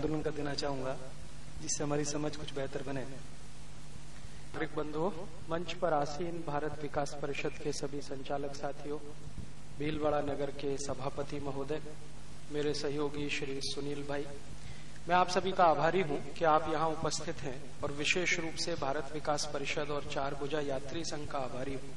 आंदोलन 0.00 0.22
का 0.22 0.30
देना 0.32 0.52
चाहूँगा, 0.54 0.96
जिससे 1.60 1.84
हमारी 1.84 2.04
समझ 2.06 2.34
कुछ 2.36 2.52
बेहतर 2.54 2.82
बने। 2.82 3.00
नागरिक 3.00 4.74
बंधुओं, 4.76 5.10
मंच 5.50 5.72
पर 5.76 5.92
आसीन 5.92 6.42
भारत 6.46 6.78
विकास 6.82 7.16
परिषद 7.22 7.58
के 7.62 7.72
सभी 7.74 8.00
संचालक 8.02 8.54
साथियों, 8.56 8.98
भीलवाड़ा 9.78 10.20
नगर 10.22 10.50
के 10.56 10.76
सभापति 10.78 11.40
महोदय, 11.40 11.80
मेरे 12.52 12.72
सहयोगी 12.74 13.28
श्री 13.30 13.58
सुनील 13.64 14.02
भाई, 14.08 14.24
मैं 15.08 15.16
आप 15.16 15.28
सभी 15.28 15.52
का 15.52 15.64
आभारी 15.66 16.00
हूँ 16.02 16.20
कि 16.32 16.44
आप 16.46 16.72
यहाँ 16.72 16.88
उपस्थित 16.90 17.42
हैं 17.42 17.60
और 17.82 17.92
विशेष 17.92 18.38
रूप 18.40 18.54
से 18.56 18.74
भारत 18.80 19.12
विकास 19.12 19.48
परिषद 19.54 19.90
और 19.90 20.08
चार 20.12 20.34
भुजा 20.34 20.60
यात्री 20.62 21.04
संघ 21.04 21.28
का 21.28 21.38
आभारी 21.40 21.74
हूँ, 21.74 21.94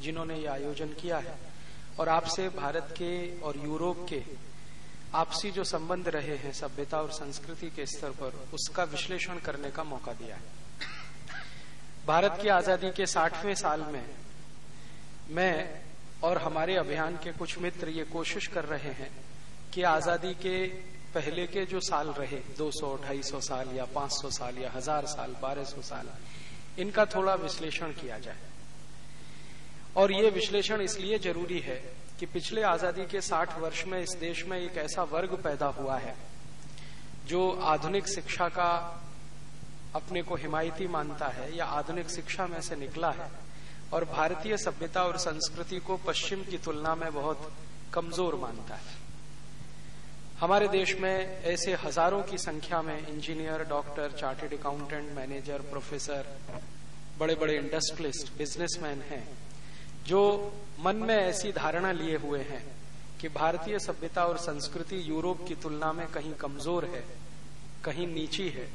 जिन्होंने 0.00 0.38
ये 0.38 0.46
आयोजन 0.48 0.94
किया 1.02 1.18
है। 1.18 1.36
और 1.98 2.08
आपसे 2.08 2.48
भारत 2.50 2.94
के 2.98 3.40
और 3.40 3.56
यूरोप 3.64 4.06
के 4.08 4.22
आपसी 5.14 5.50
जो 5.50 5.64
संबंध 5.64 6.08
रहे 6.08 6.36
हैं 6.36 6.52
सभ्यता 6.52 7.00
और 7.00 7.10
संस्कृति 7.10 7.66
के 7.70 7.86
स्तर 7.86 8.10
पर 8.10 8.38
उसका 8.54 8.84
विश्लेषण 8.84 9.38
करने 9.38 9.70
का 9.70 9.84
मौका 9.84 10.12
दिया 10.12 10.36
है। 10.36 10.42
भारत 12.06 12.38
की 12.42 12.48
आज़ादी 12.48 12.90
के 12.90 13.06
साठवें 13.06 13.54
साल 13.54 13.80
में 13.80 14.04
मैं 15.30 15.80
और 16.24 16.38
हमारे 16.38 16.76
अभियान 16.76 17.16
के 17.16 17.32
कुछ 17.32 17.58
मित्र 17.58 17.88
ये 17.88 18.04
कोशिश 18.04 18.46
कर 18.46 18.64
रहे 18.64 18.92
हैं 18.92 19.10
कि 19.74 19.82
आज़ादी 19.82 20.34
के 20.34 20.66
पहले 21.14 21.46
के 21.46 21.64
जो 21.66 21.80
साल 21.80 22.08
रहे 22.08 22.40
200, 22.58 22.96
250 22.98 23.40
साल 23.40 23.68
या 23.76 23.86
500 23.94 24.30
साल 24.30 24.58
या 24.58 24.70
हज़ार 24.70 25.06
साल 25.06 25.34
1200 25.34 25.82
साल 25.82 26.08
इनका 26.78 27.04
थोड़ा 27.06 27.34
विश्लेषण 27.34 27.92
किया 27.92 28.18
जाए। 28.18 28.40
और 29.96 30.12
ये 30.12 30.30
विश्लेषण 30.30 30.80
इसलिए 30.80 31.18
ज़रूरी 31.18 31.58
है 31.60 31.76
कि 32.22 32.26
पिछले 32.26 32.62
आज़ादी 32.62 33.04
के 33.10 33.20
60 33.20 33.58
वर्ष 33.58 33.82
में 33.86 33.98
इस 34.00 34.10
देश 34.20 34.44
में 34.46 34.56
एक 34.56 34.76
ऐसा 34.78 35.02
वर्ग 35.04 35.32
पैदा 35.44 35.66
हुआ 35.78 35.96
है, 35.98 36.14
जो 37.26 37.50
आधुनिक 37.62 38.08
शिक्षा 38.08 38.48
का 38.48 38.68
अपने 39.96 40.22
को 40.22 40.36
हिमायती 40.36 40.86
मानता 40.88 41.26
है 41.28 41.56
या 41.56 41.64
आधुनिक 41.80 42.10
शिक्षा 42.10 42.46
में 42.46 42.60
से 42.62 42.76
निकला 42.76 43.10
है 43.10 43.28
और 43.92 44.04
भारतीय 44.12 44.56
सभ्यता 44.56 45.02
और 45.02 45.18
संस्कृति 45.18 45.78
को 45.80 45.96
पश्चिम 46.06 46.44
की 46.44 46.58
तुलना 46.58 46.94
में 46.94 47.12
बहुत 47.14 47.52
कमज़ोर 47.92 48.34
मानता 48.36 48.74
है। 48.76 48.96
हमारे 50.40 50.68
देश 50.70 50.96
में 51.00 51.42
ऐसे 51.44 51.74
हज़ारों 51.84 52.22
की 52.22 52.38
संख्या 52.38 52.82
में 52.82 52.98
engineer, 52.98 53.64
doctor 53.68 54.12
chartered 54.12 54.58
accountant, 54.60 55.12
manager, 55.16 55.70
professor 55.70 56.36
बड़े 57.18 57.34
बड़े 57.34 57.56
इंडस्ट्रियलिस्ट, 57.56 58.36
बिजनेसमैन 58.38 59.02
हैं। 59.10 59.26
जो 60.06 60.52
मन 60.80 60.96
में 60.98 61.14
ऐसी 61.14 61.52
धारणा 61.52 61.90
लिए 61.92 62.16
हुए 62.16 62.40
हैं 62.40 62.64
कि 63.20 63.28
भारतीय 63.30 63.78
सभ्यता 63.78 64.24
और 64.24 64.38
संस्कृति 64.38 65.02
यूरोप 65.08 65.46
की 65.48 65.54
तुलना 65.54 65.92
में 65.92 66.06
कहीं 66.06 66.32
कमज़ोर 66.34 66.84
है, 66.84 67.04
कहीं 67.84 68.06
नीची 68.06 68.48
है, 68.48 68.68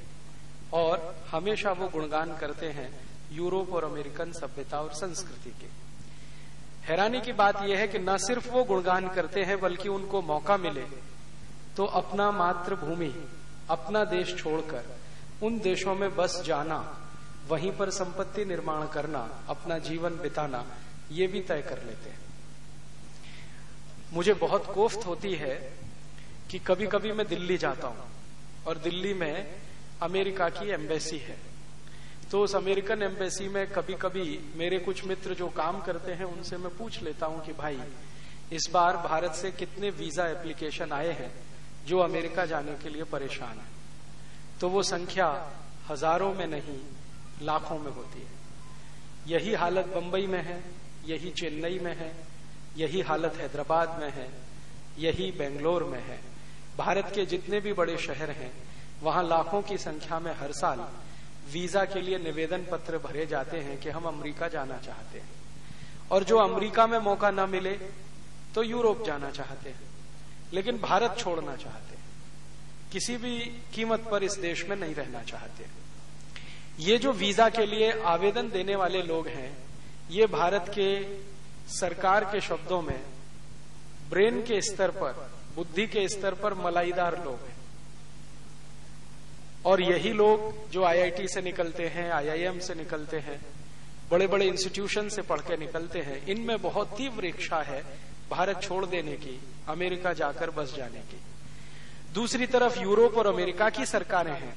और 0.73 1.16
हमेशा 1.31 1.72
वो 1.72 1.88
गुणगान 1.89 2.36
करते 2.38 2.67
हैं 2.70 2.89
यूरोप 3.31 3.73
और 3.73 3.83
अमेरिकन 3.83 4.31
सभ्यता 4.31 4.81
और 4.81 4.94
संस्कृति 4.94 5.50
के। 5.61 5.67
हैरानी 6.88 7.22
की 7.22 7.33
बात 7.33 7.61
यह 7.64 7.80
है 7.80 7.88
कि 7.88 8.00
न 8.00 8.17
सिर्फ़ 8.17 8.50
वो 8.50 8.64
गुणगान 8.64 9.08
करते 9.09 9.44
हैं, 9.44 9.59
बल्कि 9.59 9.89
उनको 9.89 10.22
मौका 10.23 10.58
मिले 10.58 10.86
तो 11.78 11.86
अपना 11.86 12.30
मातृभूमि, 12.31 13.14
अपना 13.70 14.03
देश 14.05 14.36
छोड़कर, 14.38 14.86
उन 15.44 15.59
देशों 15.59 15.95
में 15.95 16.16
बस 16.16 16.42
जाना, 16.45 16.78
वहीं 17.50 17.72
पर 17.72 17.89
संपत्ति 17.92 18.45
निर्माण 18.45 18.88
करना, 18.88 19.20
अपना 19.50 19.78
जीवन 19.80 20.16
बिताना 20.17 20.66
ये 21.11 21.27
भी 21.27 21.41
तय 21.41 21.61
कर 21.61 21.83
लेते 21.83 22.09
हैं। 22.09 22.19
मुझे 24.13 24.33
बहुत 24.33 24.66
कोफ्त 24.66 25.05
होती 25.05 25.33
है 25.33 25.55
कि 26.52 26.59
कभी 26.59 26.88
कभी 26.88 27.11
मैं 27.11 27.27
दिल्ली 27.27 27.58
जाता 27.58 27.88
हूँ 27.88 28.05
और 28.67 28.77
दिल्ली 28.77 29.14
में 29.14 29.55
अमेरिका 30.02 30.49
की 30.49 30.69
एम्बेसी 30.69 31.17
है। 31.17 31.38
तो 32.31 32.44
उस 32.44 32.55
अमेरिकन 32.55 33.03
एम्बेसी 33.03 33.47
में 33.47 33.67
कभी 33.67 33.94
कभी 33.94 34.39
मेरे 34.55 34.80
कुछ 34.80 35.05
मित्र 35.05 35.33
जो 35.33 35.47
काम 35.47 35.81
करते 35.81 36.11
हैं, 36.11 36.25
उनसे 36.25 36.58
मैं 36.58 36.77
पूछ 36.77 37.04
लेता 37.04 37.26
हूँ 37.26 37.45
कि 37.45 37.54
भाई, 37.54 37.80
इस 38.54 38.70
बार 38.73 38.98
भारत 38.98 39.33
से 39.33 39.52
कितने 39.52 39.89
वीज़ा 39.89 40.27
एप्लीकेशन 40.27 40.92
आए 40.92 41.11
हैं 41.11 41.31
जो 41.86 41.99
अमेरिका 41.99 42.45
जाने 42.45 42.71
के 42.71 42.89
लिए 42.89 43.04
परेशान 43.04 43.58
है? 43.58 43.67
तो 44.61 44.70
वो 44.70 44.83
संख्या 44.83 45.52
हज़ारों 45.89 46.33
में 46.33 46.48
नहीं, 46.48 46.80
लाखों 47.42 47.80
में 47.80 47.92
होती 47.92 48.20
है। 48.20 48.27
यही 49.27 49.54
हालत 49.54 49.86
बंबई 49.86 50.27
में 50.27 50.42
है। 50.42 50.77
यही 51.07 51.29
चेन्नई 51.29 51.79
में 51.79 51.95
है, 51.95 52.15
यही 52.77 53.01
हालत 53.01 53.35
हैदराबाद 53.35 53.99
में 53.99 54.11
है, 54.11 54.29
यही 54.99 55.31
बेंगलोर 55.31 55.83
में 55.83 56.03
है। 56.03 56.19
भारत 56.77 57.11
के 57.15 57.25
जितने 57.25 57.59
भी 57.59 57.73
बड़े 57.73 57.97
शहर 57.97 58.31
हैं, 58.31 58.53
वहाँ 59.01 59.23
लाखों 59.23 59.61
की 59.61 59.77
संख्या 59.77 60.19
में 60.19 60.33
हर 60.33 60.51
साल 60.51 60.87
वीज़ा 61.51 61.85
के 61.85 62.01
लिए 62.01 62.17
निवेदन 62.17 62.65
पत्र 62.71 62.97
भरे 62.97 63.25
जाते 63.25 63.57
हैं 63.57 63.79
कि 63.79 63.89
हम 63.89 64.03
अमेरिका 64.03 64.47
जाना 64.47 64.77
चाहते 64.77 65.19
हैं। 65.19 65.29
और 66.11 66.23
जो 66.23 66.37
अमेरिका 66.37 66.87
में 66.87 66.99
मौका 66.99 67.31
ना 67.31 67.45
मिले 67.45 67.71
तो 68.55 68.63
यूरोप 68.63 69.05
जाना 69.05 69.31
चाहते 69.31 69.69
हैं। 69.69 69.79
लेकिन 70.53 70.77
भारत 70.77 71.15
छोड़ना 71.19 71.55
चाहते 71.55 71.95
हैं। 71.95 72.05
किसी 72.91 73.17
भी 73.17 73.39
कीमत 73.73 74.07
पर 74.11 74.23
इस 74.23 74.33
देश 74.33 74.65
में 74.65 74.75
नहीं 74.75 74.95
रहना 74.95 75.21
चाहते। 75.23 75.65
ये 76.79 76.97
जो 76.97 77.11
वीज़ा 77.11 77.49
के 77.49 77.65
लिए 77.65 77.91
आवेदन 77.91 78.49
देने 78.49 78.75
वाले 78.75 79.01
लोग 79.01 79.27
हैं 79.27 79.67
ये 80.09 80.25
भारत 80.25 80.65
के 80.69 80.89
सरकार 81.73 82.23
के 82.25 82.41
शब्दों 82.41 82.81
में, 82.81 82.99
ब्रेन 84.09 84.41
के 84.41 84.61
स्तर 84.61 84.91
पर, 84.91 85.29
बुद्धि 85.55 85.87
के 85.87 86.07
स्तर 86.07 86.33
पर 86.33 86.53
मलाईदार 86.53 87.23
लोग 87.25 87.39
हैं। 87.47 87.55
और 89.65 89.81
यही 89.81 90.13
लोग 90.13 90.69
जो 90.71 90.83
आईआईटी 90.83 91.27
से 91.27 91.41
निकलते 91.41 91.87
हैं 91.87 92.09
आईआईएम 92.11 92.59
से 92.59 92.73
निकलते 92.75 93.19
हैं 93.19 93.39
बड़े 94.11 94.27
बड़े 94.27 94.45
इंस्टीट्यूशन 94.45 95.09
से 95.09 95.21
पढ़ 95.21 95.39
के 95.39 95.57
निकलते 95.57 95.99
हैं, 95.99 96.25
इनमें 96.25 96.61
बहुत 96.61 96.95
तीव्र 96.97 97.25
इच्छा 97.25 97.61
है 97.61 97.83
भारत 98.31 98.61
छोड़ 98.61 98.85
देने 98.85 99.13
की, 99.13 99.39
अमेरिका 99.67 100.13
जाकर 100.13 100.49
बस 100.49 100.73
जाने 100.75 100.99
की। 100.99 101.19
दूसरी 102.13 102.47
तरफ़ 102.47 102.79
यूरोप 102.79 103.17
और 103.17 103.27
अमेरिका 103.27 103.69
की 103.69 103.85
सरकारें 103.85 104.31
हैं। 104.31 104.55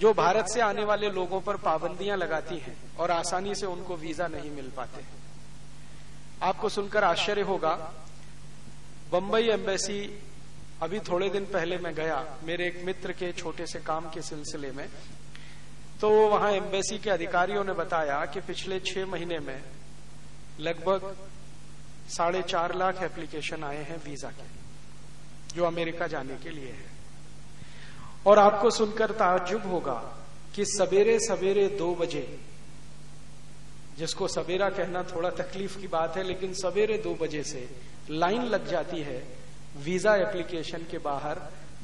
जो 0.00 0.12
भारत 0.14 0.46
से 0.48 0.60
आने 0.60 0.84
वाले 0.84 1.10
लोगों 1.10 1.40
पर 1.40 1.56
पाबंदियाँ 1.58 2.16
लगाती 2.16 2.58
हैं 2.58 2.76
और 2.98 3.10
आसानी 3.10 3.54
से 3.54 3.66
उनको 3.66 3.96
वीज़ा 3.96 4.26
नहीं 4.28 4.50
मिल 4.52 4.70
पाते 4.76 5.04
आपको 6.42 6.68
सुनकर 6.68 7.04
आश्चर्य 7.04 7.42
होगा, 7.42 7.74
बंबई 9.12 9.48
एम्बेसी, 9.50 10.00
अभी 10.82 10.98
थोड़े 11.00 11.28
दिन 11.30 11.44
पहले 11.46 11.76
मैं 11.78 11.94
गया, 11.94 12.24
मेरे 12.44 12.66
एक 12.66 12.82
मित्र 12.84 13.12
के 13.12 13.32
छोटे 13.32 13.66
से 13.66 13.78
काम 13.80 14.10
के 14.10 14.22
सिलसिले 14.22 14.70
में 14.72 14.88
तो 16.00 16.10
वहाँ 16.28 16.50
एम्बेसी 16.52 16.98
के 16.98 17.10
अधिकारियों 17.10 17.64
ने 17.64 17.72
बताया 17.74 18.24
कि 18.26 18.40
पिछले 18.42 18.80
छह 18.82 19.06
महीने 19.06 19.38
में 19.38 19.60
लगभग 20.60 21.16
साढ़े 22.08 22.42
चार 22.44 22.74
लाख 22.74 23.02
एप्लीकेशन 23.02 23.64
आए 23.64 23.82
हैं 23.84 23.96
वीज़ा 24.04 24.30
के, 24.30 24.48
जो 25.54 25.64
अमेरिका 25.64 26.06
जाने 26.06 26.36
के 26.36 26.50
लिए 26.50 26.72
है। 26.72 26.95
और 28.26 28.38
आपको 28.38 28.70
सुनकर 28.70 29.10
ताजुब 29.12 29.66
होगा 29.66 30.02
कि 30.54 30.64
सवेरे 30.66 31.18
सवेरे 31.20 31.66
दो 31.68 31.94
बजे, 31.94 32.26
जिसको 33.98 34.28
सवेरा 34.28 34.68
कहना 34.70 35.02
थोड़ा 35.04 35.30
तकलीफ़ 35.32 35.78
की 35.80 35.86
बात 35.88 36.16
है, 36.16 36.22
लेकिन 36.22 36.54
सवेरे 36.54 36.98
दो 36.98 37.14
बजे 37.14 37.42
से 37.42 37.68
लाइन 38.10 38.42
लग 38.44 38.66
जाती 38.68 39.00
है 39.00 39.22
वीज़ा 39.84 40.14
एप्लीकेशन 40.16 40.86
के 40.90 40.98
बाहर 40.98 41.40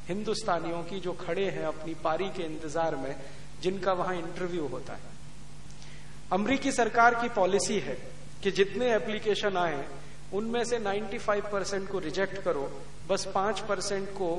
हिंदुस्तानियों 0.09 0.83
की 0.83 0.99
जो 0.99 1.13
खड़े 1.15 1.45
हैं 1.45 1.65
अपनी 1.65 1.93
पारी 2.03 2.29
के 2.29 2.43
इंतज़ार 2.43 2.95
में, 2.95 3.15
जिनका 3.61 3.93
वहाँ 3.93 4.15
इंटरव्यू 4.15 4.67
होता 4.67 4.93
है। 4.93 5.11
अमरीकी 6.31 6.71
सरकार 6.71 7.15
की 7.15 7.29
पॉलिसी 7.29 7.79
है 7.79 7.97
कि 8.43 8.51
जितने 8.51 8.93
एप्लीकेशन 8.95 9.57
आए, 9.57 9.85
उनमें 10.33 10.63
से 10.65 10.79
95 10.79 11.41
परसेंट 11.51 11.89
को 11.89 11.99
रिजेक्ट 11.99 12.41
करो, 12.43 12.69
बस 13.09 13.27
पाँच 13.35 13.59
परसेंट 13.59 14.09
को 14.09 14.29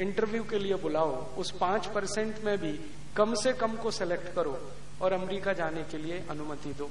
इंटरव्यू 0.00 0.42
के 0.44 0.58
लिए 0.58 0.74
बुलाओ, 0.76 1.12
उस 1.36 1.50
पाँच 1.50 1.86
परसेंट 1.86 2.44
में 2.44 2.56
भी 2.58 2.72
कम 3.16 3.34
से 3.34 3.52
कम 3.54 3.76
को 3.76 3.90
सिलेक्ट 3.92 4.34
करो 4.34 4.58
और 5.00 5.12
अमेरिका 5.12 5.52
जाने 5.52 5.82
के 5.90 5.98
लिए 5.98 6.22
अनुमति 6.30 6.72
दो। 6.74 6.90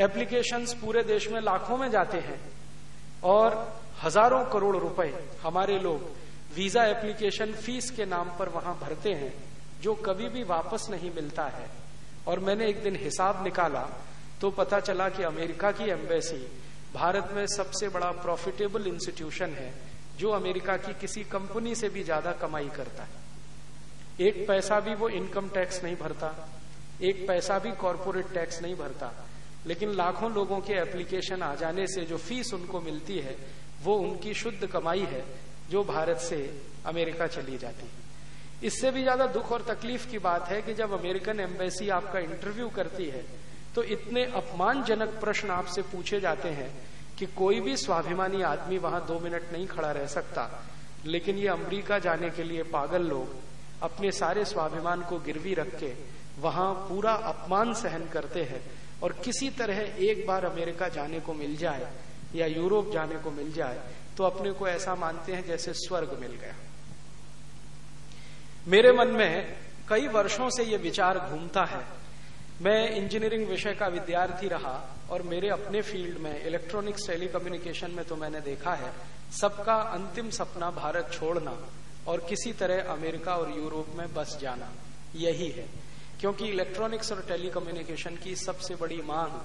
एप्लीकेशंस 0.00 0.74
पूरे 0.74 1.02
देश 1.04 1.28
में 1.30 1.40
लाखों 1.40 1.76
में 1.76 1.90
जाते 1.90 2.18
हैं 2.20 2.40
और 3.24 3.56
हज़ारों 4.02 4.44
करोड़ 4.52 4.76
रुपए 4.76 5.12
हमारे 5.42 5.78
लोग 5.78 6.10
वीज़ा 6.56 6.84
एप्लीकेशन 6.86 7.52
फ़ीस 7.54 7.90
के 7.90 8.04
नाम 8.06 8.30
पर 8.38 8.48
वहाँ 8.48 8.78
भरते 8.80 9.12
हैं, 9.12 9.32
जो 9.82 9.94
कभी 9.96 10.28
भी 10.28 10.42
वापस 10.44 10.86
नहीं 10.90 11.10
मिलता 11.12 11.44
है। 11.48 11.68
और 12.26 12.40
मैंने 12.40 12.68
एक 12.68 12.82
दिन 12.82 12.96
हिसाब 12.96 13.42
निकाला 13.44 13.88
तो 14.40 14.50
पता 14.52 14.80
चला 14.80 15.08
कि 15.08 15.22
अमेरिका 15.22 15.70
की 15.72 15.90
एम्बेसी 15.90 16.46
भारत 16.94 17.30
में 17.34 17.46
सबसे 17.46 17.88
बड़ा 17.88 18.10
प्रॉफिटेबल 18.22 18.86
इंस्टीट्यूशन 18.86 19.54
है। 19.54 19.72
जो 20.14 20.30
अमेरिका 20.32 20.76
की 20.76 20.92
किसी 21.00 21.22
कंपनी 21.26 21.74
से 21.74 21.88
भी 21.88 22.02
ज़्यादा 22.04 22.32
कमाई 22.40 22.68
करता 22.76 23.02
है। 23.02 23.22
एक 24.20 24.46
पैसा 24.48 24.78
भी 24.80 24.94
वो 24.94 25.08
इनकम 25.10 25.48
टैक्स 25.48 25.82
नहीं 25.84 25.96
भरता, 25.96 26.34
एक 27.02 27.26
पैसा 27.28 27.58
भी 27.58 27.70
कॉरपोरेट 27.76 28.32
टैक्स 28.34 28.62
नहीं 28.62 28.74
भरता, 28.76 29.12
लेकिन 29.66 29.94
लाखों 29.94 30.32
लोगों 30.32 30.60
के 30.60 30.74
एप्लीकेशन 30.74 31.42
आ 31.42 31.54
जाने 31.56 31.86
से 31.86 32.04
जो 32.04 32.16
फ़ीस 32.18 32.54
उनको 32.54 32.80
मिलती 32.82 33.18
है, 33.18 33.36
वो 33.82 33.96
उनकी 33.98 34.34
शुद्ध 34.34 34.66
कमाई 34.66 35.06
है, 35.06 35.24
जो 35.70 35.84
भारत 35.84 36.18
से 36.20 36.38
अमेरिका 36.86 37.26
चली 37.28 37.58
जाती 37.58 37.86
है। 37.86 38.02
इससे 38.62 38.90
भी 38.90 39.02
ज़्यादा 39.02 39.26
दुख 39.28 39.50
और 39.52 39.62
तकलीफ़ 39.68 40.10
की 40.10 40.18
बात 40.20 40.48
है 40.48 40.60
कि 40.62 40.74
जब 40.74 40.92
अमेरिकन 40.92 41.40
एम्बेसी 41.40 41.88
आपका 41.90 42.18
इंटरव्यू 42.20 42.68
करती 42.70 43.06
है 43.06 43.24
तो 43.74 43.82
इतने 43.82 44.24
अपमानजनक 44.36 45.18
प्रश्न 45.20 45.50
आपसे 45.50 45.82
पूछे 45.84 46.20
जाते 46.20 46.48
हैं 46.50 46.68
कि 47.18 47.26
कोई 47.26 47.60
भी 47.60 47.76
स्वाभिमानी 47.76 48.42
आदमी 48.42 48.78
वहाँ 48.78 49.04
दो 49.06 49.18
मिनट 49.20 49.52
नहीं 49.52 49.66
खड़ा 49.66 49.90
रह 49.92 50.06
सकता। 50.06 50.48
लेकिन 51.06 51.36
ये 51.36 51.48
अमेरिका 51.48 51.98
जाने 51.98 52.30
के 52.30 52.42
लिए 52.42 52.62
पागल 52.62 53.02
लोग 53.02 53.36
अपने 53.82 54.10
सारे 54.12 54.44
स्वाभिमान 54.44 55.02
को 55.02 55.18
गिरवी 55.18 55.54
रख 55.54 55.74
के 55.80 55.92
वहाँ 56.40 56.72
पूरा 56.88 57.12
अपमान 57.24 57.72
सहन 57.74 58.06
करते 58.08 58.42
हैं 58.42 58.60
और 59.02 59.12
किसी 59.24 59.50
तरह 59.50 59.80
एक 60.04 60.26
बार 60.26 60.44
अमेरिका 60.44 60.88
जाने 60.88 61.20
को 61.20 61.34
मिल 61.34 61.56
जाए 61.56 61.90
या 62.34 62.46
यूरोप 62.46 62.90
जाने 62.92 63.18
को 63.18 63.30
मिल 63.30 63.52
जाए 63.52 63.80
तो 64.16 64.24
अपने 64.24 64.52
को 64.52 64.68
ऐसा 64.68 64.94
मानते 64.94 65.32
हैं 65.32 65.44
जैसे 65.46 65.72
स्वर्ग 65.72 66.16
मिल 66.20 66.32
गया। 66.32 66.54
मेरे 68.68 68.92
मन 68.92 69.08
में 69.08 69.56
कई 69.88 70.06
वर्षों 70.08 70.48
से 70.50 70.64
ये 70.64 70.76
विचार 70.76 71.18
घूमता 71.18 71.64
है 71.64 71.84
मैं 72.64 72.90
इंजीनियरिंग 72.90 73.46
विषय 73.48 73.72
का 73.74 73.86
विद्यार्थी 73.86 74.48
रहा 74.48 74.72
और 75.10 75.22
मेरे 75.22 75.48
अपने 75.48 75.80
फ़ील्ड 75.82 76.18
में 76.18 76.44
इलेक्ट्रॉनिक्स 76.46 77.06
टेलीकम्युनिकेशन 77.08 77.90
में 77.90 78.04
तो 78.04 78.16
मैंने 78.16 78.40
देखा 78.40 78.74
है, 78.74 78.92
सबका 79.32 79.74
अंतिम 79.74 80.30
सपना 80.30 80.70
भारत 80.70 81.10
छोड़ना 81.12 81.56
और 82.08 82.24
किसी 82.28 82.52
तरह 82.52 82.92
अमेरिका 82.92 83.34
और 83.34 83.50
यूरोप 83.56 83.88
में 83.96 84.06
बस 84.14 84.38
जाना, 84.40 84.70
यही 85.16 85.48
है। 85.50 85.66
क्योंकि 86.20 86.48
इलेक्ट्रॉनिक्स 86.48 87.12
और 87.12 87.20
टेलीकम्युनिकेशन 87.28 88.16
की 88.16 88.34
सबसे 88.36 88.74
बड़ी 88.76 89.00
मांग, 89.04 89.40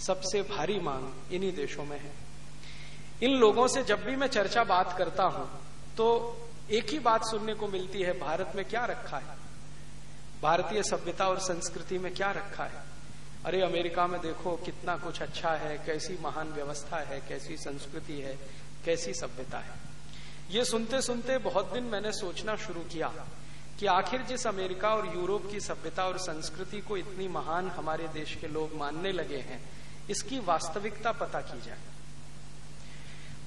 सबसे 0.00 0.42
भारी 0.48 0.78
मांग 0.80 1.34
इन्हीं 1.34 1.52
देशों 1.52 1.84
में 1.84 1.98
है। 1.98 2.12
इन 3.22 3.38
लोगों 3.38 3.66
से 3.68 3.82
जब 3.84 4.04
भी 4.04 4.16
मैं 4.16 4.28
चर्चा 4.30 4.64
बात 4.64 4.96
करता 4.98 5.24
हूँ 5.26 5.46
तो 5.96 6.08
एक 6.72 6.90
ही 6.90 6.98
बात 7.00 7.24
सुनने 7.26 7.54
को 7.54 7.68
मिलती 7.68 8.02
है, 8.02 8.18
भारत 8.20 8.52
में 8.56 8.64
क्या 8.64 8.84
रखा 8.86 9.16
है? 9.18 9.41
भारतीय 10.42 10.82
सभ्यता 10.82 11.28
और 11.28 11.38
संस्कृति 11.38 11.98
में 11.98 12.14
क्या 12.14 12.30
रखा 12.30 12.64
है? 12.64 12.82
अरे, 13.44 13.62
अमेरिका 13.62 14.06
में 14.06 14.20
देखो, 14.20 14.56
कितना 14.56 14.96
कुछ 14.96 15.22
अच्छा 15.22 15.50
है, 15.50 15.78
कैसी 15.78 16.18
महान 16.22 16.48
व्यवस्था 16.48 16.96
है, 16.96 17.20
कैसी 17.20 17.56
संस्कृति 17.56 18.12
है, 18.12 18.38
कैसी 18.84 19.14
सभ्यता 19.14 19.58
है। 19.58 19.70
ये 20.50 20.64
सुनते 20.64 21.02
सुनते 21.02 21.38
बहुत 21.38 21.72
दिन 21.72 21.84
मैंने 21.84 22.12
सोचना 22.12 22.56
शुरू 22.56 22.80
किया 22.80 23.08
कि 23.80 23.86
आखिर 23.86 24.22
जिस 24.22 24.46
अमेरिका 24.46 24.88
और 24.88 25.16
यूरोप 25.16 25.50
की 25.50 25.60
सभ्यता 25.60 26.04
और 26.04 26.18
संस्कृति 26.18 26.80
को 26.80 26.96
इतनी 26.96 27.28
महान 27.28 27.68
हमारे 27.68 28.08
देश 28.08 28.34
के 28.34 28.48
लोग 28.48 28.74
मानने 28.74 29.12
लगे 29.12 29.38
हैं, 29.38 29.70
इसकी 30.10 30.38
वास्तविकता 30.38 31.12
पता 31.12 31.40
की 31.40 31.60
जाए। 31.60 31.78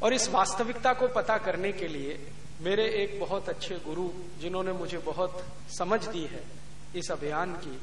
और 0.03 0.13
इस 0.13 0.29
वास्तविकता 0.29 0.93
को 0.93 1.07
पता 1.07 1.37
करने 1.37 1.71
के 1.71 1.87
लिए 1.87 2.31
मेरे 2.61 2.85
एक 2.85 3.19
बहुत 3.19 3.49
अच्छे 3.49 3.75
गुरु, 3.75 4.09
जिन्होंने 4.39 4.71
मुझे 4.71 4.97
बहुत 4.97 5.45
समझ 5.77 6.07
दी 6.07 6.23
है 6.23 6.65
इस 6.95 7.11
अभियान 7.11 7.53
की। 7.53 7.79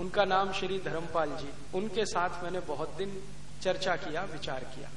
उनका 0.00 0.24
नाम 0.24 0.52
श्री 0.52 0.78
धर्मपाल 0.78 1.30
जी। 1.30 1.78
उनके 1.78 2.06
साथ 2.06 2.42
मैंने 2.44 2.60
बहुत 2.60 2.90
दिन 2.90 3.22
चर्चा 3.62 3.96
किया, 3.96 4.22
विचार 4.22 4.64
किया। 4.64 4.90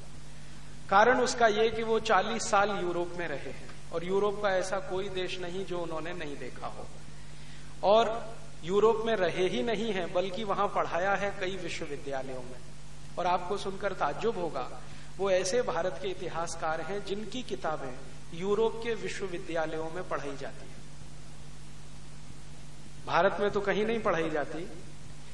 कारण 0.90 1.20
उसका 1.20 1.46
ये 1.46 1.70
कि 1.70 1.82
वो 1.82 2.00
40 2.00 2.42
साल 2.42 2.70
यूरोप 2.70 3.14
में 3.18 3.28
रहे 3.28 3.50
हैं 3.50 3.90
और 3.92 4.04
यूरोप 4.04 4.42
का 4.42 4.50
ऐसा 4.50 4.78
कोई 4.78 5.08
देश 5.08 5.38
नहीं 5.40 5.64
जो 5.64 5.78
उन्होंने 5.78 6.12
नहीं 6.12 6.36
देखा 6.36 6.66
हो। 6.66 6.86
और 7.82 8.34
यूरोप 8.64 9.02
में 9.06 9.16
रहे 9.16 9.48
ही 9.48 9.62
नहीं 9.62 9.92
है, 9.92 10.12
बल्कि 10.12 10.44
वहाँ 10.44 10.68
पढ़ाया 10.68 11.14
है 11.14 11.30
कई 11.40 11.56
विश्वविद्यालयों 11.56 12.42
में। 12.42 12.60
और 13.18 13.26
आपको 13.26 13.56
सुनकर 13.56 13.92
ताज्जुब 13.92 14.38
होगा, 14.38 14.80
वो 15.18 15.30
ऐसे 15.30 15.62
भारत 15.62 15.98
के 16.02 16.08
इतिहासकार 16.08 16.80
हैं 16.80 17.04
जिनकी 17.04 17.42
किताबें 17.42 17.94
यूरोप 18.34 18.80
के 18.84 18.94
विश्वविद्यालयों 18.94 19.90
में 19.90 20.08
पढ़ाई 20.08 20.36
जाती 20.36 20.68
है। 20.68 20.75
भारत 23.06 23.36
में 23.40 23.50
तो 23.50 23.60
कहीं 23.60 23.84
नहीं 23.86 24.00
पढ़ाई 24.02 24.30
जाती, 24.30 24.66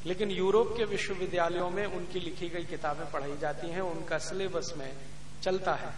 लेकिन 0.07 0.31
यूरोप 0.31 0.75
के 0.77 0.85
विश्वविद्यालयों 0.87 1.69
में 1.71 1.85
उनकी 1.87 2.21
लिखी 2.21 2.49
गई 2.49 2.65
किताबें 2.67 3.11
पढ़ाई 3.11 3.37
जाती 3.41 3.69
हैं, 3.69 3.81
उनका 3.83 4.19
सिलेबस 4.21 4.73
में 4.79 4.91
चलता 5.43 5.75
है। 5.75 5.93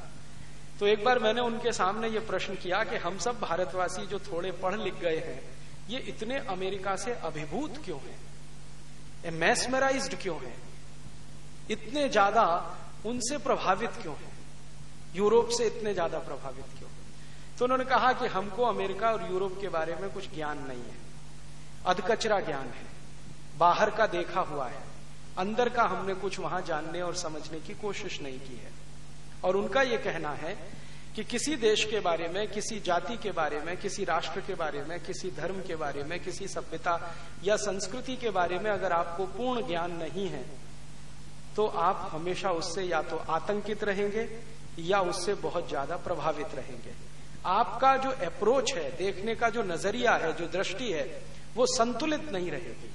तो 0.81 0.87
एक 0.87 1.05
बार 1.05 1.19
मैंने 1.21 1.41
उनके 1.43 1.73
सामने 1.73 2.09
ये 2.09 2.21
प्रश्न 2.23 2.55
किया 2.56 2.82
कि 2.85 2.97
हम 2.99 3.19
सब 3.19 3.41
भारतवासी 3.41 4.06
जो 4.06 4.19
थोड़े 4.23 4.50
पढ़ 4.59 4.76
लिख 4.76 4.94
गए 5.00 5.19
हैं, 5.19 5.41
ये 5.88 5.99
इतने 6.09 6.38
अमेरिका 6.50 6.97
से 6.97 7.12
अभिभूत 7.25 7.82
क्यों 7.85 7.99
हैं? 8.00 9.32
मैसमराइज्ड 9.32 10.15
क्यों 10.23 10.37
हैं? 10.38 10.56
इतने 11.70 12.09
ज़्यादा 12.09 12.44
उनसे 13.06 13.38
प्रभावित 13.41 13.91
क्यों 14.03 14.15
हैं? 14.15 14.32
यूरोप 15.15 15.49
से 15.49 15.67
इतने 15.67 15.93
ज़्यादा 15.94 16.19
प्रभावित 16.20 16.79
क्यों 16.79 16.91
तो 17.59 17.65
उन्होंने 17.65 17.85
कहा 17.87 18.12
कि 18.12 18.27
हमको 18.29 18.65
अमेरिका 18.65 19.11
और 19.11 19.31
यूरोप 19.31 19.59
के 19.61 19.69
बारे 19.70 19.94
में 19.94 20.11
कुछ 20.12 20.35
ज्ञान 20.35 20.59
नहीं 20.69 20.82
है। 20.82 21.03
अधकचरा 21.86 22.40
ज्ञान 22.40 22.66
है। 22.69 22.86
बाहर 23.58 23.90
का 23.90 24.06
देखा 24.08 24.40
हुआ 24.42 24.69
है। 24.69 24.82
अंदर 25.38 25.69
का 25.69 25.82
हमने 25.84 26.14
कुछ 26.16 26.38
वहाँ 26.40 26.60
जानने 26.62 27.00
और 27.02 27.14
समझने 27.16 27.60
की 27.60 27.75
कोशिश 27.76 28.20
नहीं 28.22 28.38
की 28.40 28.56
है। 28.56 28.72
और 29.44 29.56
उनका 29.56 29.82
यह 29.82 29.96
कहना 30.04 30.31
है 30.32 30.56
कि 31.16 31.25
किसी 31.25 31.56
देश 31.56 31.84
के 31.84 32.00
बारे 32.00 32.28
में, 32.28 32.46
किसी 32.48 32.78
जाति 32.81 33.16
के 33.16 33.31
बारे 33.32 33.60
में, 33.60 33.76
किसी 33.76 34.04
राष्ट्र 34.04 34.40
के 34.40 34.54
बारे 34.54 34.82
में, 34.84 34.98
किसी 35.00 35.31
धर्म 35.31 35.60
के 35.62 35.76
बारे 35.76 36.02
में, 36.02 36.19
किसी 36.20 36.48
सभ्यता 36.48 36.98
या 37.44 37.56
संस्कृति 37.58 38.16
के 38.16 38.31
बारे 38.31 38.58
में 38.58 38.70
अगर 38.70 38.92
आपको 38.92 39.26
पूर्ण 39.28 39.66
ज्ञान 39.66 39.96
नहीं 39.96 40.28
है 40.28 40.44
तो 41.56 41.66
आप 41.66 42.08
हमेशा 42.12 42.50
उससे 42.52 42.82
या 42.82 43.00
तो 43.02 43.16
आतंकित 43.31 43.84
रहेंगे 43.84 44.28
या 44.81 45.00
उससे 45.02 45.34
बहुत 45.36 45.69
ज़्यादा 45.69 45.96
प्रभावित 45.98 46.54
रहेंगे। 46.54 46.94
आपका 47.46 47.96
जो 47.96 48.10
अप्रोच 48.26 48.72
है, 48.75 48.90
देखने 48.96 49.34
का 49.34 49.48
जो 49.50 49.62
नज़रिया 49.62 50.12
है, 50.14 50.32
जो 50.32 50.46
दृष्टि 50.48 50.90
है 50.92 51.04
वो 51.56 51.67
संतुलित 51.69 52.31
नहीं 52.33 52.51
रहेगी 52.51 52.91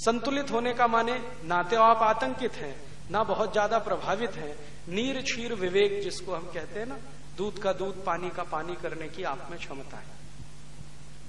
संतुलित 0.00 0.50
होने 0.50 0.72
का 0.74 0.86
माने 0.86 1.18
ना 1.44 1.62
तो 1.62 1.80
आप 1.82 2.02
आतंकित 2.04 2.54
हैं, 2.54 2.74
ना 3.10 3.22
बहुत 3.24 3.52
ज़्यादा 3.52 3.78
प्रभावित 3.80 4.36
हैं। 4.36 4.54
नीर, 4.88 5.20
क्षीर, 5.22 5.54
विवेक 5.54 6.00
जिसको 6.02 6.34
हम 6.34 6.50
कहते 6.54 6.80
हैं 6.80 6.86
ना, 6.86 6.96
दूध 7.36 7.58
का 7.58 7.72
दूध, 7.72 8.04
पानी 8.04 8.30
का 8.30 8.42
पानी 8.44 8.74
करने 8.82 9.08
की 9.08 9.22
आप 9.24 9.46
में 9.50 9.58
क्षमता 9.58 9.96
है। 9.96 10.18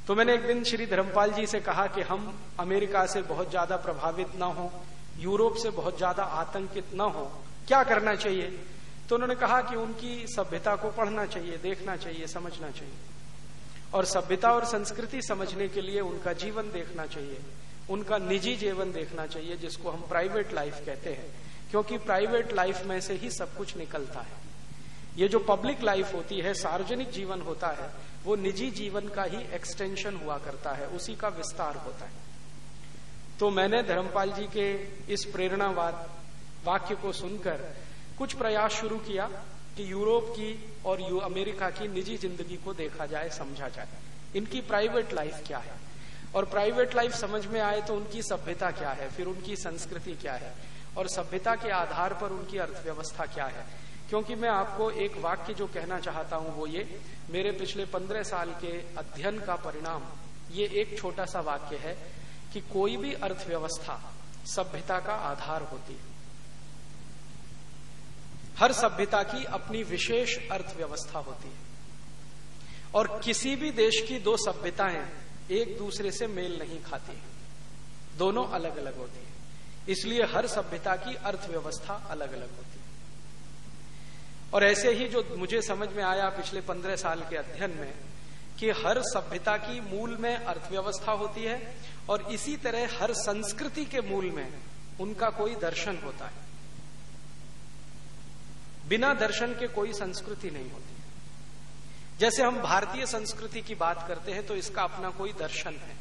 तो 0.08 0.16
मैंने 0.16 0.34
एक 0.34 0.48
दिन 0.48 0.64
श्री 0.64 0.86
धर्मपाल 0.86 1.32
जी 1.32 1.46
से 1.48 1.60
कहा 1.62 1.86
कि 1.88 2.02
हम 2.02 2.34
अमेरिका 2.60 3.06
से 3.06 3.22
बहुत 3.24 3.50
ज़्यादा 3.50 3.76
प्रभावित 3.78 4.36
ना 4.36 4.46
हो, 4.48 4.72
यूरोप 5.20 5.56
से 5.56 5.70
बहुत 5.72 5.98
ज़्यादा 5.98 6.24
आतंकित 6.24 6.94
ना 6.94 7.04
हो। 7.06 7.32
क्या 7.68 7.84
करना 7.84 8.16
चाहिए? 8.16 8.48
तो 9.10 9.16
उन्होंने 9.16 9.36
कहा 9.36 9.62
कि 9.62 9.76
उनकी 9.76 10.26
सभ्यता 10.28 10.76
को 10.76 10.90
पढ़ना 10.92 11.26
चाहिए, 11.28 11.58
देखना 11.60 11.96
चाहिए, 11.98 12.28
समझना 12.28 12.70
चाहिए। 12.70 12.94
और 13.94 14.06
सभ्यता 14.06 14.52
और 14.52 14.66
संस्कृति 14.66 15.22
समझने 15.22 15.68
के 15.68 15.82
लिए 15.82 16.02
उनका 16.02 16.34
जीवन 16.34 16.72
देखना 16.72 17.06
चाहिए। 17.06 17.42
उनका 17.90 18.18
निजी 18.18 18.56
जीवन 18.56 18.92
देखना 18.92 19.28
चाहिए, 19.28 19.58
जिसको 19.58 19.90
हम 19.90 20.02
प्राइवेट 20.02 20.54
लाइफ 20.54 20.86
कहते 20.86 21.10
हैं। 21.10 21.32
क्योंकि 21.72 21.98
प्राइवेट 21.98 22.54
लाइफ 22.54 22.84
में 22.84 23.02
से 23.02 23.14
ही 23.14 23.32
सब 23.32 23.56
कुछ 23.56 23.78
निकलता 23.78 24.20
है। 24.20 24.42
ये 25.18 25.28
जो 25.28 25.40
पब्लिक 25.40 25.84
लाइफ 25.84 26.14
होती 26.14 26.40
है, 26.40 26.54
सार्वजनिक 26.54 27.10
जीवन 27.10 27.42
होता 27.42 27.68
है, 27.68 27.92
वो 28.24 28.36
निजी 28.36 28.72
जीवन 28.72 29.08
का 29.08 29.24
ही 29.24 29.38
एक्सटेंशन 29.38 30.16
हुआ 30.16 30.38
करता 30.38 30.72
है। 30.72 30.88
उसी 30.88 31.16
का 31.16 31.28
विस्तार 31.28 31.76
होता 31.76 32.06
है। 32.06 32.12
तो 33.40 33.50
मैंने 33.50 33.84
धर्मपाल 33.84 34.32
जी 34.32 34.44
के 34.44 34.74
इस 35.14 35.26
प्रेरणावाद 35.26 36.10
वाक्य 36.66 36.96
को 36.96 37.12
सुनकर 37.12 37.76
कुछ 38.18 38.34
प्रयास 38.34 38.72
शुरू 38.72 38.98
किया। 38.98 39.30
कि 39.78 39.92
यूरोप 39.92 40.30
की 40.30 40.74
और 40.86 41.02
यू, 41.02 41.18
अमेरिका 41.18 41.70
की 41.70 41.88
निजी 41.88 42.18
ज़िंदगी 42.18 42.58
को 42.58 42.74
देखा 42.74 43.06
जाए, 43.06 43.30
समझा 43.30 43.68
जाए। 43.68 43.88
इनकी 44.36 44.62
प्राइवेट 44.62 45.14
लाइफ 45.14 45.44
क्या 45.48 45.58
है? 45.58 45.80
और 46.36 46.46
प्राइवेट 46.46 46.96
लाइफ 46.96 47.14
समझ 47.14 47.46
में 47.46 47.60
आए 47.62 47.82
तो 47.82 47.96
उनकी 47.96 48.22
सभ्यता 48.22 48.72
क्या 48.72 48.90
है? 48.90 49.10
फिर 49.10 49.28
उनकी 49.28 49.56
संस्कृति 49.56 50.12
क्या 50.12 50.34
है? 50.34 50.54
और 50.98 51.08
सभ्यता 51.08 51.56
के 51.56 51.70
आधार 51.70 52.14
पर 52.14 52.32
उनकी 52.32 52.58
अर्थव्यवस्था 52.58 53.26
क्या 53.26 53.46
है? 53.46 53.66
क्योंकि 54.10 54.36
मैं 54.36 54.50
आपको 54.50 54.90
एक 54.92 55.18
वाक्य 55.18 55.54
जो 55.54 55.68
कहना 55.68 56.00
चाहता 56.00 56.36
हूँ 56.36 56.56
वो 56.56 56.68
ये, 56.68 57.00
मेरे 57.30 57.52
पिछले 57.52 57.86
पंद्रह 57.86 58.24
साल 58.24 58.50
के 58.52 58.72
अध्ययन 58.98 59.40
का 59.40 59.56
परिणाम, 59.56 60.04
ये 60.52 60.68
एक 60.82 60.98
छोटा 61.00 61.26
सा 61.26 61.40
वाक्य 61.40 61.76
है 61.76 61.98
कि 62.54 62.62
कोई 62.62 62.98
भी 62.98 63.14
अर्थव्यवस्था 63.14 64.00
सभ्यता 64.46 65.00
का 65.00 65.14
आधार 65.14 65.62
होती 65.62 65.94
है। 65.94 66.11
हर 68.62 68.72
सभ्यता 68.72 69.24
की 69.24 69.44
अपनी 69.44 69.84
विशेष 69.84 70.38
अर्थव्यवस्था 70.52 71.20
होती 71.20 71.48
है। 71.48 71.72
और 72.96 73.22
किसी 73.24 73.56
भी 73.56 73.72
देश 73.72 74.02
की 74.08 74.20
दो 74.20 74.38
सभ्यताएँ 74.38 75.12
एक 75.52 75.78
दूसरे 75.78 76.12
से 76.12 76.28
मेल 76.28 76.60
नहीं 76.60 76.82
खाती 76.84 77.22
दोनों 78.18 78.48
अलग 78.48 78.78
अलग 78.78 78.98
होती 78.98 79.20
है। 79.20 79.32
इसलिए 79.90 80.24
हर 80.24 80.48
सभ्यता 80.48 80.96
की 80.96 81.16
अर्थव्यवस्था 81.16 81.94
अलग 81.94 82.34
अलग 82.34 82.50
होती 82.50 82.80
है। 82.80 82.82
और 84.54 84.64
ऐसे 84.64 84.94
ही 84.94 85.08
जो 85.08 85.36
मुझे 85.38 85.62
समझ 85.62 85.90
में 85.90 86.04
आया 86.04 86.30
पिछले 86.30 86.62
पंद्रह 86.62 86.96
साल 86.96 87.20
के 87.20 87.38
अध्ययन 87.38 87.72
में, 87.72 87.94
कि 88.60 88.70
हर 88.70 89.02
सभ्यता 89.02 89.58
की 89.58 89.80
मूल 89.82 90.18
में 90.18 90.36
अर्थव्यवस्था 90.36 91.12
होती 91.12 91.44
है, 91.44 91.76
और 92.10 92.22
इसी 92.32 92.58
तरह 92.58 93.00
हर 93.02 93.14
संस्कृति 93.14 93.86
के 93.86 94.02
मूल 94.02 94.32
में 94.32 94.54
उनका 95.00 95.30
कोई 95.30 95.56
दर्शन 95.56 95.98
होता 95.98 96.26
है। 96.26 96.51
बिना 98.92 99.14
दर्शन 99.16 99.54
के 99.56 99.68
कोई 99.70 99.94
संस्कृति 99.94 100.50
नहीं 100.52 100.72
होती। 100.72 102.20
जैसे 102.20 102.44
हम 102.44 102.62
भारतीय 102.62 103.06
संस्कृति 103.08 103.62
की 103.62 103.76
बात 103.76 104.08
करते 104.08 104.32
हैं 104.32 104.46
तो 104.48 104.56
इसका 104.56 104.84
अपना 104.84 105.10
कोई 105.12 105.34
दर्शन 105.34 105.76
है। 105.78 105.96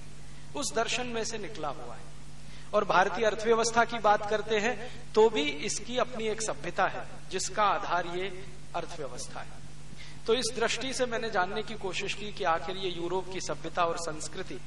उस 0.57 0.73
दर्शन 0.75 1.07
में 1.07 1.25
से 1.25 1.39
निकला 1.39 1.69
हुआ 1.71 1.95
है। 1.95 2.09
और 2.75 2.85
भारतीय 2.85 3.27
अर्थव्यवस्था 3.27 3.85
की 3.85 3.99
बात 3.99 4.29
करते 4.31 4.59
हैं 4.59 4.75
तो 5.15 5.29
भी 5.29 5.43
इसकी 5.43 5.97
अपनी 5.99 6.27
एक 6.29 6.43
सभ्यता 6.43 6.87
है, 6.87 7.07
जिसका 7.31 7.63
आधार 7.65 8.07
ये 8.17 8.29
अर्थव्यवस्था 8.75 9.41
है। 9.41 9.59
तो 10.27 10.35
इस 10.35 10.53
दृष्टि 10.57 10.93
से 10.95 11.07
मैंने 11.07 11.31
जानने 11.31 11.63
की 11.63 11.75
कोशिश 11.77 12.15
की 12.15 12.33
कि 12.33 12.45
आखिर 12.47 12.77
ये 12.77 12.91
यूरोप 12.91 13.33
की 13.33 13.41
सभ्यता 13.41 13.85
और 13.85 13.97
संस्कृति, 13.99 14.61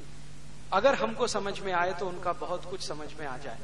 अगर 0.72 0.94
हमको 0.94 1.26
समझ 1.28 1.58
में 1.60 1.72
आए 1.72 1.92
तो 1.92 2.06
उनका 2.06 2.32
बहुत 2.40 2.70
कुछ 2.70 2.86
समझ 2.88 3.08
में 3.20 3.26
आ 3.26 3.36
जाए। 3.36 3.58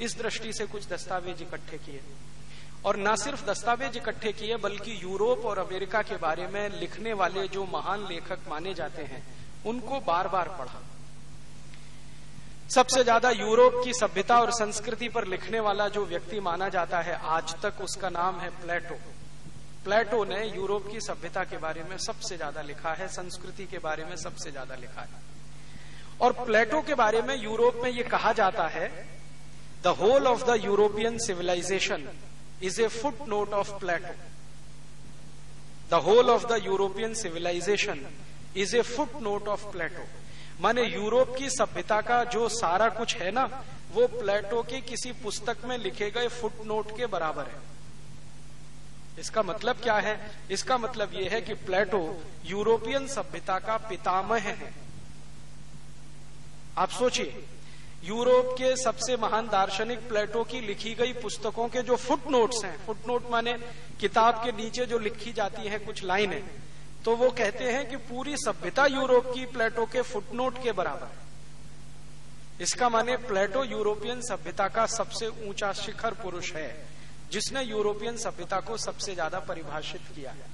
इस 0.00 0.16
दृष्टि 0.18 0.52
से 0.52 0.66
कुछ 0.66 0.88
दस्तावेज़ 0.88 1.42
इकट्ठे 1.42 1.78
किए। 1.78 2.00
और 2.84 2.96
न 2.98 3.14
सिर्फ़ 3.16 3.44
दस्तावेज़ 3.46 3.96
इकट्ठे 3.98 4.32
किए, 4.32 4.56
बल्कि 4.56 4.98
यूरोप 5.02 5.44
और 5.46 5.58
अमेरिका 5.58 6.02
के 6.02 6.16
बारे 6.16 6.46
में 6.46 6.80
लिखने 6.80 7.12
वाले 7.12 7.46
जो 7.48 7.64
महान 7.64 8.06
लेखक 8.08 8.48
माने 8.48 8.74
जाते 8.74 9.02
हैं, 9.02 9.22
उनको 9.66 10.00
बार 10.00 10.28
बार 10.28 10.48
पढ़ा। 10.58 10.80
सबसे 12.70 13.02
ज़्यादा 13.04 13.30
यूरोप 13.30 13.80
की 13.84 13.92
सभ्यता 13.92 14.38
और 14.40 14.50
संस्कृति 14.52 15.08
पर 15.08 15.26
लिखने 15.26 15.60
वाला 15.60 15.88
जो 15.88 16.04
व्यक्ति 16.04 16.40
माना 16.40 16.68
जाता 16.68 17.00
है, 17.00 17.18
आज 17.22 17.54
तक 17.62 17.80
उसका 17.80 18.08
नाम 18.10 18.40
है 18.40 18.50
प्लेटो। 18.60 18.94
प्लेटो 19.84 20.22
ने 20.24 20.44
यूरोप 20.46 20.86
की 20.90 21.00
सभ्यता 21.00 21.44
के 21.44 21.56
बारे 21.56 21.82
में 21.82 21.96
सबसे 21.98 22.36
ज़्यादा 22.36 22.62
लिखा 22.62 22.92
है, 22.92 23.08
संस्कृति 23.08 23.64
के 23.64 23.78
बारे 23.78 24.04
में 24.04 24.16
सबसे 24.16 24.50
ज़्यादा 24.50 24.74
लिखा 24.74 25.00
है। 25.00 25.22
और 26.20 26.32
प्लेटो 26.44 26.80
के 26.82 26.94
बारे 26.94 27.22
में 27.22 27.36
यूरोप 27.36 27.80
में 27.82 27.90
यह 27.90 28.08
कहा 28.08 28.32
जाता 28.32 28.66
है, 28.68 28.88
the 29.84 29.86
whole 29.98 30.26
of 30.26 30.44
the 30.44 30.60
European 30.64 31.18
civilisation 31.18 32.08
foot 32.62 33.28
note 33.28 33.52
of 33.52 33.70
Plato 33.70 34.14
the 35.90 35.94
whole 35.94 36.30
of 36.30 36.46
the 36.46 36.64
European 36.64 37.14
civilisation 37.14 38.06
is 38.56 38.76
a 38.76 38.82
foot 38.82 39.14
note 39.22 39.48
of 39.48 39.64
Plato 39.64 40.06
माने 40.60 40.82
यूरोप 40.82 41.36
की 41.36 41.50
सभ्यता 41.50 42.00
का 42.00 42.24
जो 42.24 42.48
सारा 42.48 42.88
कुछ 42.88 43.16
है 43.16 43.30
ना, 43.30 43.64
वो 43.92 44.06
प्लेटो 44.06 44.62
के 44.62 44.80
किसी 44.80 45.12
पुस्तक 45.12 45.56
में 45.64 45.78
लिखे 45.78 46.10
गए 46.10 46.28
फुटनोट 46.28 46.96
के 46.96 47.06
बराबर 47.06 47.46
है। 47.46 47.60
इसका 49.18 49.42
मतलब 49.42 49.76
क्या 49.76 49.94
है? 49.94 50.30
इसका 50.50 50.78
मतलब 50.78 51.10
यह 51.14 51.30
है 51.30 51.40
कि 51.40 51.54
प्लेटो 51.54 52.22
यूरोपियन 52.44 53.06
सभ्यता 53.06 53.58
का 53.58 53.76
पितामह 53.76 54.38
है। 54.38 54.74
आप 56.78 56.90
सोचिए 56.90 57.46
यूरोप 58.04 58.52
के 58.58 58.74
सबसे 58.76 59.16
महान 59.16 59.46
दार्शनिक 59.48 59.98
प्लेटो 60.08 60.42
की 60.44 60.60
लिखी 60.62 60.94
गई 60.94 61.12
पुस्तकों 61.14 61.68
के 61.68 61.82
जो 61.82 61.96
फुटनोट्स 61.98 62.64
हैं, 62.64 62.76
फुटनोट 62.86 63.30
माने 63.30 63.52
किताब 64.00 64.42
के 64.44 64.52
नीचे 64.54 64.86
जो 64.86 64.98
लिखी 65.00 65.32
जाती 65.32 65.68
हैं 65.68 65.84
कुछ 65.84 66.02
लाइनें 66.04 66.42
तो 67.04 67.14
वो 67.16 67.30
कहते 67.32 67.64
हैं 67.66 67.88
कि 67.88 67.96
पूरी 68.04 68.36
सभ्यता 68.38 68.86
यूरोप 68.88 69.32
की 69.34 69.44
प्लेटो 69.48 69.84
के 69.86 70.02
फुटनोट 70.04 70.62
के 70.62 70.72
बराबर 70.74 71.06
है। 71.06 71.22
इसका 72.60 72.88
माने 72.88 73.16
प्लेटो 73.24 73.64
यूरोपियन 73.64 74.20
सभ्यता 74.22 74.68
का 74.68 74.86
सबसे 74.88 75.28
ऊँचा 75.48 75.72
शिखर 75.74 76.14
पुरुष 76.22 76.52
है, 76.52 76.68
जिसने 77.32 77.62
यूरोपियन 77.62 78.16
सभ्यता 78.18 78.60
को 78.60 78.76
सबसे 78.78 79.14
ज़्यादा 79.14 79.38
परिभाषित 79.42 80.00
किया 80.14 80.30
है। 80.30 80.46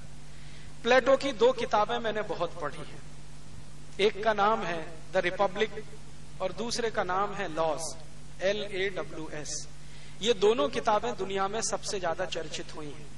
प्लेटो 0.83 1.15
की 1.17 1.31
दो 1.33 1.51
किताबें 1.53 1.97
मैंने 1.99 2.21
बहुत 2.29 2.59
पढ़ी 2.61 2.77
हैं। 2.79 3.01
एक 3.99 4.23
का 4.23 4.33
नाम 4.35 4.63
है 4.63 4.81
द 5.13 5.17
रिपब्लिक 5.25 5.83
और 6.41 6.51
दूसरे 6.57 6.89
का 6.89 7.03
नाम 7.05 7.33
है 7.33 7.47
Laws 7.55 7.95
L 8.41 8.61
A 8.63 8.89
W 8.97 9.29
S 9.33 9.55
ये 10.21 10.33
दोनों 10.35 10.67
किताबें 10.69 11.11
दुनिया 11.17 11.47
में 11.47 11.61
सबसे 11.63 11.99
ज़्यादा 11.99 12.25
चर्चित 12.27 12.75
हुई 12.75 12.85
हैं। 12.87 13.09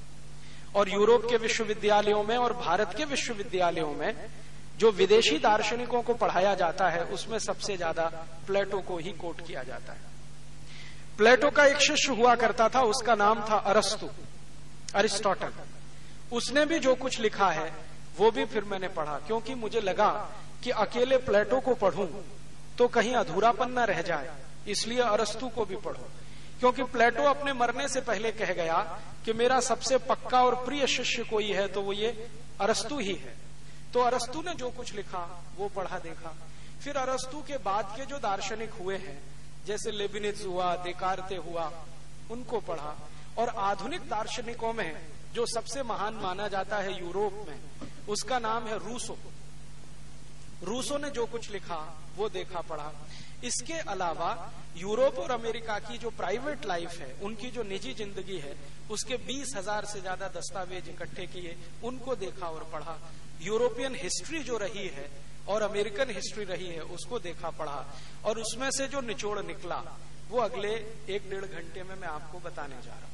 और 0.74 0.88
यूरोप 0.88 1.26
के 1.30 1.36
विश्वविद्यालयों 1.38 2.22
में 2.22 2.36
और 2.36 2.52
भारत 2.54 2.94
के 2.96 3.04
विश्वविद्यालयों 3.06 3.92
में 3.94 4.28
जो 4.78 4.90
विदेशी 4.92 5.38
दार्शनिकों 5.38 6.02
को 6.02 6.14
पढ़ाया 6.14 6.54
जाता 6.54 6.88
है, 6.88 7.04
उसमें 7.06 7.38
सबसे 7.38 7.76
ज़्यादा 7.76 8.06
प्लेटो 8.46 8.80
को 8.80 8.96
ही 8.98 9.10
कोट 9.14 9.46
किया 9.46 9.62
जाता 9.62 9.92
है। 9.92 10.12
प्लेटो 11.18 11.50
का 11.50 11.66
एक 11.66 11.80
शिष्य 11.80 12.14
हुआ 12.14 12.34
करता 12.36 12.68
था, 12.68 12.80
उसका 12.84 13.14
नाम 13.14 13.40
था 13.40 13.56
अरस्तु, 13.64 14.08
अरिस्टोटल। 14.94 15.52
उसने 16.32 16.64
भी 16.66 16.78
जो 16.78 16.94
कुछ 16.96 17.20
लिखा 17.20 17.50
है, 17.50 17.72
वो 18.18 18.30
भी 18.30 18.44
फिर 18.46 18.64
मैंने 18.64 18.88
पढ़ा, 18.90 19.18
क्योंकि 19.26 19.54
मुझे 19.56 19.80
लगा 19.80 20.10
कि 20.64 20.70
अकेले 20.80 21.16
प्लेटो 21.22 21.60
को 21.60 21.74
पढ़ूं 21.76 22.06
तो 22.78 22.88
कहीं 22.88 23.14
अधूरापन 23.14 23.70
न 23.70 23.78
रह 23.78 24.02
जाए। 24.02 24.34
इसलिए 24.68 25.00
अरस्तु 25.00 25.48
को 25.48 25.64
भी 25.64 25.76
पढ़ो। 25.76 26.08
क्योंकि 26.60 26.82
प्लेटो 26.82 27.22
अपने 27.22 27.52
मरने 27.52 27.88
से 27.88 28.00
पहले 28.00 28.32
कह 28.32 28.52
गया 28.52 29.00
कि 29.24 29.32
मेरा 29.32 29.60
सबसे 29.60 29.98
पक्का 29.98 30.44
और 30.44 30.64
प्रिय 30.64 30.86
शिष्य 30.86 31.24
कोई 31.24 31.52
है 31.52 31.68
तो 31.68 31.82
वो 31.82 31.92
ये 31.92 32.28
अरस्तु 32.60 32.98
ही 32.98 33.14
है। 33.14 33.36
तो 33.94 34.00
अरस्तु 34.00 34.42
ने 34.42 34.54
जो 34.54 34.70
कुछ 34.70 34.94
लिखा, 34.94 35.44
वो 35.56 35.68
पढ़ा, 35.68 35.98
देखा। 35.98 36.36
फिर 36.84 36.96
अरस्तु 36.96 37.42
के 37.42 37.56
बाद 37.56 37.92
के 37.96 38.06
जो 38.06 38.18
दार्शनिक 38.18 38.70
हुए 38.70 38.96
हैं, 38.96 39.22
जैसे 39.66 39.90
लेबिनिज 39.90 40.46
हुआ, 40.46 40.76
देकारते 40.76 41.36
हुआ, 41.36 41.72
उनको 42.30 42.60
पढ़ा। 42.60 43.08
और 43.38 43.48
आधुनिक 43.48 44.00
दार्शनिकों 44.00 44.72
में, 44.72 45.06
जो 45.32 45.46
सबसे 45.46 45.82
महान 45.82 46.14
माना 46.14 46.48
जाता 46.48 46.76
है 46.76 47.04
यूरोप 47.04 47.46
में, 47.48 47.88
उसका 48.08 48.38
नाम 48.38 48.66
है 48.66 48.78
रूसो। 48.78 49.18
रूसो 50.62 50.98
ने 50.98 51.10
जो 51.10 51.26
कुछ 51.26 51.50
लिखा 51.50 52.03
वो 52.16 52.28
देखा 52.28 52.60
पढ़ा। 52.60 52.92
इसके 53.44 53.78
अलावा 53.90 54.30
यूरोप 54.76 55.18
और 55.18 55.30
अमेरिका 55.30 55.78
की 55.80 55.98
जो 55.98 56.10
प्राइवेट 56.12 56.66
लाइफ 56.66 56.98
है, 57.00 57.12
उनकी 57.22 57.50
जो 57.50 57.62
निजी 57.62 57.92
ज़िंदगी 57.94 58.38
है, 58.38 58.54
उसके 58.90 59.16
बीस 59.26 59.52
हज़ार 59.56 59.84
से 59.84 60.00
ज़्यादा 60.00 60.28
दस्तावेज़ 60.30 60.88
इकट्ठे 60.90 61.26
किए, 61.26 61.56
उनको 61.84 62.14
देखा 62.16 62.46
और 62.48 62.64
पढ़ा। 62.72 62.98
यूरोपियन 63.42 63.94
हिस्ट्री 63.94 64.42
जो 64.42 64.56
रही 64.58 64.86
है 64.88 65.08
और 65.48 65.62
अमेरिकन 65.62 66.10
हिस्ट्री 66.10 66.44
रही 66.44 66.66
है, 66.66 66.80
उसको 66.80 67.18
देखा 67.20 67.50
पढ़ा। 67.50 67.84
और 68.24 68.38
उसमें 68.38 68.70
से 68.70 68.86
जो 68.88 69.00
निचोड़ 69.02 69.38
निकला, 69.40 69.82
वो 70.30 70.40
अगले 70.40 70.72
एक 71.08 71.28
डेढ़ 71.30 71.44
घंटे 71.44 71.82
में 71.82 71.94
मैं 71.94 72.08
आपको 72.08 72.38
बताने 72.40 72.80
जा 72.82 72.92
रहा 72.92 73.06
हूँ। 73.06 73.12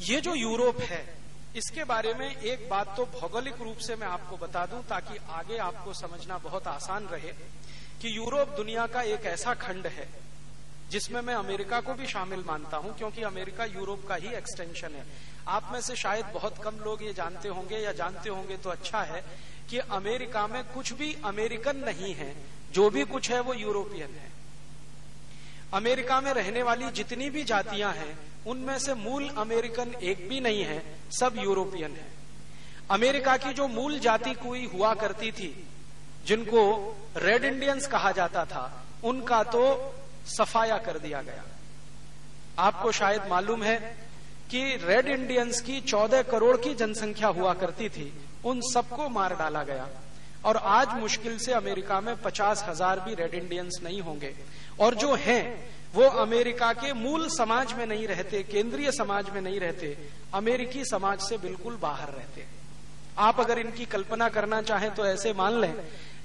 ये 0.00 0.20
जो 0.20 0.34
यूरोप 0.34 0.80
है 0.82 1.02
इसके 1.56 1.84
बारे 1.84 2.12
में 2.14 2.28
एक 2.28 2.68
बात 2.68 2.94
तो 2.96 3.04
भौगोलिक 3.12 3.60
रूप 3.60 3.78
से 3.78 3.96
मैं 3.96 4.06
आपको 4.06 4.36
बता 4.36 4.64
दूँ, 4.66 4.82
ताकि 4.82 5.18
आगे 5.30 5.56
आपको 5.60 5.92
समझना 5.94 6.38
बहुत 6.38 6.66
आसान 6.68 7.06
रहे 7.06 7.32
कि 8.02 8.16
यूरोप 8.16 8.54
दुनिया 8.56 8.86
का 8.86 9.02
एक 9.08 9.26
ऐसा 9.26 9.54
खंड 9.56 9.86
है, 9.88 10.08
जिसमें 10.90 11.20
मैं 11.20 11.34
अमेरिका 11.34 11.80
को 11.80 11.94
भी 11.94 12.06
शामिल 12.06 12.44
मानता 12.46 12.76
हूँ, 12.76 12.96
क्योंकि 12.98 13.22
अमेरिका 13.22 13.64
यूरोप 13.66 14.06
का 14.08 14.14
ही 14.14 14.34
एक्सटेंशन 14.34 14.94
है। 14.94 15.04
आप 15.48 15.70
में 15.72 15.80
से 15.80 15.96
शायद 15.96 16.26
बहुत 16.34 16.62
कम 16.64 16.80
लोग 16.84 17.02
ये 17.02 17.12
जानते 17.12 17.48
होंगे, 17.48 17.78
या 17.78 17.92
जानते 17.92 18.30
होंगे 18.30 18.56
तो 18.56 18.70
अच्छा 18.70 19.02
है 19.02 19.24
कि 19.70 19.78
अमेरिका 19.78 20.46
में 20.46 20.62
कुछ 20.64 20.92
भी 20.92 21.16
अमेरिकन 21.24 21.76
नहीं 21.76 22.14
है, 22.14 22.34
जो 22.72 22.90
भी 22.90 23.04
कुछ 23.04 23.30
है 23.30 23.40
वो 23.40 23.54
यूरोपियन 23.54 24.14
है। 24.14 24.30
अमेरिका 25.74 26.20
में 26.20 26.32
रहने 26.34 26.62
वाली 26.62 26.90
जितनी 26.92 27.30
भी 27.30 27.44
जातियाँ 27.44 27.92
हैं 27.94 28.31
उनमें 28.46 28.78
से 28.78 28.94
मूल 28.94 29.28
अमेरिकन 29.28 29.94
एक 30.02 30.28
भी 30.28 30.40
नहीं 30.40 30.62
है, 30.62 30.82
सब 31.10 31.34
यूरोपियन 31.38 31.90
है। 31.90 32.06
अमेरिका 32.90 33.36
की 33.36 33.52
जो 33.52 33.68
मूल 33.68 33.98
जाति 33.98 34.34
कोई 34.34 34.64
हुआ 34.66 34.94
करती 34.94 35.30
थी, 35.32 35.66
जिनको 36.26 36.62
रेड 37.16 37.44
इंडियंस 37.44 37.86
कहा 37.86 38.12
जाता 38.12 38.44
था, 38.44 38.84
उनका 39.04 39.42
तो 39.42 39.94
सफाया 40.26 40.78
कर 40.78 40.98
दिया 40.98 41.22
गया। 41.22 41.44
आपको 42.58 42.92
शायद 42.92 43.22
मालूम 43.28 43.62
है 43.62 43.78
कि 44.50 44.64
रेड 44.84 45.06
इंडियंस 45.06 45.60
की 45.60 45.80
14 45.80 46.22
करोड़ 46.22 46.56
की 46.56 46.74
जनसंख्या 46.74 47.28
हुआ 47.28 47.54
करती 47.54 47.88
थी, 47.88 48.12
उन 48.44 48.60
सबको 48.60 49.08
मार 49.08 49.34
डाला 49.34 49.62
गया। 49.62 49.88
और 50.44 50.56
आज 50.56 50.88
मुश्किल 50.94 51.38
से 51.38 51.52
अमेरिका 51.52 52.00
में 52.00 52.16
पचास 52.16 52.64
हज़ार 52.68 53.00
भी 53.00 53.14
रेड 53.14 53.34
इंडियंस 53.34 53.80
नहीं 53.82 54.00
होंगे। 54.00 54.34
और 54.80 54.94
जो 54.94 55.14
हैं 55.14 55.42
वो 55.94 56.02
अमेरिका 56.02 56.72
के 56.72 56.92
मूल 56.92 57.28
समाज 57.28 57.72
में 57.72 57.86
नहीं 57.86 58.06
रहते, 58.06 58.42
केंद्रीय 58.42 58.90
समाज 58.92 59.30
में 59.30 59.40
नहीं 59.40 59.60
रहते, 59.60 59.96
अमेरिकी 60.34 60.84
समाज 60.84 61.20
से 61.20 61.38
बिल्कुल 61.38 61.76
बाहर 61.76 62.08
रहते। 62.08 62.44
आप 63.18 63.40
अगर 63.40 63.58
इनकी 63.58 63.84
कल्पना 63.84 64.28
करना 64.28 64.62
चाहें 64.62 64.90
तो 64.94 65.06
ऐसे 65.06 65.32
मान 65.32 65.60
लें, 65.60 65.74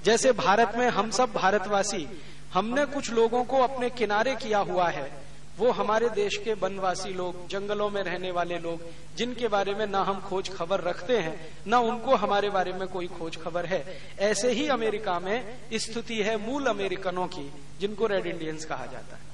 जैसे 0.04 0.32
भारत 0.32 0.72
में 0.76 0.88
हम 0.88 1.10
सब 1.10 1.32
भारतवासी, 1.32 2.06
हमने 2.52 2.84
कुछ 2.86 3.10
लोगों 3.10 3.44
को 3.44 3.62
अपने 3.62 3.90
किनारे 3.90 4.34
किया 4.36 4.58
हुआ 4.58 4.88
है। 4.88 5.10
वो 5.58 5.70
हमारे 5.70 6.08
देश 6.08 6.36
के 6.36 6.52
वनवासी 6.54 7.12
लोग, 7.12 7.46
जंगलों 7.48 7.90
में 7.90 8.02
रहने 8.02 8.30
वाले 8.30 8.58
लोग, 8.58 8.82
जिनके 9.16 9.48
बारे 9.48 9.74
में 9.74 9.86
ना 9.86 10.02
हम 10.02 10.20
खोज 10.20 10.48
खबर 10.48 10.80
रखते 10.80 11.18
हैं, 11.18 11.38
ना 11.66 11.78
उनको 11.78 12.14
हमारे 12.16 12.50
बारे 12.50 12.72
में 12.72 12.86
कोई 12.88 13.06
खोज 13.08 13.36
खबर 13.36 13.66
है। 13.66 13.84
ऐसे 14.18 14.52
ही 14.52 14.68
अमेरिका 14.68 15.18
में 15.20 15.58
स्थिति 15.74 16.22
है 16.22 16.36
मूल 16.36 16.66
अमेरिकनों 16.66 17.26
की, 17.26 17.50
जिनको 17.80 18.06
रेड 18.06 18.26
इंडियंस 18.26 18.64
कहा 18.64 18.86
जाता 18.86 19.16
है। 19.16 19.27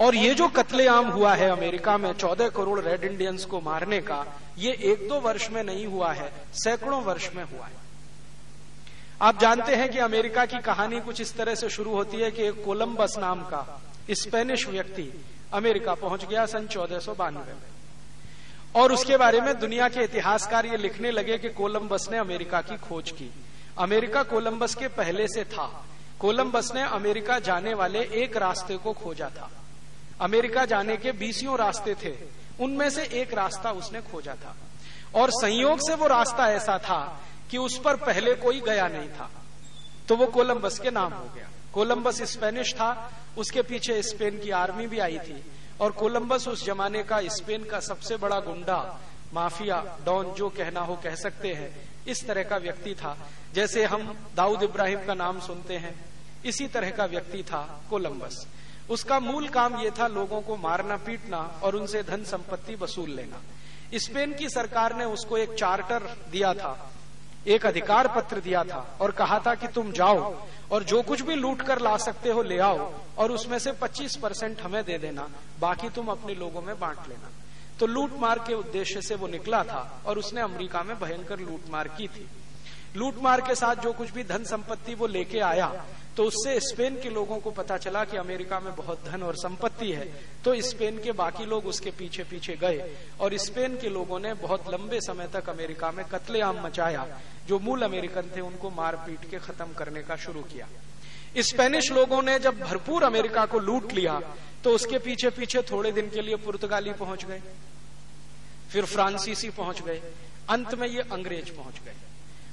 और 0.00 0.14
ये 0.14 0.34
जो 0.34 0.48
कत्लेआम 0.48 1.06
हुआ 1.06 1.34
है 1.34 1.50
अमेरिका 1.50 1.96
में 1.98 2.12
चौदह 2.12 2.48
करोड़ 2.48 2.80
रेड 2.80 3.04
इंडियंस 3.04 3.44
को 3.44 3.60
मारने 3.60 4.00
का, 4.00 4.24
ये 4.58 4.72
एक 4.72 5.08
दो 5.08 5.20
वर्ष 5.20 5.50
में 5.50 5.62
नहीं 5.62 5.86
हुआ 5.86 6.12
है, 6.12 6.32
सैकड़ों 6.54 7.02
वर्ष 7.02 7.30
में 7.34 7.44
हुआ 7.44 7.66
है। 7.66 7.78
आप 9.22 9.40
जानते 9.40 9.74
हैं 9.74 9.90
कि 9.90 9.98
अमेरिका 9.98 10.46
की 10.46 10.58
कहानी 10.58 11.00
कुछ 11.00 11.20
इस 11.20 11.36
तरह 11.36 11.54
से 11.54 11.68
शुरू 11.70 11.90
होती 11.90 12.16
है 12.16 12.30
कि 12.30 12.42
एक 12.42 12.64
कोलंबस 12.64 13.14
नाम 13.18 13.42
का 13.42 13.80
स्पेनिश 14.10 14.68
व्यक्ति 14.68 15.24
अमेरिका 15.52 15.94
पहुँच 15.94 16.24
गया 16.24 16.46
सन 16.46 16.66
चौदह 16.66 17.30
में। 17.30 17.54
और 18.74 18.92
उसके 18.92 19.16
बारे 19.16 19.40
में 19.40 19.58
दुनिया 19.58 19.88
के 19.88 20.04
इतिहासकार 20.04 20.66
ये 20.66 20.76
लिखने 20.76 21.10
लगे 21.10 21.38
कि 21.38 21.48
कोलंबस 21.48 22.08
ने 22.12 22.18
अमेरिका 22.18 22.60
की 22.60 22.76
खोज 22.76 23.10
की। 23.10 23.30
अमेरिका 23.78 24.22
कोलंबस 24.22 24.74
के 24.74 24.88
पहले 24.88 25.26
से 25.28 25.44
था। 25.44 25.86
कोलंबस 26.20 26.72
ने 26.74 26.82
अमेरिका 26.82 27.38
जाने 27.38 27.74
वाले 27.74 27.98
एक 27.98 28.36
रास्ते 28.36 28.76
को 28.76 28.92
खोजा 28.92 29.28
था। 29.28 29.50
अमेरिका 30.20 30.64
जाने 30.64 30.96
के 30.96 31.12
बीसियों 31.12 31.58
रास्ते 31.58 31.94
थे। 31.94 32.16
उनमें 32.60 32.90
से 32.90 33.02
एक 33.04 33.34
रास्ता 33.34 33.72
उसने 33.72 34.00
खोजा 34.00 34.34
था। 34.34 34.56
और 35.14 35.30
संयोग 35.30 35.78
से 35.78 35.94
वो 35.94 36.06
रास्ता 36.06 36.46
ऐसा 36.46 36.78
था 36.78 37.20
कि 37.50 37.58
उस 37.58 37.80
पर 37.80 37.96
पहले 37.96 38.34
कोई 38.34 38.60
गया 38.60 38.88
नहीं 38.88 39.08
था। 39.08 39.30
तो 40.08 40.16
वो 40.16 40.26
कोलंबस 40.26 40.78
के 40.78 40.90
नाम 40.90 41.12
हो 41.12 41.24
गया। 41.34 41.48
कोलंबस 41.72 42.22
स्पेनिश 42.22 42.74
था। 42.74 43.12
उसके 43.38 43.62
पीछे 43.62 44.02
स्पेन 44.02 44.38
की 44.38 44.50
आर्मी 44.50 44.86
भी 44.86 44.98
आई 44.98 45.18
थी। 45.18 45.44
और 45.80 45.92
कोलंबस 45.92 46.48
उस 46.48 46.64
जमाने 46.64 47.02
का 47.02 47.20
स्पेन 47.24 47.64
का 47.64 47.80
सबसे 47.80 48.16
बड़ा 48.16 48.40
गुंडा, 48.40 49.00
माफिया, 49.34 49.98
डॉन, 50.04 50.32
जो 50.32 50.48
कहना 50.48 50.80
हो 50.80 50.96
कह 50.96 51.14
सकते 51.14 51.48
हैं, 51.48 51.88
इस 52.08 52.26
तरह 52.26 52.42
का 52.42 52.56
व्यक्ति 52.56 52.94
था। 52.94 53.28
जैसे 53.54 53.84
हम 53.84 54.28
दाऊद 54.36 54.62
इब्राहिम 54.62 55.04
का 55.04 55.14
नाम 55.14 55.40
सुनते 55.40 55.74
हैं, 55.74 56.04
इसी 56.44 56.66
तरह 56.66 56.90
का 56.90 57.04
व्यक्ति 57.04 57.42
था 57.42 57.80
कोलंबस। 57.90 58.46
उसका 58.90 59.18
मूल 59.20 59.48
काम 59.48 59.76
यह 59.76 59.90
था 59.98 60.06
लोगों 60.08 60.40
को 60.40 60.56
मारना, 60.56 60.96
पीटना 60.96 61.38
और 61.62 61.76
उनसे 61.76 62.02
धन 62.02 62.24
संपत्ति 62.24 62.74
वसूल 62.74 63.10
लेना। 63.10 63.40
स्पेन 63.94 64.32
की 64.34 64.48
सरकार 64.48 64.96
ने 64.96 65.04
उसको 65.04 65.36
एक 65.38 65.52
चार्टर 65.52 66.02
दिया 66.32 66.52
था, 66.54 66.90
एक 67.46 67.66
अधिकार 67.66 68.08
पत्र 68.08 68.40
दिया 68.40 68.62
था 68.64 68.78
और 69.00 69.10
कहा 69.12 69.38
था 69.38 69.54
कि 69.54 69.68
तुम 69.68 69.92
जाओ 69.92 70.34
और 70.70 70.84
जो 70.84 71.02
कुछ 71.02 71.20
भी 71.20 71.34
लूट 71.34 71.62
कर 71.62 71.80
ला 71.80 71.96
सकते 71.96 72.30
हो 72.30 72.42
ले 72.42 72.58
आओ 72.58 72.90
और 73.18 73.32
उसमें 73.32 73.58
से 73.58 73.72
25 73.72 74.16
परसेंट 74.16 74.60
हमें 74.60 74.82
दे 74.84 74.98
देना, 74.98 75.28
बाकी 75.60 75.88
तुम 75.88 76.08
अपने 76.08 76.34
लोगों 76.34 76.62
में 76.62 76.78
बांट 76.80 77.08
लेना। 77.08 77.30
तो 77.78 77.86
लूट 77.86 78.18
मार 78.18 78.38
के 78.38 78.54
उद्देश्य 78.54 79.02
से 79.02 79.14
वो 79.14 79.26
निकला 79.26 79.62
था 79.64 80.02
और 80.06 80.18
उसने 80.18 80.40
अमेरिका 80.40 80.82
में 80.82 80.98
भयंकर 80.98 81.38
लूट 81.40 81.70
मार 81.70 81.88
की 81.88 82.08
थी। 82.08 82.28
लूट 82.96 83.22
मार 83.22 83.40
के 83.40 83.54
साथ 83.54 83.76
जो 83.76 83.92
कुछ 83.92 84.10
भी 84.10 84.24
धन 84.24 84.44
संपत्ति 84.44 84.94
वो 84.94 85.06
लेके 85.06 85.40
आया 85.40 85.72
तो 86.20 86.24
उससे 86.24 86.58
स्पेन 86.60 86.96
के 87.00 87.10
लोगों 87.10 87.38
को 87.40 87.50
पता 87.50 87.76
चला 87.78 88.04
कि 88.04 88.16
अमेरिका 88.16 88.58
में 88.60 88.74
बहुत 88.76 89.04
धन 89.04 89.22
और 89.22 89.34
संपत्ति 89.34 89.90
है। 89.92 90.04
तो 90.44 90.54
स्पेन 90.62 90.98
के 90.98 91.12
बाकी 91.12 91.44
लोग 91.44 91.66
उसके 91.66 91.90
पीछे 91.90 92.24
पीछे 92.24 92.56
गए 92.56 92.90
और 93.20 93.36
स्पेन 93.36 93.76
के 93.80 93.88
लोगों 93.88 94.18
ने 94.20 94.32
बहुत 94.42 94.68
लंबे 94.68 95.00
समय 95.00 95.28
तक 95.32 95.48
अमेरिका 95.48 95.90
में 95.90 96.04
कत्लेआम 96.04 96.60
मचाया। 96.64 97.06
जो 97.48 97.58
मूल 97.58 97.82
अमेरिकन 97.82 98.28
थे, 98.36 98.40
उनको 98.40 98.70
मार 98.70 98.96
पीट 98.96 99.30
के 99.30 99.38
खत्म 99.38 99.72
करने 99.72 100.02
का 100.02 100.16
शुरू 100.18 100.42
किया। 100.42 100.68
स्पेनिश 101.42 101.90
लोगों 101.92 102.20
ने 102.22 102.38
जब 102.38 102.60
भरपूर 102.60 103.04
अमेरिका 103.04 103.46
को 103.46 103.58
लूट 103.60 103.92
लिया 103.92 104.20
तो 104.64 104.74
उसके 104.74 104.98
पीछे 104.98 105.30
पीछे 105.30 105.62
थोड़े 105.62 105.92
दिन 105.92 106.10
के 106.10 106.20
लिए 106.20 106.36
पुर्तगाली 106.36 106.92
पहुँच 106.92 107.24
गए। 107.24 107.40
फिर 108.70 108.84
फ्रांसीसी 108.84 109.50
पहुँच 109.52 109.82
गए। 109.82 110.00
अंत 110.50 110.74
में 110.74 110.88
ये 110.88 111.00
अंग्रेज़ 111.02 111.56
पहुँच 111.56 111.84
गए। 111.84 111.96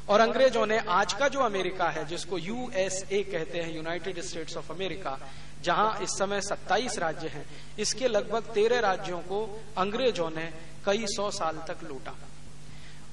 और 0.09 0.19
अंग्रेज़ों 0.21 0.65
ने 0.65 0.77
आज 0.79 1.13
का 1.13 1.27
जो 1.27 1.39
अमेरिका 1.41 1.89
है, 1.89 2.05
जिसको 2.07 2.37
यूएसए 2.37 3.21
कहते 3.23 3.61
हैं 3.61 3.75
यूनाइटेड 3.75 4.21
स्टेट्स 4.21 4.57
ऑफ़ 4.57 4.71
अमेरिका 4.71 5.17
जहाँ 5.63 5.97
इस 6.01 6.09
समय 6.09 6.41
27 6.41 6.97
राज्य 6.99 7.27
हैं, 7.27 7.45
इसके 7.79 8.07
लगभग 8.07 8.43
तेरह 8.53 8.79
राज्यों 8.79 9.19
को 9.21 9.39
अंग्रेज़ों 9.77 10.29
ने 10.29 10.49
कई 10.85 11.05
सौ 11.07 11.29
साल 11.31 11.61
तक 11.67 11.83
लूटा। 11.83 12.13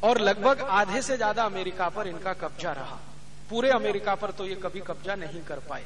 और 0.03 0.21
लगभग 0.21 0.61
आधे 0.61 1.03
से 1.03 1.17
ज़्यादा 1.17 1.45
अमेरिका 1.45 1.89
पर 1.89 2.09
इनका 2.09 2.33
कब्जा 2.35 2.73
रहा। 2.73 2.99
पूरे 3.51 3.71
अमेरिका 3.71 4.15
पर 4.15 4.31
तो 4.31 4.47
ये 4.47 4.55
कभी 4.55 4.81
कब्जा 4.81 5.15
नहीं 5.17 5.43
कर 5.43 5.59
पाए। 5.69 5.85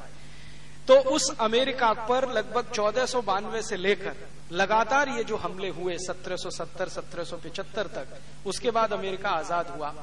तो 0.89 0.95
उस 1.11 1.35
अमेरिका 1.41 1.93
पर 2.09 2.29
लगभग 2.33 2.71
चौदह 2.73 3.07
से 3.63 3.77
लेकर 3.77 4.17
लगातार 4.53 5.09
ये 5.09 5.25
जो 5.25 5.37
हमले 5.37 5.69
हुए 5.71 5.97
1770 6.01 6.89
1775 6.91 7.87
तक, 7.89 8.07
उसके 8.47 8.71
बाद 8.71 8.93
अमेरिका 8.93 9.31
आज़ाद 9.31 9.69
हुआ। 9.69 9.95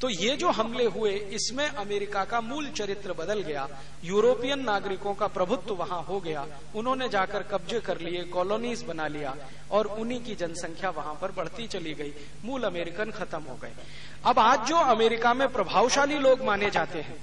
तो 0.00 0.08
ये 0.08 0.36
जो 0.36 0.50
हमले 0.50 0.84
हुए, 0.84 1.10
इसमें 1.10 1.66
अमेरिका 1.66 2.24
का 2.24 2.40
मूल 2.40 2.68
चरित्र 2.68 3.12
बदल 3.12 3.40
गया। 3.42 3.68
यूरोपियन 4.04 4.60
नागरिकों 4.60 5.14
का 5.14 5.26
प्रभुत्व 5.26 5.74
वहाँ 5.74 6.02
हो 6.02 6.20
गया। 6.20 6.46
उन्होंने 6.74 7.08
जाकर 7.08 7.42
कब्जे 7.42 7.80
कर 7.80 8.00
लिए 8.00 8.22
कॉलोनीज 8.24 8.82
बना 8.82 9.06
लिया 9.06 9.36
और 9.70 9.86
उन्हीं 9.86 10.20
की 10.24 10.34
जनसंख्या 10.34 10.90
वहाँ 10.90 11.18
पर 11.22 11.32
बढ़ती 11.32 11.66
चली 11.66 11.94
गई। 11.94 12.12
मूल 12.44 12.62
अमेरिकन 12.62 13.10
खत्म 13.10 13.42
हो 13.42 13.58
गए। 13.62 13.72
अब 14.24 14.38
आज 14.38 14.66
जो 14.68 14.76
अमेरिका 14.76 15.34
में 15.34 15.48
प्रभावशाली 15.48 16.18
लोग 16.18 16.44
माने 16.44 16.70
जाते 16.70 16.98
हैं, 16.98 17.16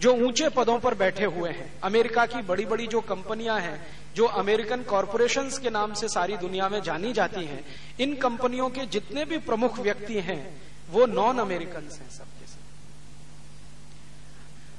जो 0.00 0.12
ऊँचे 0.26 0.48
पदों 0.48 0.78
पर 0.78 0.94
बैठे 0.94 1.24
हुए 1.24 1.50
हैं, 1.50 1.72
अमेरिका 1.80 2.26
की 2.26 2.42
बड़ी 2.42 2.64
बड़ी 2.66 2.86
जो 2.86 3.00
कंपनियाँ 3.00 3.60
हैं, 3.60 3.80
जो 4.14 4.26
अमेरिकन 4.26 4.82
कॉरपोरेशन 4.82 5.50
के 5.62 5.70
नाम 5.70 5.94
से 5.94 6.08
सारी 6.08 6.36
दुनिया 6.36 6.68
में 6.68 6.82
जानी 6.82 7.12
जाती 7.12 7.44
हैं, 7.44 7.64
इन 8.00 8.14
कंपनियों 8.14 8.68
के 8.68 8.86
जितने 8.86 9.24
भी 9.24 9.38
प्रमुख 9.38 9.78
व्यक्ति 9.78 10.20
हैं 10.20 10.67
वो 10.90 11.06
नॉन 11.06 11.38
अमेरिकन 11.38 11.82
हैं 11.82 12.10
सबके 12.10 12.46
सब। 12.46 12.56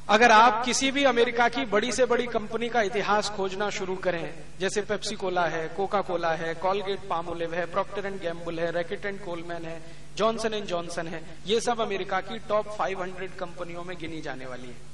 अगर 0.10 0.32
आप 0.32 0.64
किसी 0.66 0.92
भी 0.92 1.04
अमेरिका 1.04 1.48
की 1.50 1.66
बड़ी 1.66 1.92
से 1.92 2.06
बड़ी 2.06 2.26
कंपनी 2.28 2.70
का 2.70 2.82
इतिहास 2.82 3.30
खोजना 3.30 3.70
शुरू 3.70 3.96
करें, 3.96 4.34
जैसे 4.60 4.82
पेप्सी 4.82 5.16
कोला 5.16 5.46
है 5.48 5.68
कोका 5.68 6.02
कोला 6.02 6.32
है, 6.34 6.54
कॉलगेट 6.56 7.08
पामोलिव 7.10 7.54
है, 7.54 7.66
प्रॉक्टर 7.66 8.06
एंड 8.06 8.20
गैम्बुल 8.22 8.60
है, 8.60 8.72
रैकेट 8.72 9.06
एंड 9.06 9.20
कोलमैन 9.26 9.66
है, 9.66 9.82
जॉनसन 10.18 10.54
एंड 10.54 10.66
जॉनसन 10.66 11.08
है, 11.08 11.22
ये 11.46 11.60
सब 11.62 11.80
अमेरिका 11.80 12.22
की 12.22 12.40
टॉप 12.40 12.76
500 12.78 13.36
कंपनियों 13.40 13.84
में 13.84 13.98
गिनी 13.98 14.22
जाने 14.22 14.46
वाली 14.46 14.68
है। 14.68 14.89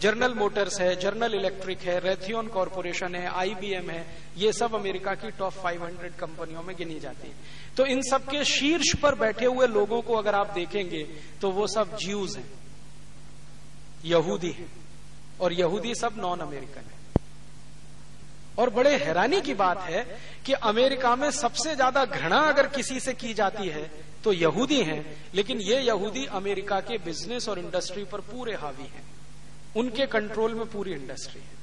जर्नल 0.00 0.34
मोटर्स 0.34 0.80
है 0.80 0.94
जर्नल 0.96 1.34
इलेक्ट्रिक 1.34 1.80
है 1.80 1.98
रेथियोन 2.00 2.46
कॉरपोरेशन 2.48 3.14
है 3.14 3.26
आईबीएम 3.28 3.90
है, 3.90 4.06
ये 4.36 4.52
सब 4.52 4.74
अमेरिका 4.74 5.14
की 5.14 5.30
टॉप 5.32 5.54
500 5.56 6.10
कंपनियों 6.18 6.62
में 6.62 6.74
गिनी 6.76 6.98
जाती 7.00 7.28
है। 7.28 7.34
तो 7.76 7.86
इन 7.86 8.02
सब 8.02 8.24
के 8.26 8.44
शीर्ष 8.46 8.94
पर 9.02 9.14
बैठे 9.16 9.46
हुए 9.46 9.66
लोगों 9.68 10.00
को 10.02 10.14
अगर 10.14 10.34
आप 10.34 10.52
देखेंगे 10.54 11.02
तो 11.40 11.50
वो 11.50 11.66
सब 11.68 11.96
ज्यूज 11.98 12.36
हैं, 12.36 12.44
यहूदी 14.04 14.50
हैं, 14.50 14.68
और 15.40 15.52
यहूदी 15.54 15.94
सब 15.94 16.14
नॉन 16.18 16.40
अमेरिकन 16.40 16.80
है। 16.82 16.94
और 18.58 18.70
बड़े 18.72 18.96
हैरानी 18.96 19.40
की 19.40 19.54
बात 19.56 19.80
है 19.80 20.06
कि 20.44 20.52
अमेरिका 20.52 21.16
में 21.16 21.30
सबसे 21.32 21.74
ज़्यादा 21.74 22.04
घृणा 22.06 22.40
अगर 22.44 22.66
किसी 22.68 23.00
से 23.00 23.14
की 23.14 23.34
जाती 23.34 23.68
है 23.70 23.90
तो 24.24 24.32
यहूदी 24.34 24.82
हैं, 24.82 25.04
लेकिन 25.34 25.60
ये 25.62 25.80
यहूदी 25.82 26.24
अमेरिका 26.34 26.80
के 26.82 26.98
बिज़नेस 27.00 27.48
और 27.48 27.58
इंडस्ट्री 27.58 28.04
पर 28.04 28.20
पूरे 28.22 28.54
हावी 28.56 28.84
हैं। 28.84 29.04
उनके 29.76 30.06
कंट्रोल 30.06 30.54
में 30.54 30.66
पूरी 30.66 30.92
इंडस्ट्री 30.92 31.40
है। 31.40 31.54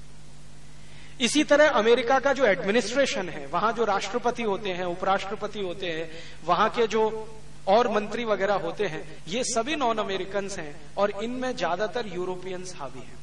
इसी 1.19 1.43
तरह 1.43 1.69
अमेरिका 1.71 2.19
का 2.19 2.34
जो 2.34 2.45
एडमिनिस्ट्रेशन 2.45 3.30
है, 3.30 3.45
वहाँ 3.47 3.71
जो 3.73 3.86
राष्ट्रपति 3.86 4.43
होते 4.43 4.69
हैं, 4.69 4.86
उपराष्ट्रपति 4.86 5.60
होते 5.60 5.91
हैं, 5.91 6.10
वहाँ 6.45 6.69
के 6.69 6.88
जो 6.88 7.28
और 7.67 7.88
मंत्री 7.88 8.26
वगैरह 8.26 8.54
होते 8.54 8.86
हैं, 8.86 9.04
ये 9.28 9.43
सभी 9.43 9.76
नॉन 9.76 9.97
अमेरिकन 9.97 10.49
हैं 10.49 10.76
और 10.97 11.12
इनमें 11.23 11.56
ज़्यादातर 11.56 12.08
यूरोपियंस 12.08 12.76
हावी 12.76 12.99
हैं। 12.99 13.19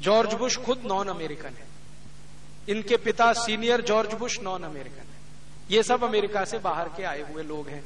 जॉर्ज 0.00 0.34
बुश 0.34 0.56
खुद 0.56 0.82
नॉन 0.86 1.08
अमेरिकन 1.08 1.48
है। 1.48 1.66
इनके 2.68 2.96
पिता 2.96 3.32
senior 3.32 3.80
George 3.80 4.14
Bush 4.14 4.40
non 4.40 4.62
American 4.62 5.00
है। 5.00 5.16
ये 5.70 5.82
सब 5.82 6.04
अमेरिका 6.04 6.44
से 6.44 6.58
बाहर 6.58 6.88
के 6.88 7.04
आए 7.04 7.22
हुए 7.22 7.42
लोग 7.42 7.68
हैं। 7.68 7.82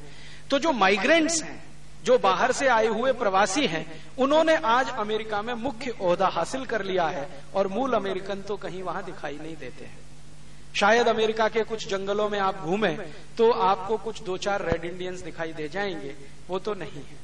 तो 0.50 0.58
जो 0.58 0.72
माइग्रेंट्स 0.72 1.42
हैं 1.42 1.71
जो 2.04 2.18
बाहर 2.18 2.52
से 2.52 2.68
आए 2.68 2.86
हुए 2.86 3.12
प्रवासी 3.12 3.66
हैं, 3.66 3.86
उन्होंने 4.18 4.54
आज 4.56 4.88
अमेरिका 4.90 5.42
में 5.42 5.54
मुख्य 5.54 5.94
ओहदा 6.00 6.26
हासिल 6.26 6.64
कर 6.64 6.82
लिया 6.82 7.06
है 7.06 7.28
और 7.54 7.68
मूल 7.68 7.92
अमेरिकन 7.92 8.42
तो 8.42 8.56
कहीं 8.56 8.82
वहाँ 8.82 9.04
दिखाई 9.04 9.38
नहीं 9.42 9.56
देते 9.56 9.84
हैं। 9.84 9.98
शायद 10.74 11.08
अमेरिका 11.08 11.48
के 11.48 11.62
कुछ 11.62 11.86
जंगलों 11.88 12.28
में 12.28 12.38
आप 12.38 12.60
घूमें 12.60 12.96
तो 13.38 13.50
आपको 13.50 13.96
कुछ 13.96 14.22
दो 14.22 14.36
चार 14.36 14.62
रेड 14.62 14.84
इंडियंस 14.84 15.20
दिखाई 15.20 15.52
दे 15.52 15.68
जाएँगे, 15.68 16.14
वो 16.48 16.58
तो 16.58 16.74
नहीं 16.74 17.02
है। 17.02 17.20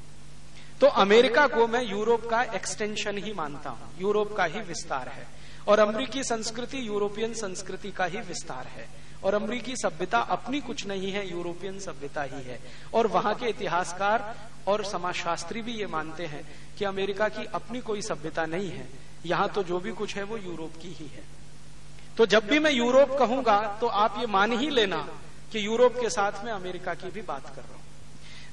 तो 0.80 0.86
अमेरिका 0.86 1.46
को 1.46 1.66
मैं 1.66 1.82
यूरोप 1.82 2.26
का 2.26 2.42
एक्सटेंशन 2.42 3.18
ही 3.18 3.32
मानता 3.32 3.70
हूँ, 3.70 3.88
यूरोप 4.00 4.36
का 4.36 4.44
ही 4.44 4.60
विस्तार 4.60 5.08
है, 5.08 5.26
और 5.68 5.78
अमरीकी 5.78 6.22
संस्कृति 6.24 6.86
यूरोपियन 6.88 7.34
संस्कृति 7.34 7.90
का 7.90 8.04
ही 8.04 8.18
विस्तार 8.18 8.66
है, 8.66 8.86
और 9.24 9.34
अमरीकी 9.34 9.74
सभ्यता 9.76 10.18
अपनी 10.18 10.60
कुछ 10.60 10.86
नहीं 10.86 11.12
है, 11.12 11.28
यूरोपियन 11.30 11.78
सभ्यता 11.78 12.22
ही 12.22 12.42
है, 12.42 12.60
और 12.94 13.06
वहाँ 13.06 13.34
के 13.34 13.46
इतिहासकार 13.46 14.34
और 14.68 14.84
समाजशास्त्री 14.84 15.62
भी 15.62 15.72
ये 15.72 15.86
मानते 15.86 16.26
हैं 16.26 16.44
कि 16.78 16.84
अमेरिका 16.84 17.28
की 17.28 17.44
अपनी 17.54 17.80
कोई 17.80 18.02
सभ्यता 18.02 18.46
नहीं 18.46 18.70
है। 18.70 18.88
यहाँ 19.26 19.48
तो 19.48 19.62
जो 19.62 19.78
भी 19.80 19.92
कुछ 19.92 20.16
है 20.16 20.22
वो 20.24 20.36
यूरोप 20.38 20.76
की 20.82 20.88
ही 20.90 21.06
है। 21.06 21.22
तो 22.16 22.26
जब 22.26 22.46
भी 22.46 22.58
मैं 22.58 22.70
यूरोप 22.72 23.16
कहूँगा 23.18 23.58
तो 23.80 23.86
आप 23.86 24.18
ये 24.18 24.26
मान 24.26 24.52
ही 24.52 24.70
लेना 24.70 24.96
कि 25.52 25.64
यूरोप 25.66 26.00
के 26.00 26.10
साथ 26.10 26.44
में 26.44 26.52
अमेरिका 26.52 26.94
की 26.94 27.10
भी 27.10 27.22
बात 27.22 27.46
कर 27.46 27.62
रहा 27.62 27.72
हूँ। 27.72 27.76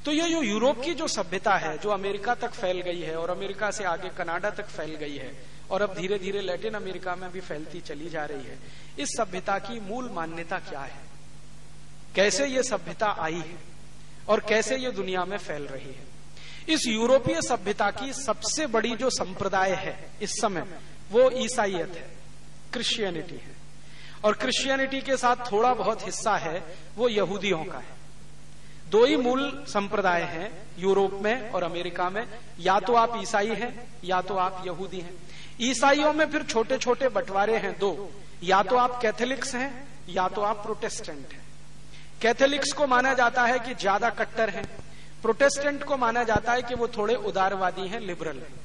तो 0.05 0.11
ये 0.11 0.29
जो 0.29 0.41
यूरोप 0.43 0.81
की 0.83 0.93
जो 0.93 1.07
सभ्यता 1.07 1.55
है, 1.55 1.77
जो 1.77 1.89
अमेरिका 1.89 2.35
तक 2.35 2.51
फैल 2.51 2.81
गई 2.81 3.01
है 3.01 3.15
और 3.17 3.29
अमेरिका 3.29 3.69
से 3.71 3.83
आगे 3.83 4.09
कनाडा 4.09 4.49
तक 4.49 4.67
फैल 4.67 4.95
गई 4.95 5.15
है, 5.17 5.31
और 5.71 5.81
अब 5.81 5.93
धीरे 5.93 6.19
धीरे 6.19 6.41
लैटिन 6.41 6.73
अमेरिका 6.73 7.15
में 7.15 7.31
भी 7.31 7.39
फैलती 7.39 7.79
चली 7.81 8.09
जा 8.09 8.25
रही 8.25 8.43
है, 8.43 8.57
इस 8.99 9.15
सभ्यता 9.17 9.57
की 9.59 9.79
मूल 9.79 10.09
मान्यता 10.09 10.59
क्या 10.59 10.81
है? 10.81 11.01
कैसे 12.15 12.47
ये 12.47 12.63
सभ्यता 12.63 13.07
आई 13.19 13.33
है? 13.33 13.57
और 14.29 14.39
कैसे 14.39 14.77
ये 14.77 14.91
दुनिया 14.91 15.25
में 15.25 15.37
फैल 15.37 15.63
रही 15.63 15.89
है। 15.89 16.15
इस 16.69 16.87
यूरोपीय 16.87 17.41
सभ्यता 17.41 17.91
की 17.91 18.13
सबसे 18.13 18.67
बड़ी 18.67 18.95
जो 18.95 19.09
संप्रदाय 19.09 19.71
है 19.71 20.09
इस 20.21 20.31
समय, 20.31 20.65
वो 21.11 21.31
ईसाइत 21.31 21.95
है, 21.95 22.15
क्रिश्चियनिटी 22.73 23.35
है। 23.35 23.55
और 24.23 24.33
क्रिश्चियनिटी 24.33 25.01
के 25.01 25.17
साथ 25.17 25.51
थोड़ा 25.51 25.73
बहुत 25.73 26.05
हिस्सा 26.05 26.37
है, 26.37 26.63
वो 26.95 27.09
यहूदियों 27.09 27.63
का 27.63 27.77
है। 27.77 27.95
दो 28.89 29.05
ही 29.05 29.15
मूल 29.15 29.65
संप्रदाय 29.67 30.21
हैं, 30.21 30.63
यूरोप 30.79 31.13
में 31.13 31.49
और 31.49 31.63
अमेरिका 31.63 32.09
में। 32.09 32.27
या 32.59 32.79
तो 32.79 32.93
आप 32.93 33.19
ईसाई 33.21 33.47
हैं, 33.47 33.87
या 34.03 34.21
तो 34.21 34.35
आप 34.35 34.63
यहूदी 34.67 34.99
हैं। 34.99 35.13
ईसाइयों 35.61 36.13
में 36.13 36.31
फिर 36.31 36.43
छोटे 36.43 36.77
छोटे 36.77 37.07
बंटवारे 37.07 37.57
हैं 37.57 37.79
दो। 37.79 38.11
या 38.43 38.63
तो 38.63 38.75
आप 38.75 39.01
कैथोलिक्स 39.01 39.55
हैं, 39.55 39.87
या 40.09 40.27
तो 40.27 40.41
आप 40.41 40.63
प्रोटेस्टेंट 40.63 41.33
हैं। 41.33 41.44
कैथोलिक्स 42.21 42.71
को 42.73 42.87
माना 42.87 43.13
जाता 43.13 43.45
है 43.45 43.59
कि 43.59 43.73
ज़्यादा 43.73 44.09
कट्टर 44.09 44.49
हैं। 44.49 44.65
प्रोटेस्टेंट 45.21 45.83
को 45.83 45.97
माना 45.97 46.23
जाता 46.23 46.53
है 46.53 46.61
कि 46.61 46.75
वो 46.75 46.87
थोड़े 46.87 47.15
उदारवादी 47.15 47.87
हैं 47.87 47.99
लिबरल 47.99 48.37
हैं। 48.37 48.63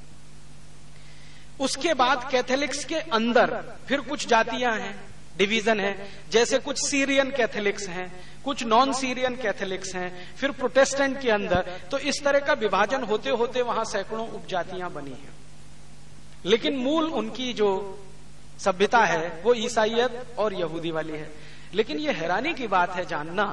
उसके 1.61 1.95
बाद 1.95 2.29
कैथोलिक्स 2.31 2.85
के 2.85 2.99
अंदर 3.13 3.51
फिर 3.89 4.01
कुछ 4.01 4.27
जातियाँ 4.29 4.73
हैं 4.79 4.95
डिवीज़न 5.39 5.81
है। 5.81 6.09
जैसे 6.31 6.59
कुछ 6.59 6.79
सीरियन 6.79 7.31
कैथोलिक्स 7.31 7.89
हैं, 7.89 8.11
कुछ 8.45 8.63
नॉन 8.65 8.93
सीरियन 8.93 9.37
कैथोलिक्स 9.37 9.95
हैं, 9.95 10.37
फिर 10.37 10.51
प्रोटेस्टेंट 10.51 11.21
के 11.21 11.31
अंदर। 11.31 11.71
तो 11.91 11.99
इस 11.99 12.23
तरह 12.25 12.41
का 12.41 12.53
विभाजन 12.53 13.03
होते 13.03 13.31
होते 13.31 13.63
वहाँ 13.63 13.85
सैकड़ों 13.85 14.29
उपजातियाँ 14.29 14.91
बनी 14.93 15.11
हैं। 15.11 15.35
लेकिन 16.45 16.77
मूल 16.77 17.05
उनकी 17.13 17.53
जो 17.53 17.71
सभ्यता 18.59 18.99
है, 18.99 19.41
वो 19.45 19.55
ईसाइयत 19.55 20.35
और 20.39 20.55
यहूदी 20.55 20.91
वाली 20.91 21.13
है। 21.13 21.31
लेकिन 21.75 21.99
ये 21.99 22.13
हैरानी 22.13 22.53
की 22.55 22.67
बात 22.67 22.95
है 22.97 23.05
जानना 23.07 23.45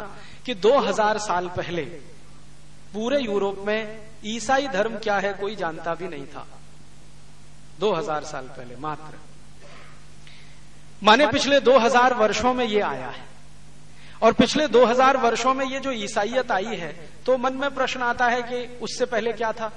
कि 0.45 0.55
2000 0.55 1.17
साल 1.17 1.47
पहले 1.47 1.81
पूरे 2.93 3.19
यूरोप 3.19 3.63
में 3.67 4.07
ईसाई 4.25 4.67
धर्म 4.67 4.97
क्या 4.97 5.17
है 5.19 5.33
कोई 5.33 5.55
जानता 5.55 5.95
भी 5.95 6.07
नहीं 6.07 6.25
था। 6.25 6.45
2000 7.79 8.23
साल 8.23 8.47
पहले 8.47 8.75
मात्र। 8.75 9.19
माने 11.03 11.27
पिछले 11.27 11.59
2000 11.59 12.13
वर्षों 12.13 12.53
में 12.53 12.65
ये 12.65 12.79
आया 12.81 13.07
है। 13.07 13.25
और 14.21 14.33
पिछले 14.33 14.67
2000 14.67 15.17
वर्षों 15.17 15.53
में 15.53 15.65
ये 15.65 15.79
जो 15.79 15.91
ईसाइयत 15.91 16.51
आई 16.51 16.75
है 16.75 16.91
तो 17.25 17.37
मन 17.37 17.53
में 17.53 17.69
प्रश्न 17.75 18.01
आता 18.01 18.27
है 18.27 18.41
कि 18.41 18.65
उससे 18.81 19.05
पहले 19.05 19.33
क्या 19.33 19.51
था? 19.51 19.71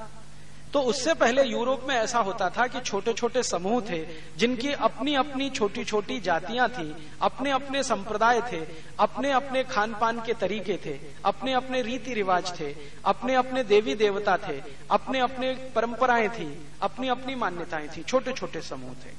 तो 0.72 0.80
उससे 0.80 1.14
पहले 1.14 1.42
यूरोप 1.44 1.84
में 1.88 1.94
ऐसा 1.94 2.18
होता 2.18 2.48
था 2.50 2.66
कि 2.66 2.80
छोटे 2.80 3.12
छोटे 3.12 3.42
समूह 3.42 3.80
थे, 3.80 3.98
जिनकी 4.38 4.72
अपनी 4.72 5.14
अपनी 5.14 5.48
छोटी 5.50 5.84
छोटी 5.84 6.18
जातियाँ 6.20 6.68
थी 6.68 6.94
अपने 7.22 7.50
अपने 7.50 7.82
संप्रदाय 7.82 8.40
थे 8.42 8.60
अपने 9.00 9.32
अपने 9.32 9.62
खान 9.64 9.94
पान 10.00 10.20
के 10.20 10.34
तरीके 10.34 10.76
थे 10.86 10.98
अपने 11.24 11.52
अपने 11.52 11.80
रीति 11.82 12.14
रिवाज 12.14 12.52
थे 12.60 12.74
अपने 13.04 13.34
अपने 13.34 13.64
देवी 13.64 13.94
देवता 13.94 14.36
थे 14.36 14.60
अपने 14.90 15.20
अपने 15.20 15.52
परंपराएँ 15.74 16.28
थी 16.28 16.48
अपनी 16.82 17.08
अपनी 17.08 17.34
मान्यताएँ 17.34 17.88
थी 17.88 18.02
छोटे 18.02 18.32
छोटे 18.32 18.60
समूह 18.60 18.94
थे। 19.04 19.12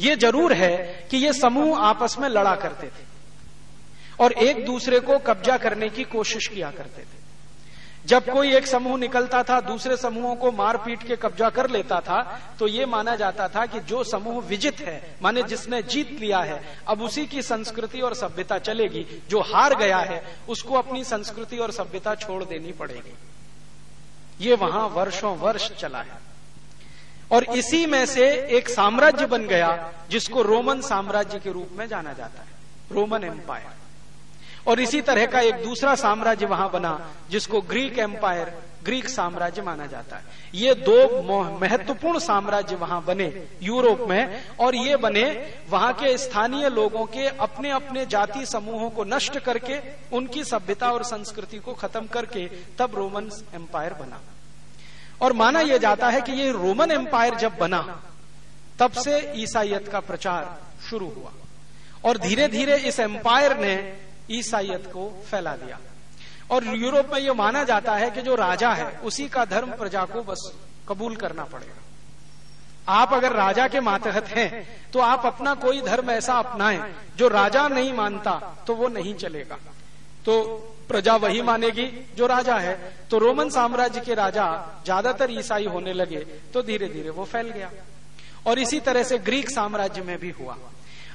ये 0.00 0.16
ज़रूर 0.16 0.52
है 0.52 1.06
कि 1.10 1.16
ये 1.16 1.32
समूह 1.32 1.78
आपस 1.80 2.16
में 2.18 2.28
लड़ा 2.28 2.54
करते 2.56 2.86
थे 2.86 3.12
और 4.20 4.32
एक 4.32 4.64
दूसरे 4.66 5.00
को 5.00 5.18
कब्जा 5.18 5.56
करने 5.58 5.88
की 5.88 6.04
कोशिश 6.04 6.46
किया 6.46 6.70
करते 6.70 7.02
थे। 7.02 7.22
जब 8.06 8.24
कोई 8.24 8.52
एक 8.54 8.66
समूह 8.66 8.98
निकलता 8.98 9.42
था, 9.42 9.60
दूसरे 9.60 9.96
समूहों 9.96 10.34
को 10.36 10.50
मार 10.52 10.76
पीट 10.76 11.02
के 11.02 11.16
कब्जा 11.16 11.48
कर 11.50 11.68
लेता 11.70 12.00
था 12.00 12.20
तो 12.58 12.66
ये 12.66 12.86
माना 12.86 13.14
जाता 13.16 13.48
था 13.48 13.64
कि 13.66 13.80
जो 13.80 14.02
समूह 14.04 14.42
विजित 14.44 14.80
है, 14.80 15.16
माने 15.22 15.42
जिसने 15.42 15.82
जीत 15.82 16.10
लिया 16.20 16.40
है, 16.40 16.60
अब 16.88 17.02
उसी 17.02 17.26
की 17.26 17.42
संस्कृति 17.42 18.00
और 18.00 18.14
सभ्यता 18.14 18.58
चलेगी। 18.58 19.06
जो 19.28 19.40
हार 19.44 19.74
गया 19.74 19.98
है, 20.00 20.22
उसको 20.48 20.74
अपनी 20.74 21.04
संस्कृति 21.04 21.58
और 21.58 21.70
सभ्यता 21.70 22.14
छोड़ 22.14 22.42
देनी 22.44 22.72
पड़ेगी। 22.72 23.14
ये 24.40 24.54
वहाँ 24.54 24.86
वर्षों 24.88 25.36
वर्ष 25.38 25.70
चला 25.72 25.98
है। 25.98 26.18
और 27.32 27.44
इसी 27.56 27.84
में 27.86 28.04
से 28.06 28.26
एक 28.48 28.68
साम्राज्य 28.68 29.26
बन 29.26 29.46
गया, 29.46 29.92
जिसको 30.10 30.42
रोमन 30.42 30.80
साम्राज्य 30.80 31.38
के 31.38 31.52
रूप 31.52 31.70
में 31.72 31.86
जाना 31.88 32.12
जाता 32.12 32.40
है, 32.40 32.48
रोमन 32.92 33.24
एम्पायर। 33.24 33.73
और 34.66 34.80
इसी 34.80 35.00
तरह 35.02 35.26
का 35.26 35.40
एक 35.40 35.62
दूसरा 35.64 35.94
साम्राज्य 35.94 36.46
वहाँ 36.46 36.70
बना, 36.70 37.00
जिसको 37.30 37.60
ग्रीक 37.62 37.98
एम्पायर 37.98 38.52
ग्रीक 38.84 39.08
साम्राज्य 39.08 39.62
माना 39.62 39.86
जाता 39.86 40.16
है। 40.16 40.22
ये 40.54 40.74
दो 40.76 41.22
महत्वपूर्ण 41.60 42.18
साम्राज्य 42.18 42.76
वहाँ 42.76 43.02
बने 43.04 43.26
यूरोप 43.62 44.00
में, 44.08 44.42
और 44.60 44.74
ये 44.76 44.96
बने 44.96 45.24
वहाँ 45.70 45.92
के 45.92 46.16
स्थानीय 46.18 46.68
लोगों 46.68 47.04
के 47.06 47.26
अपने 47.28 47.70
अपने 47.70 48.04
जाति 48.06 48.44
समूहों 48.46 48.90
को 48.90 49.04
नष्ट 49.04 49.38
करके, 49.38 49.78
उनकी 50.12 50.44
सभ्यता 50.44 50.90
और 50.90 51.04
संस्कृति 51.04 51.58
को 51.58 51.72
खत्म 51.74 52.06
करके 52.06 52.46
तब 52.78 52.94
रोमन 52.94 53.30
एम्पायर 53.54 53.94
बना। 53.94 54.20
और 55.20 55.32
माना 55.32 55.60
यह 55.60 55.78
जाता 55.78 56.08
है 56.08 56.20
कि 56.20 56.32
ये 56.32 56.50
रोमन 56.52 56.90
एम्पायर 56.90 57.34
जब 57.34 57.56
बना, 57.58 57.80
तब 58.78 58.92
से 58.94 59.18
ईसाइत 59.36 59.88
का 59.88 60.00
प्रचार 60.02 60.56
शुरू 60.90 61.12
हुआ। 61.16 61.32
और 62.04 62.18
धीरे 62.18 62.48
धीरे 62.48 62.76
इस 62.78 63.00
एम्पायर 63.00 63.56
ने 63.58 63.76
ईसाइयत 64.30 64.86
को 64.86 65.08
फैला 65.30 65.54
दिया। 65.56 65.78
और 66.50 66.64
यूरोप 66.76 67.12
में 67.12 67.20
यह 67.20 67.32
माना 67.34 67.62
जाता 67.64 67.94
है 67.94 68.10
कि 68.10 68.22
जो 68.22 68.34
राजा 68.36 68.72
है, 68.72 68.90
उसी 69.00 69.28
का 69.28 69.44
धर्म 69.46 69.70
प्रजा 69.72 70.04
को 70.06 70.22
बस 70.22 70.52
कबूल 70.88 71.16
करना 71.16 71.44
पड़ेगा। 71.44 72.92
आप 72.92 73.12
अगर 73.14 73.32
राजा 73.32 73.66
के 73.68 73.80
मातहत 73.82 74.26
हैं 74.28 74.90
तो 74.92 75.00
आप 75.00 75.26
अपना 75.26 75.54
कोई 75.56 75.80
धर्म 75.82 76.10
ऐसा 76.10 76.34
अपनाएँ, 76.34 76.82
जो 77.16 77.28
राजा 77.28 77.66
नहीं 77.68 77.92
मानता 77.92 78.32
तो 78.66 78.74
वो 78.74 78.88
नहीं 78.90 79.14
चलेगा। 79.16 79.58
तो 80.24 80.42
प्रजा 80.88 81.14
वही 81.16 81.42
मानेगी 81.42 81.86
जो 82.16 82.26
राजा 82.26 82.56
है। 82.58 82.76
तो 83.10 83.18
रोमन 83.18 83.48
साम्राज्य 83.50 84.00
के 84.00 84.14
राजा 84.14 84.46
ज़्यादातर 84.84 85.30
ईसाई 85.30 85.66
होने 85.66 85.92
लगे 85.92 86.18
तो 86.54 86.62
धीरे 86.62 86.88
धीरे 86.88 87.10
वो 87.10 87.24
फैल 87.24 87.50
गया। 87.50 87.70
और 88.46 88.58
इसी 88.58 88.80
तरह 88.80 89.02
से 89.02 89.18
ग्रीक 89.20 89.50
साम्राज्य 89.50 90.02
में 90.02 90.18
भी 90.18 90.30
हुआ। 90.30 90.56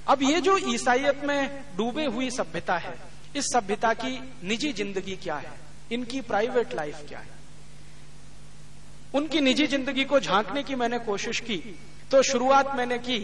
अब 0.10 0.24
ये 0.24 0.42
जो 0.42 0.58
ईसाइत 0.68 1.24
में 1.24 1.64
डूबे 1.78 2.06
हुई 2.06 2.30
सभ्यता 2.32 2.78
है, 2.78 2.94
इस 3.36 3.46
सभ्यता 3.46 3.94
की 3.94 4.20
निजी 4.44 4.72
ज़िंदगी 4.74 5.16
क्या 5.16 5.36
है? 5.36 5.52
इनकी 5.92 6.22
प्राइवेट 6.22 6.74
लाइफ 6.76 7.04
क्या 7.08 7.20
है? 7.20 7.38
उनकी 9.14 9.42
निजी 9.42 9.68
ज़िंदगी 9.68 10.04
को 10.06 10.20
झांकने 10.20 10.64
की 10.64 10.76
मैंने 10.76 11.00
कोशिश 11.00 11.40
की 11.40 11.58
तो 12.12 12.22
शुरुआत 12.24 12.76
मैंने 12.76 12.98
की 12.98 13.18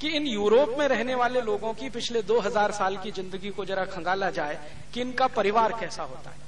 कि 0.00 0.08
इन 0.08 0.26
यूरोप 0.26 0.74
में 0.78 0.86
रहने 0.88 1.14
वाले 1.14 1.40
लोगों 1.40 1.72
की 1.74 1.88
पिछले 1.90 2.22
2000 2.22 2.72
साल 2.72 2.96
की 2.96 3.10
ज़िंदगी 3.10 3.50
को 3.50 3.64
जरा 3.64 3.84
खंगाला 3.84 4.30
जाए 4.30 4.58
कि 4.94 5.00
इनका 5.00 5.26
परिवार 5.26 5.72
कैसा 5.80 6.02
होता 6.02 6.30
है। 6.30 6.38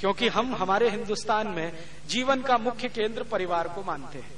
क्योंकि 0.00 0.28
हम 0.28 0.54
हमारे 0.54 0.88
हिंदुस्तान 0.90 1.48
में 1.48 1.72
जीवन 2.08 2.42
का 2.42 2.58
मुख्य 2.58 2.88
केंद्र 2.88 3.22
परिवार 3.22 3.68
को 3.68 3.82
मानते 3.82 4.18
हैं। 4.18 4.32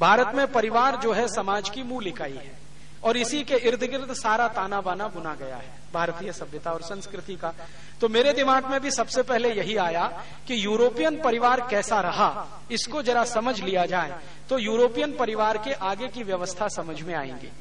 भारत 0.00 0.34
में 0.34 0.46
परिवार 0.52 0.96
जो 0.96 1.12
है 1.12 1.26
समाज 1.28 1.68
की 1.70 1.82
मूल 1.82 2.06
इकाई 2.06 2.32
है। 2.32 2.63
और 3.04 3.16
इसी 3.16 3.42
के 3.44 3.54
इर्द 3.68 3.82
गिर्द 3.82 4.12
सारा 4.14 4.46
ताना 4.50 4.80
बाना 4.80 5.08
बुना 5.08 5.34
गया 5.36 5.56
है, 5.56 5.70
भारतीय 5.92 6.32
सभ्यता 6.32 6.70
और 6.72 6.82
संस्कृति 6.82 7.34
का। 7.36 7.52
तो 8.00 8.08
मेरे 8.08 8.32
दिमाग 8.32 8.70
में 8.70 8.80
भी 8.80 8.90
सबसे 8.90 9.22
पहले 9.24 9.52
यही 9.52 9.76
आया 9.78 10.06
कि 10.48 10.64
यूरोपियन 10.64 11.20
परिवार 11.22 11.66
कैसा 11.70 12.00
रहा, 12.00 12.46
इसको 12.70 13.02
जरा 13.02 13.24
समझ 13.26 13.60
लिया 13.60 13.84
जाए 13.86 14.14
तो 14.48 14.58
यूरोपियन 14.58 15.16
परिवार 15.16 15.58
के 15.58 15.72
आगे 15.82 16.08
की 16.08 16.22
व्यवस्था 16.22 16.68
समझ 16.70 17.00
में 17.02 17.14
आएँगी। 17.14 17.52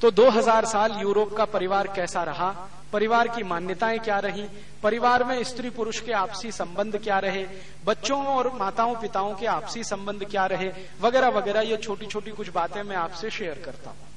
तो 0.00 0.10
2000 0.12 0.64
साल 0.66 0.92
यूरोप 1.00 1.36
का 1.36 1.44
परिवार 1.46 1.86
कैसा 1.86 2.22
रहा, 2.24 2.50
परिवार 2.92 3.28
की 3.28 3.42
मान्यताएँ 3.44 3.98
क्या 3.98 4.18
रही, 4.20 4.42
परिवार 4.82 5.24
में 5.24 5.42
स्त्री 5.44 5.70
पुरुष 5.70 6.00
के 6.00 6.12
आपसी 6.14 6.50
संबंध 6.52 6.96
क्या 6.98 7.18
रहे, 7.18 7.46
बच्चों 7.84 8.24
और 8.26 8.52
माताओं 8.54 8.94
पिताओं 8.96 9.34
के 9.34 9.46
आपसी 9.48 9.84
संबंध 9.84 10.24
क्या 10.26 10.46
रहे 10.46 10.70
वगैरह 11.00 11.28
वगैरह 11.30 11.60
ये 11.62 11.76
छोटी 11.78 12.06
छोटी 12.06 12.30
कुछ 12.32 12.48
बातें 12.50 12.82
मैं 12.82 12.96
आपसे 12.96 13.30
शेयर 13.30 13.62
करता 13.64 13.90
हूँ। 13.90 14.14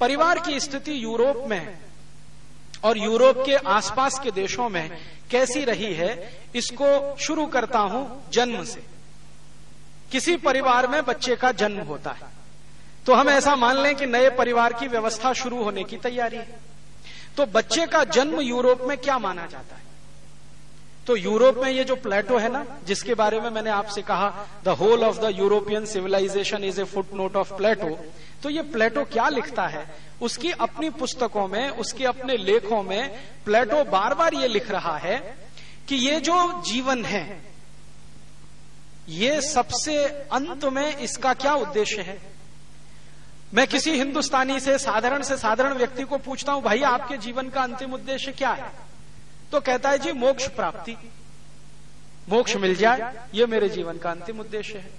परिवार 0.00 0.38
की 0.38 0.60
स्थिति 0.60 1.04
यूरोप 1.04 1.44
में 1.46 1.78
और 2.84 2.98
यूरोप 2.98 3.42
के 3.46 3.54
आसपास 3.54 4.18
के 4.18 4.30
देशों 4.30 4.68
में 4.68 4.90
कैसी 5.30 5.64
रही 5.64 5.94
है, 5.94 6.38
इसको 6.54 7.16
शुरू 7.16 7.46
करता 7.46 7.78
हूँ 7.78 8.30
जन्म 8.32 8.64
से। 8.64 8.82
किसी 10.12 10.36
परिवार 10.36 10.86
में 10.86 11.04
बच्चे 11.04 11.36
का 11.36 11.52
जन्म 11.52 11.80
होता 11.80 12.10
है। 12.10 12.28
तो 13.06 13.14
हम 13.14 13.28
ऐसा 13.28 13.56
मान 13.56 13.76
लें 13.76 13.94
कि 13.96 14.06
नए 14.06 14.30
परिवार 14.30 14.72
की 14.72 14.88
व्यवस्था 14.88 15.32
शुरू 15.32 15.62
होने 15.62 15.84
की 15.84 15.96
तैयारी 15.96 16.36
है। 16.36 16.60
तो 17.36 17.46
बच्चे 17.46 17.86
का 17.86 18.04
जन्म 18.04 18.40
यूरोप 18.40 18.80
में 18.82 18.98
क्या 18.98 19.18
माना 19.18 19.46
जाता 19.46 19.76
है? 19.76 19.82
तो 21.08 21.16
यूरोप 21.16 21.56
में 21.56 21.70
ये 21.70 21.84
जो 21.84 21.94
प्लेटो 21.96 22.38
है 22.38 22.48
ना, 22.48 22.64
जिसके 22.86 23.14
बारे 23.14 23.40
में 23.40 23.48
मैंने 23.50 23.70
आपसे 23.70 24.02
कहा 24.02 24.46
the 24.64 24.68
whole 24.78 25.04
of 25.04 25.18
the 25.20 25.30
European 25.36 25.84
civilisation 25.86 26.64
is 26.64 26.80
a 26.80 26.84
foot 26.84 27.12
note 27.14 27.36
of 27.36 27.52
Plato 27.56 27.88
तो 28.42 28.50
ये 28.50 28.62
प्लेटो 28.64 29.04
क्या 29.04 29.28
लिखता 29.28 29.66
है? 29.66 29.84
उसकी 30.22 30.50
अपनी 30.50 30.90
पुस्तकों 30.90 31.46
में, 31.48 31.68
उसके 31.70 32.04
अपने 32.04 32.36
लेखों 32.36 32.82
में 32.82 33.10
प्लेटो 33.44 33.82
बार 33.84 34.14
बार 34.14 34.34
ये 34.34 34.48
लिख 34.48 34.70
रहा 34.70 34.96
है 34.96 35.16
कि 35.88 35.96
ये 35.96 36.18
जो 36.20 36.36
जीवन 36.62 37.04
है, 37.04 37.40
ये 39.08 39.40
सबसे 39.40 39.96
अंत 40.32 40.64
में 40.64 40.96
इसका 40.98 41.32
क्या 41.34 41.54
उद्देश्य 41.54 42.02
है? 42.02 42.18
मैं 43.54 43.66
किसी 43.66 43.96
हिंदुस्तानी 43.98 44.60
से, 44.60 44.76
साधारण 44.78 45.22
से 45.22 45.36
साधारण 45.36 45.74
व्यक्ति 45.74 46.04
को 46.04 46.18
पूछता 46.18 46.52
हूँ, 46.52 46.62
भाई, 46.62 46.82
आपके 46.82 47.16
जीवन 47.18 47.48
का 47.48 47.62
अंतिम 47.62 47.94
उद्देश्य 47.94 48.32
क्या 48.32 48.50
है? 48.50 48.70
तो 49.52 49.60
कहता 49.60 49.90
है, 49.90 49.98
जी, 49.98 50.12
मोक्ष 50.12 50.48
प्राप्ति। 50.48 50.96
मोक्ष 52.28 52.56
मिल 52.56 52.74
जाए, 52.74 53.12
ये 53.34 53.46
मेरे 53.46 53.68
जीवन 53.68 53.98
का 53.98 54.10
अंतिम 54.10 54.40
उद्देश्य 54.40 54.78
है। 54.78 54.90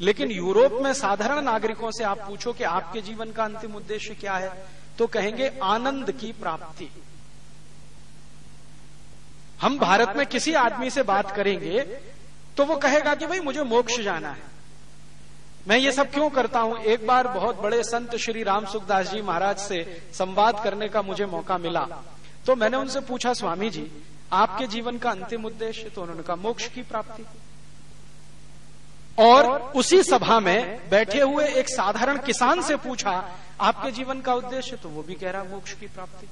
लेकिन 0.00 0.30
यूरोप 0.30 0.72
में 0.82 0.92
साधारण 0.92 1.40
नागरिकों 1.40 1.90
से 1.90 2.04
आप 2.04 2.18
पूछो 2.18 2.52
कि 2.52 2.64
आपके 2.64 3.00
जीवन 3.00 3.30
का 3.32 3.44
अंतिम 3.44 3.74
उद्देश्य 3.74 4.14
क्या 4.14 4.34
है 4.34 4.50
तो 4.98 5.06
कहेंगे, 5.06 5.50
आनंद 5.62 6.10
की 6.12 6.32
प्राप्ति। 6.32 6.88
हम 9.60 9.78
भारत 9.78 10.16
में 10.16 10.26
किसी 10.26 10.52
आदमी 10.54 10.90
से 10.90 11.02
बात 11.02 11.30
करेंगे 11.30 11.80
तो 12.56 12.64
वो 12.64 12.76
कहेगा 12.76 13.14
कि, 13.14 13.26
भाई, 13.26 13.40
मुझे 13.40 13.62
मोक्ष 13.62 14.00
जाना 14.00 14.30
है। 14.30 14.42
मैं 15.68 15.76
ये 15.78 15.92
सब 15.92 16.10
क्यों 16.10 16.28
करता 16.30 16.60
हूँ? 16.60 16.76
एक 16.78 17.06
बार 17.06 17.28
बहुत 17.28 17.60
बड़े 17.60 17.82
संत 17.82 18.16
श्री 18.16 18.42
राम 18.42 18.66
सुखदास 18.66 19.10
जी 19.10 19.22
महाराज 19.22 19.58
से 19.58 20.02
संवाद 20.12 20.62
करने 20.64 20.88
का 20.88 21.02
मुझे 21.02 21.26
मौका 21.26 21.58
मिला। 21.58 21.86
तो 22.46 22.56
मैंने 22.56 22.76
उनसे 22.76 23.00
पूछा, 23.00 23.32
स्वामी 23.32 23.70
जी, 23.70 23.90
आपके 24.32 24.66
जीवन 24.66 24.98
का 24.98 25.10
अंतिम 25.10 25.44
उद्देश्य 25.44 25.88
तो 25.88 26.02
उन्होंने 26.02 26.22
कहा, 26.22 26.36
मोक्ष 26.36 26.68
की 26.68 26.82
प्राप्ति। 26.82 27.24
और 29.18 29.72
उसी 29.76 30.02
सभा 30.02 30.40
में 30.40 30.90
बैठे 30.90 31.20
हुए 31.20 31.46
एक 31.46 31.68
साधारण 31.68 32.18
किसान 32.18 32.62
से 32.62 32.76
पूछा, 32.76 33.30
आपके 33.60 33.90
जीवन 33.90 34.20
का 34.20 34.34
उद्देश्य? 34.34 34.76
तो 34.76 34.88
वो 34.88 35.02
भी 35.02 35.14
कह 35.14 35.30
रहा, 35.30 35.44
मोक्ष 35.44 35.72
की 35.72 35.86
प्राप्ति। 35.86 36.26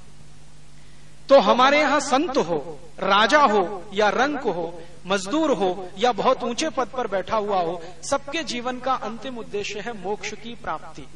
तो 1.29 1.39
हमारे 1.39 1.79
यहाँ 1.79 1.99
संत 1.99 2.37
हो, 2.37 2.79
राजा 2.99 3.41
हो, 3.41 3.83
या 3.93 4.09
रंक 4.09 4.41
हो, 4.41 4.81
मजदूर 5.07 5.51
हो, 5.51 5.89
या 5.97 6.11
बहुत 6.11 6.43
ऊँचे 6.43 6.69
पद 6.69 6.87
पर 6.87 7.07
बैठा 7.07 7.37
हुआ 7.37 7.61
हो, 7.61 7.81
सबके 8.09 8.43
जीवन 8.43 8.79
का 8.79 8.93
अंतिम 8.93 9.37
उद्देश्य 9.37 9.79
है 9.79 9.93
मोक्ष 9.93 10.33
की 10.33 10.55
प्राप्ति। 10.55 11.07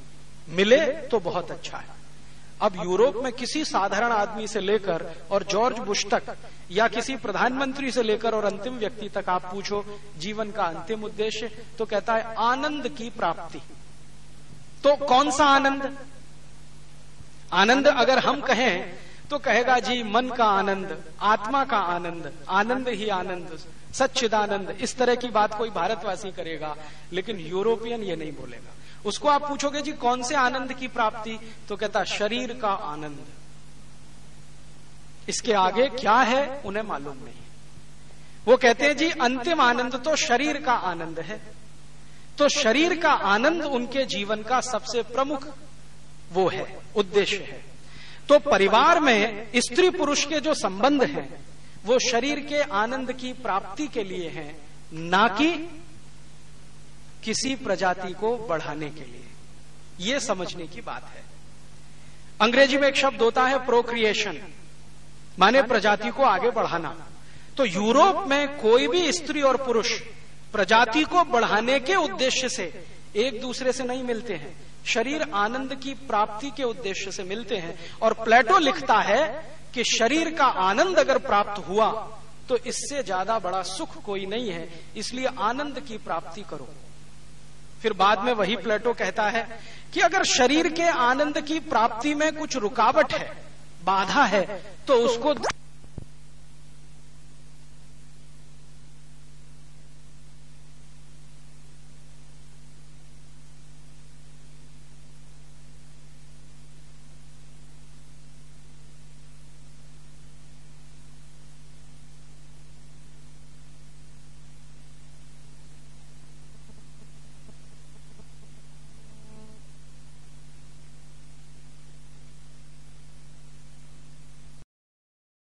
मिले 0.50 0.86
तो 0.86 1.20
बहुत 1.20 1.52
अच्छा 1.52 1.78
है। 1.78 1.99
अब 2.62 2.76
यूरोप 2.76 3.16
में 3.16 3.32
किसी 3.34 3.64
साधारण 3.66 4.12
आदमी 4.12 4.48
से 4.48 4.60
लेकर 4.60 5.06
और 5.32 5.44
जॉर्ज 5.44 5.78
बुश 5.80 6.06
तक, 6.06 6.36
या 6.72 6.88
किसी 6.88 7.16
प्रधानमंत्री 7.18 7.92
से 7.92 8.04
लेकर 8.04 8.36
और 8.36 8.46
अंतिम 8.46 8.78
व्यक्ति 8.78 9.10
तक 9.10 9.30
आप 9.30 9.46
पूछो, 9.52 9.84
जीवन 10.18 10.52
का 10.52 10.64
अंतिम 10.64 11.04
उद्देश्य 11.04 11.52
तो 11.78 11.86
कहता 11.86 12.14
है 12.14 12.36
आनंद 12.40 12.88
की 12.90 13.10
प्राप्ति। 13.12 13.62
तो 14.84 14.96
कौन 14.98 15.32
सा 15.32 15.46
आनंद? 15.48 15.98
आनंद 17.52 17.88
अगर 17.88 18.20
हम 18.20 18.42
कहें 18.42 18.98
तो 19.30 19.38
कहेगा 19.40 19.78
जी 19.80 20.04
मन 20.04 20.30
का 20.30 20.46
आनंद, 20.46 20.98
आत्मा 21.22 21.64
का 21.66 21.78
आनंद 21.78 22.32
आनंद 22.50 22.88
ही 22.90 23.08
आनंद, 23.12 23.58
सच्चिदानंद, 23.94 24.70
इस 24.82 24.96
तरह 24.98 25.16
की 25.16 25.28
बात 25.30 25.58
कोई 25.58 25.70
भारतवासी 25.70 26.32
करेगा, 26.32 26.76
लेकिन 27.14 27.40
यूरोपियन 27.40 28.04
ये 28.04 28.16
नहीं 28.16 28.32
बोलेगा। 28.34 28.74
उसको 29.06 29.28
आप 29.28 29.50
पूछोगे, 29.50 29.82
जी, 29.82 29.92
कौन 29.92 30.24
से 30.24 30.36
आनंद 30.36 30.74
की 30.74 30.88
प्राप्ति? 30.88 31.54
तो 31.70 31.76
कहता, 31.76 32.04
शरीर 32.04 32.54
का 32.54 32.70
आनंद। 32.70 33.20
इसके 35.30 35.54
आगे 35.54 35.90
क्या 35.90 36.16
है, 36.16 36.62
उन्हें 36.66 36.84
मालूम 36.84 37.18
नहीं। 37.18 37.36
वो 38.46 38.58
कहते 38.58 38.86
हैं, 38.86 38.98
जी, 38.98 39.10
अंतिम 39.10 39.62
आनंद 39.62 39.96
तो 39.96 40.16
शरीर 40.16 40.62
का 40.62 40.74
आनंद 40.74 41.20
है। 41.20 41.42
तो 42.38 42.50
शरीर 42.50 43.00
का 43.00 43.12
आनंद 43.12 43.62
उनके 43.62 44.06
जीवन 44.06 44.44
का 44.44 44.62
सबसे 44.62 45.04
प्रमुख 45.04 45.48
वो 46.32 46.50
है, 46.50 46.80
उद्देश्य 46.96 47.38
है। 47.38 47.66
तो 48.30 48.40
परिवार 48.40 49.00
में 49.00 49.48
स्त्री 49.56 49.90
पुरुष 49.90 50.26
के 50.26 50.40
जो 50.40 50.54
संबंध 50.54 51.04
हैं, 51.04 51.46
वो 51.86 52.00
शरीर 52.00 52.40
के 52.40 52.62
आनंद 52.62 53.14
की 53.14 53.34
प्राप्ति 53.34 53.88
के 53.88 54.04
लिए 54.04 54.30
हैं, 54.30 54.58
ना 54.94 55.28
कि 55.28 55.79
किसी 57.24 57.56
प्रजाति 57.58 58.14
को 58.14 58.36
बढ़ाने 58.48 58.90
के 58.90 59.02
लिए। 59.02 59.26
यह 60.02 60.20
समझने 60.22 60.68
की 60.68 60.82
बात 60.82 61.10
है। 61.16 61.24
अंग्रेज़ी 62.40 62.78
में 62.78 62.88
एक 62.88 62.96
शब्द 62.96 63.22
होता 63.22 63.44
है 63.46 63.58
प्रोक्रिएशन 63.66 64.40
माने 65.38 65.62
प्रजाति 65.64 66.10
को 66.10 66.24
आगे 66.26 66.50
बढ़ाना। 66.52 66.96
तो 67.58 67.66
यूरोप 67.66 68.24
में 68.28 68.58
कोई 68.58 68.88
भी 68.88 69.12
स्त्री 69.12 69.42
और 69.42 69.58
पुरुष 69.58 70.00
प्रजाति 70.54 71.04
को 71.06 71.24
बढ़ाने 71.26 71.80
के 71.82 71.96
उद्देश्य 71.98 72.50
से 72.50 72.72
एक 73.18 73.40
दूसरे 73.42 73.72
से 73.72 73.84
नहीं 73.84 74.04
मिलते 74.04 74.34
हैं। 74.36 74.56
शरीर 74.86 75.22
आनंद 75.36 75.76
की 75.76 75.94
प्राप्ति 76.08 76.50
के 76.50 76.64
उद्देश्य 76.64 77.12
से 77.12 77.24
मिलते 77.26 77.58
हैं। 77.58 77.76
और 78.02 78.14
प्लेटो 78.16 78.58
लिखता 78.60 79.00
है 79.02 79.22
कि 79.74 79.84
शरीर 79.90 80.32
का 80.32 80.46
आनंद 80.46 81.00
अगर 81.00 81.18
प्राप्त 81.20 81.68
हुआ 81.68 81.92
तो 82.50 82.58
इससे 82.60 83.04
ज़्यादा 83.04 83.38
बड़ा 83.40 83.62
सुख 83.64 84.02
कोई 84.04 84.26
नहीं 84.26 84.50
है। 84.50 84.68
इसलिए 84.98 85.28
आनंद 85.40 85.80
की 85.80 85.98
प्राप्ति 86.00 86.42
करो। 86.50 86.68
फिर 87.82 87.94
बाद 87.94 88.24
में 88.24 88.34
वही 88.34 88.56
प्लेटो 88.56 88.94
कहता 88.94 89.30
है 89.30 89.48
कि 89.94 90.00
अगर 90.00 90.24
शरीर 90.32 90.70
के 90.70 90.88
आनंद 90.90 91.40
की 91.42 91.60
प्राप्ति 91.60 92.14
में 92.16 92.32
कुछ 92.38 92.58
रुकावट 92.58 93.14
है, 93.14 93.32
बाधा 93.86 94.24
है 94.26 94.46
तो 94.88 94.94
उसको 95.06 95.34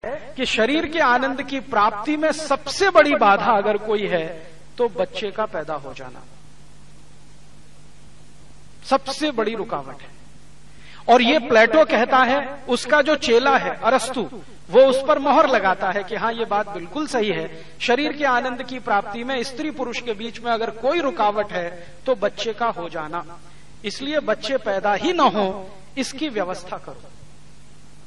कि 0.03 0.45
शरीर 0.45 0.85
के 0.85 0.99
आनंद 0.99 1.41
की 1.41 1.59
प्राप्ति 1.59 2.15
में 2.17 2.31
सबसे 2.31 2.89
बड़ी 2.89 3.15
बाधा 3.15 3.51
अगर 3.51 3.77
कोई 3.77 4.07
है 4.07 4.25
तो 4.77 4.87
बच्चे 4.89 5.29
का 5.31 5.45
पैदा 5.45 5.73
हो 5.75 5.93
जाना। 5.93 6.23
सबसे 8.85 9.31
बड़ी 9.31 9.53
रुकावट 9.55 10.01
है। 10.01 10.11
और 11.09 11.21
ये 11.21 11.39
प्लेटो 11.39 11.83
कहता 11.85 12.17
है, 12.17 12.41
उसका 12.69 13.01
जो 13.01 13.15
चेला 13.15 13.55
है, 13.57 13.75
अरस्तु, 13.83 14.21
वो 14.71 14.81
उस 14.81 15.01
पर 15.07 15.19
मोहर 15.19 15.49
लगाता 15.49 15.89
है 15.91 16.03
कि 16.03 16.15
हाँ 16.15 16.31
ये 16.33 16.45
बात 16.45 16.69
बिल्कुल 16.69 17.07
सही 17.07 17.29
है। 17.29 17.49
शरीर 17.79 18.13
के 18.13 18.25
आनंद 18.25 18.63
की 18.63 18.79
प्राप्ति 18.79 19.23
में 19.23 19.41
स्त्री 19.43 19.71
पुरुष 19.71 19.99
के 19.99 20.13
बीच 20.13 20.39
में 20.39 20.51
अगर 20.51 20.69
कोई 20.81 20.99
रुकावट 20.99 21.51
है 21.51 21.69
तो 22.05 22.15
बच्चे 22.15 22.53
का 22.53 22.67
हो 22.67 22.89
जाना। 22.89 23.25
इसलिए 23.85 24.19
बच्चे 24.21 24.57
पैदा 24.57 24.93
ही 24.93 25.13
न 25.13 25.19
हो, 25.19 25.69
इसकी 25.97 26.29
व्यवस्था 26.29 26.77
करो। 26.77 27.01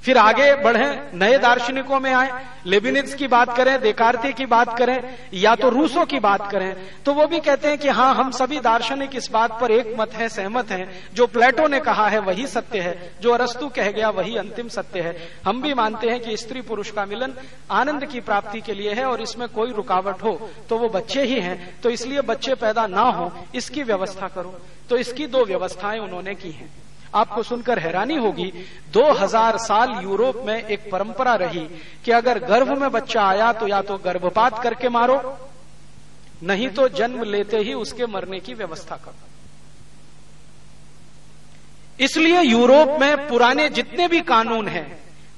फिर 0.07 0.19
आगे 0.19 0.55
बढ़े, 0.55 0.87
नए 1.14 1.38
दार्शनिकों 1.38 1.99
में 2.01 2.12
आए 2.12 2.45
लेबिनिट्स 2.66 3.14
की 3.14 3.27
बात 3.29 3.57
करें 3.57 3.81
देकार्ती 3.81 4.33
की 4.33 4.45
बात 4.47 4.77
करें, 4.79 4.99
या 5.35 5.55
तो 5.55 5.69
रूसों 5.69 6.05
की 6.07 6.19
बात 6.21 6.51
करें 6.51 6.75
तो 7.05 7.14
वो 7.14 7.27
भी 7.27 7.40
कहते 7.40 7.69
हैं 7.69 7.79
कि 7.79 7.88
हाँ 7.90 8.14
हम 8.14 8.31
सभी 8.31 8.61
दार्शनिक 8.61 9.16
इस 9.16 9.29
बात 9.33 9.59
पर 9.61 9.71
एक 9.71 9.95
मत 9.99 10.14
है, 10.14 10.29
सहमत 10.29 10.71
हैं। 10.71 10.87
जो 11.14 11.27
प्लेटो 11.27 11.66
ने 11.69 11.81
कहा 11.81 12.07
है, 12.09 12.19
वही 12.21 12.47
सत्य 12.47 12.81
है। 12.81 13.11
जो 13.23 13.33
अरस्तु 13.33 13.69
कह 13.69 13.90
गया, 13.90 14.11
वही 14.11 14.37
अंतिम 14.37 14.69
सत्य 14.69 15.01
है। 15.01 15.16
हम 15.45 15.62
भी 15.62 15.75
मानते 15.75 16.11
हैं 16.11 16.21
कि 16.21 16.37
स्त्री 16.37 16.61
पुरुष 16.62 16.90
का 16.90 17.07
मिलन 17.07 17.35
आनंद 17.73 18.05
की 18.05 18.21
प्राप्ति 18.23 18.61
के 18.61 18.75
लिए 18.75 18.95
है 18.95 19.05
और 19.05 19.23
इसमें 19.23 19.49
कोई 19.49 19.73
रुकावट 19.73 20.23
हो 20.23 20.38
तो 20.69 20.79
वो 20.79 20.88
बच्चे 20.90 21.25
ही 21.25 21.40
हैं। 21.40 21.81
तो 21.83 21.90
इसलिए 21.90 22.21
बच्चे 22.23 22.55
पैदा 22.57 22.87
ना 22.87 23.11
हो, 23.11 23.33
इसकी 23.55 23.83
व्यवस्था 23.83 24.29
करो। 24.29 24.59
तो 24.90 24.97
इसकी 24.97 25.27
दो 25.27 25.45
व्यवस्थाएँ 25.45 25.99
उन्होंने 25.99 26.35
की 26.35 26.51
हैं। 26.51 26.73
आपको 27.17 27.43
सुनकर 27.43 27.79
हैरानी 27.79 28.17
होगी 28.17 28.53
2000 28.93 29.59
साल 29.59 29.91
यूरोप 30.03 30.43
में 30.47 30.57
एक 30.57 30.91
परंपरा 30.93 31.35
रही 31.37 31.61
कि 32.05 32.13
अगर 32.13 32.39
गर्भ 32.47 32.69
में 32.79 32.91
बच्चा 32.93 33.23
आया 33.23 33.53
तो 33.53 33.69
या 33.69 33.81
तो 33.83 33.97
गर्भपात 34.05 34.63
करके 34.63 34.89
मारो, 34.91 35.17
नहीं 36.43 36.69
तो 36.71 36.89
जन्म 36.91 37.23
लेते 37.25 37.59
ही 37.59 37.75
उसके 37.77 38.07
मरने 38.09 38.41
की 38.41 38.55
व्यवस्था 38.55 38.97
करो। 38.97 39.25
इसलिए 41.99 42.41
यूरोप 42.43 42.97
में 43.01 43.29
पुराने 43.29 43.69
जितने 43.71 44.09
भी 44.09 44.21
कानून 44.23 44.69
हैं, 44.69 44.87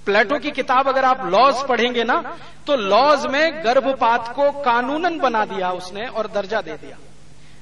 प्लेटो 0.06 0.38
की 0.38 0.50
किताब 0.52 0.88
अगर 0.88 1.04
आप 1.04 1.24
लॉज 1.26 1.66
पढ़ेंगे 1.68 2.04
ना 2.04 2.20
तो 2.66 2.76
लॉज 2.76 3.26
में 3.26 3.64
गर्भपात 3.64 4.32
को 4.36 4.50
कानूनन 4.62 5.18
बना 5.18 5.44
दिया 5.46 5.70
उसने 5.72 6.06
और 6.08 6.26
दर्जा 6.28 6.60
दे 6.60 6.72
दिया। 6.74 6.96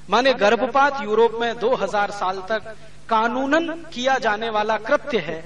माने 0.09 0.33
गर्भपात 0.35 1.01
यूरोप 1.03 1.37
में 1.41 1.59
2000 1.59 2.11
साल 2.13 2.41
तक 2.49 2.75
कानूनन 3.09 3.67
किया 3.93 4.17
जाने 4.17 4.49
वाला 4.49 4.77
कृत्य 4.77 5.17
है, 5.19 5.39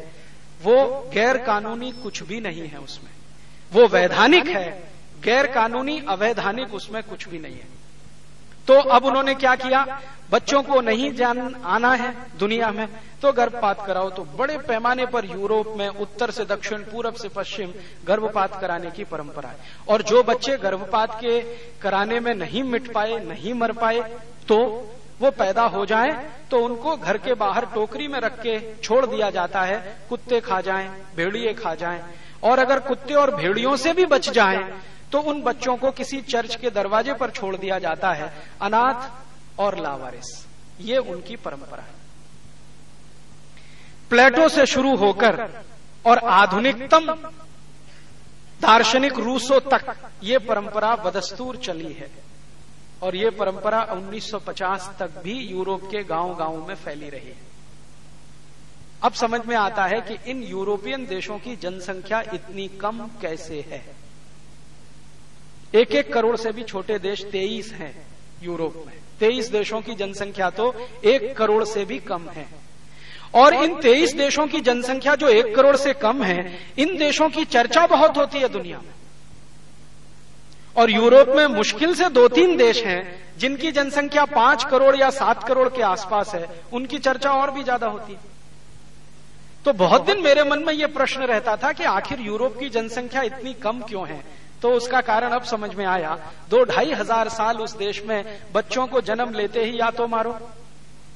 वो 0.63 0.75
गैर 1.13 1.37
कानूनी 1.37 1.91
कुछ 1.93 2.23
भी 2.23 2.39
नहीं 2.39 2.67
है 2.67 2.79
उसमें। 2.79 3.11
वो 3.71 3.87
वैधानिक 3.87 4.47
है 4.47 4.69
गैर 5.23 5.47
कानूनी 5.47 5.99
अवैधानिक 6.09 6.73
उसमें 6.73 7.01
कुछ 7.03 7.27
भी 7.29 7.39
नहीं 7.39 7.53
है। 7.53 7.69
तो 8.67 8.73
अब 8.73 9.05
उन्होंने 9.05 9.33
क्या 9.35 9.55
किया? 9.55 10.01
बच्चों 10.31 10.61
को 10.63 10.79
नहीं 10.81 11.11
जान 11.11 11.55
आना 11.65 11.93
है 11.93 12.13
दुनिया 12.39 12.69
में। 12.71 12.87
तो 13.21 13.31
गर्भपात 13.33 13.85
कराओ 13.87 14.09
तो 14.09 14.23
बड़े 14.37 14.57
पैमाने 14.57 15.05
पर 15.05 15.25
यूरोप 15.25 15.73
में 15.77 15.87
उत्तर 15.87 16.31
से 16.31 16.45
दक्षिण, 16.45 16.83
पूरब 16.83 17.13
से 17.13 17.29
पश्चिम 17.29 17.73
गर्भपात 18.07 18.59
कराने 18.61 18.91
की 18.91 19.03
परंपरा 19.03 19.49
है। 19.49 19.55
और 19.89 20.01
जो 20.01 20.23
बच्चे 20.23 20.57
गर्भपात 20.57 21.19
के 21.21 21.39
कराने 21.81 22.19
में 22.19 22.33
नहीं 22.35 22.63
मिट 22.63 22.91
पाए, 22.93 23.19
नहीं 23.19 23.53
मर 23.53 23.71
पाए 23.73 23.99
तो 24.47 24.57
वो 25.21 25.29
पैदा 25.33 25.63
हो 25.67 25.85
जाएँ 25.85 26.11
तो 26.51 26.59
उनको 26.59 26.95
घर 26.97 27.17
के 27.19 27.33
बाहर 27.35 27.65
टोकरी 27.73 28.07
में 28.07 28.19
रख 28.19 28.39
के 28.39 28.59
छोड़ 28.77 29.05
दिया 29.05 29.29
जाता 29.31 29.61
है। 29.61 29.79
कुत्ते 30.09 30.39
खा 30.41 30.59
जाएँ, 30.61 30.89
भेड़िए 31.15 31.53
खा 31.55 31.73
जाएँ। 31.75 32.01
और 32.43 32.59
अगर 32.59 32.79
कुत्ते 32.81 33.13
और 33.15 33.35
भेड़ियों 33.35 33.75
से 33.77 33.93
भी 33.93 34.05
बच 34.07 34.29
जाएँ 34.31 34.63
तो 35.11 35.19
उन 35.21 35.41
बच्चों 35.43 35.75
को 35.77 35.91
किसी 35.91 36.21
चर्च 36.23 36.55
के 36.55 36.69
दरवाजे 36.71 37.13
पर 37.13 37.29
छोड़ 37.31 37.55
दिया 37.55 37.79
जाता 37.79 38.11
है। 38.13 38.31
अनाथ 38.61 39.59
और 39.59 39.77
लावारिस, 39.79 40.29
ये 40.81 40.97
उनकी 40.97 41.35
परंपरा 41.37 41.81
है। 41.81 41.99
प्लेटो 44.11 44.47
से 44.49 44.65
शुरू 44.65 44.95
होकर 44.97 45.63
और 46.05 46.17
आधुनिकतम 46.17 47.13
दार्शनिक 48.61 49.19
रूसों 49.19 49.59
तक 49.69 49.93
ये 50.23 50.37
परंपरा 50.39 50.95
बदस्तूर 50.95 51.55
चली 51.57 51.93
है। 51.93 52.09
और 53.01 53.15
ये 53.15 53.29
परंपरा 53.29 53.81
1950 53.91 54.89
तक 54.99 55.21
भी 55.23 55.33
यूरोप 55.33 55.89
के 55.91 56.03
गाँव 56.03 56.35
गाँव 56.35 56.67
में 56.67 56.75
फैली 56.75 57.09
रही। 57.09 57.33
अब 59.03 59.13
समझ 59.13 59.39
में 59.45 59.55
आता 59.55 59.85
है 59.85 59.99
कि 60.01 60.17
इन 60.31 60.43
यूरोपियन 60.43 61.05
देशों 61.05 61.37
की 61.39 61.55
जनसंख्या 61.55 62.21
इतनी 62.33 62.67
कम 62.81 62.99
कैसे 63.21 63.65
है। 63.69 63.83
एक 65.75 65.91
एक 65.91 66.13
करोड़ 66.13 66.35
से 66.37 66.51
भी 66.51 66.63
छोटे 66.63 66.99
देश 66.99 67.23
तेईस 67.23 67.71
हैं 67.73 67.93
यूरोप 68.43 68.83
में। 68.87 68.95
तेईस 69.19 69.49
देशों 69.49 69.81
की 69.81 69.95
जनसंख्या 69.95 70.49
तो 70.49 70.73
एक 71.05 71.35
करोड़ 71.37 71.63
से 71.63 71.85
भी 71.85 71.99
कम 71.99 72.29
है। 72.29 72.47
और 73.35 73.53
इन 73.53 73.75
तेईस 73.81 74.13
देशों 74.13 74.47
की 74.47 74.59
जनसंख्या 74.59 75.15
जो 75.15 75.27
एक 75.27 75.55
करोड़ 75.55 75.75
से 75.75 75.93
कम 75.93 76.23
है, 76.23 76.59
इन 76.77 76.97
देशों 76.97 77.29
की 77.29 77.45
चर्चा 77.45 77.85
बहुत 77.87 78.17
होती 78.17 78.39
है 78.39 78.49
दुनिया 78.49 78.77
में। 78.77 78.93
और 80.75 80.91
यूरोप 80.91 81.27
में 81.27 81.45
मुश्किल 81.47 81.93
से 81.95 82.09
दो 82.09 82.27
तीन 82.27 82.55
देश 82.57 82.83
हैं, 82.83 83.01
जिनकी 83.37 83.71
जनसंख्या 83.71 84.25
पाँच 84.25 84.63
करोड़ 84.63 84.95
या 84.95 85.09
सात 85.09 85.43
करोड़ 85.43 85.67
के 85.69 85.81
आसपास 85.81 86.33
है, 86.35 86.47
उनकी 86.73 86.97
चर्चा 86.99 87.31
और 87.31 87.51
भी 87.51 87.63
ज़्यादा 87.63 87.87
होती 87.87 88.13
है। 88.13 88.19
तो 89.65 89.73
बहुत 89.73 90.05
दिन 90.05 90.21
मेरे 90.23 90.43
मन 90.43 90.63
में 90.63 90.73
यह 90.73 90.87
प्रश्न 90.87 91.23
रहता 91.23 91.55
था 91.55 91.71
कि 91.71 91.83
आखिर 91.83 92.19
यूरोप 92.19 92.57
की 92.59 92.69
जनसंख्या 92.69 93.21
इतनी 93.21 93.53
कम 93.53 93.81
क्यों 93.81 94.07
है? 94.07 94.23
तो 94.61 94.71
उसका 94.71 95.01
कारण 95.01 95.31
अब 95.31 95.43
समझ 95.43 95.73
में 95.75 95.85
आया, 95.85 96.17
दो 96.49 96.63
ढाई 96.63 96.91
हज़ार 96.93 97.29
साल 97.29 97.57
उस 97.57 97.75
देश 97.77 98.01
में 98.05 98.39
बच्चों 98.53 98.87
को 98.87 99.01
जन्म 99.01 99.33
लेते 99.33 99.63
ही 99.65 99.79
या 99.79 99.89
तो 99.91 100.07
मारो, 100.07 100.37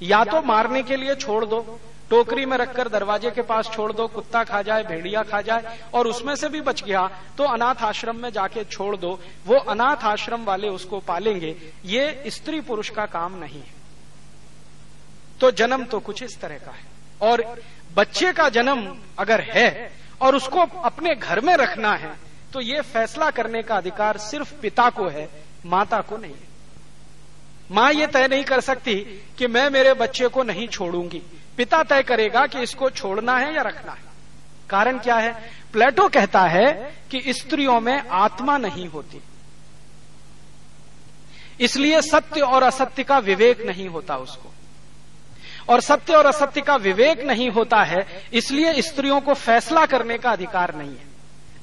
या 0.02 0.24
तो 0.24 0.42
मारने 0.42 0.84
के 0.84 0.96
लिए 0.96 1.16
छोड़ 1.16 1.44
दो 1.46 1.80
टोकरी 2.10 2.46
में 2.46 2.58
रखकर 2.58 2.88
दरवाजे 2.90 3.30
के 3.32 3.42
पास 3.44 3.70
छोड़ 3.70 3.92
दो, 3.92 4.08
कुत्ता 4.08 4.44
खा 4.44 4.62
जाए, 4.62 4.84
भेड़िया 4.84 5.22
खा 5.24 5.42
जाए, 5.42 5.78
और 5.94 6.08
उसमें 6.08 6.36
से 6.36 6.50
भी 6.50 6.62
बच 6.62 6.84
गया 6.84 7.08
तो 7.38 7.44
अनाथ 7.46 7.84
आश्रम 7.84 8.16
में 8.16 8.30
जाके 8.32 8.64
छोड़ 8.66 8.96
दो। 8.98 9.20
वो 9.46 9.56
अनाथ 9.56 10.04
आश्रम 10.06 10.44
वाले 10.46 10.68
उसको 10.70 11.00
पालेंगे। 11.02 11.56
ये 11.86 12.24
स्त्री 12.30 12.62
पुरुष 12.64 12.90
का 12.90 13.06
काम 13.08 13.36
नहीं 13.36 13.60
है। 13.60 13.74
तो 15.42 15.52
जन्म 15.54 15.84
तो 15.86 16.00
कुछ 16.02 16.24
इस 16.24 16.40
तरह 16.42 16.58
का 16.58 16.72
है। 16.72 16.94
और 17.22 17.44
बच्चे 17.96 18.32
का 18.34 18.48
जन्म 18.52 18.88
अगर 19.20 19.42
है, 19.48 19.92
और 20.22 20.36
उसको 20.36 20.60
अपने 20.60 21.16
घर 21.16 21.40
में 21.42 21.56
रखना 21.58 21.94
है 21.96 22.14
तो 22.54 22.62
ये 22.62 22.82
फैसला 22.84 23.30
करने 23.32 23.62
का 23.64 23.76
अधिकार 23.76 24.18
सिर्फ़ 24.20 24.54
पिता 24.56 24.90
को 24.90 25.08
है, 25.08 25.28
माता 25.66 26.00
को 26.02 26.18
नहीं 26.18 26.34
है। 26.34 26.54
माँ 27.70 27.92
ये 27.94 28.08
तय 28.08 28.28
नहीं 28.28 28.44
कर 28.44 28.62
सकती 28.62 28.96
कि 29.38 29.48
मैं 29.48 29.70
मेरे 29.70 29.94
बच्चे 29.96 30.28
को 30.28 30.44
नहीं 30.44 30.68
छोड़ूँगी। 30.68 31.22
पिता 31.58 31.84
तय 31.84 32.04
करेगा 32.04 32.48
कि 32.48 32.60
इसको 32.60 32.90
छोड़ना 32.90 33.38
है 33.38 33.56
या 33.56 33.62
रखना 33.62 33.92
है। 33.92 34.04
कारण 34.70 34.98
क्या 35.00 35.16
है? 35.16 35.52
प्लेटो 35.74 36.08
कहता 36.08 36.42
है 36.42 36.96
कि 37.12 37.34
स्त्रियों 37.34 37.80
में 37.80 38.04
आत्मा 38.10 38.58
नहीं 38.58 38.88
होती। 38.88 39.22
इसलिए 41.60 42.02
सत्य 42.02 42.42
और 42.42 42.64
असत्य 42.64 43.04
का 43.04 43.18
विवेक 43.18 43.62
नहीं 43.62 43.88
होता 43.88 44.18
उसको। 44.18 44.52
और 45.70 45.82
सत्य 45.82 46.14
और 46.14 46.26
असत्य 46.26 46.62
का 46.62 46.76
विवेक 46.76 47.24
नहीं 47.24 47.50
होता 47.50 47.84
है, 47.84 48.24
इसलिए 48.34 48.82
स्त्रियों 48.82 49.22
को 49.22 49.34
फैसला 49.34 49.86
करने 49.86 50.18
का 50.18 50.32
अधिकार 50.32 50.76
नहीं 50.76 50.92
है। 50.92 51.08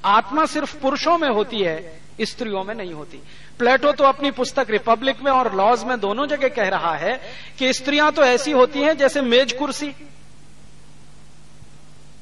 आत्मा 0.05 0.47
सिर्फ़ 0.47 0.77
पुरुषों 0.77 1.19
में 1.19 1.29
होती 1.29 1.59
है, 1.59 2.01
स्त्रियों 2.21 2.65
में 2.65 2.75
नहीं 2.75 2.93
होती। 2.93 3.23
प्लेटो 3.59 3.93
तो 3.93 4.05
अपनी 4.05 4.31
पुस्तक 4.31 4.71
रिपब्लिक 4.71 5.23
में 5.23 5.31
और 5.33 5.55
लॉज 5.55 5.85
में 5.85 5.99
दोनों 6.01 6.27
जगह 6.27 6.49
कह 6.49 6.69
रहा 6.69 6.95
है 6.97 7.15
कि 7.59 7.73
स्त्रियाँ 7.73 8.11
तो 8.13 8.23
ऐसी 8.23 8.51
होती 8.51 8.81
हैं 8.81 8.97
जैसे 8.97 9.23
मेज 9.23 9.53
कुर्सी। 9.53 9.95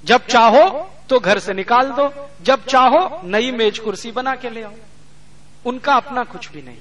जब 0.04 0.26
चाहो 0.26 0.90
तो 1.08 1.18
घर 1.18 1.38
से 1.38 1.52
निकाल 1.52 1.90
दो, 1.90 2.10
जब 2.42 2.64
चाहो 2.64 3.20
नई 3.24 3.50
मेज 3.50 3.78
कुर्सी 3.78 4.10
बना 4.10 4.34
के 4.34 4.50
ले 4.50 4.62
आओ। 4.62 4.72
उनका 5.66 5.94
अपना 5.94 6.22
कुछ 6.24 6.50
भी 6.52 6.62
नहीं। 6.62 6.76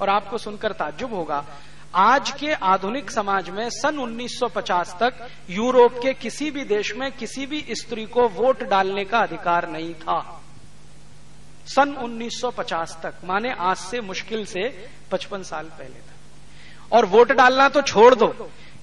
और 0.00 0.08
आपको 0.08 0.38
सुनकर 0.38 0.72
ताज्जुब 0.72 1.14
होगा, 1.14 1.44
आज 1.94 2.30
के 2.30 2.52
आधुनिक 2.52 3.10
समाज 3.10 3.48
में 3.50 3.68
सन 3.70 3.98
1950 3.98 4.94
तक 5.00 5.26
यूरोप 5.50 5.98
के 6.02 6.12
किसी 6.14 6.50
भी 6.50 6.64
देश 6.64 6.94
में 6.96 7.10
किसी 7.12 7.46
भी 7.46 7.64
स्त्री 7.70 8.04
को 8.06 8.28
वोट 8.28 8.62
डालने 8.62 9.04
का 9.04 9.18
अधिकार 9.18 9.68
नहीं 9.68 9.94
था। 9.94 10.41
सन 11.66 11.94
1950 11.96 12.96
तक, 13.02 13.14
माने 13.24 13.52
आज 13.60 13.76
से 13.78 14.00
मुश्किल 14.02 14.44
से 14.46 14.68
55 15.10 15.42
साल 15.44 15.64
पहले 15.68 15.88
तक। 15.90 16.92
और 16.92 17.06
वोट 17.06 17.32
डालना 17.32 17.68
तो 17.68 17.82
छोड़ 17.82 18.14
दो, 18.14 18.26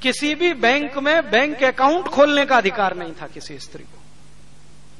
किसी 0.01 0.33
भी 0.35 0.53
बैंक 0.55 0.97
में 0.97 1.29
बैंक 1.31 1.63
अकाउंट 1.63 2.07
खोलने 2.07 2.45
का 2.45 2.57
अधिकार 2.57 2.95
नहीं 2.95 3.13
था 3.13 3.27
किसी 3.27 3.57
स्त्री 3.59 3.83
को। 3.83 3.97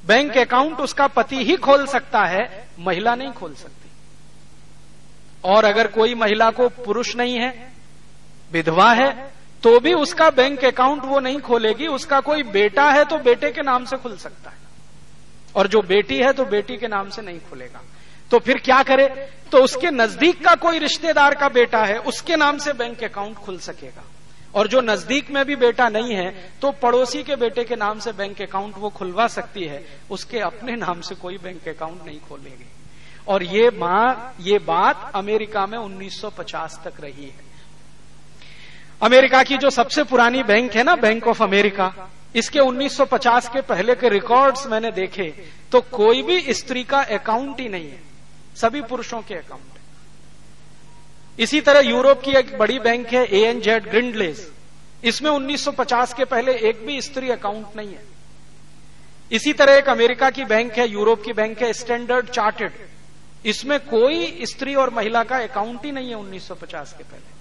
बैंक 0.03 0.37
अकाउंट 0.37 0.79
उसका 0.79 1.07
पति 1.07 1.43
ही 1.45 1.55
खोल 1.57 1.85
सकता 1.87 2.23
है, 2.25 2.67
महिला 2.79 3.15
नहीं 3.15 3.31
खोल 3.31 3.53
सकती। 3.53 3.89
और 5.43 5.65
अगर 5.65 5.87
कोई 5.87 6.15
महिला 6.15 6.49
को 6.51 6.67
पुरुष 6.69 7.15
नहीं 7.15 7.35
है, 7.35 7.71
विधवा 8.51 8.91
है 8.93 9.11
तो 9.63 9.79
भी 9.79 9.93
उसका 9.93 10.29
बैंक 10.29 10.63
अकाउंट 10.65 11.03
वो 11.05 11.19
नहीं 11.19 11.39
खोलेगी, 11.39 11.87
उसका 11.87 12.19
कोई 12.19 12.43
बेटा 12.43 12.89
है 12.91 13.03
तो 13.05 13.17
बेटे 13.19 13.51
के 13.51 13.61
नाम 13.61 13.85
से 13.85 13.97
खुल 13.97 14.15
सकता 14.17 14.49
है। 14.49 14.57
और 15.55 15.67
जो 15.67 15.81
बेटी 15.83 16.17
है 16.17 16.31
तो 16.33 16.45
बेटी 16.47 16.77
के 16.77 16.88
नाम 16.88 17.09
से 17.09 17.21
नहीं 17.21 17.39
खुलेगा। 17.49 17.81
तो 18.31 18.39
फिर 18.39 18.57
क्या 18.59 18.81
करे? 18.83 19.07
तो 19.51 19.57
उसके 19.57 19.91
नज़दीक 19.91 20.43
का 20.45 20.53
कोई 20.57 20.79
रिश्तेदार 20.79 21.35
का 21.35 21.49
बेटा 21.49 21.83
है, 21.85 21.97
उसके 21.99 22.35
नाम 22.35 22.57
से 22.57 22.73
बैंक 22.73 23.03
अकाउंट 23.03 23.38
खुल 23.38 23.57
सकेगा। 23.59 24.03
और 24.55 24.67
जो 24.67 24.81
नज़दीक 24.81 25.29
में 25.31 25.43
भी 25.45 25.55
बेटा 25.55 25.88
नहीं 25.89 26.15
है 26.15 26.29
तो 26.62 26.71
पड़ोसी 26.73 27.23
के 27.23 27.35
बेटे 27.35 27.63
के 27.63 27.75
नाम 27.75 27.99
से 27.99 28.12
बैंक 28.12 28.41
अकाउंट 28.41 28.77
वो 28.77 28.89
खुलवा 28.89 29.27
सकती 29.27 29.63
है, 29.63 29.83
उसके 30.09 30.39
अपने 30.39 30.75
नाम 30.75 31.01
से 31.01 31.15
कोई 31.15 31.38
बैंक 31.38 31.67
अकाउंट 31.67 32.05
नहीं 32.05 32.19
खोलेगी। 32.19 32.65
और 33.27 33.43
ये 33.43 33.69
माँ, 33.71 34.35
ये 34.41 34.59
बात 34.59 35.12
अमेरिका 35.15 35.65
में 35.65 35.77
1950 35.77 36.79
तक 36.85 37.01
रही 37.01 37.25
है। 37.25 37.47
अमेरिका 39.01 39.43
की 39.43 39.57
जो 39.57 39.69
सबसे 39.69 40.03
पुरानी 40.03 40.43
बैंक 40.43 40.75
है 40.75 40.83
ना, 40.83 40.95
बैंक 40.97 41.27
ऑफ़ 41.27 41.43
अमेरिका 41.43 41.93
इसके 42.35 42.59
1950 42.59 43.47
के 43.47 43.61
पहले 43.63 43.95
के 43.95 44.09
रिकॉर्ड्स 44.09 44.65
मैंने 44.67 44.91
देखे 44.91 45.33
तो 45.71 45.81
कोई 45.91 46.21
भी 46.21 46.53
स्त्री 46.53 46.83
का 46.83 47.01
अकाउंट 47.13 47.59
ही 47.59 47.67
नहीं 47.69 47.89
है। 47.89 47.99
सभी 48.55 48.81
पुरुषों 48.83 49.21
के 49.21 49.35
अकाउंट 49.35 49.73
है। 49.73 49.81
इसी 51.39 51.61
तरह 51.61 51.79
यूरोप 51.79 52.21
की 52.21 52.31
एक 52.31 52.57
बड़ी 52.57 52.79
बैंक 52.79 53.07
है 53.07 53.25
ए 53.25 53.43
एन 53.45 53.61
जेड 53.61 53.89
ग्रिंडलेस 53.89 54.49
इसमें 55.03 55.29
1950 55.31 56.13
के 56.13 56.25
पहले 56.25 56.53
एक 56.69 56.85
भी 56.85 57.01
स्त्री 57.01 57.29
अकाउंट 57.29 57.75
नहीं 57.77 57.89
है। 57.89 58.03
इसी 59.31 59.53
तरह 59.53 59.73
एक 59.73 59.89
अमेरिका 59.89 60.29
की 60.29 60.45
बैंक 60.45 60.73
है, 60.73 60.89
यूरोप 60.89 61.23
की 61.23 61.33
बैंक 61.33 61.61
है 61.63 61.73
स्टैंडर्ड 61.73 62.29
चार्टेड 62.29 62.71
इसमें 63.45 63.79
कोई 63.79 64.45
स्त्री 64.45 64.75
और 64.75 64.89
महिला 64.89 65.23
का 65.23 65.37
अकाउंट 65.39 65.85
ही 65.85 65.91
नहीं 65.91 66.09
है 66.09 66.15
1950 66.15 66.93
के 66.93 67.03
पहले। 67.03 67.38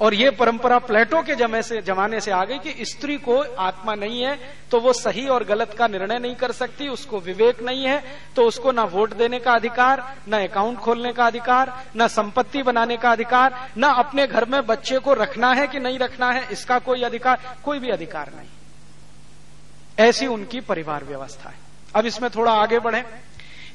और 0.00 0.14
ये 0.14 0.30
परंपरा 0.30 0.78
प्लेटो 0.78 1.22
के 1.22 1.34
जमे 1.34 1.62
से, 1.62 1.80
जमाने 1.82 2.20
से 2.20 2.30
आ 2.30 2.44
गई 2.44 2.58
कि 2.58 2.84
स्त्री 2.84 3.16
को 3.18 3.38
आत्मा 3.58 3.94
नहीं 3.94 4.22
है 4.22 4.38
तो 4.70 4.80
वो 4.80 4.92
सही 4.92 5.26
और 5.26 5.44
गलत 5.44 5.74
का 5.78 5.86
निर्णय 5.86 6.18
नहीं 6.18 6.34
कर 6.34 6.52
सकती, 6.52 6.88
उसको 6.88 7.20
विवेक 7.20 7.62
नहीं 7.62 7.84
है 7.84 8.02
तो 8.36 8.42
उसको 8.42 8.72
ना 8.72 8.84
वोट 8.84 9.14
देने 9.14 9.38
का 9.38 9.52
अधिकार, 9.52 10.02
न 10.28 10.38
अकाउंट 10.38 10.78
खोलने 10.78 11.12
का 11.12 11.26
अधिकार, 11.26 11.72
न 11.96 12.06
संपत्ति 12.08 12.62
बनाने 12.62 12.96
का 12.96 13.10
अधिकार, 13.10 13.58
न 13.78 13.92
अपने 13.94 14.26
घर 14.26 14.44
में 14.44 14.60
बच्चे 14.66 14.98
को 14.98 15.12
रखना 15.14 15.52
है 15.52 15.66
कि 15.66 15.78
नहीं 15.78 15.98
रखना 15.98 16.30
है, 16.30 16.46
इसका 16.52 16.78
कोई 16.80 17.02
अधिकार, 17.02 17.56
कोई 17.64 17.78
भी 17.78 17.90
अधिकार 17.90 18.32
नहीं। 18.36 18.48
ऐसी 19.98 20.26
उनकी 20.26 20.60
परिवार 20.60 21.04
व्यवस्था 21.04 21.48
है। 21.50 21.56
अब 21.94 22.06
इसमें 22.06 22.30
थोड़ा 22.30 22.52
आगे 22.52 22.78
बढ़े 22.78 23.02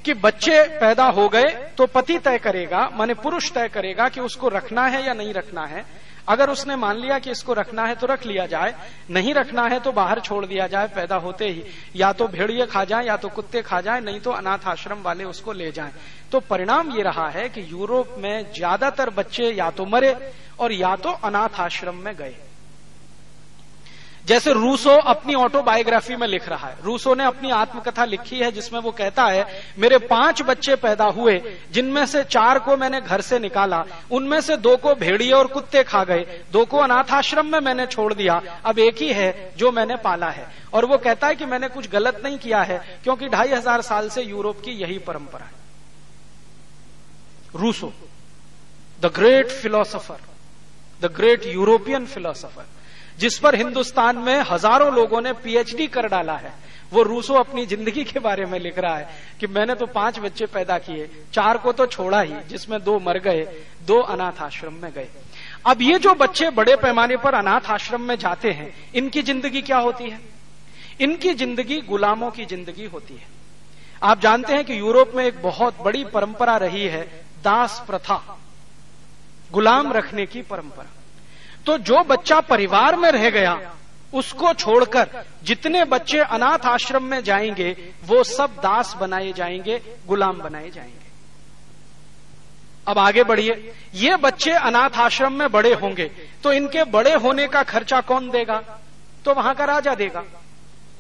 कि 0.06 0.14
बच्चे 0.16 0.64
पैदा 0.80 1.06
हो 1.08 1.28
गए 1.30 1.50
तो 1.78 1.86
पति 1.88 2.18
तय 2.20 2.38
करेगा, 2.38 2.90
माने 2.94 3.14
पुरुष 3.16 3.52
तय 3.52 3.68
करेगा 3.68 4.08
कि 4.10 4.22
उसको 4.22 4.50
रखना 4.50 4.86
है 4.86 5.06
या 5.06 5.14
नहीं 5.14 5.34
रखना 5.34 5.66
है। 5.66 5.86
अगर 6.28 6.50
उसने 6.50 6.76
मान 6.76 6.98
लिया 6.98 7.18
कि 7.20 7.32
इसको 7.32 7.54
रखना 7.54 7.86
है 7.86 7.96
तो 7.96 8.08
रख 8.08 8.26
लिया 8.26 8.46
जाए, 8.46 8.74
नहीं 9.10 9.34
रखना 9.34 9.68
है 9.68 9.80
तो 9.80 9.92
बाहर 9.92 10.20
छोड़ 10.20 10.46
दिया 10.46 10.68
जाए 10.68 10.88
पैदा 10.88 11.16
होते 11.16 11.50
ही। 11.50 11.64
या 11.96 12.12
तो 12.14 12.28
भेड़िए 12.28 12.66
खा 12.66 12.84
जाए, 12.84 13.06
या 13.06 13.18
तो 13.18 13.30
कुत्ते 13.30 13.62
खा 13.62 13.82
जाए, 13.82 14.02
नहीं 14.02 14.20
तो 14.20 14.32
अनाथ 14.32 14.68
आश्रम 14.68 15.02
वाले 15.02 15.24
उसको 15.24 15.54
ले 15.54 15.72
जाए। 15.72 15.92
तो 16.32 16.40
परिणाम 16.40 16.92
ये 16.92 17.04
रहा 17.04 17.30
है 17.30 17.48
कि 17.50 17.62
यूरोप 17.72 18.16
में 18.18 18.54
ज़्यादातर 18.54 19.10
बच्चे 19.10 19.52
या 19.52 19.70
तो 19.72 19.86
मरे 19.86 20.16
और 20.60 20.72
या 20.72 20.96
तो 20.96 21.12
अनाथ 21.24 21.60
आश्रम 21.60 21.96
में 21.96 22.16
गए। 22.16 22.36
जैसे 24.26 24.52
रूसो 24.54 24.92
अपनी 25.04 25.34
ऑटोबायोग्राफी 25.34 26.16
में 26.16 26.28
लिख 26.28 26.48
रहा 26.50 26.68
है। 26.68 26.78
रूसो 26.84 27.14
ने 27.16 27.24
अपनी 27.24 27.50
आत्मकथा 27.52 28.04
लिखी 28.06 28.38
है 28.40 28.52
जिसमें 28.52 28.80
वो 28.80 28.92
कहता 28.92 29.24
है, 29.26 29.46
मेरे 29.80 29.98
पाँच 30.00 30.42
बच्चे 30.42 30.76
पैदा 30.76 31.06
हुए, 31.08 31.40
जिनमें 31.72 32.06
से 32.06 32.24
चार 32.26 32.60
को 32.60 32.78
मैंने 32.78 33.02
घर 33.02 33.22
से 33.22 33.40
निकाला, 33.40 33.84
उनमें 34.12 34.40
से 34.42 34.58
दो 34.58 34.76
को 34.78 34.94
भेड़िए 34.96 35.32
और 35.32 35.48
कुत्ते 35.48 35.84
खा 35.84 36.04
गए, 36.04 36.26
दो 36.52 36.64
को 36.66 36.78
अनाथाश्रम 36.78 37.46
में 37.46 37.60
मैंने 37.60 37.86
छोड़ 37.86 38.14
दिया, 38.14 38.42
अब 38.66 38.80
एक 38.80 39.02
ही 39.02 39.12
है 39.14 39.54
जो 39.58 39.72
मैंने 39.72 39.96
पाला 39.96 40.30
है। 40.30 40.48
और 40.74 40.86
वो 40.86 40.98
कहता 40.98 41.28
है 41.28 41.36
कि 41.36 41.46
मैंने 41.46 41.68
कुछ 41.70 41.90
गलत 41.90 42.22
नहीं 42.24 42.38
किया 42.38 42.62
है, 42.62 42.78
क्योंकि 43.04 43.30
ढाई 43.30 43.50
हज़ार 43.50 43.82
साल 43.82 44.10
से 44.10 44.24
यूरोप 44.24 44.62
की 44.62 44.72
यही 44.74 44.98
परंपरा 45.00 45.46
है। 45.46 45.62
Rousseau, 47.56 47.92
the 49.02 49.12
great 49.16 49.52
philosopher, 49.52 50.20
the 51.02 51.12
great 51.12 51.46
European 51.46 52.06
philosopher 52.06 52.66
जिस 53.20 53.38
पर 53.40 53.56
हिंदुस्तान 53.56 54.18
में 54.18 54.40
हज़ारों 54.42 54.94
लोगों 54.94 55.22
ने 55.22 55.34
पीएचडी 55.34 55.88
कर 55.88 56.08
डाला 56.08 56.36
है, 56.36 56.54
वो 56.92 57.04
रूसो 57.04 57.34
अपनी 57.34 57.66
ज़िंदगी 57.66 58.04
के 58.04 58.20
बारे 58.20 58.46
में 58.46 58.58
लिख 58.60 58.78
रहा 58.80 58.98
है 58.98 59.08
कि 59.40 59.48
मैंने 59.48 59.76
तो 59.76 59.86
पाँच 59.86 60.20
बच्चे 60.20 60.46
पैदा 60.46 60.78
किए, 60.80 61.10
चार 61.34 61.58
को 61.58 61.72
तो 61.72 61.86
छोड़ा 61.86 62.22
ही, 62.22 62.34
जिसमें 62.50 62.80
दो 62.84 63.00
मर 63.00 63.20
गए, 63.20 63.44
दो 63.86 64.00
अनाथ 64.00 64.42
आश्रम 64.42 64.74
में 64.74 64.92
गए। 64.92 65.08
अब 65.66 65.82
ये 65.82 66.00
जो 66.00 66.14
बच्चे 66.14 66.50
बड़े 66.52 66.76
पैमाने 66.76 67.18
पर 67.18 67.34
अनाथ 67.34 67.70
आश्रम 67.72 68.02
में 68.02 68.16
जाते 68.18 68.52
हैं, 68.52 68.74
इनकी 68.96 69.22
ज़िंदगी 69.22 69.62
क्या 69.62 69.78
होती 69.78 70.10
है? 70.10 70.20
इनकी 71.02 71.34
ज़िंदगी 71.34 71.82
गुलामों 71.82 72.32
की 72.32 72.46
ज़िंदगी 72.46 72.86
होती 72.86 73.14
है। 73.14 73.28
आप 74.04 74.20
जानते 74.20 74.54
हैं 74.54 74.66
कि 74.66 74.80
यूरोप 74.80 75.12
में 75.16 75.26
एक 75.26 75.42
बहुत 75.42 75.82
बड़ी 75.82 76.04
परंपरा 76.06 76.58
रही 76.58 76.86
है, 76.86 77.02
दास 77.44 77.84
प्रथा, 77.88 78.22
गुलाम 79.52 79.94
रखने 79.94 80.26
की 80.26 80.42
परंपरा। 80.42 80.86
तो 81.66 81.78
जो 81.80 82.04
बच्चा 82.04 82.40
परिवार 82.42 82.96
में 82.96 83.10
रह 83.12 83.30
गया, 83.30 83.60
उसको 84.14 84.54
छोड़कर 84.54 85.24
जितने 85.44 85.84
बच्चे 85.86 86.20
अनाथ 86.20 86.66
आश्रम 86.66 87.04
में 87.04 87.22
जाएँगे, 87.24 87.76
वो 88.06 88.24
सब 88.24 88.56
दास 88.58 88.96
बनाए 89.00 89.32
जाएँगे, 89.34 89.82
गुलाम 90.08 90.40
बनाए 90.40 90.70
जाएँगे। 90.70 91.02
अब 92.88 92.98
आगे 93.00 93.24
बढ़िए। 93.24 93.74
ये 93.96 94.16
बच्चे 94.18 94.52
अनाथ 94.52 94.98
आश्रम 94.98 95.34
में 95.34 95.52
बड़े 95.52 95.74
होंगे 95.74 96.06
तो 96.44 96.52
इनके 96.52 96.84
बड़े 96.86 97.14
होने 97.16 97.48
का 97.48 97.64
खर्चा 97.64 98.02
कौन 98.02 98.30
देगा? 98.30 98.62
तो 99.26 99.34
वहाँ 99.34 99.54
का 99.56 99.66
राजा 99.66 99.94
देगा, 99.96 100.24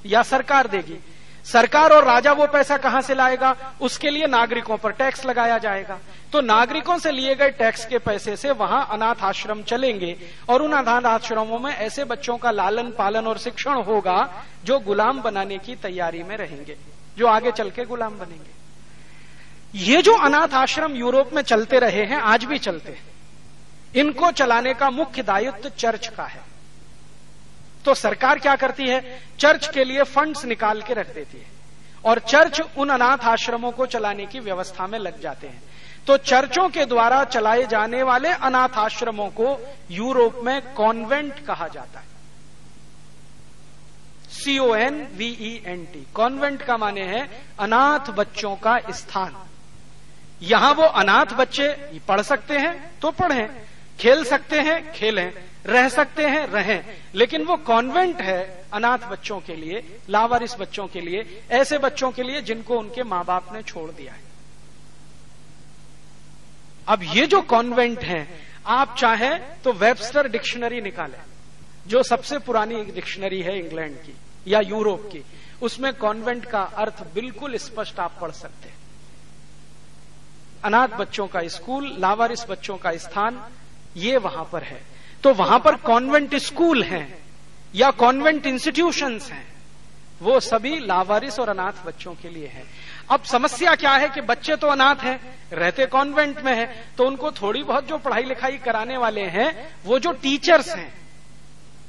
या 0.05 0.21
सरकार 0.23 0.67
देगी। 0.67 0.97
सरकार 1.45 1.91
और 1.91 2.05
राजा 2.05 2.31
वो 2.31 2.45
पैसा 2.47 2.77
कहाँ 2.77 3.01
से 3.01 3.15
लाएगा? 3.15 3.55
उसके 3.81 4.09
लिए 4.09 4.27
नागरिकों 4.27 4.77
पर 4.77 4.91
टैक्स 4.93 5.25
लगाया 5.25 5.57
जाएगा। 5.57 5.99
तो 6.33 6.41
नागरिकों 6.41 6.97
से 6.97 7.11
लिए 7.11 7.35
गए 7.35 7.49
टैक्स 7.49 7.85
के 7.85 7.97
पैसे 7.97 8.35
से 8.35 8.51
वहाँ 8.51 8.87
अनाथ 8.91 9.15
आश्रम 9.21 9.61
चलेंगे। 9.63 10.15
और 10.49 10.61
उन 10.61 10.73
अनाथ 10.73 11.01
आश्रमों 11.01 11.59
में 11.59 11.71
ऐसे 11.71 12.03
बच्चों 12.03 12.37
का 12.37 12.51
लालन 12.51 12.91
पालन 12.91 13.27
और 13.27 13.37
शिक्षण 13.37 13.73
होगा 13.73 14.43
जो 14.65 14.79
गुलाम 14.79 15.21
बनाने 15.21 15.57
की 15.57 15.75
तैयारी 15.75 16.23
में 16.23 16.37
रहेंगे, 16.37 16.77
जो 17.17 17.27
आगे 17.27 17.51
चल 17.51 17.69
के 17.69 17.83
गुलाम 17.85 18.17
बनेंगे। 18.17 18.51
ये 19.79 20.01
जो 20.01 20.13
अनाथ 20.13 20.53
आश्रम 20.53 20.95
यूरोप 20.95 21.33
में 21.33 21.41
चलते 21.41 21.79
रहे 21.79 22.05
हैं, 22.05 22.17
आज 22.17 22.45
भी 22.45 22.57
चलते 22.57 22.91
हैं। 22.91 23.03
इनको 23.95 24.31
चलाने 24.31 24.73
का 24.73 24.89
मुख्य 24.89 25.23
दायित्व 25.23 25.69
चर्च 25.69 26.07
का 26.07 26.23
है। 26.23 26.41
तो 27.85 27.93
सरकार 27.93 28.39
क्या 28.39 28.55
करती 28.55 28.83
है? 28.83 29.19
चर्च 29.39 29.67
के 29.67 29.83
लिए 29.83 30.03
फंड्स 30.03 30.45
निकाल 30.45 30.81
के 30.81 30.93
रख 30.93 31.13
देती 31.13 31.37
है। 31.37 31.45
और 32.05 32.19
चर्च 32.19 32.61
उन 32.77 32.89
अनाथ 32.89 33.17
आश्रमों 33.17 33.71
को 33.71 33.85
चलाने 33.85 34.25
की 34.25 34.39
व्यवस्था 34.39 34.87
में 34.87 34.99
लग 34.99 35.21
जाते 35.21 35.47
हैं। 35.47 35.61
तो 36.07 36.17
चर्चों 36.19 36.67
के 36.69 36.85
द्वारा 36.85 37.23
चलाए 37.25 37.65
जाने 37.65 38.01
वाले 38.03 38.29
अनाथ 38.41 38.77
आश्रमों 38.77 39.29
को 39.31 39.57
यूरोप 39.91 40.41
में 40.43 40.73
कॉन्वेंट 40.73 41.39
कहा 41.45 41.67
जाता 41.67 41.99
है। 41.99 42.11
C O 44.33 44.73
N 44.75 45.07
V E 45.17 45.61
N 45.65 45.85
T 45.85 46.05
convent 46.13 46.61
का 46.61 46.77
माने 46.77 47.03
है 47.03 47.21
अनाथ 47.59 48.11
बच्चों 48.11 48.55
का 48.55 48.77
स्थान। 48.91 49.35
यहाँ 50.41 50.73
वो 50.73 50.83
अनाथ 50.83 51.33
बच्चे 51.33 51.67
पढ़ 52.07 52.21
सकते 52.23 52.57
हैं 52.57 52.99
तो 52.99 53.11
पढ़ें, 53.11 53.47
खेल 53.99 54.23
सकते 54.23 54.59
हैं, 54.59 54.91
खेलें, 54.93 55.33
रह 55.65 55.87
सकते 55.89 56.25
हैं, 56.25 56.45
रहें। 56.47 56.83
लेकिन 57.15 57.43
वो 57.43 57.55
कॉन्वेंट 57.63 58.21
है 58.21 58.67
अनाथ 58.73 59.09
बच्चों 59.09 59.39
के 59.39 59.55
लिए, 59.55 59.83
लावारिस 60.09 60.55
बच्चों 60.59 60.87
के 60.87 61.01
लिए, 61.01 61.43
ऐसे 61.51 61.77
बच्चों 61.77 62.11
के 62.11 62.23
लिए 62.23 62.41
जिनको 62.41 62.79
उनके 62.79 63.03
माँ 63.05 63.23
बाप 63.25 63.53
ने 63.53 63.61
छोड़ 63.63 63.89
दिया 63.91 64.13
है। 64.13 64.32
अब 66.87 67.03
ये 67.05 67.25
जो 67.27 67.41
कॉन्वेंट 67.43 67.99
है, 67.99 68.27
आप 68.65 68.95
चाहें 68.97 69.61
तो 69.61 69.73
वेबस्टर 69.73 70.27
डिक्शनरी 70.27 70.81
निकालें, 70.81 71.19
जो 71.87 72.03
सबसे 72.03 72.37
पुरानी 72.39 72.83
डिक्शनरी 72.85 73.41
है 73.41 73.57
इंग्लैंड 73.59 73.95
की 73.97 74.15
या 74.47 74.59
यूरोप 74.61 75.09
की। 75.11 75.23
उसमें 75.61 75.93
कॉन्वेंट 75.93 76.45
का 76.45 76.61
अर्थ 76.61 77.03
बिल्कुल 77.13 77.57
स्पष्ट 77.57 77.99
आप 77.99 78.17
पढ़ 78.21 78.31
सकते 78.31 78.69
हैं। 78.69 78.81
अनाथ 80.63 80.87
बच्चों 80.89 81.27
का 81.27 81.47
स्कूल, 81.49 81.95
लावारिस 81.99 82.45
बच्चों 82.49 82.77
का 82.77 82.95
स्थान, 82.97 83.41
ये 83.97 84.17
वहाँ 84.17 84.49
पर 84.51 84.63
है। 84.63 84.81
तो 85.23 85.33
वहाँ 85.33 85.59
पर 85.59 85.75
कॉन्वेंट 85.81 86.35
स्कूल 86.35 86.83
हैं 86.83 87.07
या 87.75 87.91
कॉन्वेंट 87.93 88.45
इंस्टीट्यूशंस 88.45 89.29
हैं, 89.31 89.45
वो 90.21 90.39
सभी 90.39 90.79
लावारिस 90.79 91.39
और 91.39 91.49
अनाथ 91.49 91.85
बच्चों 91.85 92.13
के 92.13 92.29
लिए 92.29 92.47
है। 92.47 92.63
अब 93.07 93.23
समस्या 93.23 93.73
क्या 93.75 93.91
है 93.91 94.09
कि 94.09 94.21
बच्चे 94.23 94.55
तो 94.55 94.67
अनाथ 94.67 95.03
हैं, 95.03 95.19
रहते 95.53 95.85
कॉन्वेंट 95.87 96.39
में 96.41 96.53
है 96.53 96.65
तो 96.97 97.05
उनको 97.05 97.31
थोड़ी 97.31 97.63
बहुत 97.63 97.87
जो 97.87 97.97
पढ़ाई 97.97 98.23
लिखाई 98.23 98.57
कराने 98.57 98.97
वाले 98.97 99.25
हैं, 99.27 99.75
वो 99.85 99.99
जो 99.99 100.11
टीचर्स 100.13 100.69
हैं, 100.69 100.93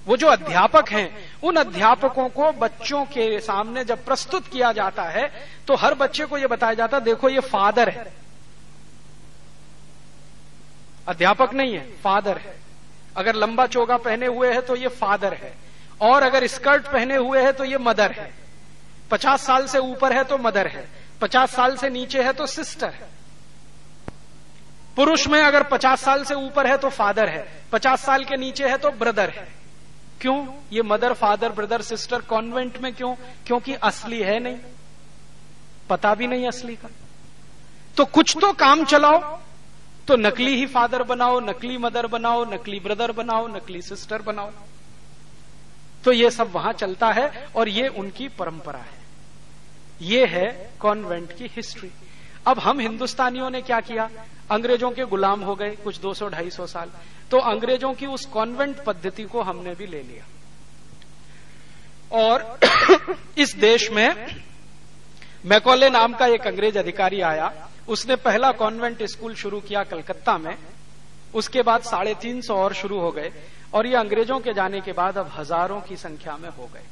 वो 0.07 0.17
जो 0.17 0.29
अध्यापक 0.29 0.91
हैं, 0.91 1.09
उन 1.43 1.57
अध्यापकों 1.57 2.29
को 2.31 2.51
बच्चों 2.55 3.05
के 3.07 3.41
सामने 3.41 3.85
जब 3.85 4.05
प्रस्तुत 4.05 4.49
किया 4.49 4.73
जाता 4.73 5.03
है 5.05 5.31
तो 5.67 5.75
हर 5.77 5.95
बच्चे 5.95 6.25
को 6.25 6.39
यह 6.39 6.47
बताया 6.47 6.75
जाता 6.75 6.97
है 6.97 7.05
देखो 7.05 7.29
ये 7.29 7.41
फादर 7.43 7.89
है। 7.89 8.13
अध्यापक 11.07 11.55
नहीं 11.55 11.75
है, 11.75 11.89
फादर 12.05 12.39
है। 12.39 12.55
अगर 13.17 13.35
लंबा 13.37 13.67
चोगा 13.67 13.97
पहने 13.99 14.27
हुए 14.27 14.53
है 14.53 14.61
तो 14.61 14.77
ये 14.77 14.89
फादर 14.91 15.35
है। 15.35 15.53
और 16.01 16.23
अगर 16.23 16.47
स्कर्ट 16.47 16.87
पहने 16.87 17.17
हुए 17.17 17.43
है 17.43 17.53
तो 17.53 17.65
ये 17.65 17.79
मदर 17.79 18.13
है। 18.13 18.33
पचास 19.11 19.43
साल 19.43 19.67
से 19.67 19.79
ऊपर 19.81 20.13
है 20.13 20.23
तो 20.25 20.39
मदर 20.39 20.67
है। 20.67 20.87
पचास 21.25 21.55
साल 21.55 21.77
से 21.77 21.89
नीचे 21.89 22.23
है 22.23 22.33
तो 22.33 22.47
सिस्टर 22.47 22.89
है। 22.89 23.09
पुरुष 24.97 25.29
में 25.29 25.43
अगर 25.43 25.63
पचास 25.63 26.01
साल 26.01 26.25
से 26.25 26.35
ऊपर 26.35 26.67
है 26.67 26.77
तो 26.77 26.89
फादर 26.89 27.29
है। 27.29 27.63
पचास 27.73 28.05
साल 28.05 28.25
के 28.25 28.37
नीचे 28.37 28.69
है 28.69 28.77
तो 28.77 28.91
ब्रदर 28.91 29.31
है। 29.31 29.55
क्यों? 30.21 30.49
ये 30.73 30.83
mother, 30.83 31.13
father, 31.13 31.49
brother, 31.49 31.83
sister 31.83 32.21
convent 32.21 32.79
में 32.79 32.95
क्यों? 32.95 33.15
क्योंकि 33.47 33.75
असली 33.75 34.21
है 34.21 34.39
नहीं। 34.39 34.59
पता 35.91 36.15
भी 36.15 36.27
नहीं 36.27 36.49
असली 36.49 36.77
का। 36.77 36.89
तो 37.97 38.05
कुछ 38.05 38.37
तो 38.41 38.53
काम 38.53 38.85
चलाओ। 38.85 39.41
तो 40.09 40.17
नकली 40.17 40.57
ही 40.57 40.67
फादर 40.67 41.03
बनाओ, 41.03 41.41
नकली 41.41 41.79
मदर 41.79 42.07
बनाओ, 42.07 42.45
नकली 42.45 42.81
ब्रदर 42.81 43.13
बनाओ, 43.13 43.47
नकली 43.47 43.83
सिस्टर 43.83 44.23
बनाओ। 44.23 44.51
तो 46.05 46.13
ये 46.13 46.31
सब 46.31 46.53
वहाँ 46.53 46.73
चलता 46.73 47.13
है 47.13 47.49
और 47.57 47.69
ये 47.69 47.89
उनकी 47.89 48.29
परंपरा 48.29 48.79
है। 48.79 49.04
ये 50.05 50.27
है 50.27 50.71
कॉन्वेंट 50.81 51.37
की 51.37 51.47
हिस्ट्री। 51.47 51.91
अब 52.47 52.59
हम 52.59 52.81
हिंदुस्तानियों 52.81 53.51
ने 53.51 53.61
क्या 53.61 53.81
किया? 53.81 54.11
अंग्रेज़ों 54.51 54.91
के 54.91 55.05
गुलाम 55.05 55.41
हो 55.41 55.55
गए 55.55 55.71
कुछ 55.71 55.99
200 55.99 56.29
250 56.29 56.67
साल। 56.67 56.91
तो 57.31 57.39
अंग्रेज़ों 57.39 57.95
की 57.95 58.07
उस 58.07 58.27
कॉन्वेंट 58.27 58.85
पद्धति 58.85 59.23
को 59.23 59.43
हमने 59.43 59.75
भी 59.75 59.87
ले 59.87 60.03
लिया। 60.03 60.25
और 62.13 62.59
इस 63.39 63.57
देश 63.57 63.91
में 63.91 64.37
मैकोले 65.47 65.91
नाम 65.91 66.15
का 66.15 66.27
एक 66.27 66.47
अंग्रेज़ 66.47 66.79
अधिकारी 66.79 67.21
आया। 67.21 67.69
उसने 67.89 68.17
पहला 68.17 68.53
कॉन्वेंट 68.53 69.03
स्कूल 69.03 69.35
शुरू 69.35 69.61
किया 69.61 69.83
कलकत्ता 69.83 70.39
में। 70.39 70.57
उसके 71.35 71.63
बाद 71.63 71.83
साढ़े 71.83 72.15
तीन 72.15 72.41
सौ 72.41 72.57
और 72.57 72.75
शुरू 72.75 73.01
हो 73.01 73.11
गए। 73.11 73.33
और 73.75 73.87
ये 73.87 73.97
अंग्रेज़ों 73.97 74.41
के 74.41 74.53
जाने 74.53 74.81
के 74.81 74.93
बाद 74.93 75.19
अब 75.19 75.33
हज़ारों 75.37 75.81
की 75.81 75.97
संख्या 75.97 76.37
में 76.37 76.49
हो 76.49 76.71
गए। 76.75 76.83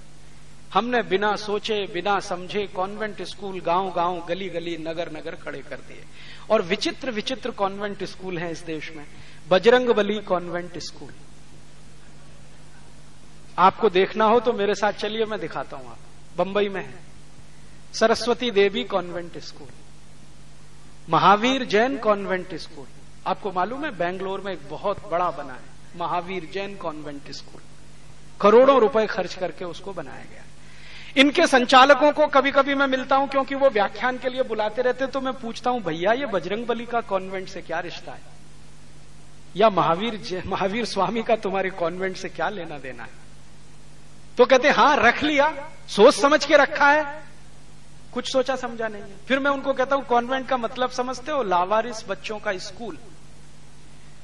हमने 0.72 1.02
बिना 1.02 1.34
सोचे, 1.36 1.86
बिना 1.86 2.20
समझे 2.20 2.66
कॉन्वेंट 2.66 3.22
स्कूल 3.22 3.60
गाँव 3.60 3.90
गाँव 3.92 4.24
गली 4.26 4.48
गली 4.48 4.76
नगर 4.76 5.12
नगर 5.12 5.34
खड़े 5.34 5.58
कर 5.58 5.76
दिए। 5.76 6.04
और 6.50 6.62
विचित्र 6.62 7.10
विचित्र 7.10 7.50
कॉन्वेंट 7.50 8.04
स्कूल 8.04 8.38
हैं 8.38 8.50
इस 8.50 8.62
देश 8.64 8.90
में। 8.96 9.04
Bajrang 9.48 9.88
Bali 9.88 10.18
convent 10.18 10.78
school. 10.78 11.12
आपको 13.58 13.88
देखना 13.90 14.24
हो 14.24 14.40
तो 14.40 14.52
मेरे 14.52 14.74
साथ 14.74 14.92
चलिए, 14.92 15.24
मैं 15.24 15.40
दिखाता 15.40 15.76
हूँ 15.76 15.90
आप 15.90 15.98
बंबई 16.36 16.68
में 16.68 16.84
है। 16.84 17.00
Saraswati 17.94 18.50
Devi 18.50 18.84
convent 18.84 19.38
school. 19.38 19.68
Mahavir 21.08 21.64
Jain 21.64 21.98
convent 21.98 22.54
school. 22.54 22.86
आपको 23.26 23.52
मालूम 23.52 23.84
है, 23.84 23.90
बेंगलोर 23.90 24.40
में 24.40 24.52
एक 24.52 24.68
बहुत 24.70 25.08
बड़ा 25.10 25.30
बना 25.30 25.52
है। 25.52 25.98
Mahavir 25.98 26.48
Jain 26.52 26.76
convent 26.76 27.30
school. 27.30 27.60
करोड़ों 28.40 28.80
रुपए 28.80 29.06
खर्च 29.06 29.34
करके 29.34 29.64
उसको 29.64 29.92
बनाया 29.92 30.24
गया। 30.24 30.44
इनके 31.16 31.46
संचालकों 31.46 32.10
को 32.12 32.26
कभी 32.26 32.50
कभी 32.50 32.74
मैं 32.74 32.86
मिलता 32.86 33.16
हूँ 33.16 33.28
क्योंकि 33.28 33.54
वो 33.54 33.68
व्याख्यान 33.70 34.18
के 34.18 34.28
लिए 34.28 34.42
बुलाते 34.42 34.82
रहते 34.82 35.06
तो 35.06 35.20
मैं 35.20 35.32
पूछता 35.34 35.70
हूँ, 35.70 35.82
भैया, 35.82 36.12
ये 36.12 36.26
बजरंग 36.26 36.66
बली 36.66 36.86
का 36.86 37.00
कॉन्वेंट 37.00 37.48
से 37.48 37.62
क्या 37.62 37.80
रिश्ता 37.80 38.12
है? 38.12 38.20
या 39.56 39.68
महावीर 39.70 40.42
महावीर 40.46 40.84
स्वामी 40.84 41.22
का 41.22 41.36
तुम्हारे 41.36 41.70
कॉन्वेंट 41.70 42.16
से 42.16 42.28
क्या 42.28 42.48
लेना 42.48 42.78
देना 42.78 43.02
है? 43.02 43.10
तो 44.38 44.44
कहते 44.44 44.70
हाँ 44.70 44.96
रख 44.96 45.22
लिया, 45.22 45.52
सोच 45.88 46.14
समझ 46.14 46.44
के 46.44 46.56
रखा 46.56 46.90
है। 46.90 47.04
कुछ 48.12 48.32
सोचा 48.32 48.56
समझा 48.56 48.88
नहीं 48.88 49.02
फिर 49.28 49.38
मैं 49.38 49.50
उनको 49.50 49.72
कहता 49.72 49.96
हूँ 49.96 50.04
कॉन्वेंट 50.04 50.48
का 50.48 50.56
मतलब 50.56 50.90
समझते 50.90 51.32
हो? 51.32 51.42
लावारिस 51.42 52.04
बच्चों 52.08 52.38
का 52.38 52.56
स्कूल। 52.58 52.98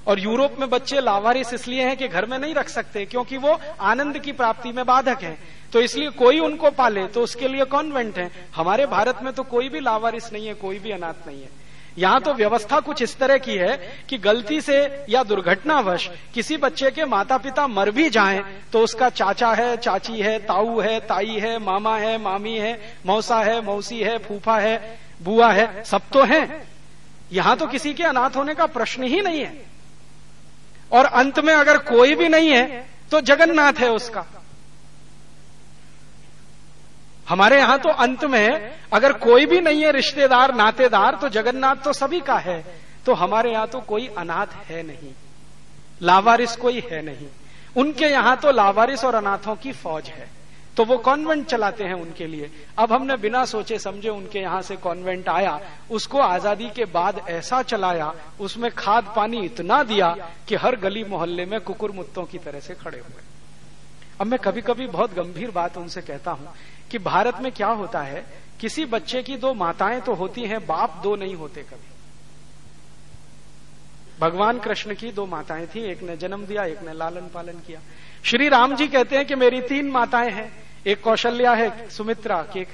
और 0.09 0.21
यूरोप 0.21 0.57
में 0.61 0.69
बच्चे 0.71 1.01
लावारिस 1.01 1.53
इसलिए 1.55 1.85
हैं 1.85 1.97
कि 1.97 2.09
घर 2.09 2.27
में 2.27 2.39
नहीं 2.39 2.55
रख 2.55 2.69
सकते, 2.69 3.05
क्योंकि 3.05 3.37
वो 3.37 3.59
आनंद 3.83 4.19
की 4.19 4.33
प्राप्ति 4.33 4.73
में 4.73 4.85
बाधक 4.87 5.23
है। 5.23 5.37
तो 5.73 5.81
इसलिए 5.81 6.11
कोई 6.11 6.39
उनको 6.41 6.71
पाले 6.71 7.07
तो 7.07 7.23
उसके 7.23 7.49
लिए 7.49 7.65
कॉन्वेंट 7.67 8.19
है। 8.19 8.31
हमारे 8.57 8.87
भारत 8.89 9.19
में 9.23 9.33
तो 9.33 9.43
कोई 9.45 9.69
भी 9.69 9.81
लावारिस 9.81 10.33
नहीं 10.33 10.47
है, 10.47 10.55
कोई 10.55 10.79
भी 10.79 10.91
अनाथ 10.91 11.27
नहीं 11.27 11.43
है। 11.43 11.57
यहाँ 11.99 12.21
तो 12.21 12.33
व्यवस्था 12.35 12.79
कुछ 12.81 13.03
इस 13.03 13.17
तरह 13.19 13.39
की 13.39 13.55
है 13.57 13.77
कि 14.09 14.19
गलती 14.19 14.61
से 14.61 14.79
या 15.11 15.23
दुर्घटनावश 15.23 16.09
किसी 16.35 16.57
बच्चे 16.57 16.91
के 16.91 17.05
माता 17.05 17.39
पिता 17.39 17.67
मर 17.67 17.91
भी 17.91 18.09
जाएँ 18.11 18.43
तो 18.73 18.81
उसका 18.81 19.09
चाचा 19.11 19.53
है, 19.53 19.77
चाची 19.77 20.21
है, 20.21 20.39
ताऊ 20.39 20.81
है, 20.81 20.99
ताई 21.01 21.39
है, 21.39 21.59
मामा 21.59 21.97
है, 21.97 22.17
मामी 22.19 22.57
है, 22.57 22.79
मौसा 23.07 23.41
है, 23.41 23.61
मौसी 23.61 23.99
है, 23.99 24.17
फूफा 24.19 24.59
है, 24.59 24.99
बुआ 25.23 25.51
है, 25.53 25.85
सब 25.85 26.03
तो 26.13 26.25
है। 26.25 26.67
यहाँ 27.33 27.57
तो 27.57 27.67
किसी 27.67 27.95
के 27.95 28.05
अनाथ 28.05 28.37
होने 28.37 28.55
का 28.55 28.67
प्रश्न 28.69 29.03
ही 29.03 29.21
नहीं 29.21 29.41
है। 29.41 29.53
और 30.93 31.05
अंत 31.05 31.39
में 31.39 31.53
अगर 31.55 31.79
कोई 31.85 32.15
भी 32.15 32.29
नहीं 32.29 32.51
है 32.51 32.87
तो 33.11 33.21
जगन्नाथ 33.23 33.73
है 33.73 33.91
उसका। 33.91 34.25
हमारे 37.27 37.59
यहाँ 37.59 37.79
तो 37.79 37.89
अंत 37.89 38.25
में 38.25 38.77
अगर 38.93 39.13
कोई 39.15 39.47
भी 39.47 39.61
नहीं 39.61 39.83
है 39.83 39.91
रिश्तेदार, 39.93 40.55
नातेदार 40.55 41.15
तो 41.15 41.29
जगन्नाथ 41.29 41.77
तो 41.77 41.93
सभी 41.93 42.21
का 42.21 42.39
है। 42.39 42.65
तो 43.07 43.15
हमारे 43.15 43.51
यहाँ 43.53 43.67
तो 43.67 43.81
कोई 43.81 44.07
अनाथ 44.19 44.55
है 44.67 44.83
नहीं। 44.83 45.13
लावारिस 46.03 46.57
कोई 46.57 46.83
है 46.91 47.03
नहीं। 47.03 47.29
उनके 47.77 48.07
यहाँ 48.07 48.37
तो 48.37 48.53
लावारिस 48.53 49.05
और 49.05 49.15
अनाथों 49.15 49.57
की 49.57 49.73
फौज 49.73 50.09
है। 50.09 50.29
तो 50.79 50.85
वो 50.85 50.97
कॉन्वेंट 50.99 51.47
चलाते 51.47 51.85
हैं 51.85 51.95
उनके 51.95 52.27
लिए। 52.27 52.51
अब 52.79 52.93
हमने 52.93 53.17
बिना 53.17 53.45
सोचे 53.45 53.79
समझे 53.79 54.09
उनके 54.09 54.39
यहाँ 54.39 54.61
से 54.63 54.77
कॉन्वेंट 54.77 55.29
आया। 55.29 55.61
उसको 55.91 56.19
आज़ादी 56.19 56.69
के 56.71 56.85
बाद 56.85 57.19
ऐसा 57.29 57.63
चलाया, 57.63 58.13
उसमें 58.41 58.71
खाद 58.71 59.13
पानी 59.17 59.45
इतना 59.45 59.83
दिया 59.83 60.11
कि 60.49 60.55
हर 60.55 60.77
गली 60.77 61.05
मोहल्ले 61.05 61.47
में 61.47 61.61
कुकुर 61.61 61.93
मुत्तों 61.93 62.25
की 62.25 62.39
तरह 62.39 62.61
से 62.61 62.75
खड़े 62.75 62.99
हुए। 62.99 63.23
अब 64.21 64.27
मैं 64.27 64.39
कभी 64.39 64.61
कभी 64.61 64.87
बहुत 64.87 65.15
गंभीर 65.15 65.51
बात 65.51 65.77
उनसे 65.79 66.03
कहता 66.03 66.31
हूँ 66.31 66.55
कि 66.91 66.99
भारत 66.99 67.41
में 67.41 67.51
क्या 67.53 67.69
होता 67.69 68.03
है? 68.03 68.25
किसी 68.61 68.85
बच्चे 68.85 69.23
की 69.23 69.37
दो 69.37 69.55
माताएँ 69.55 70.01
तो 70.01 70.15
होती 70.15 70.45
हैं, 70.45 70.67
बाप 70.67 71.01
दो 71.03 71.17
नहीं 71.17 71.35
होते 71.35 71.63
कभी। 71.63 71.89
भगवान 74.21 74.59
कृष्ण 74.59 74.95
की 74.95 75.13
दो 75.13 75.27
माताएँ 75.27 75.67
थी, 75.67 75.81
एक 75.81 76.03
ने 76.03 76.17
जन्म 76.17 76.47
दिया, 76.47 76.65
एक 76.65 76.83
ने 76.83 76.93
लालन 76.93 77.29
पालन 77.35 77.61
किया। 77.67 77.81
श्री 78.25 78.49
राम 78.49 78.77
जी 78.77 78.89
कहते 78.89 79.17
हैं 79.17 79.27
कि 79.27 79.35
मेरी 79.35 79.61
तीन 79.61 79.91
माताएँ 79.91 80.31
हैं। 80.31 80.68
एक 80.87 81.03
कौशल्या 81.03 81.53
है, 81.53 81.89
सुमित्रा, 81.91 82.43
के 82.43 82.65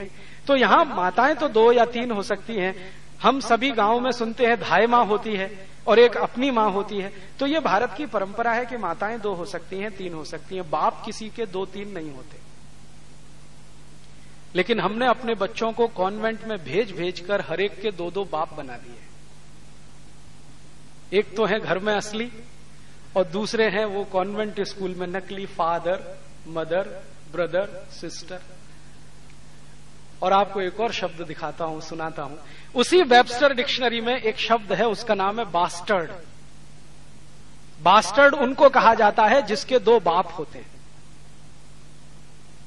तो 0.46 0.56
यहाँ 0.56 0.84
माताएँ 0.84 1.34
तो 1.34 1.48
दो 1.48 1.72
या 1.72 1.84
तीन 1.84 2.10
हो 2.10 2.22
सकती 2.22 2.56
हैं। 2.56 2.74
हम 3.22 3.40
सभी 3.40 3.70
गाँव 3.70 4.00
में 4.00 4.12
सुनते 4.12 4.46
हैं, 4.46 4.60
धाय 4.60 4.86
माँ 4.86 5.06
होती 5.06 5.34
है 5.36 5.68
और 5.86 5.98
एक 5.98 6.16
अपनी 6.16 6.50
माँ 6.50 6.70
होती 6.70 6.98
है। 6.98 7.12
तो 7.38 7.46
ये 7.46 7.60
भारत 7.60 7.94
की 7.96 8.06
परंपरा 8.06 8.52
है 8.52 8.66
कि 8.66 8.76
माताएँ 8.76 9.18
दो 9.18 9.34
हो 9.34 9.44
सकती 9.44 9.78
हैं, 9.78 9.96
तीन 9.96 10.14
हो 10.14 10.24
सकती 10.24 10.56
हैं। 10.56 10.70
बाप 10.70 11.02
किसी 11.04 11.28
के 11.28 11.46
दो 11.46 11.66
तीन 11.66 11.88
नहीं 11.88 12.10
होते। 12.10 12.36
लेकिन 14.54 14.80
हमने 14.80 15.06
अपने 15.06 15.34
बच्चों 15.34 15.72
को 15.72 15.86
कॉन्वेंट 15.86 16.44
में 16.44 16.64
भेज 16.64 16.92
भेज 16.92 17.20
कर 17.20 17.40
हरेक 17.40 17.80
के 17.80 17.90
दो 17.90 18.10
दो 18.10 18.24
बाप 18.24 18.54
बना 18.54 18.76
दिए। 18.76 18.98
एक 21.18 21.36
तो 21.36 21.44
है 21.44 21.60
घर 21.60 21.78
में 21.78 21.94
असली 21.94 22.32
और 23.16 23.24
दूसरे 23.24 23.68
हैं 23.68 23.84
वो 23.84 24.04
कॉन्वेंट 24.04 24.60
स्कूल 24.60 24.94
में 24.94 25.06
नकली 25.06 25.46
फादर, 25.46 26.18
मदर 26.48 27.02
ब्रदर 27.34 27.86
सिस्टर 28.00 28.40
और 30.22 30.32
आपको 30.32 30.60
एक 30.60 30.80
और 30.80 30.92
शब्द 30.92 31.26
दिखाता 31.26 31.64
हूँ, 31.64 31.80
सुनाता 31.80 32.22
हूँ। 32.22 32.38
उसी 32.74 33.02
वेबस्टर 33.02 33.54
डिक्शनरी 33.54 34.00
में 34.00 34.16
एक 34.16 34.38
शब्द 34.38 34.72
है, 34.72 34.86
उसका 34.86 35.14
नाम 35.14 35.38
है 35.38 35.44
बास्टर्ड। 35.44 36.10
बास्टर्ड 37.82 38.34
उनको 38.34 38.68
कहा 38.68 38.94
जाता 38.94 39.24
है 39.24 39.42
जिसके 39.42 39.78
दो 39.78 40.00
बाप 40.00 40.32
होते 40.38 40.58
हैं। 40.58 40.70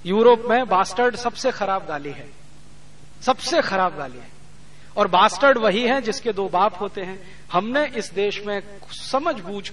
यूरोप 0.06 0.44
में 0.46 0.68
बास्टर्ड 0.68 1.16
सबसे 1.16 1.52
खराब 1.52 1.86
गाली 1.86 2.12
है। 2.12 2.30
सबसे 3.22 3.62
खराब 3.62 3.98
गाली 3.98 4.18
है। 4.18 4.30
और 4.98 5.08
बास्टर्ड 5.08 5.58
वही 5.58 5.88
है 5.88 6.02
जिसके 6.02 6.32
दो 6.32 6.50
बाप 6.50 6.80
होते 6.82 7.02
हैं। 7.02 7.40
हमने 7.52 7.86
इस 7.88 8.14
देश 8.14 8.44
में 8.46 8.62
समझ 8.92 9.40
बूझ 9.40 9.72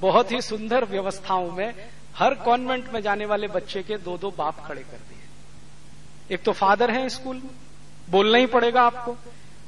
बहुत 0.00 0.32
ही 0.32 0.40
सुंदर 0.42 0.84
व्यवस्थाओं 0.84 1.50
में 1.50 1.74
हर 2.14 2.34
कॉन्वेंट 2.44 2.92
में 2.92 3.00
जाने 3.02 3.26
वाले 3.26 3.48
बच्चे 3.48 3.82
के 3.82 3.96
दो 3.98 4.16
दो 4.18 4.30
बाप 4.30 4.64
खड़े 4.66 4.82
कर 4.82 4.96
दिए। 4.98 6.34
एक 6.34 6.42
तो 6.42 6.52
फादर 6.52 6.90
है 6.90 7.08
स्कूल 7.08 7.42
बोलना 8.10 8.38
ही 8.38 8.46
पड़ेगा 8.48 8.82
आपको। 8.82 9.16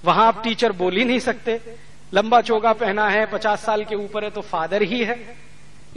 वहाँ 0.05 0.27
आप 0.27 0.43
टीचर 0.45 0.73
बोल 0.75 0.97
ही 0.97 1.05
नहीं 1.05 1.19
सकते। 1.21 1.61
लंबा 2.15 2.41
चोगा 2.41 2.73
पहना 2.75 3.09
है, 3.09 3.25
पचास 3.27 3.65
साल 3.65 3.85
के 3.85 3.95
ऊपर 3.97 4.25
है 4.25 4.31
तो 4.31 4.41
फादर 4.43 4.83
ही 4.83 5.03
है। 5.05 5.17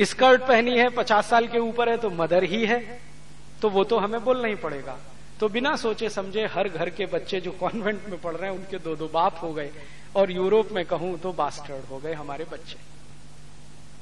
स्कर्ट 0.01 0.41
पहनी 0.41 0.77
है, 0.77 0.89
पचास 0.89 1.29
साल 1.29 1.47
के 1.47 1.59
ऊपर 1.59 1.89
है 1.89 1.97
तो 1.97 2.09
मदर 2.11 2.43
ही 2.43 2.65
है। 2.65 2.79
तो 3.61 3.69
वो 3.69 3.83
तो 3.83 3.97
हमें 3.97 4.23
बोलना 4.23 4.47
ही 4.47 4.55
पड़ेगा। 4.55 4.97
तो 5.39 5.49
बिना 5.49 5.75
सोचे 5.75 6.09
समझे 6.09 6.45
हर 6.45 6.69
घर 6.69 6.89
के 6.89 7.05
बच्चे 7.05 7.39
जो 7.41 7.51
कॉन्वेंट 7.51 8.07
में 8.09 8.19
पढ़ 8.21 8.35
रहे 8.35 8.49
हैं, 8.49 8.57
उनके 8.57 8.77
दो 8.79 8.95
दो 8.95 9.07
बाप 9.07 9.39
हो 9.41 9.53
गए। 9.53 9.71
और 10.15 10.31
यूरोप 10.31 10.71
में 10.71 10.85
कहूँ 10.85 11.17
तो 11.19 11.31
बास्टर्ड 11.33 11.85
हो 11.85 11.97
गए 11.99 12.13
हमारे 12.13 12.45
बच्चे, 12.51 12.77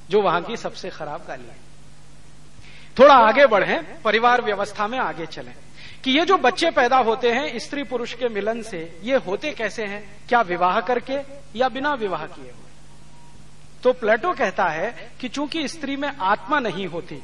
जो 0.09 0.21
वहाँ 0.21 0.41
की 0.41 0.57
सबसे 0.57 0.89
खराब 0.89 1.25
गाली 1.27 1.43
है। 1.43 1.63
थोड़ा 2.99 3.13
आगे 3.13 3.45
बढ़े, 3.45 3.79
परिवार 4.03 4.41
व्यवस्था 4.41 4.87
में 4.87 4.99
आगे 4.99 5.25
चले। 5.25 5.51
कि 6.03 6.11
ये 6.11 6.25
जो 6.25 6.37
बच्चे 6.37 6.69
पैदा 6.71 6.97
होते 6.97 7.31
हैं, 7.31 7.59
स्त्री 7.59 7.83
पुरुष 7.83 8.13
के 8.13 8.29
मिलन 8.29 8.61
से, 8.61 8.99
ये 9.03 9.15
होते 9.15 9.51
कैसे 9.51 9.83
हैं? 9.83 10.19
क्या 10.29 10.41
विवाह 10.41 10.79
करके 10.81 11.17
या 11.59 11.69
बिना 11.69 11.93
विवाह 11.93 12.25
किए 12.25 12.43
हुए? 12.43 12.71
तो 13.83 13.93
प्लेटो 13.93 14.33
कहता 14.33 14.65
है 14.65 15.11
कि 15.19 15.27
चूँकि 15.27 15.67
स्त्री 15.67 15.95
में 15.95 16.11
आत्मा 16.21 16.59
नहीं 16.59 16.87
होती, 16.87 17.23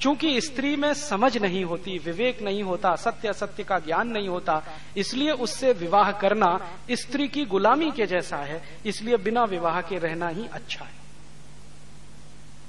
चूँकि 0.00 0.40
स्त्री 0.40 0.76
में 0.76 0.94
समझ 0.94 1.38
नहीं 1.38 1.64
होती, 1.64 1.98
विवेक 1.98 2.42
नहीं 2.42 2.62
होता, 2.62 2.94
सत्य 2.94 3.32
सत्य 3.32 3.64
का 3.64 3.78
ज्ञान 3.78 4.08
नहीं 4.08 4.28
होता, 4.28 4.62
इसलिए 4.96 5.30
उससे 5.30 5.72
विवाह 5.72 6.12
करना 6.12 6.70
स्त्री 6.90 7.28
की 7.28 7.44
गुलामी 7.44 7.90
के 7.90 8.06
जैसा 8.06 8.36
है, 8.36 8.62
इसलिए 8.86 9.16
बिना 9.16 9.44
विवाह 9.44 9.80
के 9.80 9.98
रहना 9.98 10.28
ही 10.28 10.46
अच्छा 10.52 10.84
है। 10.84 11.01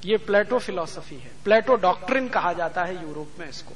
ये 0.06 0.18
प्लेटो 0.18 0.60
फिलॉसफी 0.60 1.16
है। 1.16 1.32
प्लेटो 1.44 1.76
डॉक्ट्रिन 1.76 2.28
कहा 2.28 2.54
जाता 2.54 2.84
है 2.84 3.08
यूरोप 3.08 3.40
में 3.40 3.50
इसको। 3.50 3.74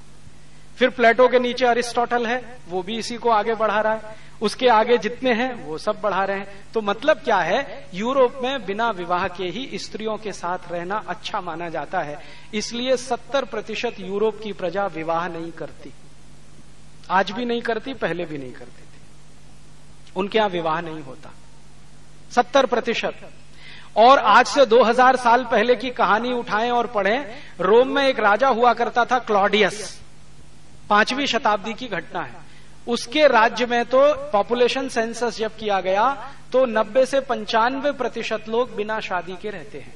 फिर 0.77 0.89
प्लेटो 0.89 1.27
के 1.27 1.39
नीचे 1.39 1.65
अरिस्टोटल 1.65 2.27
है, 2.27 2.57
वो 2.69 2.81
भी 2.81 2.97
इसी 2.97 3.17
को 3.17 3.29
आगे 3.29 3.55
बढ़ा 3.55 3.81
रहा 3.81 3.93
है। 3.93 4.15
उसके 4.41 4.67
आगे 4.67 4.97
जितने 4.97 5.33
हैं, 5.33 5.65
वो 5.65 5.77
सब 5.77 6.01
बढ़ा 6.01 6.23
रहे 6.23 6.39
हैं। 6.39 6.71
तो 6.73 6.81
मतलब 6.81 7.17
क्या 7.17 7.37
है? 7.37 7.87
यूरोप 7.93 8.39
में 8.43 8.65
बिना 8.65 8.89
विवाह 8.89 9.27
के 9.27 9.43
ही 9.43 9.79
स्त्रियों 9.79 10.17
के 10.17 10.31
साथ 10.31 10.71
रहना 10.71 11.03
अच्छा 11.07 11.41
माना 11.41 11.69
जाता 11.69 11.99
है। 11.99 12.19
इसलिए 12.53 12.97
सत्तर 12.97 13.45
प्रतिशत 13.45 13.95
यूरोप 13.99 14.41
की 14.43 14.53
प्रजा 14.53 14.85
विवाह 14.85 15.27
नहीं 15.27 15.51
करती। 15.51 15.93
आज 17.09 17.31
भी 17.31 17.45
नहीं 17.45 17.61
करती, 17.61 17.93
पहले 17.93 18.25
भी 18.25 18.37
नहीं 18.37 18.53
करती 18.53 18.81
थी। 18.81 19.01
उनके 20.15 20.37
यहाँ 20.37 20.49
विवाह 20.49 20.81
नहीं 20.81 21.01
होता। 21.01 21.33
सत्तर 22.31 22.65
प्रतिशत। 22.65 23.31
और 23.97 24.19
आज 24.19 24.47
से 24.47 24.65
2000 24.65 25.15
साल 25.15 25.43
पहले 25.43 25.75
की 25.75 25.89
कहानी 25.89 26.33
उठाएँ 26.33 26.69
और 26.71 26.87
पढ़ें। 26.87 27.25
रोम 27.59 27.87
में 27.87 28.07
एक 28.07 28.19
राजा 28.19 28.47
हुआ 28.49 28.73
करता 28.73 29.05
था, 29.05 29.19
क्लॉडियस। 29.19 29.99
पांचवी 30.89 31.27
शताब्दी 31.27 31.73
की 31.73 31.87
घटना 31.87 32.21
है। 32.21 32.45
उसके 32.87 33.27
राज्य 33.27 33.65
में 33.65 33.83
तो 33.85 34.01
पॉपुलेशन 34.31 34.87
सेंसस 34.89 35.37
जब 35.37 35.55
किया 35.55 35.79
गया 35.81 36.33
तो 36.51 36.65
90 36.65 37.05
से 37.05 37.19
पंचानवे 37.19 37.91
प्रतिशत 37.91 38.45
लोग 38.49 38.75
बिना 38.75 38.99
शादी 38.99 39.35
के 39.41 39.49
रहते 39.49 39.77
हैं। 39.77 39.93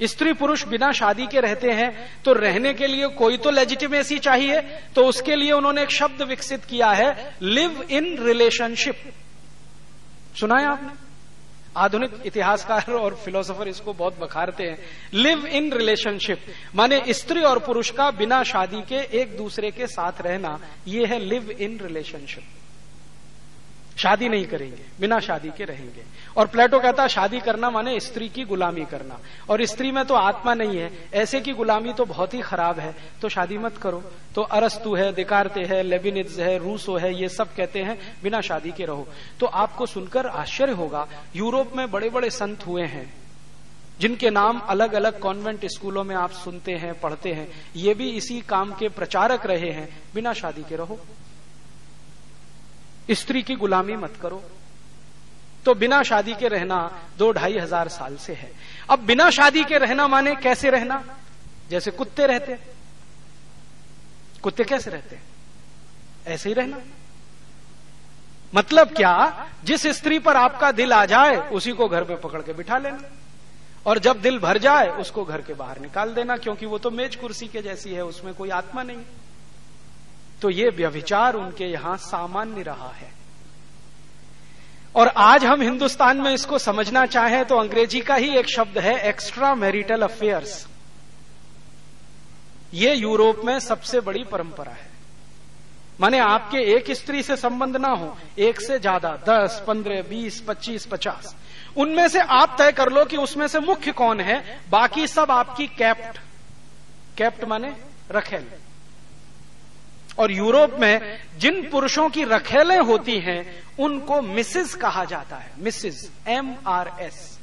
स्त्री 0.00 0.32
पुरुष 0.32 0.64
बिना 0.64 0.90
शादी 0.92 1.26
के 1.26 1.40
रहते 1.40 1.70
हैं 1.70 1.90
तो 2.24 2.32
रहने 2.32 2.72
के 2.74 2.86
लिए 2.86 3.06
कोई 3.14 3.36
तो 3.36 3.50
लेजिटिमेसी 3.50 4.18
चाहिए 4.18 4.60
तो 4.94 5.04
उसके 5.06 5.36
लिए 5.36 5.52
उन्होंने 5.52 5.82
एक 5.82 5.90
शब्द 5.90 6.22
विकसित 6.22 6.64
किया 6.64 6.90
है 6.90 7.34
लिव 7.42 7.82
इन 7.82 8.16
रिलेशनशिप 8.18 9.12
सुना 10.36 10.58
है 10.60 10.66
आपने? 10.66 11.07
आधुनिक 11.78 12.20
इतिहासकार 12.26 12.92
और 12.92 13.14
फिलोसोफर 13.14 13.68
इसको 13.68 13.92
बहुत 13.92 14.18
बखारते 14.20 14.64
हैं। 14.64 14.78
लिव 15.14 15.46
इन 15.46 15.72
रिलेशनशिप 15.72 16.44
माने 16.74 17.02
स्त्री 17.08 17.42
और 17.42 17.58
पुरुष 17.58 17.90
का 17.90 18.10
बिना 18.10 18.42
शादी 18.44 18.82
के 18.88 19.00
एक 19.20 19.36
दूसरे 19.36 19.70
के 19.70 19.86
साथ 19.86 20.20
रहना, 20.20 20.58
ये 20.88 21.06
है 21.06 21.18
लिव 21.20 21.50
इन 21.50 21.78
रिलेशनशिप 21.82 22.44
शादी 23.98 24.28
नहीं 24.28 24.44
करेंगे, 24.44 24.82
बिना 25.00 25.18
शादी 25.18 25.48
के 25.48 25.64
रहेंगे। 25.64 26.02
और 26.36 26.46
प्लेटो 26.46 26.78
कहता 26.78 27.02
है 27.02 27.08
शादी 27.08 27.40
करना 27.40 27.70
माने 27.70 27.98
स्त्री 28.00 28.28
की 28.28 28.44
गुलामी 28.44 28.84
करना। 28.84 29.18
और 29.50 29.64
स्त्री 29.64 29.90
में 29.92 30.04
तो 30.04 30.14
आत्मा 30.14 30.54
नहीं 30.54 30.78
है, 30.78 30.90
ऐसे 31.14 31.40
की 31.40 31.52
गुलामी 31.52 31.92
तो 31.92 32.04
बहुत 32.04 32.34
ही 32.34 32.40
खराब 32.40 32.78
है। 32.78 32.94
तो 33.22 33.28
शादी 33.28 33.58
मत 33.58 33.76
करो। 33.76 34.02
तो 34.34 34.42
अरस्तु 34.42 34.94
है, 34.94 35.12
दिकारते 35.12 35.60
है 35.60 35.82
लेबिनिज 35.82 36.40
है, 36.40 36.58
रूसो 36.58 36.96
है, 36.96 37.14
ये 37.20 37.28
सब 37.28 37.54
कहते 37.54 37.78
हैं, 37.78 37.98
बिना 38.22 38.40
शादी 38.40 38.70
के 38.70 38.84
रहो। 38.84 39.08
तो 39.40 39.46
आपको 39.46 39.86
सुनकर 39.86 40.26
आश्चर्य 40.26 40.72
होगा, 40.72 41.06
यूरोप 41.36 41.76
में 41.76 41.90
बड़े 41.90 42.10
बड़े 42.10 42.30
संत 42.30 42.66
हुए 42.66 42.82
हैं, 42.82 43.12
जिनके 44.00 44.30
नाम 44.30 44.58
अलग 44.58 44.92
अलग 44.92 45.18
कॉन्वेंट 45.18 45.66
स्कूलों 45.66 46.04
में 46.04 46.16
आप 46.16 46.30
सुनते 46.30 46.72
हैं, 46.72 47.00
पढ़ते 47.00 47.32
हैं। 47.32 47.48
ये 47.76 47.94
भी 47.94 48.10
इसी 48.10 48.40
काम 48.40 48.72
के 48.72 48.88
प्रचारक 48.88 49.46
रहे 49.46 49.70
हैं, 49.70 49.88
बिना 50.14 50.32
शादी 50.32 50.62
के 50.62 50.76
रहो। 50.76 50.98
स्त्री 53.10 53.42
की 53.42 53.54
गुलामी 53.54 53.96
मत 53.96 54.16
करो। 54.22 54.42
तो 55.64 55.74
बिना 55.74 56.02
शादी 56.02 56.34
के 56.34 56.48
रहना 56.48 56.78
दो 57.18 57.30
ढाई 57.32 57.58
हज़ार 57.58 57.88
साल 57.88 58.16
से 58.16 58.32
है। 58.32 58.50
अब 58.90 58.98
बिना 58.98 59.28
शादी 59.30 59.64
के 59.64 59.78
रहना 59.78 60.06
माने 60.08 60.34
कैसे 60.36 60.70
रहना? 60.70 61.02
जैसे 61.70 61.90
कुत्ते 61.90 62.26
रहते 62.26 62.58
कुत्ते 64.42 64.64
कैसे 64.64 64.90
रहते 64.90 65.18
ऐसे 66.26 66.48
ही 66.48 66.54
रहना। 66.54 66.78
मतलब 68.52 68.94
क्या? 68.94 69.46
जिस 69.64 69.86
स्त्री 69.86 70.18
पर 70.18 70.36
आपका 70.36 70.70
दिल 70.72 70.92
आ 70.92 71.04
जाए, 71.04 71.36
उसी 71.36 71.72
को 71.72 71.88
घर 71.88 72.04
में 72.04 72.20
पकड़ 72.20 72.42
के 72.42 72.52
बिठा 72.52 72.78
लेना। 72.78 73.00
और 73.86 73.98
जब 73.98 74.20
दिल 74.20 74.38
भर 74.38 74.58
जाए, 74.58 74.88
उसको 74.90 75.24
घर 75.24 75.42
के 75.42 75.54
बाहर 75.54 75.80
निकाल 75.80 76.14
देना, 76.14 76.36
क्योंकि 76.36 76.66
वो 76.66 76.78
तो 76.78 76.90
मेज 76.90 77.16
कुर्सी 77.16 77.48
के 77.48 77.62
जैसी 77.62 77.90
है, 77.90 78.04
उसमें 78.04 78.34
कोई 78.34 78.50
आत्मा 78.50 78.82
नहीं। 78.82 78.98
तो 80.42 80.50
ये 80.50 80.68
व्यभिचार 80.70 81.34
उनके 81.34 81.64
यहाँ 81.64 81.96
सामान्य 81.98 82.62
रहा 82.62 82.92
है। 82.92 83.10
और 84.94 85.08
आज 85.18 85.44
हम 85.44 85.62
हिंदुस्तान 85.62 86.20
में 86.20 86.32
इसको 86.32 86.58
समझना 86.58 87.04
चाहें 87.06 87.44
तो 87.44 87.56
अंग्रेज़ी 87.56 88.00
का 88.00 88.14
ही 88.16 88.36
एक 88.36 88.48
शब्द 88.48 88.78
है 88.78 88.98
एक्स्ट्रा 89.08 89.54
मैरिटल 89.54 90.02
अफेयर्स 90.02 90.66
ये 92.74 92.94
यूरोप 92.94 93.40
में 93.44 93.58
सबसे 93.60 94.00
बड़ी 94.00 94.24
परंपरा 94.24 94.72
है। 94.72 94.86
माने 96.00 96.18
आपके 96.20 96.58
एक 96.74 96.90
स्त्री 96.92 97.22
से 97.22 97.36
संबंध 97.36 97.76
ना 97.76 97.88
हो, 97.88 98.16
एक 98.38 98.60
से 98.60 98.78
ज़्यादा, 98.78 99.10
दस, 99.28 99.62
पंद्रह, 99.66 100.02
बीस, 100.02 100.40
पच्चीस, 100.40 100.86
पचास। 100.86 101.34
उनमें 101.76 102.08
से 102.08 102.20
आप 102.20 102.54
तय 102.58 102.72
कर 102.72 102.92
लो 102.92 103.04
कि 103.04 103.16
उसमें 103.16 103.46
से 103.48 103.60
मुख्य 103.60 103.92
कौन 103.92 104.20
है, 104.20 104.42
बाकी 104.70 105.06
सब 105.06 105.30
आपकी 105.30 105.66
कैप्ट। 105.68 106.18
कैप्ट 107.18 107.44
माने 107.44 107.74
रखेल। 108.10 108.46
और 110.18 110.32
यूरोप 110.32 110.76
में 110.80 111.18
जिन 111.38 111.68
पुरुषों 111.70 112.08
की 112.10 112.24
रखेलें 112.24 112.80
होती 112.80 113.18
हैं, 113.18 113.62
उनको 113.78 114.20
मिसिस 114.22 114.74
कहा 114.74 115.04
जाता 115.04 115.36
है। 115.36 115.52
Missus 115.58 116.10
M 116.28 116.54
R 116.66 116.92
S 117.00 117.38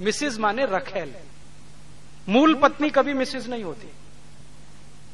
missus 0.00 0.38
माने 0.38 0.66
रखेल। 0.66 1.14
मूल 2.28 2.54
पत्नी 2.54 2.90
कभी 2.90 3.12
मिसेस 3.14 3.46
नहीं 3.46 3.64
होती। 3.64 3.88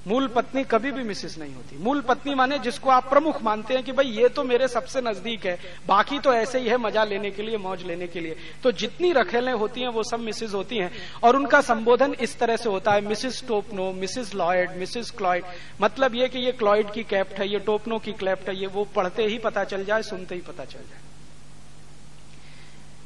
मूल 0.06 0.26
पत्नी 0.28 0.62
कभी 0.64 0.90
भी 0.92 1.02
मिसिस 1.02 1.36
नहीं 1.38 1.54
होती। 1.54 1.76
मूल 1.78 2.00
पत्नी 2.00 2.34
माने 2.34 2.58
जिसको 2.58 2.90
आप 2.90 3.08
प्रमुख 3.10 3.42
मानते 3.42 3.74
हैं 3.74 3.82
कि 3.84 3.92
भाई 3.92 4.06
ये 4.06 4.28
तो 4.28 4.42
मेरे 4.44 4.68
सबसे 4.68 5.00
नज़दीक 5.00 5.46
है, 5.46 5.58
बाकी 5.86 6.18
तो 6.18 6.32
ऐसे 6.32 6.58
ही 6.58 6.68
है 6.68 6.76
मज़ा 6.76 7.04
लेने 7.04 7.30
के 7.30 7.42
लिए, 7.42 7.56
मौज 7.58 7.82
लेने 7.82 8.06
के 8.06 8.20
लिए। 8.20 8.36
तो 8.62 8.72
जितनी 8.72 9.12
रखेलें 9.12 9.52
होती 9.52 9.80
हैं, 9.80 9.88
वो 9.88 10.02
सब 10.02 10.20
मिसिस 10.20 10.54
होती 10.54 10.78
हैं। 10.78 10.90
और 11.22 11.36
उनका 11.36 11.60
संबोधन 11.62 12.14
इस 12.20 12.38
तरह 12.38 12.56
से 12.56 12.68
होता 12.68 12.92
है 12.92 13.00
missus 13.00 13.46
Topno 13.48 13.90
missus 13.92 14.34
Lloyd 14.34 14.76
missus 14.76 15.10
Cloyd 15.12 15.44
मतलब 15.80 16.14
ये 16.14 16.28
कि 16.28 16.38
ये 16.38 16.52
क्लॉयड 16.52 16.90
की 16.92 17.02
कैप्ट 17.04 17.38
है, 17.38 17.48
ये 17.48 17.58
टोपनो 17.60 17.98
की 17.98 18.12
क्लैप्ट 18.14 18.48
है, 18.48 18.56
ये 18.56 18.66
वो 18.66 18.84
पढ़ते 18.96 19.26
ही 19.26 19.38
पता 19.38 19.64
चल 19.64 19.84
जाए, 19.84 20.02
सुनते 20.02 20.34
ही 20.34 20.40
पता 20.42 20.64
चल 20.64 20.78
जाए। 20.80 21.02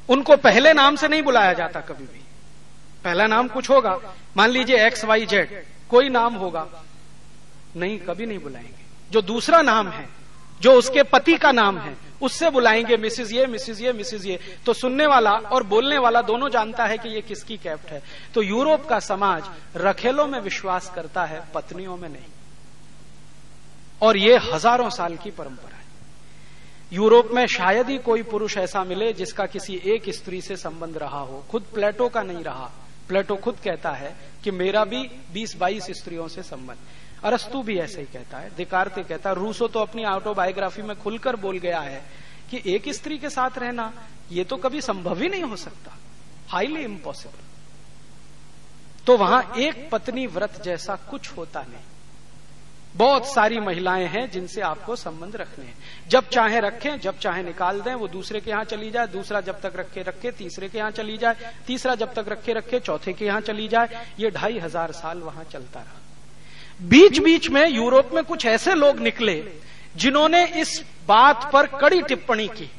उनको 0.09 0.35
पहले 0.37 0.73
नाम 0.73 0.95
से 0.95 1.07
नहीं 1.07 1.23
बुलाया 1.23 1.53
जाता 1.53 1.79
कभी 1.81 2.03
भी। 2.03 2.21
पहला 3.03 3.27
नाम 3.27 3.47
कुछ 3.47 3.69
होगा। 3.69 3.99
मान 4.37 4.49
लीजिए 4.49 4.85
एक्स 4.87 5.05
वाई 5.05 5.25
जेड 5.25 5.61
कोई 5.89 6.09
नाम 6.09 6.33
होगा। 6.35 6.67
नहीं, 7.75 7.99
कभी 7.99 8.25
नहीं 8.25 8.39
बुलाएँगे। 8.39 8.85
जो 9.11 9.21
दूसरा 9.21 9.61
नाम 9.61 9.87
है, 9.87 10.09
जो 10.61 10.73
उसके 10.73 11.03
पति 11.03 11.37
का 11.37 11.51
नाम 11.51 11.77
है, 11.77 11.97
उससे 12.21 12.49
बुलाएँगे 12.49 12.97
मिसिज 12.97 13.33
ये 13.33 13.45
मिसिज 13.47 13.81
ये 13.81 13.93
मिसिज 13.93 14.25
ये। 14.25 14.39
तो 14.65 14.73
सुनने 14.73 15.05
वाला 15.07 15.31
और 15.31 15.63
बोलने 15.63 15.97
वाला 15.97 16.21
दोनों 16.21 16.49
जानता 16.49 16.85
है 16.85 16.97
कि 16.97 17.09
ये 17.09 17.21
किसकी 17.21 17.57
कैप्ट 17.57 17.89
है। 17.89 18.03
तो 18.33 18.41
यूरोप 18.41 18.85
का 18.85 18.99
समाज 18.99 19.43
रखेलों 19.75 20.27
में 20.27 20.39
विश्वास 20.39 20.91
करता 20.95 21.25
है, 21.25 21.43
पत्नियों 21.53 21.97
में 21.97 22.09
नहीं। 22.09 22.27
और 24.01 24.17
ये 24.17 24.37
हज़ारों 24.37 24.89
साल 24.89 25.15
की 25.17 25.31
परंपरा 25.31 25.75
है। 25.75 25.85
यूरोप 26.93 27.29
में 27.31 27.47
शायद 27.47 27.89
ही 27.89 27.97
कोई 27.97 28.23
पुरुष 28.23 28.57
ऐसा 28.57 28.83
मिले 28.83 29.13
जिसका 29.13 29.45
किसी 29.45 29.81
एक 29.85 30.09
स्त्री 30.09 30.41
से 30.41 30.55
संबंध 30.55 30.97
रहा 30.97 31.19
हो। 31.19 31.45
खुद 31.51 31.63
प्लेटो 31.73 32.09
का 32.09 32.23
नहीं 32.23 32.43
रहा। 32.43 32.71
प्लेटो 33.07 33.35
खुद 33.35 33.57
कहता 33.63 33.91
है 33.91 34.15
कि 34.43 34.51
मेरा 34.51 34.83
भी 34.85 35.09
20-22 35.33 35.87
स्त्रियों 35.91 36.27
से 36.27 36.43
संबंध। 36.43 36.77
अरस्तु 37.23 37.61
भी 37.61 37.77
ऐसे 37.79 38.01
ही 38.01 38.07
कहता 38.07 38.37
है 38.37 38.49
दिकारते 38.55 39.03
कहता 39.03 39.29
है 39.29 39.35
रूसो 39.35 39.67
तो 39.67 39.79
अपनी 39.79 40.05
ऑटोबायोग्राफी 40.05 40.81
में 40.81 40.95
खुलकर 40.97 41.35
बोल 41.37 41.57
गया 41.59 41.79
है 41.81 42.01
कि 42.51 42.61
एक 42.65 42.89
स्त्री 42.89 43.17
के 43.17 43.29
साथ 43.29 43.57
रहना, 43.57 43.91
ये 44.31 44.43
तो 44.43 44.57
कभी 44.57 44.81
संभव 44.81 45.21
ही 45.21 45.29
नहीं 45.29 45.43
हो 45.43 45.55
सकता। 45.57 45.97
हाईली 46.49 46.83
इम्पॉसिबल 46.83 47.47
तो 49.07 49.17
वहाँ 49.17 49.43
एक 49.57 49.89
पत्नी 49.91 50.25
व्रत 50.27 50.61
जैसा 50.63 50.95
कुछ 51.09 51.31
होता 51.37 51.61
नहीं। 51.61 51.87
बहुत 52.95 53.27
सारी 53.27 53.59
महिलाएँ 53.59 54.05
हैं 54.07 54.29
जिनसे 54.31 54.61
आपको 54.61 54.95
संबंध 54.95 55.35
रखने 55.35 55.65
हैं। 55.65 55.75
जब 56.09 56.29
चाहे 56.29 56.59
रखें, 56.59 56.99
जब 56.99 57.19
चाहे 57.19 57.43
निकाल 57.43 57.81
दें, 57.81 57.93
वो 57.93 58.07
दूसरे 58.07 58.39
के 58.39 58.51
यहाँ 58.51 58.63
चली 58.63 58.89
जाए, 58.91 59.07
दूसरा 59.07 59.41
जब 59.41 59.61
तक 59.61 59.73
रखे 59.75 60.01
रखे, 60.01 60.31
तीसरे 60.31 60.69
के 60.69 60.77
यहाँ 60.77 60.91
चली 60.91 61.17
जाए, 61.17 61.53
तीसरा 61.67 61.95
जब 61.95 62.13
तक 62.13 62.29
रखे 62.29 62.53
रखे, 62.53 62.79
चौथे 62.79 63.13
के 63.13 63.25
यहाँ 63.25 63.41
चली 63.41 63.67
जाए, 63.67 64.05
ये 64.19 64.31
ढाई 64.31 64.59
हज़ार 64.59 64.91
साल 64.91 65.19
वहाँ 65.19 65.43
चलता 65.43 65.79
रहा। 65.79 65.99
बीच 66.79 67.19
बीच 67.19 67.49
में 67.49 67.67
यूरोप 67.67 68.13
में 68.13 68.23
कुछ 68.23 68.45
ऐसे 68.45 68.73
लोग 68.75 68.99
निकले 68.99 69.43
जिन्होंने 69.95 70.45
इस 70.61 70.81
बात 71.07 71.49
पर 71.53 71.65
कड़ी 71.77 72.01
टिप्पणी 72.01 72.47
की 72.47 72.69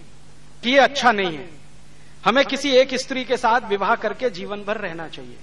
कि 0.63 0.71
ये 0.71 0.79
अच्छा 0.79 1.13
नहीं 1.13 1.37
है। 1.37 1.49
हमें 2.25 2.45
किसी 2.45 2.71
एक 2.71 2.95
स्त्री 2.95 3.25
के 3.25 3.37
साथ 3.37 3.69
विवाह 3.69 3.95
करके 3.95 4.31
जीवन 4.31 4.63
भर 4.63 4.77
रहना 4.77 5.09
चाहिए। 5.09 5.37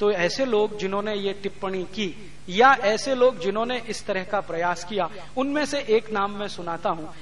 तो 0.00 0.10
ऐसे 0.12 0.44
लोग 0.44 0.78
जिन्होंने 0.78 1.14
ये 1.14 1.32
टिप्पणी 1.32 1.82
की, 1.84 2.32
या 2.48 2.72
ऐसे 2.82 3.14
लोग 3.14 3.40
जिन्होंने 3.40 3.78
इस 3.88 4.04
तरह 4.06 4.24
का 4.24 4.40
प्रयास 4.40 4.84
किया, 4.84 5.08
उनमें 5.36 5.64
से 5.66 5.80
एक 5.88 6.10
नाम 6.12 6.30
मैं 6.30 6.48
सुनाता 6.48 6.90
हूँ। 6.90 7.14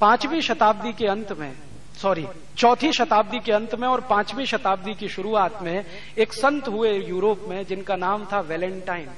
पांचवी 0.00 0.40
शताब्दी 0.42 0.92
के 0.92 1.06
अंत 1.06 1.32
में 1.32 1.52
सॉरी, 2.02 2.26
चौथी 2.56 2.92
शताब्दी 2.92 3.38
के 3.38 3.52
अंत 3.52 3.74
में 3.74 3.88
और 3.88 4.00
पांचवी 4.00 4.46
शताब्दी 4.46 4.94
की 4.94 5.08
शुरुआत 5.08 5.62
में 5.62 5.84
एक 6.18 6.32
संत 6.32 6.68
हुए 6.68 6.92
यूरोप 6.92 7.44
में 7.48 7.66
जिनका 7.66 7.96
नाम 7.96 8.24
था 8.24 8.40
वेलेंटाइन। 8.40 9.10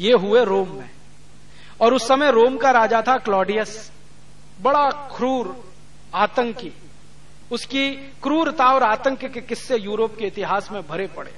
ये 0.00 0.12
हुए 0.12 0.44
रोम 0.44 0.68
में। 0.68 0.90
और 1.80 1.94
उस 1.94 2.08
समय 2.08 2.30
रोम 2.30 2.56
का 2.56 2.70
राजा 2.70 3.02
था 3.08 3.16
क्लॉडियस। 3.16 3.92
बड़ा 4.62 4.90
क्रूर, 4.90 5.72
आतंकी। 6.14 6.72
उसकी 7.52 7.90
क्रूरता 7.96 8.64
और 8.64 8.82
आतंक 8.82 9.18
के 9.18 9.40
किस्से 9.40 9.76
यूरोप 9.76 10.16
के 10.18 10.26
इतिहास 10.26 10.70
में 10.70 10.86
भरे 10.86 11.06
पड़े। 11.06 11.34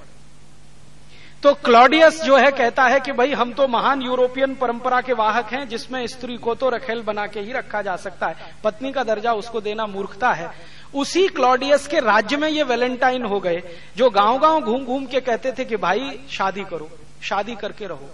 तो 1.43 1.53
क्लॉडियस 1.53 2.23
जो 2.23 2.37
है 2.37 2.51
कहता 2.51 2.83
है 2.83 2.99
कि 2.99 3.11
भाई, 3.11 3.31
हम 3.31 3.53
तो 3.53 3.67
महान 3.67 4.01
यूरोपियन 4.01 4.55
परंपरा 4.55 5.01
के 5.01 5.13
वाहक 5.13 5.45
हैं, 5.45 5.67
जिसमें 5.67 6.07
स्त्री 6.07 6.37
को 6.37 6.55
तो 6.55 6.69
रखेल 6.69 7.01
बना 7.01 7.27
के 7.27 7.39
ही 7.39 7.51
रखा 7.51 7.81
जा 7.81 7.95
सकता 7.95 8.27
है। 8.27 8.35
पत्नी 8.63 8.91
का 8.91 9.03
दर्जा 9.03 9.33
उसको 9.33 9.61
देना 9.61 9.85
मूर्खता 9.85 10.31
है। 10.33 10.51
उसी 10.95 11.27
क्लॉडियस 11.27 11.87
के 11.87 11.99
राज्य 11.99 12.37
में 12.37 12.49
ये 12.49 12.63
वैलेंटाइन 12.63 13.25
हो 13.25 13.39
गए, 13.39 13.63
जो 13.97 14.09
गाँव 14.09 14.39
गाँव 14.39 14.61
घूम 14.61 14.85
घूम 14.85 15.05
के 15.05 15.19
कहते 15.19 15.51
थे 15.51 15.65
कि 15.65 15.77
भाई, 15.77 16.19
शादी 16.29 16.63
करो, 16.63 16.89
शादी 17.21 17.55
करके 17.55 17.87
रहो 17.87 18.09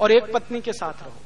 और 0.00 0.12
एक 0.12 0.32
पत्नी 0.32 0.60
के 0.60 0.72
साथ 0.72 1.02
रहो। 1.02 1.20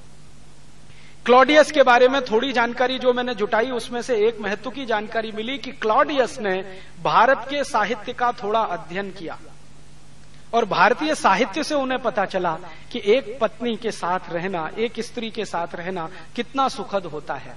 क्लॉडियस 1.26 1.72
के 1.72 1.82
बारे 1.82 2.08
में 2.08 2.22
थोड़ी 2.22 2.52
जानकारी 2.52 2.98
जो 2.98 3.12
मैंने 3.12 3.34
जुटाई, 3.34 3.70
उसमें 3.70 4.02
से 4.02 4.16
एक 4.28 4.40
महत्व 4.40 4.70
की 4.70 4.86
जानकारी 4.86 5.32
मिली 5.32 5.58
कि 5.58 5.70
क्लॉडियस 5.70 6.38
ने 6.40 6.80
भारत 7.02 7.46
के 7.50 7.64
साहित्य 7.64 8.12
का 8.12 8.32
थोड़ा 8.32 8.60
अध्ययन 8.60 9.10
किया। 9.10 9.38
और 10.54 10.64
भारतीय 10.64 11.14
साहित्य 11.14 11.64
से 11.64 11.74
उन्हें 11.74 12.02
पता 12.02 12.24
चला 12.24 12.58
कि 12.92 13.02
एक 13.04 13.38
पत्नी 13.40 13.76
के 13.76 13.90
साथ 13.90 14.20
रहना, 14.32 14.70
एक 14.78 14.92
स्त्री 15.00 15.30
के 15.30 15.44
साथ 15.44 15.74
रहना 15.74 16.10
कितना 16.36 16.68
सुखद 16.68 17.06
होता 17.06 17.34
है। 17.34 17.56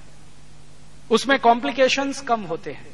उसमें 1.11 1.39
कॉम्प्लिकेशंस 1.39 2.21
कम 2.21 2.41
होते 2.41 2.71
हैं। 2.71 2.87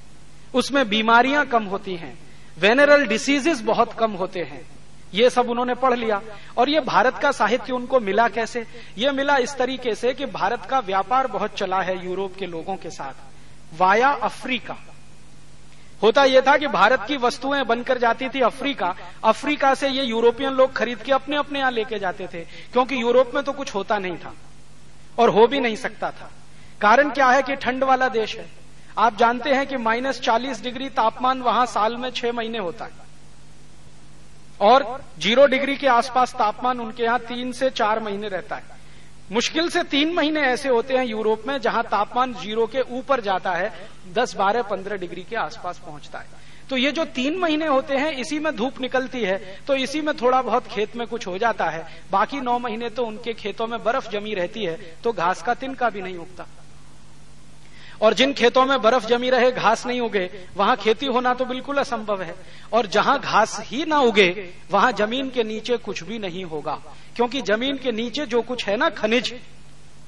उसमें 0.53 0.89
बीमारियाँ 0.89 1.45
कम 1.45 1.63
होती 1.63 1.95
हैं। 1.95 2.19
वेनरल 2.59 3.05
डिसीजेस 3.05 3.61
बहुत 3.61 3.93
कम 3.93 4.11
होते 4.11 4.39
हैं। 4.39 4.67
ये 5.13 5.29
सब 5.29 5.49
उन्होंने 5.49 5.75
पढ़ 5.75 5.97
लिया। 5.97 6.21
और 6.57 6.69
ये 6.69 6.79
भारत 6.79 7.17
का 7.17 7.31
साहित्य 7.31 7.73
उनको 7.73 7.99
मिला 7.99 8.27
कैसे? 8.27 8.67
ये 8.97 9.11
मिला 9.11 9.37
इस 9.37 9.55
तरीके 9.55 9.95
से 9.95 10.13
कि 10.13 10.25
भारत 10.25 10.65
का 10.65 10.79
व्यापार 10.79 11.27
बहुत 11.27 11.53
चला 11.53 11.81
है 11.81 12.05
यूरोप 12.05 12.35
के 12.35 12.45
लोगों 12.45 12.75
के 12.75 12.89
साथ। 12.89 13.13
Via 13.79 14.09
Africa. 14.09 14.77
होता 16.03 16.23
यह 16.25 16.41
था 16.41 16.57
कि 16.57 16.67
भारत 16.69 17.03
की 17.07 17.17
वस्तुएँ 17.17 17.63
बनकर 17.65 17.97
जाती 17.97 18.29
थी 18.29 18.41
अफ्रीका। 18.43 18.95
अफ्रीका 19.25 19.73
से 19.73 19.89
ये 19.89 20.03
यूरोपियन 20.03 20.53
लोग 20.53 20.73
खरीद 20.75 21.01
के 21.01 21.11
अपने 21.11 21.35
अपने 21.37 21.59
यहाँ 21.59 21.71
लेके 21.71 21.99
जाते 21.99 22.27
थे, 22.27 22.41
क्योंकि 22.73 23.01
यूरोप 23.01 23.31
में 23.35 23.43
तो 23.43 23.51
कुछ 23.53 23.73
होता 23.75 23.97
नहीं 23.99 24.17
था 24.17 24.33
और 25.17 25.29
हो 25.29 25.47
भी 25.47 25.59
नहीं 25.59 25.75
सकता 25.77 26.11
था। 26.11 26.29
कारण 26.81 27.09
क्या 27.11 27.29
है 27.29 27.43
कि 27.43 27.55
ठंड 27.57 27.83
वाला 27.83 28.09
देश 28.09 28.35
है। 28.37 28.45
आप 28.97 29.17
जानते 29.17 29.53
हैं 29.53 29.65
कि 29.67 29.77
माइनस 29.79 30.19
चालीस 30.21 30.61
डिग्री 30.63 30.89
तापमान 30.91 31.41
वहाँ 31.41 31.65
साल 31.67 31.95
में 31.97 32.09
छह 32.11 32.31
महीने 32.31 32.57
होता 32.59 32.85
है। 32.85 33.01
और 34.61 35.01
ज़ीरो 35.19 35.45
डिग्री 35.47 35.75
के 35.75 35.87
आसपास 35.89 36.33
तापमान 36.33 36.79
उनके 36.79 37.03
यहाँ 37.03 37.19
तीन 37.21 37.51
से 37.51 37.69
चार 37.71 37.99
महीने 37.99 38.27
रहता 38.29 38.55
है। 38.55 38.81
मुश्किल 39.33 39.69
से 39.69 39.81
तीन 39.83 40.13
महीने 40.13 40.41
ऐसे 40.43 40.69
होते 40.69 40.93
हैं 40.93 41.05
यूरोप 41.05 41.43
में 41.47 41.57
जहाँ 41.61 41.83
तापमान 41.83 42.33
ज़ीरो 42.33 42.65
के 42.67 42.81
ऊपर 42.91 43.21
जाता 43.21 43.51
है, 43.51 43.71
दस, 44.13 44.35
बारह, 44.35 44.61
पंद्रह 44.61 44.97
डिग्री 44.97 45.21
के 45.29 45.35
आसपास 45.35 45.77
पहुँचता 45.85 46.19
है। 46.19 46.41
तो 46.69 46.77
ये 46.77 46.91
जो 46.91 47.05
तीन 47.15 47.37
महीने 47.39 47.67
होते 47.67 47.95
हैं, 47.95 48.11
इसी 48.13 48.39
में 48.39 48.55
धूप 48.55 48.79
निकलती 48.81 49.21
है 49.21 49.37
तो 49.67 49.75
इसी 49.75 50.01
में 50.01 50.15
थोड़ा 50.17 50.41
बहुत 50.41 50.67
खेत 50.67 50.95
में 50.95 51.05
कुछ 51.07 51.27
हो 51.27 51.37
जाता 51.37 51.69
है। 51.69 51.85
बाकी 52.11 52.41
नौ 52.41 52.57
महीने 52.59 52.89
तो 52.89 53.05
उनके 53.05 53.33
खेतों 53.33 53.67
में 53.67 53.83
बर्फ़ 53.83 54.09
जमी 54.11 54.33
रहती 54.33 54.65
है 54.65 54.77
तो 55.03 55.11
घास 55.13 55.41
का 55.41 55.53
तिनका 55.55 55.89
भी 55.89 56.01
नहीं 56.01 56.17
उगता। 56.17 56.47
और 58.03 58.13
जिन 58.13 58.33
खेतों 58.33 58.65
में 58.65 58.81
बर्फ़ 58.81 59.05
जमी 59.05 59.29
रहे, 59.29 59.51
घास 59.51 59.85
नहीं 59.85 60.01
उगे, 60.01 60.29
वहाँ 60.55 60.75
खेती 60.75 61.05
होना 61.05 61.33
तो 61.33 61.45
बिल्कुल 61.45 61.77
असंभव 61.77 62.21
है। 62.21 62.35
और 62.73 62.85
जहाँ 62.85 63.19
घास 63.19 63.59
ही 63.61 63.85
ना 63.85 63.99
उगे, 63.99 64.53
वहाँ 64.71 64.91
ज़मीन 64.91 65.29
के 65.29 65.43
नीचे 65.43 65.77
कुछ 65.77 66.03
भी 66.03 66.19
नहीं 66.19 66.43
होगा। 66.43 66.81
क्योंकि 67.15 67.41
ज़मीन 67.41 67.77
के 67.77 67.91
नीचे 67.91 68.25
जो 68.25 68.41
कुछ 68.41 68.65
है 68.65 68.77
ना 68.77 68.89
खनिज, 68.89 69.39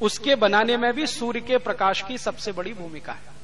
उसके 0.01 0.35
बनाने 0.35 0.77
में 0.77 0.93
भी 0.93 1.07
सूर्य 1.07 1.39
के 1.39 1.57
प्रकाश 1.57 2.01
की 2.01 2.17
सबसे 2.17 2.51
बड़ी 2.51 2.73
भूमिका 2.73 3.11
है। 3.11 3.35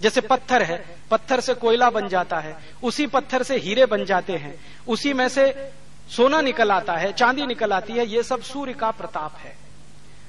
जैसे 0.00 0.20
पत्थर 0.20 0.62
है, 0.62 0.96
पत्थर 1.10 1.40
से 1.40 1.54
कोयला 1.54 1.90
बन 1.90 2.08
जाता 2.08 2.38
है, 2.38 2.56
उसी 2.82 3.06
पत्थर 3.06 3.42
से 3.42 3.56
हीरे 3.56 3.86
बन 3.86 4.04
जाते 4.04 4.32
हैं, 4.32 4.60
उसी 4.88 5.12
में 5.12 5.28
से 5.28 5.72
सोना 6.16 6.40
निकल 6.40 6.70
आता 6.70 6.92
है, 6.92 7.12
चांदी 7.12 7.46
निकल 7.46 7.72
आती 7.72 7.92
है, 7.92 8.06
ये 8.06 8.22
सब 8.22 8.42
सूर्य 8.42 8.72
का 8.72 8.90
प्रताप 8.90 9.36
है। 9.38 9.56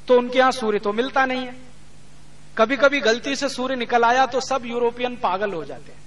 तो 0.07 0.17
उनके 0.17 0.39
यहाँ 0.39 0.51
सूर्य 0.51 0.79
तो 0.79 0.93
मिलता 0.93 1.25
नहीं 1.25 1.45
है। 1.45 1.68
कभी 2.59 2.75
कभी 2.77 2.99
गलती 3.01 3.35
से 3.35 3.49
सूर्य 3.49 3.75
निकल 3.75 4.03
आया 4.03 4.25
तो 4.25 4.39
सब 4.41 4.65
यूरोपियन 4.65 5.15
पागल 5.17 5.53
हो 5.53 5.63
जाते 5.65 5.91
हैं। 5.91 5.97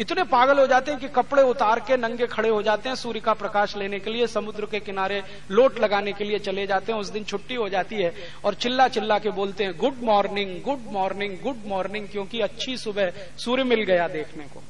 इतने 0.00 0.22
पागल 0.24 0.58
हो 0.58 0.66
जाते 0.66 0.90
हैं 0.90 1.00
कि 1.00 1.08
कपड़े 1.10 1.42
उतार 1.44 1.80
के 1.80 1.96
नंगे 1.96 2.26
खड़े 2.26 2.48
हो 2.48 2.62
जाते 2.62 2.88
हैं 2.88 2.96
सूर्य 2.96 3.20
का 3.20 3.32
प्रकाश 3.34 3.76
लेने 3.76 3.98
के 4.00 4.10
लिए, 4.10 4.26
समुद्र 4.26 4.66
के 4.66 4.80
किनारे 4.80 5.22
लोट 5.50 5.78
लगाने 5.80 6.12
के 6.12 6.24
लिए 6.24 6.38
चले 6.40 6.66
जाते 6.66 6.92
हैं, 6.92 6.98
उस 7.00 7.08
दिन 7.08 7.24
छुट्टी 7.24 7.54
हो 7.54 7.68
जाती 7.68 7.96
है 7.96 8.12
और 8.44 8.54
चिल्ला 8.56 8.88
चिल्ला 8.88 9.18
के 9.18 9.30
बोलते 9.30 9.64
हैं, 9.64 9.76
good 9.78 10.02
morning 10.02 10.60
good 10.62 10.92
morning 10.92 11.38
good 11.42 11.66
morning, 11.66 12.08
क्योंकि 12.08 12.40
अच्छी 12.40 12.76
सुबह 12.76 13.12
सूर्य 13.38 13.64
मिल 13.64 13.82
गया 13.84 14.08
देखने 14.10 14.44
को। 14.44 14.62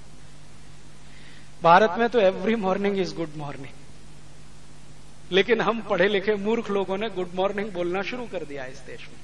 भारत 1.62 1.95
में 1.99 2.09
तो 2.09 2.20
every 2.20 2.55
morning 2.57 2.99
is 2.99 3.14
good 3.14 3.37
morning 3.37 3.74
लेकिन 5.32 5.61
हम 5.61 5.80
पढ़े 5.80 6.09
लिखे 6.09 6.35
मूर्ख 6.39 6.70
लोगों 6.70 6.97
ने 6.99 7.09
गुड 7.11 7.30
मॉर्निंग 7.35 7.72
बोलना 7.72 8.03
शुरू 8.05 8.24
कर 8.32 8.45
दिया 8.45 8.64
इस 8.66 8.78
देश 8.87 9.01
में। 9.03 9.18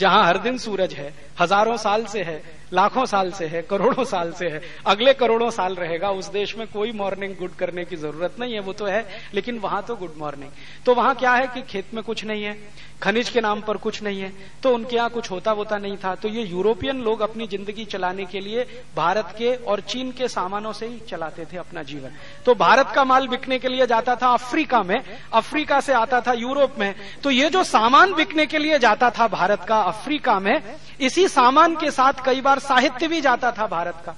जहाँ 0.00 0.24
हर 0.26 0.38
दिन 0.40 0.58
सूरज 0.58 0.94
है, 0.94 1.12
हज़ारों 1.40 1.76
साल 1.78 2.04
से 2.06 2.22
है, 2.22 2.42
लाखों 2.72 3.04
साल 3.06 3.30
से 3.32 3.46
है, 3.46 3.62
करोड़ों 3.62 4.04
साल 4.06 4.32
से 4.32 4.48
है, 4.48 4.60
अगले 4.86 5.12
करोड़ों 5.14 5.50
साल 5.50 5.74
रहेगा, 5.76 6.10
उस 6.10 6.28
देश 6.32 6.56
में 6.58 6.66
कोई 6.68 6.92
मॉर्निंग 6.92 7.34
गुड 7.36 7.54
करने 7.54 7.84
की 7.84 7.96
ज़रूरत 7.96 8.36
नहीं 8.40 8.54
है, 8.54 8.60
वो 8.60 8.72
तो 8.72 8.86
है, 8.86 9.06
लेकिन 9.34 9.58
वहाँ 9.58 9.82
तो 9.82 9.96
गुड 9.96 10.14
मॉर्निंग 10.18 10.50
तो 10.86 10.94
वहाँ 10.94 11.14
क्या 11.14 11.32
है 11.32 11.46
कि 11.46 11.62
खेत 11.62 11.94
में 11.94 12.02
कुछ 12.04 12.24
नहीं 12.24 12.44
है, 12.44 12.56
खनिज 13.02 13.28
के 13.30 13.40
नाम 13.40 13.60
पर 13.60 13.76
कुछ 13.78 14.02
नहीं 14.02 14.20
है 14.20 14.32
तो 14.62 14.72
उनके 14.74 14.96
यहाँ 14.96 15.10
कुछ 15.10 15.30
होता 15.30 15.52
वोता 15.52 15.76
नहीं 15.78 15.96
था 15.96 16.14
तो 16.14 16.28
ये 16.28 16.42
यूरोपियन 16.44 17.00
लोग 17.02 17.20
अपनी 17.20 17.46
ज़िंदगी 17.46 17.84
चलाने 17.86 18.24
के 18.26 18.40
लिए 18.40 18.64
भारत 18.96 19.34
के 19.38 19.54
और 19.56 19.80
चीन 19.82 20.10
के 20.12 20.28
सामानों 20.28 20.72
से 20.72 20.86
ही 20.86 20.98
चलाते 21.08 21.44
थे 21.44 21.56
अपना 21.58 21.82
जीवन। 21.82 22.10
तो 22.46 22.54
भारत 22.56 22.92
का 22.94 23.04
माल 23.04 23.28
बिकने 23.28 23.58
के 23.58 23.68
लिए 23.68 23.86
जाता 23.86 24.16
था 24.16 24.32
अफ्रीका 24.34 24.82
में, 24.82 25.02
अफ्रीका 25.32 25.80
से 25.80 25.92
आता 25.94 26.20
था 26.20 26.32
यूरोप 26.34 26.74
में 26.78 26.94
तो 27.24 27.30
ये 27.30 27.48
जो 27.50 27.62
सामान 27.64 28.12
बिकने 28.14 28.46
के 28.46 28.58
लिए 28.58 28.78
जाता 28.78 29.10
था 29.10 29.28
भारत 29.30 29.64
का 29.68 29.80
अफ्रीका 29.90 30.38
में, 30.40 30.76
इसी 31.00 31.26
सामान 31.28 31.76
के 31.76 31.90
साथ 31.90 32.24
कई 32.24 32.40
बार 32.40 32.58
साहित्य 32.60 33.08
भी 33.08 33.20
जाता 33.20 33.52
था 33.52 33.66
भारत 33.68 34.02
का। 34.06 34.16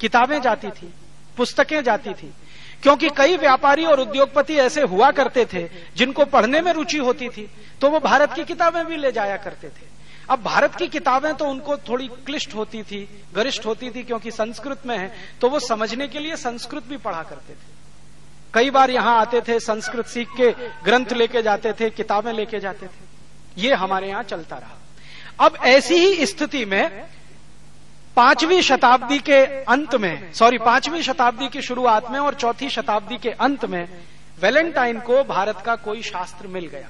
किताबें 0.00 0.40
जाती 0.42 0.70
थी, 0.70 0.92
पुस्तकें 1.36 1.82
जाती 1.82 2.12
थी। 2.12 2.32
क्योंकि 2.82 3.08
कई 3.16 3.36
व्यापारी 3.36 3.84
और 3.84 4.00
उद्योगपति 4.00 4.56
ऐसे 4.58 4.82
हुआ 4.84 5.10
करते 5.12 5.44
थे, 5.44 5.68
जिनको 5.96 6.24
पढ़ने 6.26 6.60
में 6.60 6.72
रुचि 6.72 6.98
होती 6.98 7.28
थी 7.28 7.48
तो 7.80 7.90
वो 7.90 8.00
भारत 8.00 8.32
की 8.32 8.44
किताबें 8.44 8.84
भी 8.86 8.96
ले 8.96 9.12
जाया 9.12 9.36
करते 9.36 9.68
थे। 9.68 9.86
अब 10.30 10.42
भारत 10.42 10.74
की 10.74 10.86
किताबें 10.88 11.34
तो 11.34 11.44
उनको 11.44 11.76
थोड़ी 11.78 12.08
क्लिष्ट 12.26 12.54
होती 12.54 12.82
थी, 12.82 13.08
गरिष्ठ 13.34 13.66
होती 13.66 13.90
थी, 13.90 14.02
क्योंकि 14.02 14.30
संस्कृत 14.30 14.86
में 14.86 14.96
है 14.98 15.10
तो 15.40 15.48
वो 15.48 15.60
समझने 15.60 16.08
के 16.08 16.18
लिए 16.18 16.36
संस्कृत 16.36 16.84
भी 16.84 16.96
पढ़ा 16.98 17.22
करते 17.22 17.52
थे। 17.52 17.72
कई 18.54 18.70
बार 18.70 18.90
यहाँ 18.90 19.18
आते 19.20 19.40
थे, 19.40 19.58
संस्कृत 19.60 20.06
सीख 20.06 20.28
के 20.36 20.50
ग्रंथ 20.84 21.12
लेके 21.12 21.42
जाते 21.42 21.72
थे, 21.72 21.90
किताबें 21.90 22.32
लेके 22.32 22.60
जाते 22.60 22.86
थे। 22.86 23.62
ये 23.62 23.74
हमारे 23.74 24.08
यहाँ 24.08 24.22
चलता 24.24 24.56
रहा। 24.56 24.78
अब 25.40 25.56
ऐसी 25.64 25.94
ही 25.94 26.26
स्थिति 26.26 26.64
में 26.64 27.06
पांचवी 28.16 28.62
शताब्दी 28.62 29.18
के 29.18 29.64
अंत 29.64 29.94
में 29.94 30.32
सॉरी 30.32 30.58
पांचवी 30.58 31.02
शताब्दी 31.02 31.48
की 31.48 31.62
शुरुआत 31.62 32.10
में 32.10 32.18
और 32.18 32.34
चौथी 32.34 32.68
शताब्दी 32.68 33.16
के 33.16 33.30
अंत 33.30 33.64
में 33.64 33.88
वैलेंटाइन 34.40 35.00
को 35.00 35.24
भारत 35.24 35.62
का 35.66 35.74
कोई 35.76 36.02
शास्त्र 36.02 36.46
मिल 36.46 36.66
गया। 36.66 36.88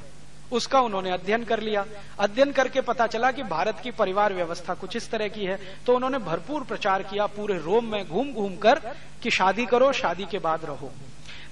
उसका 0.53 0.81
उन्होंने 0.81 1.11
अध्ययन 1.11 1.45
कर 1.45 1.61
लिया। 1.61 1.85
अध्ययन 2.19 2.53
करके 2.53 2.81
पता 2.81 3.07
चला 3.07 3.31
कि 3.31 3.43
भारत 3.43 3.81
की 3.83 3.91
परिवार 3.91 4.33
व्यवस्था 4.33 4.75
कुछ 4.75 4.97
इस 4.97 5.11
तरह 5.11 5.29
की 5.29 5.45
है। 5.45 5.59
तो 5.87 5.95
उन्होंने 5.95 6.19
भरपूर 6.19 6.63
प्रचार 6.63 7.03
किया 7.03 7.27
पूरे 7.27 7.59
रोम 7.59 7.85
में 7.85 8.09
घूम 8.09 8.33
घूम 8.33 8.57
कर 8.57 8.81
कि 9.23 9.31
शादी 9.31 9.67
करो, 9.67 9.93
शादी 9.93 10.25
के 10.25 10.39
बाद 10.39 10.65
रहो। 10.65 10.93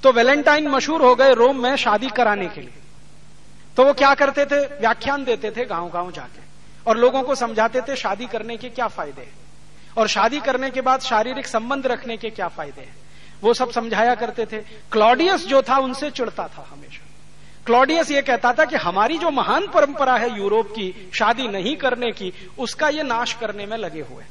तो 0.02 0.12
वैलेंटाइन 0.12 0.68
मशहूर 0.68 1.02
हो 1.02 1.14
गए 1.14 1.34
रोम 1.34 1.62
में 1.62 1.76
शादी 1.76 2.08
कराने 2.08 2.46
के 2.46 2.60
लिए। 2.60 2.78
तो 3.76 3.84
वो 3.84 3.92
क्या 3.92 4.14
करते 4.14 4.46
थे? 4.46 4.60
व्याख्यान 4.60 5.24
देते 5.24 5.50
थे 5.50 5.64
गाँव 5.64 5.90
गाँव 5.90 6.12
जाके। 6.12 6.41
और 6.86 6.98
लोगों 6.98 7.22
को 7.22 7.34
समझाते 7.34 7.80
थे, 7.80 7.96
शादी 7.96 8.26
करने 8.26 8.56
के 8.56 8.68
क्या 8.70 8.88
फ़ायदे 8.88 9.22
हैं? 9.22 9.32
और 9.96 10.08
शादी 10.08 10.40
करने 10.40 10.70
के 10.70 10.80
बाद 10.80 11.00
शारीरिक 11.00 11.46
संबंध 11.46 11.86
रखने 11.86 12.16
के 12.16 12.30
क्या 12.30 12.48
फ़ायदे 12.48 12.80
हैं? 12.80 12.94
वो 13.42 13.54
सब 13.54 13.70
समझाया 13.70 14.14
करते 14.14 14.46
थे। 14.46 14.58
क्लॉडियस 14.92 15.46
जो 15.46 15.62
था, 15.62 15.76
उनसे 15.78 16.10
चिड़ता 16.10 16.46
था 16.48 16.66
हमेशा। 16.70 17.08
क्लॉडियस 17.66 18.10
ये 18.10 18.22
कहता 18.22 18.52
था 18.52 18.64
कि 18.64 18.76
हमारी 18.76 19.18
जो 19.18 19.30
महान 19.30 19.66
परंपरा 19.66 20.16
है 20.16 20.36
यूरोप 20.38 20.68
की, 20.68 21.10
शादी 21.14 21.48
नहीं 21.48 21.76
करने 21.76 22.10
की, 22.12 22.32
उसका 22.58 22.88
ये 22.88 23.02
नाश 23.02 23.32
करने 23.32 23.66
में 23.66 23.76
लगे 23.78 24.00
हुए 24.00 24.24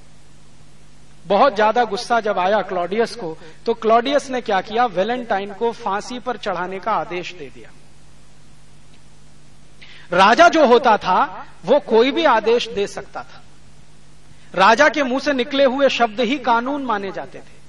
बहुत 1.26 1.56
ज़्यादा 1.56 1.84
गुस्सा 1.86 2.20
जब 2.20 2.40
आया 2.40 2.62
क्लॉडियस 2.62 3.16
को 3.16 3.38
तो 3.66 3.74
क्लॉडियस 3.74 4.30
ने 4.30 4.42
क्या 4.42 4.62
किया? 4.62 4.86
वेलेंटाइन 4.88 5.54
को 5.54 5.72
फांसी 5.74 6.20
पर 6.20 6.38
चढ़ाने 6.38 6.80
का 6.80 6.92
आदेश 6.92 7.34
दे 7.34 7.50
दिया। 7.56 7.70
राजा 10.14 10.48
जो 10.50 10.66
होता 10.66 10.98
था, 10.98 11.48
वो 11.66 11.80
कोई 11.80 12.12
भी 12.12 12.26
आदेश 12.26 12.68
दे 12.70 12.88
सकता 12.88 13.24
था। 13.24 13.42
राजा 14.54 14.90
के 14.90 15.04
मुँह 15.04 15.20
से 15.20 15.34
निकले 15.34 15.66
हुए 15.66 15.90
शब्द 15.90 16.20
ही 16.20 16.38
कानून 16.38 16.84
माने 16.84 17.12
जाते 17.12 17.40
थे। 17.40 17.60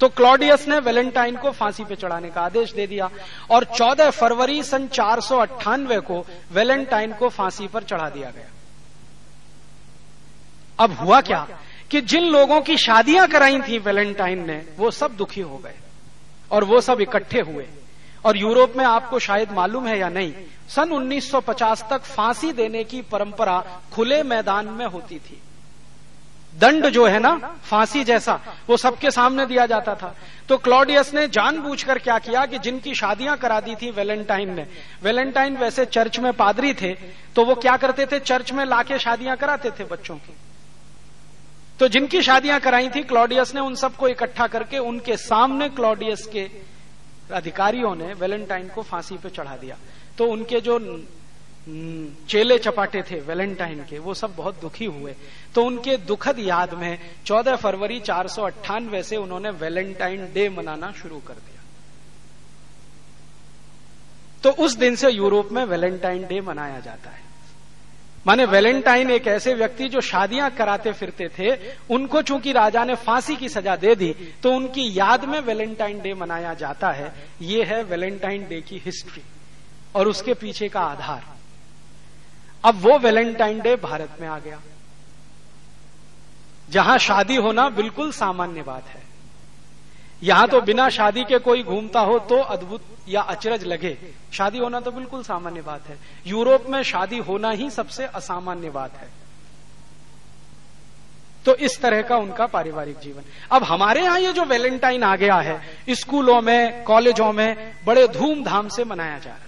तो 0.00 0.08
क्लॉडियस 0.08 0.68
ने 0.68 0.78
वेलेंटाइन 0.78 1.36
को 1.36 1.50
फांसी 1.50 1.84
पे 1.84 1.94
चढ़ाने 1.96 2.30
का 2.30 2.40
आदेश 2.40 2.72
दे 2.72 2.86
दिया 2.86 3.10
और 3.50 3.64
14 3.64 4.10
फरवरी 4.10 4.62
सन 4.62 4.86
चार 4.86 5.20
सौ 5.20 5.38
अट्ठानवे 5.38 5.98
को 6.00 6.24
वेलेंटाइन 6.52 7.12
को 7.12 7.28
फांसी 7.28 7.66
पर 7.66 7.82
चढ़ा 7.82 8.08
दिया 8.08 8.30
गया। 8.30 8.46
अब 10.78 10.92
हुआ 10.92 11.20
क्या 11.20 11.46
कि 11.90 12.00
जिन 12.00 12.24
लोगों 12.24 12.60
की 12.60 12.76
शादियाँ 12.76 13.26
कराई 13.28 13.60
थी 13.60 13.78
वेलेंटाइन 13.78 14.46
ने, 14.46 14.62
वो 14.76 14.90
सब 14.90 15.16
दुखी 15.16 15.40
हो 15.40 15.58
गए 15.58 15.74
और 16.50 16.64
वो 16.64 16.80
सब 16.80 17.00
इकट्ठे 17.00 17.40
हुए। 17.40 17.66
और 18.24 18.36
यूरोप 18.36 18.76
में 18.76 18.84
आपको 18.84 19.18
शायद 19.18 19.52
मालूम 19.52 19.86
है 19.86 19.98
या 19.98 20.08
नहीं, 20.08 20.32
सन 20.68 20.92
1950 20.92 21.84
तक 21.90 22.02
फांसी 22.04 22.52
देने 22.52 22.84
की 22.84 23.02
परंपरा 23.02 23.60
खुले 23.92 24.22
मैदान 24.22 24.68
में 24.68 24.86
होती 24.86 25.18
थी। 25.18 25.40
दंड 26.52 26.86
जो 26.86 27.06
है 27.06 27.18
ना, 27.18 27.34
फांसी 27.64 28.02
जैसा, 28.04 28.40
वो 28.68 28.76
सबके 28.76 29.10
सामने 29.10 29.44
दिया 29.46 29.66
जाता 29.66 29.94
था। 29.94 30.14
तो 30.48 30.56
क्लॉडियस 30.56 31.12
ने 31.14 31.26
जानबूझकर 31.28 31.98
क्या 31.98 32.18
किया 32.18 32.44
कि 32.46 32.58
जिनकी 32.58 32.94
शादियाँ 32.94 33.36
करा 33.36 33.60
दी 33.60 33.74
थी 33.74 33.90
वेलेंटाइन 33.90 34.54
ने, 34.54 34.66
वेलेंटाइन 35.02 35.56
वैसे 35.56 35.84
चर्च 35.86 36.18
में 36.18 36.32
पादरी 36.32 36.72
थे 36.74 36.92
तो 37.36 37.44
वो 37.44 37.54
क्या 37.54 37.76
करते 37.76 38.06
थे? 38.06 38.18
चर्च 38.20 38.52
में 38.52 38.64
लाके 38.64 38.98
शादियाँ 38.98 39.36
कराते 39.36 39.70
थे 39.70 39.84
बच्चों 39.84 40.16
की। 40.16 40.34
तो 41.80 41.88
जिनकी 41.88 42.22
शादियाँ 42.22 42.58
कराई 42.60 42.88
थी, 42.88 43.02
क्लॉडियस 43.02 43.54
ने 43.54 43.60
उन 43.60 43.74
सबको 43.74 44.08
इकट्ठा 44.08 44.46
करके 44.46 44.78
उनके 44.80 45.16
सामने 45.16 45.68
क्लॉडियस 45.68 46.26
के 46.26 46.48
अधिकारियों 47.32 47.94
ने 47.94 48.14
वेलेंटाइन 48.14 48.68
को 48.68 48.82
फांसी 48.82 49.16
पे 49.16 49.30
चढ़ा 49.30 49.56
दिया। 49.56 49.76
तो 50.18 50.26
उनके 50.26 50.60
जो 50.60 50.78
चेले 52.28 52.58
चपाटे 52.58 53.02
थे 53.02 53.20
वेलेंटाइन 53.20 53.84
के, 53.84 53.98
वो 53.98 54.14
सब 54.14 54.34
बहुत 54.36 54.60
दुखी 54.60 54.84
हुए। 54.84 55.14
तो 55.54 55.64
उनके 55.64 55.96
दुखद 55.96 56.38
याद 56.38 56.74
में 56.74 56.98
14 57.26 57.56
फरवरी 57.56 58.00
चार 58.00 58.28
सौ 58.28 58.42
अट्ठानवे 58.42 59.02
से 59.02 59.16
उन्होंने 59.16 59.50
वेलेंटाइन 59.50 60.32
डे 60.32 60.48
मनाना 60.48 60.92
शुरू 60.92 61.18
कर 61.18 61.34
दिया। 61.34 61.62
तो 64.42 64.50
उस 64.50 64.76
दिन 64.76 64.96
से 64.96 65.10
यूरोप 65.10 65.52
में 65.52 65.64
वेलेंटाइन 65.64 66.26
डे 66.26 66.40
मनाया 66.40 66.80
जाता 66.80 67.10
है। 67.10 67.27
माने 68.28 68.44
वेलेंटाइन 68.44 69.10
एक 69.10 69.26
ऐसे 69.28 69.52
व्यक्ति 69.54 69.88
जो 69.88 70.00
शादियाँ 70.02 70.50
कराते 70.50 70.92
फिरते 70.92 71.28
थे, 71.28 71.52
उनको 71.90 72.20
चूँकि 72.22 72.52
राजा 72.52 72.84
ने 72.84 72.94
फांसी 72.96 73.36
की 73.36 73.48
सजा 73.48 73.76
दे 73.76 73.94
दी 73.94 74.12
तो 74.42 74.52
उनकी 74.52 74.84
याद 74.98 75.24
में 75.24 75.38
वेलेंटाइन 75.40 76.00
डे 76.00 76.12
मनाया 76.14 76.52
जाता 76.54 76.90
है। 76.90 77.12
ये 77.42 77.64
है 77.64 77.82
वेलेंटाइन 77.84 78.46
डे 78.48 78.60
की 78.60 78.82
हिस्ट्री 78.84 79.22
और 79.94 80.08
उसके 80.08 80.34
पीछे 80.36 80.68
का 80.68 80.80
आधार। 80.82 81.24
अब 82.64 82.80
वो 82.82 82.98
वैलेंटाइन 82.98 83.60
डे 83.60 83.74
भारत 83.78 84.20
में 84.20 84.28
आ 84.28 84.38
गया, 84.38 84.60
जहाँ 86.68 86.98
शादी 87.00 87.36
होना 87.38 87.68
बिल्कुल 87.72 88.12
सामान्य 88.12 88.62
बात 88.62 88.88
है। 88.88 89.02
यहाँ 90.22 90.46
तो 90.48 90.60
बिना 90.60 90.88
शादी 90.88 91.24
के 91.24 91.38
कोई 91.38 91.62
घूमता 91.62 92.00
हो 92.00 92.18
तो 92.20 92.36
अद्भुत 92.36 92.84
या 93.08 93.20
अचरज 93.22 93.64
लगे। 93.64 93.96
शादी 94.32 94.58
होना 94.58 94.80
तो 94.80 94.90
बिल्कुल 94.90 95.22
सामान्य 95.22 95.60
बात 95.62 95.86
है। 95.88 95.98
यूरोप 96.26 96.64
में 96.68 96.82
शादी 96.82 97.18
होना 97.18 97.50
ही 97.50 97.70
सबसे 97.70 98.04
असामान्य 98.04 98.70
बात 98.70 98.96
है। 98.96 99.08
तो 101.46 101.54
इस 101.56 101.80
तरह 101.80 102.02
का 102.02 102.16
उनका 102.16 102.46
पारिवारिक 102.46 102.98
जीवन। 102.98 103.22
अब 103.50 103.64
हमारे 103.64 104.02
यहाँ 104.02 104.18
ये 104.20 104.32
जो 104.32 104.44
वैलेंटाइन 104.44 105.02
आ 105.02 105.14
गया 105.16 105.36
है 105.36 105.94
स्कूलों 105.94 106.40
में 106.40 106.82
कॉलेजों 106.84 107.32
में 107.32 107.74
बड़े 107.86 108.06
धूमधाम 108.08 108.68
से 108.68 108.84
मनाया 108.84 109.18
जा 109.18 109.30
रहा 109.30 109.38
है। 109.38 109.46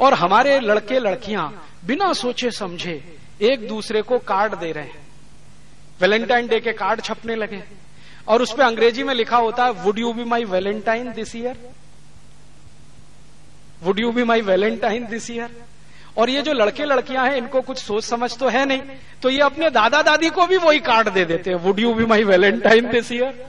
और 0.00 0.14
हमारे 0.14 0.58
लड़के 0.60 0.98
लड़कियाँ 0.98 1.52
बिना 1.86 2.12
सोचे 2.12 2.50
समझे 2.50 3.18
एक 3.42 3.68
दूसरे 3.68 4.02
को 4.02 4.18
कार्ड 4.18 4.54
दे 4.54 4.72
रहे 4.72 4.84
हैं। 4.84 5.06
वैलेंटाइन 6.00 6.46
डे 6.46 6.60
के 6.60 6.72
कार्ड 6.72 7.00
छपने 7.00 7.34
लगे। 7.34 7.62
और 8.28 8.42
उस 8.42 8.52
पर 8.52 8.62
अंग्रेज़ी 8.62 9.02
में 9.02 9.14
लिखा 9.14 9.36
होता 9.36 9.64
है 9.64 9.70
would 9.84 9.98
you 9.98 10.12
be 10.12 10.24
my 10.24 10.44
valentine 10.44 11.12
this 11.12 11.34
year 11.36 11.56
would 13.82 13.98
you 14.00 14.10
be 14.12 14.24
my 14.24 14.40
valentine 14.40 15.06
this 15.06 15.30
year 15.30 15.56
और 16.18 16.30
ये 16.30 16.42
जो 16.42 16.52
लड़के 16.52 16.84
लड़कियाँ 16.84 17.26
हैं, 17.26 17.36
इनको 17.36 17.60
कुछ 17.60 17.78
सोच 17.78 18.04
समझ 18.04 18.36
तो 18.38 18.48
है 18.48 18.64
नहीं 18.64 18.96
तो 19.22 19.30
ये 19.30 19.40
अपने 19.40 19.70
दादा 19.70 20.02
दादी 20.02 20.30
को 20.30 20.46
भी 20.46 20.56
वही 20.56 20.80
कार्ड 20.80 21.08
दे 21.08 21.24
देते 21.24 21.50
हैं 21.50 21.56
would 21.58 21.80
you 21.80 21.94
be 21.94 22.04
my 22.04 22.24
valentine 22.24 22.90
this 22.90 23.12
year 23.12 23.44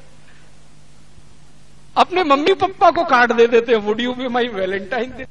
अपने 1.96 2.24
मम्मी 2.24 2.54
पापा 2.54 2.92
को 2.92 3.04
कार्ड 3.06 3.34
दे 3.34 3.48
देते 3.48 3.72
हैं 3.72 3.80
would 3.80 4.00
you 4.02 4.14
be 4.14 4.28
my 4.28 4.48
valentine 4.48 5.12
this 5.18 5.28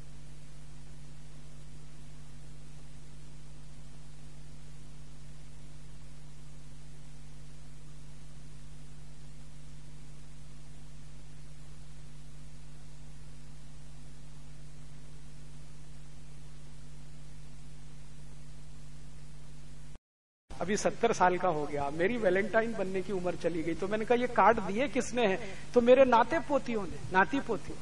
अभी 20.73 20.77
सत्तर 20.79 21.13
साल 21.13 21.37
का 21.37 21.49
हो 21.49 21.65
गया, 21.67 21.89
मेरी 21.93 22.17
वैलेंटाइन 22.17 22.73
बनने 22.73 23.01
की 23.03 23.13
उम्र 23.13 23.35
चली 23.43 23.63
गई 23.63 23.75
तो 23.75 23.89
मैंने 23.89 24.05
कहा, 24.05 24.17
ये 24.17 24.27
कार्ड 24.27 24.61
दिए 24.61 24.89
किसने 24.89 25.27
है? 25.27 25.39
तो 25.75 25.81
मेरे 25.81 26.05
नाते 26.05 26.39
पोतियों 26.49 26.83
ने, 26.83 26.99
नाती 27.13 27.41
पोतियों। 27.41 27.77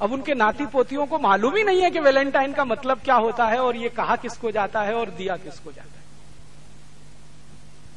अब 0.00 0.12
उनके 0.12 0.34
नाती 0.34 0.66
पोतियों 0.66 1.06
को 1.06 1.18
मालूम 1.18 1.56
ही 1.56 1.62
नहीं 1.64 1.82
है 1.82 1.90
कि 1.90 2.00
वैलेंटाइन 2.00 2.52
का 2.52 2.64
मतलब 2.64 3.00
क्या 3.00 3.14
होता 3.16 3.46
है 3.46 3.58
और 3.58 3.76
ये 3.76 3.88
कहा 3.88 4.16
किसको 4.16 4.50
जाता 4.50 4.82
है 4.82 4.94
और 4.94 5.10
दिया 5.10 5.36
किसको 5.36 5.72
जाता 5.72 5.90
है। 5.90 6.06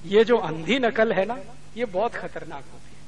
ये 0.05 0.23
जो 0.23 0.37
अंधी 0.39 0.79
नकल 0.79 1.11
है 1.13 1.25
ना, 1.25 1.37
ये 1.77 1.85
बहुत 1.85 2.15
खतरनाक 2.15 2.63
होती 2.63 2.89
है। 2.89 2.99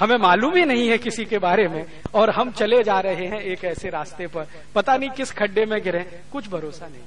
हमें 0.00 0.16
मालूम 0.18 0.56
ही 0.56 0.64
नहीं 0.64 0.88
है 0.88 0.98
किसी 0.98 1.24
के 1.24 1.38
बारे 1.38 1.68
में 1.68 1.84
और 2.14 2.30
हम 2.30 2.50
चले 2.52 2.82
जा 2.82 3.00
रहे 3.00 3.26
हैं 3.26 3.40
एक 3.40 3.64
ऐसे 3.64 3.90
रास्ते 3.90 4.26
पर। 4.26 4.46
पता 4.74 4.96
नहीं 4.96 5.10
किस 5.10 5.32
खड्डे 5.32 5.64
में 5.64 5.80
गिरे, 5.82 6.04
कुछ 6.32 6.48
भरोसा 6.48 6.86
नहीं। 6.86 7.02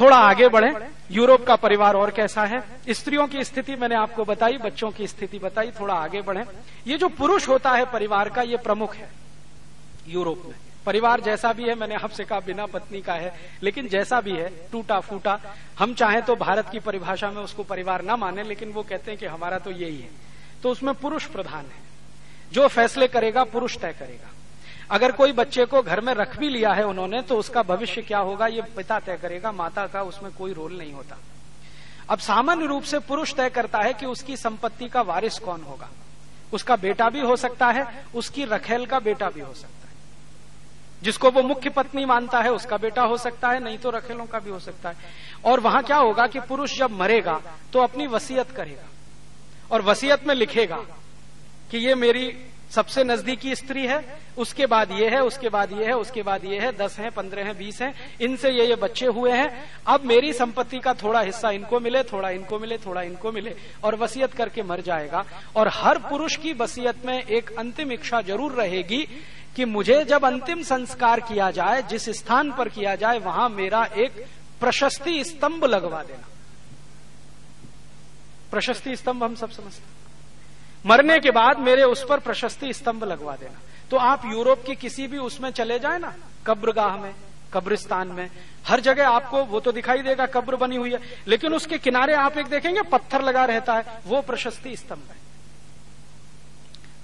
थोड़ा 0.00 0.16
आगे 0.16 0.48
बढ़े। 0.48 0.72
यूरोप 1.10 1.44
का 1.46 1.56
परिवार 1.56 1.94
और 1.94 2.10
कैसा 2.10 2.44
है? 2.44 2.62
स्त्रियों 2.90 3.26
की 3.26 3.44
स्थिति 3.44 3.76
मैंने 3.76 3.94
आपको 3.94 4.24
बताई, 4.24 4.58
बच्चों 4.58 4.90
की 4.90 5.06
स्थिति 5.06 5.38
बताई, 5.38 5.70
थोड़ा 5.70 5.94
आगे 5.94 6.22
बढ़े। 6.22 6.44
ये 6.86 6.98
जो 6.98 7.08
पुरुष 7.08 7.48
होता 7.48 7.70
है 7.70 7.84
परिवार 7.84 8.28
का, 8.28 8.42
ये 8.42 8.56
प्रमुख 8.56 8.94
है 8.94 9.10
यूरोप 10.08 10.42
में। 10.46 10.54
परिवार 10.86 11.20
जैसा 11.20 11.52
भी 11.52 11.62
है, 11.62 11.74
मैंने 11.74 11.94
आपसे 11.94 12.24
कहा 12.24 12.40
बिना 12.40 12.66
पत्नी 12.66 13.00
का 13.00 13.14
है, 13.14 13.34
लेकिन 13.62 13.88
जैसा 13.88 14.20
भी 14.20 14.32
है 14.32 14.48
टूटा 14.72 15.00
फूटा 15.00 15.40
हम 15.78 15.94
चाहें 15.94 16.22
तो 16.22 16.36
भारत 16.36 16.68
की 16.68 16.78
परिभाषा 16.78 17.30
में 17.30 17.42
उसको 17.42 17.62
परिवार 17.62 18.02
ना 18.02 18.16
माने, 18.16 18.42
लेकिन 18.42 18.72
वो 18.72 18.82
कहते 18.82 19.10
हैं 19.10 19.20
कि 19.20 19.26
हमारा 19.26 19.58
तो 19.58 19.70
यही 19.70 19.98
है। 19.98 20.10
तो 20.62 20.70
उसमें 20.70 20.94
पुरुष 20.94 21.26
प्रधान 21.26 21.64
है। 21.64 21.82
जो 22.52 22.68
फैसले 22.68 23.06
करेगा, 23.06 23.44
पुरुष 23.44 23.78
तय 23.78 23.92
करेगा। 23.92 24.30
अगर 24.92 25.12
कोई 25.12 25.32
बच्चे 25.32 25.64
को 25.64 25.82
घर 25.82 26.00
में 26.00 26.12
रख 26.14 26.36
भी 26.38 26.48
लिया 26.48 26.72
है 26.72 26.84
उन्होंने 26.84 27.20
तो 27.22 27.36
उसका 27.36 27.62
भविष्य 27.62 28.02
क्या 28.02 28.18
होगा? 28.18 28.46
ये 28.46 28.62
पिता 28.76 28.98
तय 29.00 29.16
करेगा, 29.16 29.52
माता 29.52 29.86
का 29.86 30.02
उसमें 30.02 30.32
कोई 30.32 30.52
रोल 30.52 30.78
नहीं 30.78 30.92
होता। 30.92 31.18
अब 32.10 32.18
सामान्य 32.18 32.66
रूप 32.66 32.82
से 32.82 32.98
पुरुष 32.98 33.34
तय 33.34 33.50
करता 33.50 33.78
है 33.78 33.92
कि 33.92 34.06
उसकी 34.06 34.36
संपत्ति 34.36 34.88
का 34.88 35.02
वारिस 35.02 35.38
कौन 35.38 35.62
होगा। 35.62 35.88
उसका 36.52 36.76
बेटा 36.76 37.08
भी 37.10 37.20
हो 37.20 37.36
सकता 37.36 37.66
है, 37.66 38.04
उसकी 38.14 38.44
रखेल 38.44 38.86
का 38.86 38.98
बेटा 39.00 39.30
भी 39.30 39.40
हो 39.40 39.52
सकता 39.54 39.88
है। 39.88 39.94
जिसको 41.02 41.30
वो 41.30 41.42
मुख्य 41.42 41.70
पत्नी 41.70 42.04
मानता 42.04 42.40
है, 42.40 42.52
उसका 42.52 42.76
बेटा 42.76 43.02
हो 43.02 43.16
सकता 43.16 43.48
है, 43.48 43.62
नहीं 43.64 43.78
तो 43.78 43.90
रखेलों 43.90 44.26
का 44.26 44.38
भी 44.38 44.50
हो 44.50 44.58
सकता 44.58 44.88
है। 44.88 44.96
और 45.44 45.60
वहाँ 45.60 45.82
क्या 45.82 45.96
होगा 45.96 46.26
कि 46.26 46.40
पुरुष 46.40 46.78
जब 46.78 46.90
मरेगा 46.90 47.40
तो 47.72 47.80
अपनी 47.80 48.06
वसीयत 48.06 48.50
करेगा। 48.50 48.88
और 49.70 49.82
वसीयत 49.82 50.26
में 50.26 50.34
लिखेगा 50.34 50.76
कि 51.70 51.78
ये 51.78 51.94
मेरी 51.94 52.28
सबसे 52.74 53.04
नजदीकी 53.04 53.54
स्त्री 53.54 53.86
है, 53.86 54.18
उसके 54.38 54.66
बाद 54.66 54.90
ये 54.92 55.08
है, 55.08 55.20
उसके 55.22 55.48
बाद 55.48 55.72
ये 55.72 55.84
है, 55.84 55.92
उसके 55.92 56.22
बाद 56.22 56.44
ये 56.44 56.58
है, 56.58 56.72
दस 56.76 56.98
है, 56.98 57.10
पंद्रह 57.10 57.44
है, 57.44 57.54
बीस 57.58 57.82
है, 57.82 57.94
इनसे 58.20 58.50
ये 58.50 58.66
ये 58.66 58.74
बच्चे 58.74 59.06
हुए 59.06 59.32
हैं। 59.32 59.68
अब 59.86 60.04
मेरी 60.04 60.32
संपत्ति 60.32 60.78
का 60.78 60.94
थोड़ा 60.94 61.20
हिस्सा 61.20 61.50
इनको 61.50 61.80
मिले, 61.80 62.02
थोड़ा 62.02 62.30
इनको 62.30 62.58
मिले, 62.58 62.78
थोड़ा 62.78 63.02
इनको 63.02 63.32
मिले, 63.32 63.56
और 63.84 63.96
वसीयत 63.96 64.34
करके 64.34 64.62
मर 64.62 64.80
जाएगा। 64.80 65.24
और 65.56 65.68
हर 65.68 65.98
पुरुष 65.98 66.36
की 66.36 66.52
वसीयत 66.52 67.06
में 67.06 67.22
एक 67.22 67.50
अंतिम 67.58 67.92
इच्छा 67.92 68.20
ज़रूर 68.20 68.52
रहेगी 68.52 69.06
कि 69.56 69.64
मुझे 69.64 70.04
जब 70.04 70.24
अंतिम 70.24 70.62
संस्कार 70.62 71.20
किया 71.20 71.50
जाए, 71.50 71.82
जिस 71.82 72.10
स्थान 72.10 72.52
पर 72.52 72.68
किया 72.68 72.94
जाए, 72.94 73.18
वहाँ 73.18 73.48
मेरा 73.48 73.84
एक 73.96 74.24
प्रशस्ति 74.60 75.24
स्तंभ 75.24 75.64
लगवा 75.64 76.02
देना। 76.02 76.28
प्रशस्ति 78.50 78.96
स्तंभ 78.96 79.24
हम 79.24 79.34
सब 79.34 79.50
समझते 79.50 80.01
मरने 80.86 81.20
के 81.20 81.30
बाद 81.30 81.58
मेरे 81.58 81.82
उस 81.82 82.06
पर 82.08 82.18
प्रशस्ति 82.18 82.72
स्तंभ 82.72 83.04
लगवा 83.04 83.36
देना। 83.36 83.60
तो 83.90 83.96
आप 83.96 84.22
यूरोप 84.26 84.64
की 84.66 84.74
किसी 84.74 85.06
भी 85.06 85.18
उसमें 85.18 85.50
चले 85.50 85.78
जाए 85.78 85.98
ना, 85.98 86.14
कब्रगाह 86.46 86.96
में, 86.96 87.14
कब्रिस्तान 87.52 88.08
में, 88.08 88.30
हर 88.66 88.80
जगह 88.80 89.08
आपको 89.08 89.44
वो 89.44 89.60
तो 89.60 89.72
दिखाई 89.72 89.98
देगा, 89.98 90.26
कब्र 90.26 90.56
बनी 90.56 90.76
हुई 90.76 90.92
है। 90.92 90.98
लेकिन 91.26 91.54
उसके 91.54 91.78
किनारे 91.78 92.14
आप 92.14 92.38
एक 92.38 92.46
देखेंगे, 92.46 92.82
पत्थर 92.82 93.22
लगा 93.22 93.44
रहता 93.44 93.74
है, 93.74 93.84
वो 94.06 94.20
प्रशस्ति 94.20 94.76
स्तंभ 94.76 95.02
है। 95.10 95.31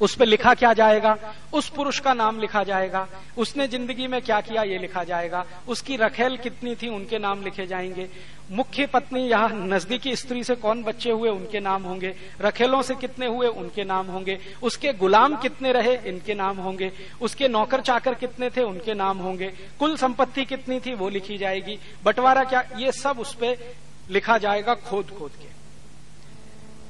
उस 0.00 0.14
पर 0.14 0.26
लिखा 0.26 0.54
क्या 0.54 0.72
जाएगा? 0.72 1.16
उस 1.52 1.68
पुरुष 1.68 1.98
का 2.00 2.14
नाम 2.14 2.40
लिखा 2.40 2.62
जाएगा। 2.62 3.06
उसने 3.38 3.68
ज़िंदगी 3.68 4.06
में 4.06 4.20
क्या 4.22 4.40
किया 4.40 4.62
ये 4.62 4.78
लिखा 4.78 5.04
जाएगा। 5.04 5.44
उसकी 5.68 5.96
रखेल 5.96 6.36
कितनी 6.36 6.74
थी 6.74 6.88
उनके 6.88 7.18
नाम 7.18 7.42
लिखे 7.42 7.66
जाएँगे। 7.66 8.08
मुख्य 8.50 8.86
पत्नी 8.86 9.32
या 9.32 9.46
नजदीकी 9.48 10.16
स्त्री 10.16 10.44
से 10.44 10.54
कौन 10.54 10.82
बच्चे 10.82 11.10
हुए 11.10 11.30
उनके 11.30 11.60
नाम 11.60 11.82
होंगे? 11.82 12.14
रखेलों 12.40 12.82
से 12.82 12.94
कितने 12.94 13.26
हुए 13.26 13.46
उनके 13.46 13.84
नाम 13.84 14.06
होंगे? 14.06 14.38
उसके 14.62 14.92
गुलाम 14.92 15.36
कितने 15.36 15.72
रहे? 15.72 15.96
इनके 16.06 16.34
नाम 16.34 16.56
होंगे। 16.56 16.92
उसके 17.20 17.48
नौकर 17.48 17.80
चाकर 17.80 18.14
कितने 18.14 18.50
थे? 18.50 18.62
उनके 18.62 18.94
नाम 18.94 19.18
होंगे। 19.18 19.52
कुल 19.78 19.96
संपत्ति 19.96 20.44
कितनी 20.44 20.80
थी? 20.80 20.94
वो 20.94 21.08
लिखी 21.08 21.38
जाएगी। 21.38 21.78
बंटवारा 22.04 22.44
क्या? 22.44 22.64
ये 22.76 22.92
सब 22.92 23.18
उस 23.18 23.34
पर 23.34 23.74
लिखा 24.10 24.38
जाएगा 24.38 24.74
खोद 24.74 25.10
खोद 25.10 25.30
के। 25.30 25.48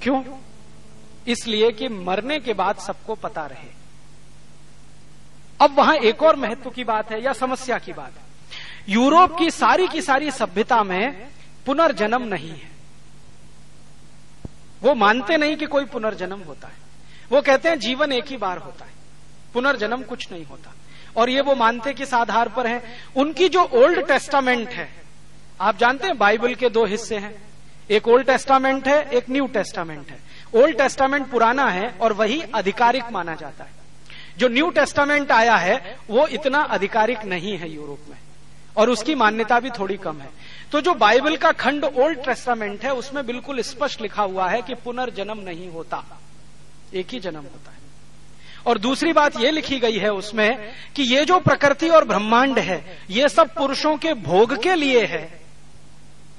क्यों? 0.03 0.23
इसलिए 1.29 1.71
कि 1.71 1.89
मरने 1.89 2.41
के 2.41 2.53
बाद 2.53 2.77
सबको 2.77 3.15
पता 3.15 3.47
रहे। 3.47 3.69
अब 5.61 5.79
वहाँ 5.79 5.95
एक 5.97 6.23
और 6.23 6.37
महत्व 6.37 6.71
की 6.71 6.85
बात 6.85 7.13
है 7.13 7.25
या 7.25 7.33
समस्या 7.33 7.79
की 7.79 7.93
बात 7.93 8.13
है। 8.13 8.29
यूरोप 8.89 9.39
की 9.39 9.51
सारी 9.51 9.89
की 9.89 10.03
सारी 10.03 10.31
सभ्यता 10.31 10.83
में 10.83 11.29
पुनर्जन्म 11.67 12.23
नहीं 12.23 12.51
है। 12.51 12.71
वो 14.83 14.95
मानते 14.95 15.37
नहीं 15.37 15.57
कि 15.57 15.67
कोई 15.67 15.85
पुनर्जन्म 15.85 16.41
होता 16.41 16.69
है। 16.69 16.75
वो 17.33 17.41
कहते 17.43 17.69
हैं 17.69 17.79
जीवन 17.79 18.13
एक 18.13 18.27
ही 18.27 18.37
बार 18.37 18.59
होता 18.59 18.85
है। 18.85 18.93
पुनर्जन्म 19.55 20.03
कुछ 20.03 20.33
नहीं 20.33 20.45
होता। 20.45 20.75
और 21.17 21.31
ये 21.31 21.41
वो 21.41 21.55
मानते 21.55 21.93
किस 21.93 22.15
आधार 22.15 22.49
पर 22.49 22.67
है? 22.67 22.83
उनकी 23.17 23.49
जो 23.49 23.63
ओल्ड 23.63 24.07
टेस्टामेंट 24.07 24.69
है, 24.69 25.03
आप 25.61 25.77
जानते 25.77 26.07
हैं 26.07 26.19
बाइबल 26.19 26.55
के 26.55 26.69
दो 26.69 26.85
हिस्से 26.85 27.19
हैं। 27.19 27.43
एक 27.91 28.09
ओल्ड 28.09 28.27
टेस्टामेंट 28.27 28.89
है, 28.89 29.11
एक 29.11 29.31
न्यू 29.31 29.47
टेस्टामेंट 29.47 30.11
है। 30.11 30.28
ओल्ड 30.55 30.79
टेस्टामेंट 30.79 31.31
पुराना 31.31 31.71
है 31.71 31.95
और 32.01 32.13
वही 32.13 32.43
आधिकारिक 32.55 33.05
माना 33.13 33.35
जाता 33.35 33.65
है। 33.65 33.71
जो 34.39 34.49
न्यू 34.49 34.71
टेस्टामेंट 34.71 35.33
आया 35.33 35.57
है, 35.57 35.97
वो 36.11 36.27
इतना 36.27 36.59
आधिकारिक 36.59 37.25
नहीं 37.25 37.59
है 37.59 37.71
यूरोप 37.71 38.11
में। 38.11 38.19
और 38.77 38.91
उसकी 38.91 39.15
मान्यता 39.15 39.61
भी 39.61 39.71
थोड़ी 39.71 39.97
कम 39.97 40.21
है। 40.21 40.29
तो 40.73 40.81
जो 40.81 40.95
बाइबल 40.95 41.37
का 41.37 41.53
खंड 41.53 41.85
ओल्ड 41.85 42.25
टेस्टामेंट 42.25 42.85
है, 42.85 42.93
उसमें 42.93 43.27
बिल्कुल 43.27 43.61
स्पष्ट 43.61 44.03
लिखा 44.03 44.23
हुआ 44.23 44.49
है 44.49 44.63
कि 44.63 44.75
पुनर्जन्म 44.75 45.39
नहीं 45.39 45.71
होता। 45.71 46.21
एक 46.95 47.07
ही 47.13 47.21
जन्म 47.21 47.41
होता 47.41 47.71
है। 47.71 47.79
और 48.67 48.79
दूसरी 48.79 49.13
बात 49.13 49.41
यह 49.41 49.51
लिखी 49.51 49.79
गई 49.79 49.99
है 49.99 50.13
उसमें 50.13 50.73
कि 50.97 51.03
ये 51.03 51.25
जो 51.25 51.39
प्रकृति 51.39 51.89
और 51.89 52.05
ब्रह्मांड 52.05 52.59
है, 52.59 52.99
ये 53.11 53.29
सब 53.29 53.55
पुरुषों 53.55 53.97
के 53.97 54.15
भोग 54.15 54.63
के 54.63 54.75
लिए 54.75 55.05
है। 55.05 55.48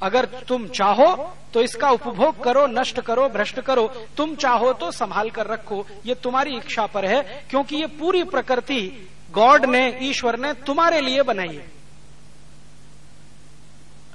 अगर 0.02 0.26
तुम 0.47 0.68
चाहो 0.68 1.16
तो 1.54 1.62
इसका 1.62 1.89
उपभोग 1.89 2.43
करो, 2.43 2.66
नष्ट 2.70 3.00
करो, 3.02 3.28
भ्रष्ट 3.30 3.60
करो। 3.60 3.88
तुम 4.18 4.36
चाहो 4.36 4.72
तो 4.74 4.91
संभाल 4.91 5.30
कर 5.30 5.47
रखो। 5.47 5.86
ये 6.06 6.16
तुम्हारी 6.16 6.56
इच्छा 6.58 6.86
पर 6.86 7.06
है, 7.06 7.22
क्योंकि 7.50 7.76
ये 7.76 7.88
पूरी 8.00 8.24
प्रकृति 8.26 9.08
गॉड 9.32 9.66
ने, 9.66 9.88
ईश्वर 10.02 10.39
ने 10.39 10.54
तुम्हारे 10.66 11.02
लिए 11.02 11.24
बनाई 11.24 11.56
है। 11.56 11.66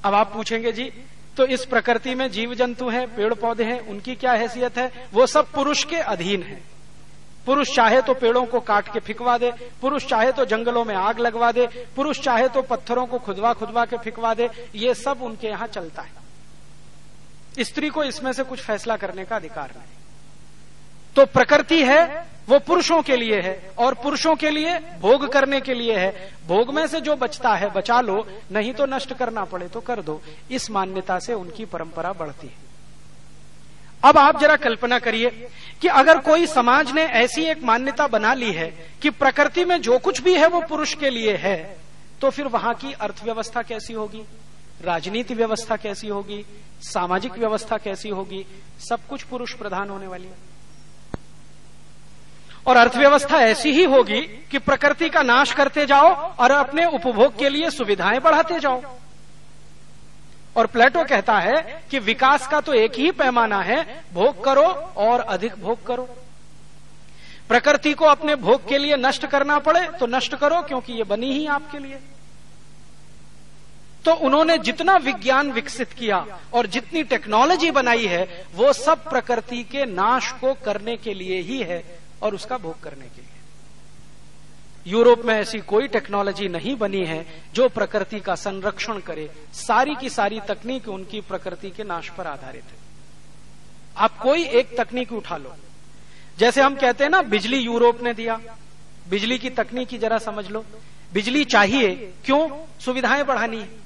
अब 0.04 0.14
आप 0.14 0.32
पूछेंगे, 0.32 0.72
जी 0.72 0.90
तो 1.36 1.44
इस 1.46 1.64
प्रकृति 1.64 2.14
में 2.14 2.30
जीव 2.30 2.54
जंतु 2.54 2.88
हैं 2.88 3.06
पेड़ 3.14 3.32
पौधे 3.34 3.64
हैं, 3.64 3.80
उनकी 3.80 4.14
क्या 4.14 4.32
हैसियत 4.32 4.78
है? 4.78 4.90
वो 5.12 5.26
सब 5.26 5.50
पुरुष 5.52 5.84
के 5.84 5.96
अधीन 5.96 6.42
है। 6.42 6.62
पुरुष 7.46 7.74
चाहे 7.76 8.00
तो 8.02 8.14
पेड़ों 8.14 8.44
को 8.46 8.60
काट 8.60 8.92
के 8.92 9.00
फिकवा 9.00 9.38
दे, 9.38 9.50
पुरुष 9.80 10.06
चाहे 10.06 10.32
तो 10.32 10.44
जंगलों 10.44 10.84
में 10.84 10.94
आग 10.94 11.18
लगवा 11.18 11.52
दे, 11.52 11.66
पुरुष 11.96 12.20
चाहे 12.20 12.48
तो 12.48 12.62
पत्थरों 12.62 13.06
को 13.06 13.18
खुदवा 13.18 13.52
खुदवा 13.52 13.84
के 13.84 13.96
फिकवा 13.96 14.34
दे, 14.34 14.50
ये 14.74 14.94
सब 14.94 15.22
उनके 15.22 15.48
यहाँ 15.48 15.66
चलता 15.66 16.02
है। 16.02 17.64
स्त्री 17.64 17.88
को 17.88 18.04
इसमें 18.04 18.32
से 18.32 18.42
कुछ 18.42 18.60
फैसला 18.60 18.96
करने 18.96 19.24
का 19.24 19.36
अधिकार 19.36 19.72
नहीं। 19.76 19.92
तो 21.16 21.24
प्रकृति 21.26 21.82
है, 21.82 22.26
वो 22.48 22.58
पुरुषों 22.58 23.02
के 23.02 23.16
लिए 23.16 23.40
है, 23.40 23.72
और 23.78 23.94
पुरुषों 23.94 24.34
के 24.34 24.50
लिए 24.50 24.78
भोग 25.00 25.32
करने 25.32 25.60
के 25.60 25.74
लिए 25.74 25.98
है। 25.98 26.30
भोग 26.48 26.74
में 26.74 26.86
से 26.86 27.00
जो 27.00 27.16
बचता 27.16 27.54
है, 27.54 27.70
बचा 27.70 28.00
लो, 28.00 28.26
नहीं 28.52 28.72
तो 28.72 28.86
नष्ट 28.86 29.12
करना 29.12 29.44
पड़े 29.44 29.68
तो 29.68 29.80
कर 29.80 30.02
दो। 30.02 30.20
इस 30.50 30.70
मान्यता 30.70 31.18
से 31.18 31.34
उनकी 31.34 31.64
परंपरा 31.64 32.12
बढ़ती 32.12 32.46
है। 32.46 32.63
अब 34.04 34.18
आप 34.18 34.40
जरा 34.40 34.56
कल्पना 34.56 34.98
करिए 34.98 35.30
कि 35.82 35.88
अगर 35.88 36.18
कोई 36.18 36.46
समाज 36.46 36.90
ने 36.92 37.02
ऐसी 37.02 37.42
एक 37.42 37.62
मान्यता 37.62 38.06
बना 38.06 38.34
ली 38.34 38.52
है 38.52 38.66
कि 39.02 39.10
प्रकृति 39.10 39.64
में 39.64 39.80
जो 39.80 39.98
कुछ 39.98 40.20
भी 40.22 40.34
है 40.34 40.46
वो 40.46 40.60
पुरुष 40.60 40.94
के 40.94 41.10
लिए 41.10 41.36
है 41.36 41.56
तो 42.20 42.30
फिर 42.30 42.46
वहाँ 42.46 42.74
की 42.74 42.92
अर्थव्यवस्था 42.92 43.62
कैसी 43.62 43.92
होगी? 43.92 44.22
राजनीति 44.84 45.34
व्यवस्था 45.34 45.76
कैसी 45.76 46.08
होगी? 46.08 46.44
सामाजिक 46.82 47.38
व्यवस्था 47.38 47.76
कैसी 47.76 48.08
होगी? 48.08 48.44
सब 48.80 49.06
कुछ 49.08 49.22
पुरुष 49.22 49.52
प्रधान 49.52 49.90
होने 49.90 50.06
वाली 50.06 50.24
है। 50.24 50.52
और 52.66 52.76
अर्थव्यवस्था 52.76 53.38
ऐसी 53.38 53.72
ही 53.72 53.84
होगी 53.84 54.20
कि 54.50 54.58
प्रकृति 54.58 55.08
का 55.08 55.22
नाश 55.22 55.52
करते 55.52 55.86
जाओ 55.86 56.12
और 56.32 56.50
अपने 56.50 56.84
उपभोग 56.86 57.38
के 57.38 57.48
लिए 57.48 57.70
सुविधाएँ 57.70 58.20
बढ़ाते 58.20 58.60
जाओ। 58.60 58.82
और 60.56 60.66
प्लेटो 60.66 61.04
कहता 61.04 61.38
है 61.38 61.82
कि 61.90 61.98
विकास 62.00 62.46
का 62.46 62.60
तो 62.60 62.72
एक 62.74 62.94
ही 62.94 63.10
पैमाना 63.12 63.60
है, 63.62 63.84
भोग 64.14 64.44
करो 64.44 64.66
और 64.98 65.20
अधिक 65.20 65.54
भोग 65.56 65.86
करो। 65.86 66.08
प्रकृति 67.48 67.92
को 67.94 68.04
अपने 68.06 68.34
भोग 68.36 68.68
के 68.68 68.78
लिए 68.78 68.96
नष्ट 68.96 69.26
करना 69.26 69.58
पड़े 69.60 69.86
तो 69.90 70.06
नष्ट 70.08 70.34
करो, 70.34 70.60
क्योंकि 70.62 70.92
ये 70.92 71.04
बनी 71.04 71.32
ही 71.32 71.46
आपके 71.48 71.78
लिए। 71.78 71.98
तो 74.04 74.12
उन्होंने 74.20 74.56
जितना 74.58 74.96
विज्ञान 74.96 75.50
विकसित 75.52 75.92
किया 75.92 76.24
और 76.54 76.66
जितनी 76.66 77.02
टेक्नोलॉजी 77.04 77.70
बनाई 77.70 78.06
है, 78.06 78.24
वो 78.54 78.72
सब 78.72 79.08
प्रकृति 79.10 79.62
के 79.64 79.84
नाश 79.86 80.30
को 80.40 80.52
करने 80.64 80.96
के 80.96 81.14
लिए 81.14 81.40
ही 81.42 81.62
है 81.62 81.82
और 82.22 82.34
उसका 82.34 82.58
भोग 82.58 82.82
करने 82.82 83.04
के 83.06 83.20
लिए। 83.20 83.33
यूरोप 84.86 85.22
में 85.24 85.34
ऐसी 85.34 85.58
कोई 85.58 85.88
टेक्नोलॉजी 85.88 86.48
नहीं 86.48 86.76
बनी 86.76 87.04
है 87.04 87.42
जो 87.54 87.68
प्रकृति 87.68 88.20
का 88.20 88.34
संरक्षण 88.34 88.98
करे। 88.98 89.30
सारी 89.52 89.94
की 89.94 90.10
सारी 90.10 90.40
तकनीक 90.40 90.88
उनकी 90.88 91.20
प्रकृति 91.20 91.70
के 91.70 91.84
नाश 91.84 92.08
पर 92.08 92.26
आधारित 92.26 92.64
है। 92.64 92.84
आप 93.96 94.18
कोई 94.18 94.44
एक 94.44 94.80
तकनीक 94.80 95.12
उठा 95.12 95.36
लो। 95.36 95.54
जैसे 96.38 96.62
हम 96.62 96.74
कहते 96.74 97.04
हैं 97.04 97.10
ना, 97.10 97.22
बिजली 97.22 97.56
यूरोप 97.56 98.02
ने 98.02 98.14
दिया। 98.14 98.40
बिजली 99.08 99.38
की 99.38 99.50
तकनीकी 99.50 99.98
जरा 99.98 100.18
समझ 100.18 100.50
लो। 100.50 100.64
बिजली 101.12 101.44
चाहिए, 101.44 102.12
क्यों? 102.24 102.66
सुविधाएँ 102.80 103.24
बढ़ानी। 103.24 103.60
है 103.60 103.84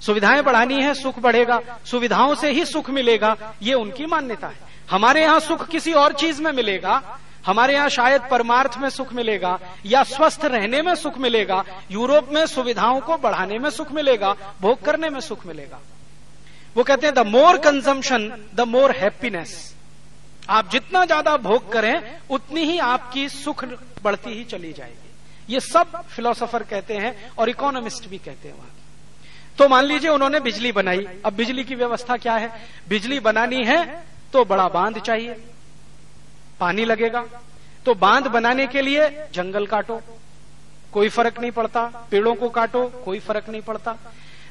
सुविधाएँ 0.00 0.42
बढ़ानी 0.42 0.82
है, 0.82 0.94
सुख 0.94 1.18
बढ़ेगा। 1.18 1.60
सुविधाओं 1.84 2.34
से 2.34 2.50
ही 2.50 2.64
सुख 2.64 2.90
मिलेगा, 2.90 3.54
ये 3.62 3.74
उनकी 3.74 4.06
मान्यता 4.06 4.46
है। 4.46 4.56
हमारे 4.90 5.22
यहाँ 5.22 5.40
सुख 5.40 5.68
किसी 5.68 5.92
और 5.92 6.12
चीज़ 6.12 6.42
में 6.42 6.52
मिलेगा 6.52 7.18
हमारे 7.46 7.74
यहाँ 7.74 7.88
शायद 7.88 8.22
परमार्थ 8.30 8.76
में 8.78 8.88
सुख 8.90 9.12
मिलेगा, 9.12 9.58
या 9.86 10.02
स्वस्थ 10.04 10.44
रहने 10.44 10.82
में 10.82 10.94
सुख 10.94 11.18
मिलेगा, 11.18 11.64
यूरोप 11.90 12.28
में 12.32 12.44
सुविधाओं 12.46 13.00
को 13.00 13.16
बढ़ाने 13.18 13.58
में 13.58 13.70
सुख 13.70 13.92
मिलेगा, 13.92 14.34
भोग 14.60 14.82
करने 14.82 15.10
में 15.10 15.20
सुख 15.20 15.46
मिलेगा। 15.46 15.78
वो 16.76 16.82
कहते 16.84 17.06
हैं 17.06 17.14
the 17.14 17.26
more 17.26 17.58
consumption 17.58 18.30
the 18.54 18.68
more 18.68 18.92
happiness 18.92 19.74
आप 20.48 20.70
जितना 20.70 21.04
ज़्यादा 21.04 21.36
भोग 21.38 21.70
करें, 21.72 22.18
उतनी 22.30 22.64
ही 22.64 22.78
आपकी 22.80 23.28
सुख 23.28 23.64
बढ़ती 24.02 24.30
ही 24.30 24.44
चली 24.44 24.72
जाएगी। 24.72 25.52
ये 25.52 25.60
सब 25.60 26.00
फिलोसोफर 26.06 26.62
कहते 26.62 26.96
हैं 26.96 27.14
और 27.38 27.48
इकोनॉमिस्ट 27.48 28.08
भी 28.08 28.18
कहते 28.18 28.48
हैं 28.48 28.56
वहाँ। 28.56 28.70
तो 29.58 29.68
मान 29.68 29.84
लीजिए 29.84 30.10
उन्होंने 30.10 30.40
बिजली 30.40 30.72
बनाई। 30.72 31.06
अब 31.24 31.32
बिजली 31.32 31.64
की 31.64 31.74
व्यवस्था 31.74 32.16
क्या 32.16 32.34
है? 32.34 32.50
बिजली 32.88 33.18
बनानी 33.20 33.64
है 33.64 33.84
तो 34.32 34.44
बड़ा 34.44 34.68
बाँध 34.68 34.98
चाहिए। 35.00 35.34
पानी 36.60 36.84
लगेगा। 36.84 37.24
तो 37.86 37.94
बाँध 37.94 38.26
बनाने 38.26 38.66
के 38.66 38.80
लिए 38.80 39.08
जंगल 39.34 39.66
काटो। 39.66 40.00
कोई 40.92 41.08
फ़र्क 41.08 41.40
नहीं 41.40 41.50
पड़ता। 41.50 41.82
पेड़ों 42.10 42.34
को 42.34 42.48
काटो, 42.48 42.86
कोई 43.04 43.18
फ़र्क 43.18 43.48
नहीं 43.48 43.62
पड़ता। 43.62 43.96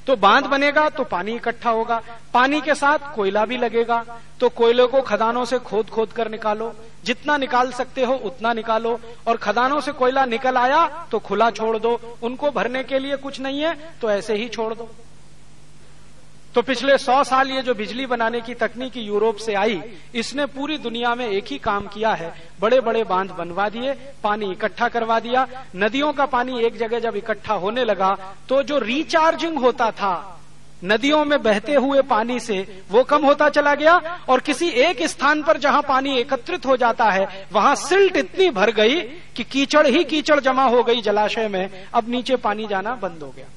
तो 0.08 0.16
बाँध 0.16 0.46
बनेगा 0.46 0.88
तो 0.90 1.04
पानी 1.04 1.36
इकट्ठा 1.36 1.70
होगा। 1.70 2.02
पानी 2.34 2.62
के 2.62 2.76
साथ 2.76 3.14
कोयला 3.16 3.46
भी 3.46 3.58
लगेगा। 3.58 4.04
तो 4.40 4.50
कोयले 4.50 4.86
को 4.86 5.02
खदानों 5.02 5.44
से 5.46 5.60
खोद 5.60 5.90
खोद 5.90 6.12
कर 6.12 6.30
निकालो। 6.30 6.74
जितना 7.04 7.36
निकाल 7.38 7.72
सकते 7.72 8.06
हो 8.06 8.14
उतना 8.16 8.54
निकालो। 8.54 9.00
और 9.28 9.38
खदानों 9.38 9.82
से 9.82 9.92
कोयला 9.92 10.26
निकल 10.26 10.58
आया 10.58 10.88
तो 11.12 11.20
खुला 11.20 11.50
छोड़ 11.52 11.78
दो। 11.78 12.00
उनको 12.24 12.52
भरने 12.52 12.84
के 12.84 13.00
लिए 13.00 13.16
कुछ 13.18 13.40
नहीं 13.40 13.62
है 13.62 13.78
तो 14.02 14.10
ऐसे 14.12 14.36
ही 14.36 14.48
छोड़ 14.50 14.74
दो। 14.74 14.90
तो 16.56 16.62
पिछले 16.62 16.98
सौ 16.98 17.24
साल 17.24 17.52
ये 17.52 17.62
जो 17.62 17.74
बिजली 17.76 18.06
बनाने 18.06 18.40
की 18.42 18.54
तकनीक 18.56 18.98
यूरोप 18.98 19.38
से 19.38 19.54
आई, 19.56 19.82
इसने 20.16 20.46
पूरी 20.48 20.78
दुनिया 20.78 21.14
में 21.16 21.28
एक 21.28 21.48
ही 21.48 21.58
काम 21.60 21.88
किया 21.88 22.14
है। 22.14 22.34
बड़े 22.62 22.80
बड़े 22.82 23.04
बाँध 23.04 23.32
बनवा 23.32 23.68
दिए, 23.70 23.94
पानी 24.24 24.52
इकट्ठा 24.52 24.88
करवा 24.88 25.20
दिया। 25.20 25.48
नदियों 25.76 26.12
का 26.14 26.26
पानी 26.28 26.64
एक 26.64 26.78
जगह 26.78 27.00
जब 27.00 27.16
इकट्ठा 27.18 27.54
होने 27.56 27.84
लगा 27.86 28.16
तो 28.50 28.62
जो 28.64 28.80
रिचार्जिंग 28.80 29.58
होता 29.58 29.92
था, 29.92 30.36
नदियों 30.84 31.24
में 31.26 31.42
बहते 31.44 31.74
हुए 31.76 32.02
पानी 32.04 32.40
से, 32.40 32.84
वो 32.92 33.04
कम 33.04 33.26
होता 33.26 33.50
चला 33.50 33.76
गया। 33.76 33.96
और 34.30 34.40
किसी 34.40 34.68
एक 34.82 35.06
स्थान 35.08 35.44
पर 35.44 35.58
जहाँ 35.58 35.82
पानी 35.82 36.18
एकत्रित 36.18 36.66
हो 36.66 36.78
जाता 36.78 37.10
है, 37.12 37.48
वहाँ 37.52 37.76
सिल्ट 37.78 38.18
इतनी 38.18 38.50
भर 38.50 38.72
गई 38.72 39.00
कि 39.36 39.44
कीचड़ 39.46 39.88
ही 39.88 40.04
कीचड़ 40.06 40.40
जमा 40.40 40.66
हो 40.66 40.84
गई 40.84 41.02
जलाशय 41.02 41.48
में। 41.48 41.88
अब 41.94 42.10
नीचे 42.10 42.36
पानी 42.38 42.68
जाना 42.68 42.96
बंद 42.96 43.24
हो 43.24 43.34
गया। 43.36 43.48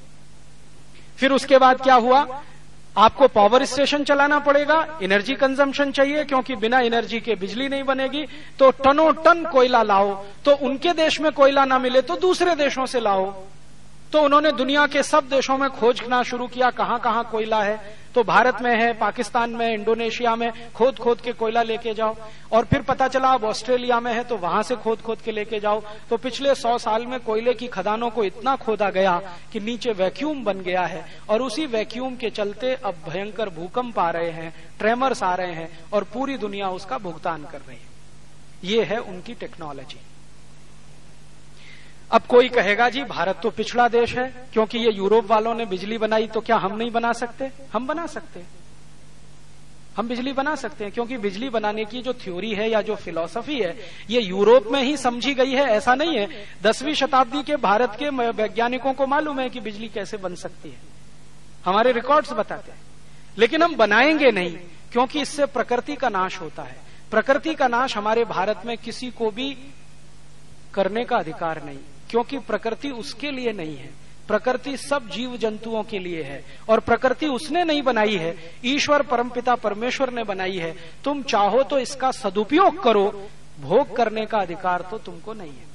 फिर 1.17 1.31
उसके 1.31 1.57
बाद 1.57 1.81
क्या 1.81 1.95
हुआ? 1.97 2.25
आपको 2.95 3.27
पावर 3.27 3.63
स्टेशन 3.65 4.03
चलाना 4.03 4.37
पड़ेगा 4.39 4.75
एनर्जी 5.01 5.33
कंजम्पशन 5.35 5.91
चाहिए, 5.91 6.23
क्योंकि 6.23 6.55
बिना 6.55 6.79
एनर्जी 6.81 7.19
के 7.19 7.35
बिजली 7.35 7.67
नहीं 7.69 7.83
बनेगी। 7.83 8.25
तो 8.59 8.69
टनों 8.83 9.11
टन 9.23 9.43
कोयला 9.45 9.81
लाओ 9.83 10.13
तो 10.45 10.55
उनके 10.61 10.93
देश 10.93 11.19
में 11.21 11.31
कोयला 11.31 11.65
ना 11.65 11.79
मिले 11.79 12.01
तो 12.01 12.15
दूसरे 12.17 12.55
देशों 12.55 12.85
से 12.85 12.99
लाओ। 12.99 13.25
तो 14.13 14.21
उन्होंने 14.21 14.51
दुनिया 14.51 14.85
के 14.87 15.03
सब 15.03 15.29
देशों 15.29 15.57
में 15.57 15.69
खोजना 15.69 16.21
शुरू 16.23 16.47
किया 16.47 16.69
कहाँ 16.71 16.99
कहाँ 16.99 17.23
कोयला 17.31 17.61
है। 17.63 18.02
तो 18.15 18.23
भारत 18.23 18.61
में 18.61 18.75
है, 18.75 18.91
पाकिस्तान 18.93 19.49
में, 19.49 19.73
इंडोनेशिया 19.73 20.35
में 20.35 20.51
खोद 20.75 20.97
खोद 20.97 21.21
के 21.21 21.31
कोयला 21.31 21.61
लेके 21.63 21.93
जाओ। 21.93 22.15
और 22.51 22.65
फिर 22.65 22.81
पता 22.81 23.07
चला, 23.07 23.29
अब 23.29 23.43
ऑस्ट्रेलिया 23.43 23.99
में 23.99 24.13
है 24.13 24.23
तो 24.23 24.37
वहाँ 24.37 24.63
से 24.63 24.75
खोद 24.75 25.01
खोद 25.01 25.21
के 25.21 25.31
लेके 25.31 25.59
जाओ। 25.59 25.81
तो 26.09 26.17
पिछले 26.17 26.55
सौ 26.55 26.77
साल 26.77 27.05
में 27.05 27.19
कोयले 27.19 27.53
की 27.53 27.67
खदानों 27.67 28.09
को 28.09 28.23
इतना 28.23 28.55
खोदा 28.55 28.89
गया 28.89 29.19
कि 29.51 29.59
नीचे 29.59 29.91
वैक्यूम 29.91 30.43
बन 30.43 30.61
गया 30.61 30.85
है। 30.85 31.05
और 31.29 31.41
उसी 31.41 31.65
वैक्यूम 31.65 32.15
के 32.15 32.29
चलते 32.29 32.73
अब 32.75 32.95
भयंकर 33.09 33.49
भूकंप 33.49 33.99
आ 33.99 34.09
रहे 34.09 34.31
हैं, 34.31 34.53
ट्रेमर्स 34.79 35.23
आ 35.23 35.33
रहे 35.35 35.53
हैं, 35.53 35.69
और 35.93 36.03
पूरी 36.03 36.37
दुनिया 36.37 36.69
उसका 36.69 36.97
भुगतान 36.97 37.43
कर 37.43 37.59
रही 37.59 37.77
है। 37.77 37.91
ये 38.63 38.83
है 38.83 38.97
उनकी 38.97 39.33
टेक्नोलॉजी। 39.33 39.99
अब 42.13 42.21
कोई 42.21 42.49
कहेगा, 42.49 42.89
जी, 42.89 43.03
भारत 43.03 43.39
तो 43.43 43.49
पिछड़ा 43.49 43.87
देश 43.87 44.17
है, 44.17 44.33
क्योंकि 44.53 44.77
ये 44.77 44.91
यूरोप 44.91 45.25
वालों 45.25 45.55
ने 45.55 45.65
बिजली 45.65 45.97
बनाई 45.97 46.27
तो 46.27 46.41
क्या 46.41 46.57
हम 46.57 46.77
नहीं 46.77 46.91
बना 46.91 47.13
सकते? 47.13 47.51
हम 47.73 47.87
बना 47.87 48.05
सकते 48.05 48.43
हम 49.97 50.07
बिजली 50.07 50.33
बना 50.33 50.55
सकते 50.55 50.83
हैं, 50.83 50.93
क्योंकि 50.93 51.17
बिजली 51.17 51.49
बनाने 51.49 51.85
की 51.85 52.01
जो 52.01 52.13
थ्योरी 52.13 52.53
है 52.53 52.69
या 52.69 52.81
जो 52.81 52.95
फिलॉसफी 52.95 53.59
है, 53.59 53.77
ये 54.09 54.21
यूरोप 54.21 54.67
में 54.71 54.81
ही 54.83 54.97
समझी 54.97 55.33
गई 55.33 55.51
है, 55.51 55.63
ऐसा 55.63 55.95
नहीं 55.95 56.17
है। 56.17 56.27
दसवीं 56.63 56.93
शताब्दी 56.93 57.43
के 57.43 57.55
भारत 57.55 57.95
के 57.99 58.09
वैज्ञानिकों 58.09 58.93
को 58.93 59.07
मालूम 59.07 59.39
है 59.39 59.49
कि 59.49 59.59
बिजली 59.59 59.87
कैसे 59.87 60.17
बन 60.17 60.35
सकती 60.35 60.69
है। 60.69 60.77
हमारे 61.65 61.91
रिकॉर्ड्स 61.91 62.33
बताते 62.33 62.71
हैं। 62.71 62.79
लेकिन 63.37 63.63
हम 63.63 63.75
बनाएँगे 63.75 64.31
नहीं, 64.31 64.57
क्योंकि 64.91 65.21
इससे 65.21 65.45
प्रकृति 65.45 65.95
का 65.95 66.09
नाश 66.09 66.41
होता 66.41 66.63
है। 66.63 66.77
प्रकृति 67.11 67.55
का 67.55 67.67
नाश 67.67 67.97
हमारे 67.97 68.25
भारत 68.25 68.61
में 68.65 68.77
किसी 68.77 69.11
को 69.11 69.31
भी 69.31 69.57
करने 70.73 71.05
का 71.05 71.17
अधिकार 71.17 71.63
नहीं। 71.63 71.79
क्योंकि 72.13 72.37
प्रकृति 72.37 72.89
उसके 72.89 73.31
लिए 73.31 73.51
नहीं 73.51 73.77
है। 73.77 73.89
प्रकृति 74.27 74.77
सब 74.77 75.09
जीव 75.09 75.37
जंतुओं 75.37 75.83
के 75.83 75.99
लिए 75.99 76.23
है। 76.23 76.45
और 76.69 76.79
प्रकृति 76.79 77.27
उसने 77.27 77.63
नहीं 77.63 77.81
बनाई 77.81 78.15
है। 78.15 78.35
ईश्वर 78.65 79.01
परमपिता 79.01 79.55
परमेश्वर 79.55 80.13
ने 80.13 80.23
बनाई 80.23 80.57
है। 80.57 80.75
तुम 81.03 81.23
चाहो 81.23 81.63
तो 81.63 81.79
इसका 81.79 82.11
सदुपयोग 82.11 82.83
करो। 82.83 83.29
भोग 83.61 83.95
करने 83.95 84.25
का 84.25 84.37
अधिकार 84.37 84.81
तो 84.81 84.97
तुमको 84.97 85.33
नहीं 85.33 85.51
है। 85.51 85.71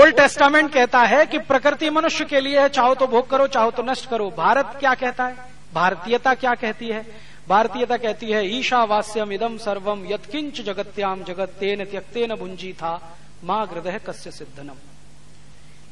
ओल्ड 0.00 0.16
टेस्टामेंट 0.16 0.72
कहता 0.72 1.00
है 1.00 1.26
कि 1.26 1.38
प्रकृति 1.38 1.90
मनुष्य 1.90 2.24
के 2.24 2.40
लिए 2.40 2.60
है। 2.60 2.68
चाहो 2.68 2.94
तो 2.94 3.06
भोग 3.06 3.30
करो, 3.30 3.46
चाहो 3.46 3.70
तो 3.70 3.82
नष्ट 3.82 4.10
करो। 4.10 4.30
भारत 4.30 4.76
क्या 4.80 4.94
कहता 4.94 5.24
है? 5.24 5.36
भारतीयता 5.74 6.34
क्या 6.34 6.54
कहती 6.54 6.88
है? 6.88 7.06
भारतीयता 7.48 7.96
कहती 7.96 8.26
है 8.26 8.58
ईशावास्यम 8.58 9.32
इदम 9.32 9.56
सर्वम 9.56 10.04
यत्किंच 10.06 10.60
जगत्याम 10.60 11.22
जगत 11.22 11.48
तेन 11.48 11.84
त्यक्तेन 11.84 12.34
भुंजी 12.34 12.72
था 12.72 13.18
माँ 13.44 13.66
हृदय 13.66 14.00
कस्य 14.06 14.30
सिद्धनम। 14.30 14.76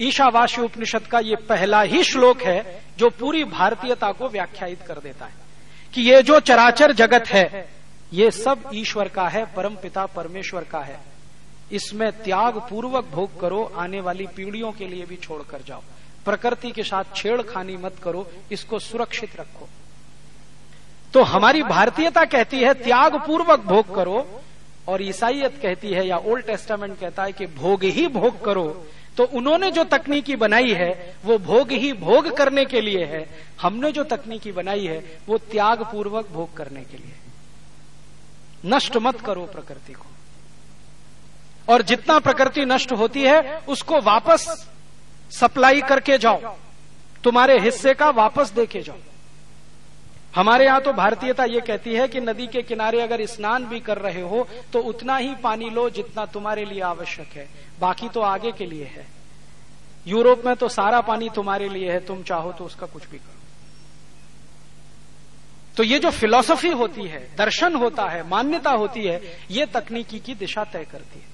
ईशावासी 0.01 0.61
उपनिषद 0.61 1.07
का 1.07 1.19
ये 1.19 1.37
पहला 1.37 1.83
ही 1.83 2.05
श्लोक 2.05 2.43
है, 2.43 2.83
जो 2.99 3.11
पूरी 3.11 3.45
भारतीयता 3.45 4.13
को 4.13 4.29
व्याख्यायित 4.29 4.83
कर 4.83 4.95
देता 4.95 5.27
है। 5.27 5.35
कि 5.95 6.01
ये 6.01 6.23
जो 6.23 6.41
चराचर 6.41 6.93
जगत 6.93 7.25
है, 7.29 7.69
ये 8.13 8.31
सब 8.31 8.71
ईश्वर 8.75 9.09
का 9.09 9.29
है, 9.29 9.55
परम 9.55 9.75
पिता 9.75 10.07
परमेश्वर 10.07 10.65
का 10.65 10.81
है। 10.81 11.01
इसमें 11.73 12.13
त्याग 12.13 12.59
पूर्वक 12.59 13.05
भोग 13.05 13.41
करो, 13.41 13.73
आने 13.77 14.01
वाली 14.01 14.27
पीढ़ियों 14.27 14.73
के 14.73 14.89
लिए 14.89 15.05
भी 15.05 15.17
छोड़कर 15.17 15.63
जाओ। 15.67 15.83
प्रकृति 16.25 16.71
के 16.71 16.83
साथ 16.83 17.05
छेड़खानी 17.17 17.77
मत 17.77 17.95
करो, 18.03 18.31
इसको 18.53 18.79
सुरक्षित 18.79 19.41
रखो। 19.41 19.69
तो 21.15 21.23
हमारी 21.23 21.63
भारतीयता 21.63 22.25
कहती 22.25 22.57
है 22.57 22.75
त्याग 22.75 23.17
पूर्वक 23.27 23.61
भोग 23.61 23.95
करो 23.95 24.43
और 24.89 25.03
ईसाइत 25.03 25.63
कहती 25.63 25.89
है 25.89 26.07
या 26.07 26.17
ओल्ड 26.17 26.47
टेस्टामेंट 26.47 26.99
कहता 27.01 27.25
है 27.25 27.33
कि 27.33 27.47
भोग 27.47 27.85
ही 27.85 28.09
भोग 28.09 28.45
करो। 28.45 28.87
तो 29.17 29.25
उन्होंने 29.25 29.71
जो 29.71 29.85
तकनीकी 29.85 30.37
बनाई 30.37 30.73
है, 30.73 31.17
वो 31.25 31.39
भोग 31.39 31.73
ही 31.73 31.93
भोग 31.93 32.37
करने 32.37 32.65
के 32.65 32.81
लिए 32.81 33.05
है। 33.05 33.31
हमने 33.61 33.93
जो 33.93 34.05
तकनीकी 34.05 34.53
बनाई 34.53 34.87
है, 34.87 35.19
वो 35.29 35.39
त्याग 35.39 35.83
पूर्वक 35.83 36.29
भोग 36.29 36.57
करने 36.57 36.81
के 36.81 36.97
लिए। 36.97 37.13
नष्ट 38.67 38.97
मत 38.97 39.21
करो 39.21 39.45
प्रकृति 39.45 39.93
को। 39.93 40.07
और 41.69 41.83
जितना 41.83 42.19
प्रकृति 42.19 42.65
नष्ट 42.65 42.93
होती 42.93 43.23
है, 43.23 43.59
उसको 43.69 44.01
वापस 44.01 44.69
सप्लाई 45.31 45.81
करके 45.81 46.19
जाओ। 46.19 46.57
तुम्हारे 47.25 47.59
हिस्से 47.59 47.95
का 47.95 48.11
वापस 48.11 48.51
देके 48.51 48.81
जाओ। 48.81 48.97
हमारे 50.35 50.65
यहाँ 50.65 50.81
तो 50.81 50.93
भारतीयता 50.93 51.45
ये 51.45 51.61
कहती 51.61 51.95
है 51.95 52.07
कि 52.09 52.21
नदी 52.21 52.47
के 52.47 52.63
किनारे 52.63 53.01
अगर 53.01 53.25
स्नान 53.27 53.65
भी 53.65 53.81
कर 53.81 53.99
रहे 53.99 54.21
हो 54.21 54.47
तो 54.73 54.81
उतना 54.83 55.17
ही 55.17 55.35
पानी 55.43 55.71
लो 55.71 55.89
जितना 55.91 56.25
तुम्हारे 56.27 56.65
लिए 56.65 56.81
आवश्यक 56.83 57.37
है। 57.37 57.49
बाकी 57.81 58.09
तो 58.09 58.21
आगे 58.21 58.53
के 58.53 58.67
लिए 58.67 58.85
है। 58.87 59.07
यूरोप 60.07 60.47
में 60.47 60.55
तो 60.57 60.69
सारा 60.69 61.01
पानी 61.01 61.29
तुम्हारे 61.29 61.69
लिए 61.69 61.91
है, 61.93 61.99
तुम 62.01 62.23
चाहो 62.23 62.53
तो 62.53 62.65
उसका 62.65 62.87
कुछ 62.87 63.09
भी 63.09 63.19
करो। 63.19 63.41
तो 65.77 65.83
ये 65.83 65.99
जो 65.99 66.11
फिलॉसफी 66.11 66.71
होती 66.71 67.03
है, 67.03 67.21
दर्शन 67.37 67.75
होता 67.75 68.09
है, 68.09 68.29
मान्यता 68.29 68.71
होती 68.73 69.05
है, 69.05 69.21
ये 69.51 69.67
तकनीकी 69.67 70.19
की 70.19 70.35
दिशा 70.35 70.65
तय 70.65 70.85
करती 70.85 71.19
है। 71.19 71.31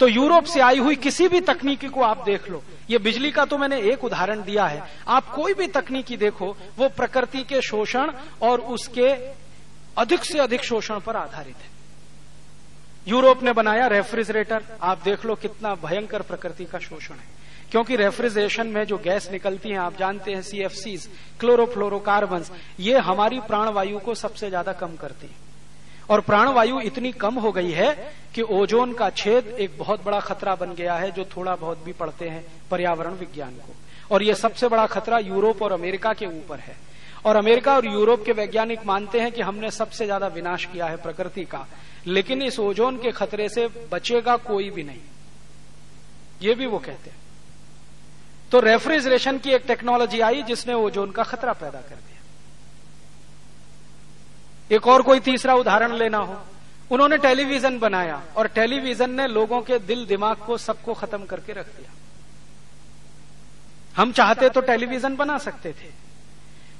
तो 0.00 0.08
यूरोप 0.08 0.44
से 0.44 0.60
आई 0.60 0.78
हुई 0.78 0.96
किसी 0.98 1.26
भी 1.28 1.40
तकनीकी 1.42 1.88
को 1.88 2.02
आप 2.02 2.22
देख 2.24 2.48
लो। 2.50 2.62
ये 2.90 2.98
बिजली 2.98 3.30
का 3.30 3.44
तो 3.44 3.58
मैंने 3.58 3.80
एक 3.82 4.04
उदाहरण 4.04 4.42
दिया 4.42 4.66
है। 4.66 4.82
आप 5.08 5.28
कोई 5.30 5.54
भी 5.54 5.66
तकनीकी 5.68 6.16
देखो, 6.16 6.46
वो 6.78 6.88
प्रकृति 6.90 7.42
के 7.44 7.60
शोषण 7.62 8.12
और 8.42 8.60
उसके 8.60 9.08
अधिक 9.96 10.24
से 10.24 10.38
अधिक 10.38 10.64
शोषण 10.64 11.00
पर 11.00 11.16
आधारित 11.16 11.56
है। 11.56 11.68
यूरोप 13.06 13.42
ने 13.42 13.52
बनाया 13.52 13.86
रेफ्रिजरेटर। 13.88 14.62
आप 14.82 15.02
देख 15.04 15.24
लो 15.26 15.34
कितना 15.34 15.74
भयंकर 15.84 16.22
प्रकृति 16.22 16.64
का 16.64 16.78
शोषण 16.78 17.14
है। 17.14 17.38
क्योंकि 17.70 17.96
रेफ्रिजरेशन 17.96 18.66
में 18.66 18.84
जो 18.84 18.98
गैस 18.98 19.30
निकलती 19.32 19.68
है, 19.68 19.76
आप 19.76 19.98
जानते 19.98 20.32
हैं 20.32 20.42
सीएफसीज 20.42 21.08
क्लोरोफ्लोरोकार्बन 21.40 22.44
ये 22.80 22.98
हमारी 23.00 23.40
प्राणवायु 23.42 23.98
को 23.98 24.14
सबसे 24.16 24.48
ज़्यादा 24.48 24.72
कम 24.72 24.96
करती 24.96 25.26
है। 25.26 25.49
और 26.10 26.20
प्राणवायु 26.20 26.80
इतनी 26.80 27.12
कम 27.14 27.34
हो 27.34 27.52
गई 27.52 27.70
है 27.72 27.92
कि 28.34 28.42
ओजोन 28.42 28.92
का 28.92 29.10
छेद 29.12 29.46
एक 29.58 29.78
बहुत 29.78 30.04
बड़ा 30.04 30.20
खतरा 30.20 30.54
बन 30.54 30.74
गया 30.74 30.94
है, 30.94 31.10
जो 31.10 31.24
थोड़ा 31.26 31.54
बहुत 31.56 31.84
भी 31.84 31.92
पढ़ते 31.92 32.28
हैं 32.28 32.44
पर्यावरण 32.70 33.14
विज्ञान 33.14 33.54
को। 33.56 33.74
और 34.10 34.22
यह 34.22 34.34
सबसे 34.34 34.68
बड़ा 34.68 34.86
खतरा 34.86 35.18
यूरोप 35.18 35.62
और 35.62 35.72
अमेरिका 35.72 36.12
के 36.12 36.26
ऊपर 36.26 36.58
है। 36.58 36.76
और 37.24 37.36
अमेरिका 37.36 37.74
और 37.76 37.86
यूरोप 37.86 38.24
के 38.24 38.32
वैज्ञानिक 38.32 38.86
मानते 38.86 39.20
हैं 39.20 39.30
कि 39.32 39.42
हमने 39.42 39.70
सबसे 39.70 40.04
ज़्यादा 40.04 40.26
विनाश 40.26 40.64
किया 40.64 40.86
है 40.86 40.96
प्रकृति 40.96 41.44
का। 41.44 41.66
लेकिन 42.06 42.42
इस 42.42 42.58
ओजोन 42.58 42.96
के 42.96 43.10
खतरे 43.10 43.48
से 43.48 43.66
बचेगा 43.92 44.36
कोई 44.36 44.70
भी 44.70 44.82
नहीं। 44.82 45.00
ये 46.42 46.54
भी 46.54 46.66
वो 46.66 46.78
कहते 46.78 47.10
हैं। 47.10 47.18
तो 48.52 48.60
रेफ्रिजरेशन 48.60 49.38
की 49.38 49.50
एक 49.50 49.64
टेक्नोलॉजी 49.66 50.20
आई 50.20 50.42
जिसने 50.42 50.74
ओजोन 50.74 51.10
का 51.10 51.22
खतरा 51.22 51.52
पैदा 51.52 51.80
कर 51.80 51.94
दिया। 51.94 52.09
एक 54.70 54.86
और 54.86 55.02
कोई 55.02 55.20
तीसरा 55.20 55.54
उदाहरण 55.54 55.92
लेना 55.94 56.18
हो। 56.18 56.36
उन्होंने 56.90 57.16
टेलीविज़न 57.18 57.78
बनाया 57.78 58.22
और 58.36 58.46
टेलीविज़न 58.48 59.10
ने 59.10 59.26
लोगों 59.28 59.60
के 59.60 59.78
दिल 59.80 60.04
दिमाग 60.06 60.36
को 60.36 60.56
सबको 60.58 60.94
खत्म 60.94 61.24
करके 61.24 61.52
रख 61.52 61.66
दिया। 61.68 61.92
हम 63.96 64.12
चाहते 64.12 64.48
तो 64.48 64.60
टेलीविज़न 64.60 65.16
बना 65.16 65.38
सकते 65.38 65.72
थे। 65.72 65.88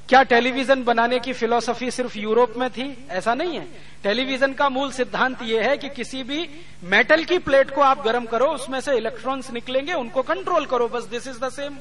क्या 0.08 0.22
टेलीविज़न 0.22 0.82
बनाने 0.84 1.18
की 1.18 1.32
फिलॉसफी 1.32 1.90
सिर्फ़ 1.90 2.18
यूरोप 2.18 2.54
में 2.56 2.68
थी? 2.70 3.06
ऐसा 3.10 3.34
नहीं 3.34 3.58
है। 3.58 3.66
टेलीविज़न 4.02 4.52
का 4.52 4.68
मूल 4.68 4.90
सिद्धांत 4.92 5.42
यह 5.42 5.68
है 5.68 5.76
कि 5.78 5.88
किसी 5.88 6.22
भी 6.22 6.48
मेटल 6.84 7.24
की 7.24 7.38
प्लेट 7.38 7.74
को 7.74 7.80
आप 7.80 8.02
गर्म 8.04 8.24
करो, 8.26 8.46
उसमें 8.46 8.80
से 8.80 8.96
इलेक्ट्रॉन्स 8.96 9.50
निकलेंगे, 9.50 9.92
उनको 9.92 10.22
कंट्रोल 10.22 10.66
करो, 10.66 10.88
बस 10.88 11.04
दिस 11.04 11.26
इज़ 11.26 11.38
द 11.38 11.48
सेम 11.48 11.76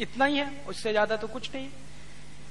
इतना 0.00 0.24
ही 0.24 0.36
है, 0.36 0.50
उससे 0.68 0.90
ज़्यादा 0.90 1.16
तो 1.16 1.26
कुछ 1.26 1.50
नहीं 1.54 1.64
है। 1.64 1.82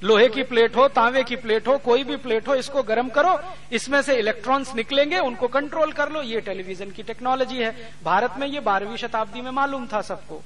लोहे 0.04 0.28
की 0.28 0.42
प्लेट 0.42 0.76
हो, 0.76 0.86
तांबे 0.88 1.22
की 1.22 1.36
प्लेट 1.36 1.68
हो, 1.68 1.76
कोई 1.78 2.04
भी 2.04 2.16
प्लेट 2.16 2.48
हो, 2.48 2.54
इसको 2.54 2.82
गर्म 2.82 3.08
करो, 3.08 3.38
इसमें 3.72 4.00
से 4.02 4.16
इलेक्ट्रॉन्स 4.16 4.74
निकलेंगे, 4.74 5.18
उनको 5.18 5.48
कंट्रोल 5.48 5.92
कर 5.92 6.10
लो। 6.12 6.22
ये 6.22 6.40
टेलीविज़न 6.40 6.90
की 6.90 7.02
टेक्नोलॉजी 7.02 7.56
है। 7.56 7.70
भारत 8.04 8.34
में 8.38 8.46
ये 8.46 8.60
बारहवीं 8.60 8.96
शताब्दी 8.96 9.40
में 9.40 9.50
मालूम 9.50 9.86
था 9.86 10.00
सबको। 10.00 10.42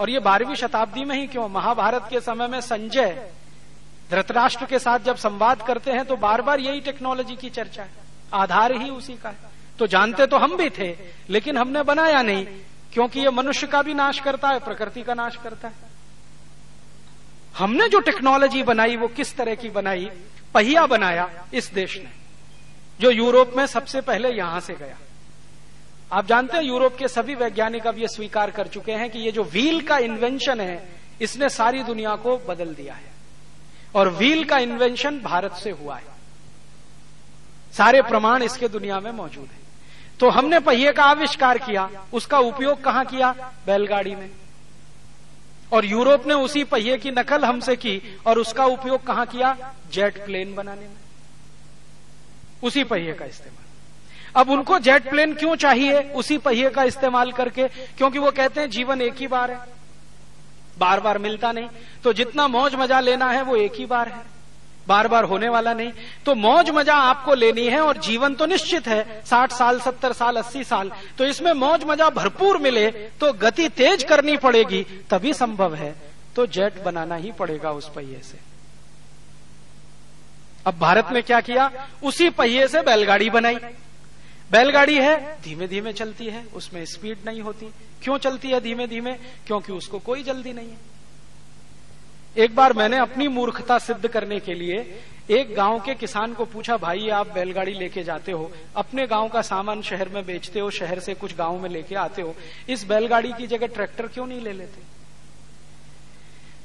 और 0.00 0.10
ये 0.10 0.18
बारहवीं 0.18 0.54
शताब्दी 0.54 1.04
में 1.04 1.14
ही 1.16 1.26
क्यों? 1.26 1.48
महाभारत 1.48 2.06
के 2.10 2.20
समय 2.20 2.48
में 2.48 2.60
संजय 2.60 3.30
धृतराष्ट्र 4.10 4.66
के 4.66 4.78
साथ 4.78 4.98
जब 4.98 5.16
संवाद 5.16 5.62
करते 5.62 5.90
हैं 5.90 6.04
तो 6.04 6.16
बार 6.16 6.42
बार 6.42 6.60
यही 6.60 6.80
टेक्नोलॉजी 6.80 7.36
की 7.36 7.50
चर्चा 7.50 7.82
है। 7.82 7.90
आधार 8.32 8.72
ही 8.72 8.90
उसी 8.90 9.14
का 9.14 9.28
है। 9.28 9.50
तो 9.78 9.86
जानते 9.86 10.26
तो 10.26 10.36
हम 10.36 10.56
भी 10.56 10.68
थे, 10.70 10.88
लेकिन 11.30 11.58
हमने 11.58 11.82
बनाया 11.82 12.22
नहीं, 12.22 12.44
क्योंकि 12.92 13.20
ये 13.20 13.30
मनुष्य 13.30 13.66
का 13.66 13.82
भी 13.82 13.94
नाश 13.94 14.18
करता 14.20 14.48
है, 14.48 14.58
प्रकृति 14.58 15.02
का 15.02 15.14
नाश 15.14 15.36
करता 15.36 15.68
है। 15.68 15.89
हमने 17.58 17.88
जो 17.88 18.00
टेक्नोलॉजी 18.00 18.62
बनाई, 18.62 18.96
वो 18.96 19.08
किस 19.08 19.36
तरह 19.36 19.54
की 19.54 19.68
बनाई, 19.68 20.10
पहिया 20.54 20.86
बनाया 20.86 21.30
इस 21.54 21.72
देश 21.74 21.96
ने, 21.96 22.10
जो 23.00 23.10
यूरोप 23.10 23.52
में 23.56 23.66
सबसे 23.66 24.00
पहले 24.00 24.28
यहाँ 24.28 24.60
से 24.60 24.74
गया। 24.74 24.96
आप 26.12 26.26
जानते 26.26 26.56
हैं, 26.56 26.64
यूरोप 26.64 26.96
के 26.96 27.08
सभी 27.08 27.34
वैज्ञानिक 27.34 27.86
अब 27.86 27.98
ये 27.98 28.08
स्वीकार 28.08 28.50
कर 28.50 28.66
चुके 28.66 28.92
हैं 28.92 29.10
कि 29.10 29.18
ये 29.18 29.32
जो 29.32 29.44
व्हील 29.44 29.80
का 29.80 29.98
इन्वेंशन 29.98 30.60
है, 30.60 30.88
इसने 31.20 31.48
सारी 31.48 31.82
दुनिया 31.82 32.16
को 32.16 32.36
बदल 32.36 32.74
दिया 32.74 32.94
है। 32.94 33.10
और 33.94 34.08
व्हील 34.08 34.44
का 34.44 34.58
इन्वेंशन 34.58 35.20
भारत 35.20 35.52
से 35.52 35.70
हुआ 35.70 35.96
है। 35.96 36.20
सारे 37.72 38.02
प्रमाण 38.02 38.42
इसके 38.42 38.68
दुनिया 38.68 39.00
में 39.00 39.10
मौजूद 39.10 39.44
है। 39.44 39.60
तो 40.20 40.30
हमने 40.30 40.60
पहिए 40.60 40.92
का 40.92 41.04
आविष्कार 41.04 41.58
किया, 41.58 41.90
उसका 42.12 42.38
उपयोग 42.38 42.84
कहाँ 42.84 43.04
किया? 43.04 43.52
बैलगाड़ी 43.66 44.14
में। 44.14 44.30
और 45.72 45.84
यूरोप 45.84 46.26
ने 46.26 46.34
उसी 46.34 46.64
पहिए 46.64 46.98
की 46.98 47.10
नकल 47.10 47.44
हमसे 47.44 47.76
की 47.76 48.18
और 48.26 48.38
उसका 48.38 48.64
उपयोग 48.64 49.06
कहाँ 49.06 49.26
किया? 49.26 49.56
जेट 49.92 50.24
प्लेन 50.24 50.54
बनाने 50.54 50.80
में। 50.80 50.96
उसी 52.62 52.84
पहिए 52.84 53.12
का 53.12 53.24
इस्तेमाल। 53.24 54.40
अब 54.40 54.50
उनको 54.50 54.78
जेट 54.78 55.10
प्लेन 55.10 55.34
क्यों 55.34 55.56
चाहिए? 55.56 56.00
उसी 56.00 56.38
पहिए 56.38 56.70
का 56.70 56.82
इस्तेमाल 56.82 57.32
करके, 57.32 57.68
क्योंकि 57.68 58.18
वो 58.18 58.30
कहते 58.30 58.60
हैं 58.60 58.70
जीवन 58.70 59.02
एक 59.02 59.14
ही 59.14 59.26
बार 59.26 59.50
है। 59.50 59.60
बार 60.78 61.00
बार 61.00 61.18
मिलता 61.18 61.52
नहीं। 61.52 61.68
तो 62.04 62.12
जितना 62.12 62.48
मौज 62.48 62.74
मज़ा 62.74 63.00
लेना 63.00 63.30
है, 63.30 63.42
वो 63.42 63.56
एक 63.56 63.72
ही 63.74 63.86
बार 63.86 64.08
है। 64.08 64.39
बार 64.90 65.08
बार 65.08 65.24
होने 65.24 65.48
वाला 65.48 65.72
नहीं। 65.74 65.92
तो 66.26 66.34
मौज 66.36 66.70
मज़ा 66.70 66.94
आपको 67.04 67.34
लेनी 67.36 67.66
है 67.66 67.80
और 67.80 67.98
जीवन 68.00 68.34
तो 68.34 68.46
निश्चित 68.46 68.88
है। 68.88 69.22
साठ 69.24 69.52
साल, 69.52 69.80
सत्तर 69.80 70.12
साल, 70.12 70.36
अस्सी 70.36 70.64
साल। 70.64 70.90
तो 71.18 71.26
इसमें 71.26 71.52
मौज 71.54 71.84
मज़ा 71.84 72.10
भरपूर 72.12 72.58
मिले 72.58 72.90
तो 73.20 73.32
गति 73.34 73.68
तेज 73.70 74.02
करनी 74.04 74.36
पड़ेगी, 74.38 74.82
तभी 75.10 75.32
संभव 75.34 75.74
है। 75.74 75.94
तो 76.36 76.46
जेट 76.48 76.82
बनाना 76.82 77.14
ही 77.16 77.32
पड़ेगा 77.32 77.70
उस 77.72 77.88
पहिए 77.88 78.20
से। 78.22 78.38
अब 80.66 80.78
भारत 80.78 81.08
में 81.12 81.22
क्या 81.22 81.40
किया? 81.40 81.70
उसी 82.02 82.28
पहिए 82.30 82.66
से 82.68 82.80
बैलगाड़ी 82.82 83.30
बनाई। 83.30 83.54
बैलगाड़ी 84.50 84.96
है 84.96 85.16
धीमे 85.42 85.66
धीमे 85.68 85.92
चलती 85.92 86.26
है, 86.26 86.44
उसमें 86.54 86.84
स्पीड 86.86 87.18
नहीं 87.26 87.40
होती। 87.42 87.66
क्यों 88.02 88.16
चलती 88.18 88.48
है 88.48 88.60
धीमे 88.60 88.86
धीमे 88.86 89.12
क्योंकि 89.46 89.72
उसको 89.72 89.98
कोई 90.00 90.22
जल्दी 90.22 90.52
नहीं 90.52 90.68
है। 90.68 90.78
एक 92.36 92.54
बार 92.54 92.72
मैंने 92.72 92.96
अपनी 92.96 93.28
मूर्खता 93.28 93.78
सिद्ध 93.78 94.08
करने 94.08 94.40
के 94.40 94.54
लिए 94.54 95.00
एक 95.30 95.54
गाँव 95.54 95.80
के 95.80 95.94
किसान 95.94 96.34
को 96.34 96.44
पूछा, 96.44 96.76
भाई, 96.76 97.08
आप 97.08 97.32
बैलगाड़ी 97.34 97.74
लेके 97.74 98.02
जाते 98.02 98.32
हो? 98.32 98.52
अपने 98.76 99.06
गाँव 99.06 99.28
का 99.28 99.42
सामान 99.42 99.82
शहर 99.82 100.08
में 100.08 100.26
बेचते 100.26 100.60
हो, 100.60 100.70
शहर 100.70 101.00
से 101.00 101.14
कुछ 101.14 101.36
गाँव 101.36 101.60
में 101.60 101.70
लेके 101.70 101.94
आते 101.94 102.22
हो? 102.22 102.34
इस 102.68 102.84
बैलगाड़ी 102.84 103.32
की 103.32 103.46
जगह 103.46 103.66
ट्रैक्टर 103.66 104.06
क्यों 104.06 104.26
नहीं 104.26 104.40
ले 104.40 104.52
लेते? 104.52 104.82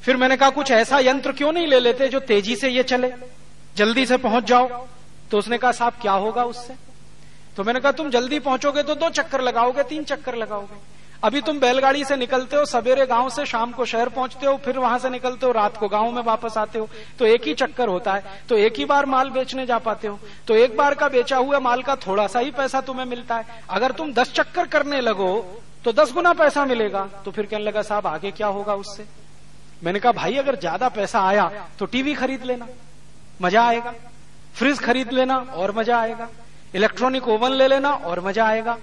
फिर 0.02 0.18
मैंने 0.18 0.38
कहा, 0.38 0.50
कुछ 0.50 0.72
ऐसा 0.72 1.00
यंत्र 1.00 1.32
क्यों 1.32 1.52
नहीं 1.52 1.68
ले 1.68 1.80
लेते 1.80 2.08
जो 2.08 2.20
तेज़ी 2.20 2.56
से 2.56 2.70
ये 2.70 2.84
चले? 2.84 3.14
जल्दी 3.76 4.06
से 4.06 4.18
पहुँच 4.18 4.44
जाओ। 4.44 4.88
तो 5.32 5.38
उसने 5.38 5.58
कहा, 5.58 5.72
साहब, 5.72 5.94
क्या 6.02 6.12
होगा 6.12 6.44
उससे? 6.44 6.74
तो 7.58 7.64
मैंने 7.64 7.80
कहा, 7.80 7.92
तुम 7.92 8.10
जल्दी 8.10 8.40
पहुंचोगे 8.40 8.84
तो 8.84 8.96
दो 8.96 9.10
चक्कर 9.10 9.42
लगाओगे, 9.42 9.84
तीन 9.84 10.04
चक्कर 10.04 10.36
लगाओगे। 10.36 10.95
अभी 11.24 11.42
तुम 11.42 11.60
बैलगाड़ी 11.60 12.04
से 12.06 12.16
निकलते 12.16 12.56
हो, 12.56 12.66
सवेरे 12.66 13.06
गाँव 13.06 13.30
से 13.30 13.46
शाम 13.46 13.72
को 13.72 13.86
शहर 13.86 14.10
पहुँचते 14.10 14.46
हो, 14.46 14.56
फिर 14.58 14.78
वहाँ 14.80 15.00
से 15.00 15.10
निकलते 15.10 15.46
हो, 15.46 15.52
रात 15.52 15.78
को 15.78 15.88
गाँव 15.88 16.12
में 16.12 16.22
वापस 16.24 16.58
आते 16.58 16.80
हो 16.80 16.88
तो 17.20 17.26
एक 17.28 17.48
ही 17.48 17.54
चक्कर 17.56 17.88
होता 17.88 18.14
है। 18.14 18.24
तो 18.50 18.58
एक 18.58 18.78
ही 18.78 18.86
बार 18.86 19.06
माल 19.08 19.30
बेचने 19.32 19.66
जा 19.66 19.78
पाते 19.80 20.08
हो 20.08 20.20
तो 20.48 20.56
एक 20.56 20.78
बार 20.78 20.96
का 20.96 21.08
बेचा 21.10 21.38
हुआ 21.38 21.60
माल 21.62 21.82
का 21.84 21.96
थोड़ा 21.98 22.28
सा 22.28 22.40
ही 22.40 22.52
पैसा 22.54 22.82
तुम्हें 22.84 23.06
मिलता 23.08 23.36
है। 23.36 23.64
अगर 23.70 23.92
तुम 23.94 24.14
दस 24.14 24.34
चक्कर 24.34 24.68
करने 24.68 25.02
लगो 25.02 25.62
तो 25.86 25.92
दस 25.94 26.12
गुना 26.14 26.34
पैसा 26.34 26.66
मिलेगा। 26.66 27.06
तो 27.26 27.32
फिर 27.32 27.46
कहने 27.46 27.64
लगा, 27.64 27.82
साहब, 27.84 28.08
आगे 28.08 28.32
क्या 28.32 28.48
होगा 28.50 28.74
उससे? 28.76 29.06
मैंने 29.84 30.00
कहा, 30.00 30.12
भाई, 30.14 30.36
अगर 30.38 30.56
ज़्यादा 30.56 30.90
पैसा 30.90 31.20
आया 31.22 31.50
तो 31.80 31.86
टीवी 31.86 32.14
खरीद 32.16 32.44
लेना। 32.44 32.68
मज़ा 33.42 33.64
आएगा। 33.64 33.94
फ्रिज 34.56 34.80
खरीद 34.80 35.12
लेना, 35.12 35.38
और 35.38 35.72
मज़ा 35.72 35.98
आएगा। 35.98 36.28
इलेक्ट्रॉनिक 36.76 37.28
ओवन 37.28 37.52
ले 37.54 37.68
लेना, 37.68 37.90
और 37.92 38.20
मज़ा 38.20 38.46
आएगा। 38.46 38.78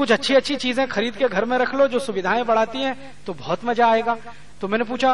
कुछ 0.00 0.12
अच्छी 0.12 0.34
अच्छी 0.34 0.56
चीज़ें 0.56 0.86
खरीद 0.88 1.16
के 1.16 1.28
घर 1.28 1.44
में 1.44 1.56
रख 1.58 1.74
लो 1.74 1.86
जो 1.88 1.98
सुविधाएँ 2.00 2.44
बढ़ाती 2.44 2.78
हैं 2.80 2.96
तो 3.26 3.32
बहुत 3.34 3.64
मज़ा 3.64 3.86
आएगा। 3.86 4.16
तो 4.60 4.68
मैंने 4.68 4.84
पूछा 4.84 5.12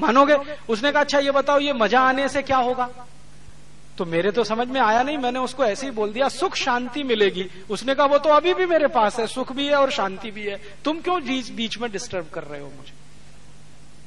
मानोगे? 0.00 0.36
उसने 0.68 0.92
कहा 0.92 1.02
अच्छा 1.02 1.18
ये 1.20 1.30
बताओ 1.32 1.58
ये 1.60 1.72
मज़ा 1.74 2.00
आने 2.02 2.28
से 2.28 2.42
क्या 2.42 2.56
होगा? 2.58 2.88
तो 3.98 4.04
मेरे 4.06 4.30
तो 4.30 4.44
समझ 4.44 4.68
में 4.68 4.80
आया 4.80 5.02
नहीं 5.02 5.18
मैंने 5.18 5.38
उसको 5.40 5.64
ऐसे 5.64 5.86
ही 5.86 5.92
बोल 5.92 6.12
दिया 6.12 6.28
सुख 6.30 6.54
शांति 6.56 7.02
मिलेगी। 7.02 7.48
उसने 7.70 7.94
कहा 7.94 8.06
वो 8.06 8.18
तो 8.18 8.30
अभी 8.30 8.54
भी 8.54 8.66
मेरे 8.66 8.86
पास 8.88 9.18
है 9.20 9.26
सुख 9.26 9.52
भी 9.52 9.66
है 9.66 9.76
और 9.76 9.90
शांति 9.90 10.30
भी 10.30 10.44
है। 10.44 10.60
तुम 10.84 11.00
क्यों 11.00 11.20
बीच, 11.56 11.78
में 11.78 11.90
डिस्टर्ब 11.92 12.30
कर 12.34 12.44
रहे 12.44 12.60
हो 12.60 12.66
मुझे? 12.68 13.00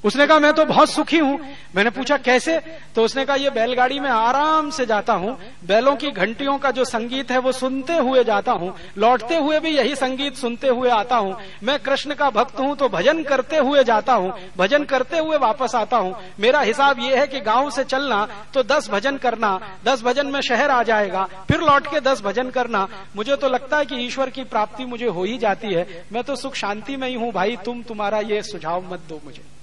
उसने 0.05 0.25
कहा, 0.27 0.39
मैं 0.39 0.53
तो 0.53 0.65
बहुत 0.65 0.89
सुखी 0.89 1.17
हूँ। 1.17 1.39
मैंने 1.75 1.89
पूछा, 1.89 2.17
कैसे? 2.17 2.59
तो 2.95 3.03
उसने 3.03 3.25
कहा, 3.25 3.35
ये 3.35 3.49
बैलगाड़ी 3.49 3.99
में 3.99 4.09
आराम 4.09 4.69
से 4.69 4.85
जाता 4.85 5.13
हूँ। 5.13 5.37
बैलों 5.65 5.95
की 5.95 6.11
घंटियों 6.11 6.57
का 6.57 6.71
जो 6.71 6.85
संगीत 6.85 7.31
है 7.31 7.37
वो 7.37 7.51
सुनते 7.51 7.93
हुए 7.93 8.23
जाता 8.23 8.51
हूँ। 8.51 8.73
लौटते 8.97 9.37
हुए 9.37 9.59
भी 9.59 9.69
यही 9.69 9.95
संगीत 9.95 10.35
सुनते 10.35 10.67
हुए 10.67 10.89
आता 10.89 11.15
हूँ। 11.15 11.35
मैं 11.63 11.77
कृष्ण 11.79 12.13
का 12.13 12.29
भक्त 12.29 12.59
हूँ 12.59 12.75
तो 12.75 12.89
भजन 12.89 13.23
करते 13.23 13.57
हुए 13.57 13.83
जाता 13.83 14.13
हूँ। 14.13 14.33
भजन 14.57 14.83
करते 14.83 15.17
हुए 15.17 15.37
वापस 15.37 15.75
आता 15.75 15.97
हूँ। 15.97 16.15
मेरा 16.39 16.59
हिसाब 16.61 16.99
ये 16.99 17.15
है 17.15 17.25
कि 17.27 17.39
गाँव 17.39 17.69
से 17.69 17.83
चलना 17.85 18.25
तो 18.53 18.63
दस 18.65 18.89
भजन 18.89 19.17
करना। 19.17 19.59
दस 19.85 20.03
भजन 20.03 20.27
में 20.27 20.39
शहर 20.41 20.71
आ 20.71 20.81
जाएगा, 20.83 21.27
फिर 21.47 21.61
लौट 21.61 21.87
के 21.87 21.99
दस 22.01 22.21
भजन 22.21 22.49
करना। 22.49 22.87
मुझे 23.15 23.35
तो 23.35 23.49
लगता 23.49 23.77
है 23.77 23.85
कि 23.85 24.05
ईश्वर 24.05 24.29
की 24.29 24.43
प्राप्ति 24.45 24.85
मुझे 24.85 25.07
हो 25.07 25.23
ही 25.23 25.37
जाती 25.37 25.73
है। 25.73 26.05
मैं 26.13 26.23
तो 26.23 26.35
सुख 26.35 26.55
शांति 26.55 26.95
में 26.95 27.07
ही 27.07 27.13
हूँ। 27.15 27.31
भाई, 27.31 27.57
तुम 27.65 27.83
तुम्हारा 27.83 28.19
ये 28.21 28.41
सुझाव 28.43 28.93
मत 28.93 29.01
दो 29.09 29.21
मुझे। 29.25 29.54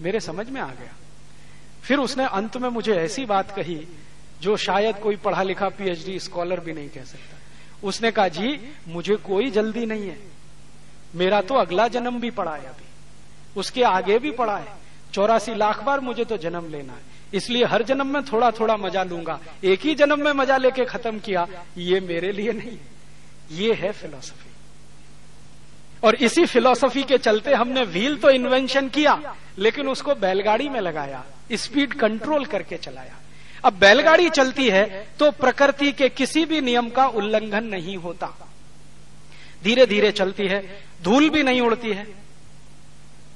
मेरे 0.00 0.20
समझ 0.20 0.48
में 0.50 0.60
आ 0.60 0.66
गया। 0.66 0.94
फिर 1.82 1.98
उसने 1.98 2.24
अंत 2.24 2.56
में 2.56 2.68
मुझे 2.68 2.94
ऐसी 2.94 3.24
बात 3.24 3.50
कही, 3.50 3.86
जो 4.40 4.56
शायद 4.56 4.96
कोई 4.96 5.16
पढ़ा 5.16 5.42
लिखा 5.42 5.68
पीएचडी 5.68 6.18
स्कॉलर 6.20 6.60
भी 6.60 6.72
नहीं 6.72 6.88
कह 6.88 7.04
सकता। 7.04 7.38
उसने 7.82 8.10
कहा, 8.10 8.28
जी, 8.28 8.60
मुझे 8.88 9.16
कोई 9.16 9.50
जल्दी 9.50 9.86
नहीं 9.86 10.08
है। 10.08 10.18
मेरा 11.14 11.40
तो 11.40 11.54
अगला 11.54 11.88
जन्म 11.88 12.20
भी 12.20 12.30
पड़ा 12.30 12.54
है 12.54 12.66
अभी। 12.66 12.84
उसके 13.56 13.82
आगे 13.82 14.18
भी 14.18 14.30
पड़ा 14.30 14.56
है। 14.56 14.80
चौरासी 15.12 15.54
लाख 15.54 15.82
बार 15.82 16.00
मुझे 16.00 16.24
तो 16.24 16.36
जन्म 16.36 16.70
लेना 16.70 16.92
है। 16.92 17.10
इसलिए 17.34 17.64
हर 17.64 17.82
जन्म 17.82 18.06
में 18.06 18.22
थोड़ा 18.22 18.50
थोड़ा 18.50 18.76
मज़ा 18.76 19.02
लूँगा। 19.02 19.38
एक 19.64 19.80
ही 19.80 19.94
जन्म 19.94 20.24
में 20.24 20.32
मज़ा 20.32 20.56
लेके 20.56 20.84
खत्म 20.84 21.18
किया, 21.18 21.46
ये 21.78 22.00
मेरे 22.00 22.32
लिए 22.32 22.52
नहीं 22.52 22.78
ये 23.50 23.72
है 23.74 23.92
फिलोसफी 23.92 24.50
और 26.02 26.14
इसी 26.16 26.44
फिलॉसफी 26.46 27.02
के 27.04 27.18
चलते 27.18 27.54
हमने 27.54 27.82
व्हील 27.84 28.16
तो 28.16 28.30
इन्वेंशन 28.30 28.88
किया, 28.88 29.36
लेकिन 29.58 29.88
उसको 29.88 30.14
बैलगाड़ी 30.16 30.68
में 30.68 30.80
लगाया 30.80 31.24
स्पीड 31.54 31.94
कंट्रोल 31.94 32.44
करके 32.46 32.76
चलाया। 32.78 33.18
अब 33.64 33.78
बैलगाड़ी 33.78 34.28
चलती 34.30 34.68
है 34.70 34.86
तो 35.18 35.30
प्रकृति 35.32 35.92
के 35.92 36.08
किसी 36.10 36.44
भी 36.44 36.60
नियम 36.60 36.88
का 36.90 37.06
उल्लंघन 37.08 37.64
नहीं 37.66 37.96
होता। 37.98 38.34
धीरे 39.62 39.86
धीरे 39.86 40.10
चलती 40.12 40.46
है, 40.46 40.62
धूल 41.02 41.28
भी 41.30 41.42
नहीं 41.42 41.60
उड़ती 41.60 41.90
है, 41.90 42.06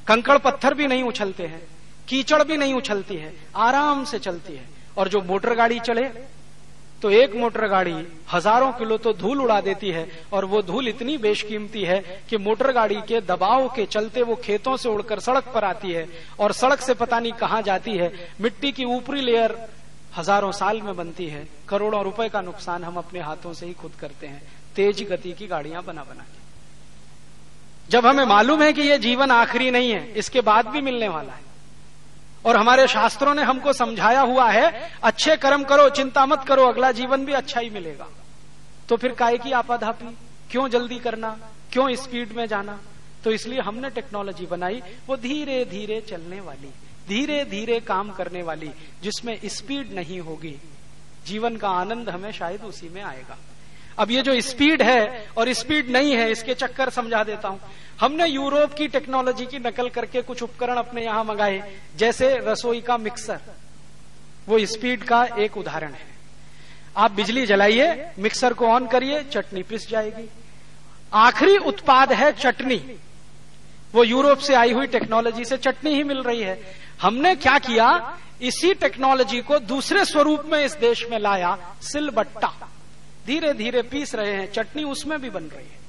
कंकड़ 0.07 0.39
पत्थर 0.39 0.75
भी 0.75 0.87
नहीं 0.87 1.03
उछलते 1.05 1.43
हैं, 1.45 1.63
कीचड़ 2.09 2.43
भी 2.43 2.57
नहीं 2.57 2.75
उछलती 2.75 3.17
है, 3.17 3.33
आराम 3.57 4.05
से 4.05 4.19
चलती 4.19 4.53
है, 4.53 4.65
और 4.97 5.09
जो 5.09 5.21
मोटर 5.23 5.55
गाड़ी 5.55 5.79
चले 5.81 6.03
तो 7.07 7.11
एक 7.13 7.35
मोटर 7.37 7.67
गाड़ी 7.69 7.93
हज़ारों 8.33 8.71
किलो 8.73 8.97
तो 8.99 9.13
धूल 9.15 9.41
उड़ा 9.41 9.61
देती 9.61 9.91
है 9.91 10.07
और 10.33 10.45
वो 10.45 10.63
धूल 10.63 10.89
इतनी 10.89 11.17
बेशकीमती 11.19 11.83
है 11.83 11.99
कि 12.31 12.37
मोटर 12.39 12.73
गाड़ी 12.73 12.97
के 13.09 13.21
दबाव 13.23 13.69
के 13.69 13.85
चलते 13.87 14.23
वो 14.23 14.35
खेतों 14.37 14.77
से 14.77 14.89
उड़कर 14.89 15.21
सड़क 15.21 15.53
पर 15.55 15.65
आती 15.65 15.93
है 15.93 16.07
और 16.41 16.53
सड़क 16.53 16.81
से 16.81 16.95
पता 16.97 17.21
नहीं 17.21 17.33
कहाँ 17.35 17.63
जाती 17.63 17.97
है। 17.97 18.13
मिट्टी 18.41 18.73
की 18.73 18.85
ऊपरी 18.87 19.21
लेयर 19.21 19.57
हज़ारों 20.17 20.51
साल 20.53 20.81
में 20.83 20.95
बनती 20.97 21.27
है। 21.27 21.47
करोड़ों 21.69 22.03
रुपए 22.05 22.29
का 22.29 22.41
नुकसान 22.41 22.85
हम 22.85 22.97
अपने 22.97 23.21
हाथों 23.21 23.53
से 23.53 23.67
ही 23.67 23.73
खुद 23.77 23.93
करते 24.01 24.27
हैं। 24.27 24.43
तेज 24.77 25.07
गति 25.11 25.33
की 25.33 25.47
गाड़ियाँ 25.47 25.85
बना 25.85 26.05
बना 26.05 26.23
के। 26.25 27.91
जब 27.91 28.07
हमें 28.07 28.25
मालूम 28.27 28.63
है 28.63 28.73
कि 28.73 28.83
ये 28.83 28.99
जीवन 29.01 29.31
आखिरी 29.33 29.71
नहीं 29.71 29.91
है, 29.91 30.07
इसके 30.15 30.41
बाद 30.43 30.67
भी 30.67 30.81
मिलने 30.83 31.09
वाला 31.09 31.33
है। 31.33 31.45
और 32.47 32.57
हमारे 32.57 32.89
शास्त्रों 32.89 33.35
ने 33.35 33.43
हमको 33.43 33.73
समझाया 33.73 34.21
हुआ 34.21 34.51
है, 34.51 34.93
अच्छे 35.05 35.37
कर्म 35.37 35.65
करो, 35.65 35.89
चिंता 35.89 36.27
मत 36.27 36.45
करो, 36.49 36.67
अगला 36.67 36.93
जीवन 36.93 37.25
भी 37.25 37.33
अच्छा 37.33 37.61
ही 37.61 37.71
मिलेगा। 37.71 38.07
तो 38.89 38.97
फिर 38.97 39.13
काय 39.13 39.39
की 39.39 39.53
आपाधापी 39.53 40.17
क्यों 40.51 40.69
जल्दी 40.69 40.99
करना? 40.99 41.39
क्यों 41.73 41.95
स्पीड 41.95 42.33
में 42.33 42.47
जाना? 42.47 42.79
तो 43.25 43.31
इसलिए 43.31 43.61
हमने 43.61 43.91
टेक्नोलॉजी 43.91 44.47
बनाई, 44.47 44.83
वो 45.07 45.17
धीरे 45.17 45.65
धीरे 45.65 46.01
चलने 46.01 46.41
वाली 46.41 46.71
धीरे 47.09 47.45
धीरे 47.45 47.81
काम 47.81 48.11
करने 48.11 48.43
वाली, 48.43 48.71
जिसमें 49.03 49.41
स्पीड 49.45 49.93
नहीं 49.93 50.21
होगी। 50.21 50.57
जीवन 51.27 51.57
का 51.57 51.69
आनंद 51.69 52.11
हमें 52.11 52.33
शायद 52.33 52.63
उसी 52.63 52.89
में 52.89 53.03
आएगा। 53.03 53.39
अब 53.99 54.11
ये 54.11 54.23
जो 54.23 54.41
स्पीड 54.41 54.83
है 54.83 55.27
और 55.39 55.53
स्पीड 55.53 55.91
नहीं 55.91 56.13
है, 56.13 56.31
इसके 56.31 56.55
चक्कर 56.55 56.91
समझा 56.91 57.23
देता 57.25 57.49
हूँ। 57.49 57.61
हमने 58.01 58.27
यूरोप 58.27 58.75
की 58.75 58.89
टेक्नोलॉजी 58.89 59.47
की 59.47 59.59
नकल 59.59 59.89
करके 59.89 60.23
कुछ 60.23 60.43
उपकरण 60.43 60.77
अपने 60.77 61.05
यहाँ 61.05 61.25
मंगाए, 61.25 61.63
जैसे 61.97 62.35
रसोई 62.47 62.81
का 62.81 62.97
मिक्सर। 62.99 63.41
वो 64.49 64.59
स्पीड 64.67 65.05
का 65.05 65.25
एक 65.39 65.57
उदाहरण 65.57 65.93
है। 65.93 66.15
आप 66.97 67.11
बिजली 67.11 67.47
जलाइए, 67.47 68.13
मिक्सर 68.19 68.53
को 68.53 68.67
ऑन 68.67 68.87
करिए, 68.87 69.23
चटनी 69.23 69.63
पिस 69.63 69.89
जाएगी। 69.89 70.29
आखिरी 71.13 71.57
उत्पाद 71.57 72.13
है 72.13 72.31
चटनी। 72.33 72.83
वो 73.95 74.05
यूरोप 74.05 74.39
से 74.39 74.55
आई 74.55 74.73
हुई 74.73 74.87
टेक्नोलॉजी 74.87 75.45
से 75.45 75.57
चटनी 75.57 75.95
ही 75.95 76.03
मिल 76.05 76.23
रही 76.23 76.43
है। 76.43 76.59
हमने 77.03 77.35
क्या 77.37 77.59
किया? 77.59 78.19
इसी 78.43 78.73
टेक्नोलॉजी 78.75 79.41
को 79.41 79.59
दूसरे 79.59 80.05
स्वरूप 80.05 80.43
में 80.45 80.65
इस 80.65 80.73
देश 80.73 81.07
में 81.11 81.19
लाया, 81.19 81.57
सिलबट्टा। 81.83 82.53
धीरे 83.27 83.53
धीरे 83.55 83.83
पीस 83.85 84.15
रहे 84.15 84.33
हैं, 84.33 84.51
चटनी 84.53 84.85
उसमें 84.85 85.21
भी 85.21 85.31
बन 85.31 85.45
रही 85.47 85.65
है। 85.65 85.85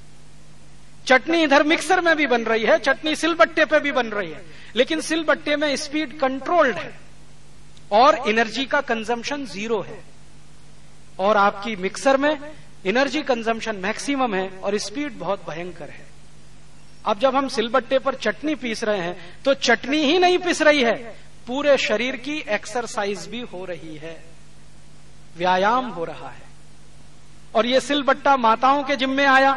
चटनी 1.08 1.42
इधर 1.44 1.64
मिक्सर 1.64 2.02
में 2.02 2.16
भी 2.18 2.28
बन 2.28 2.44
रही 2.44 2.64
है, 2.66 2.78
चटनी 2.80 3.16
सिलबट्टे 3.16 3.66
पे 3.66 3.80
भी 3.80 3.92
बन 3.92 4.08
रही 4.08 4.32
है। 4.32 4.42
लेकिन 4.76 5.02
सिलबट्टे 5.02 5.56
में 5.56 5.76
स्पीड 5.76 6.18
कंट्रोल्ड 6.20 6.78
है 6.78 6.94
और 7.94 8.18
एनर्जी 8.30 8.66
का 8.66 8.82
कंजम्पशन 8.84 9.46
ज़ीरो 9.46 9.82
है। 9.82 10.00
और 11.20 11.38
आपकी 11.38 11.76
मिक्सर 11.76 12.18
में 12.18 12.38
एनर्जी 12.86 13.22
कंजम्पशन 13.24 13.76
मैक्सिमम 13.76 14.36
है 14.36 14.48
और 14.60 14.78
स्पीड 14.78 15.18
बहुत 15.20 15.50
भयंकर 15.50 15.90
है। 15.90 16.06
अब 17.06 17.20
जब 17.20 17.36
हम 17.36 17.48
सिलबट्टे 17.48 18.00
पर 18.00 18.16
चटनी 18.16 18.56
पीस 18.56 18.84
रहे 18.84 19.02
हैं 19.02 19.42
तो 19.46 19.54
चटनी 19.54 19.98
ही 19.98 20.18
नहीं 20.20 20.38
पीस 20.40 20.62
रही 20.62 20.84
है, 20.84 20.96
पूरे 21.48 21.78
शरीर 21.78 22.16
की 22.18 22.38
एक्सरसाइज 22.50 23.28
भी 23.28 23.42
हो 23.44 23.64
रही 23.66 23.96
है। 23.98 24.16
व्यायाम 25.38 25.86
हो 25.88 26.04
रहा 26.04 26.30
है। 26.30 26.46
और 27.56 27.66
ये 27.66 27.80
सिलबट्टा 27.82 28.36
माताओं 28.38 28.84
के 28.84 28.96
जिम्मे 28.96 29.26
आया। 29.28 29.52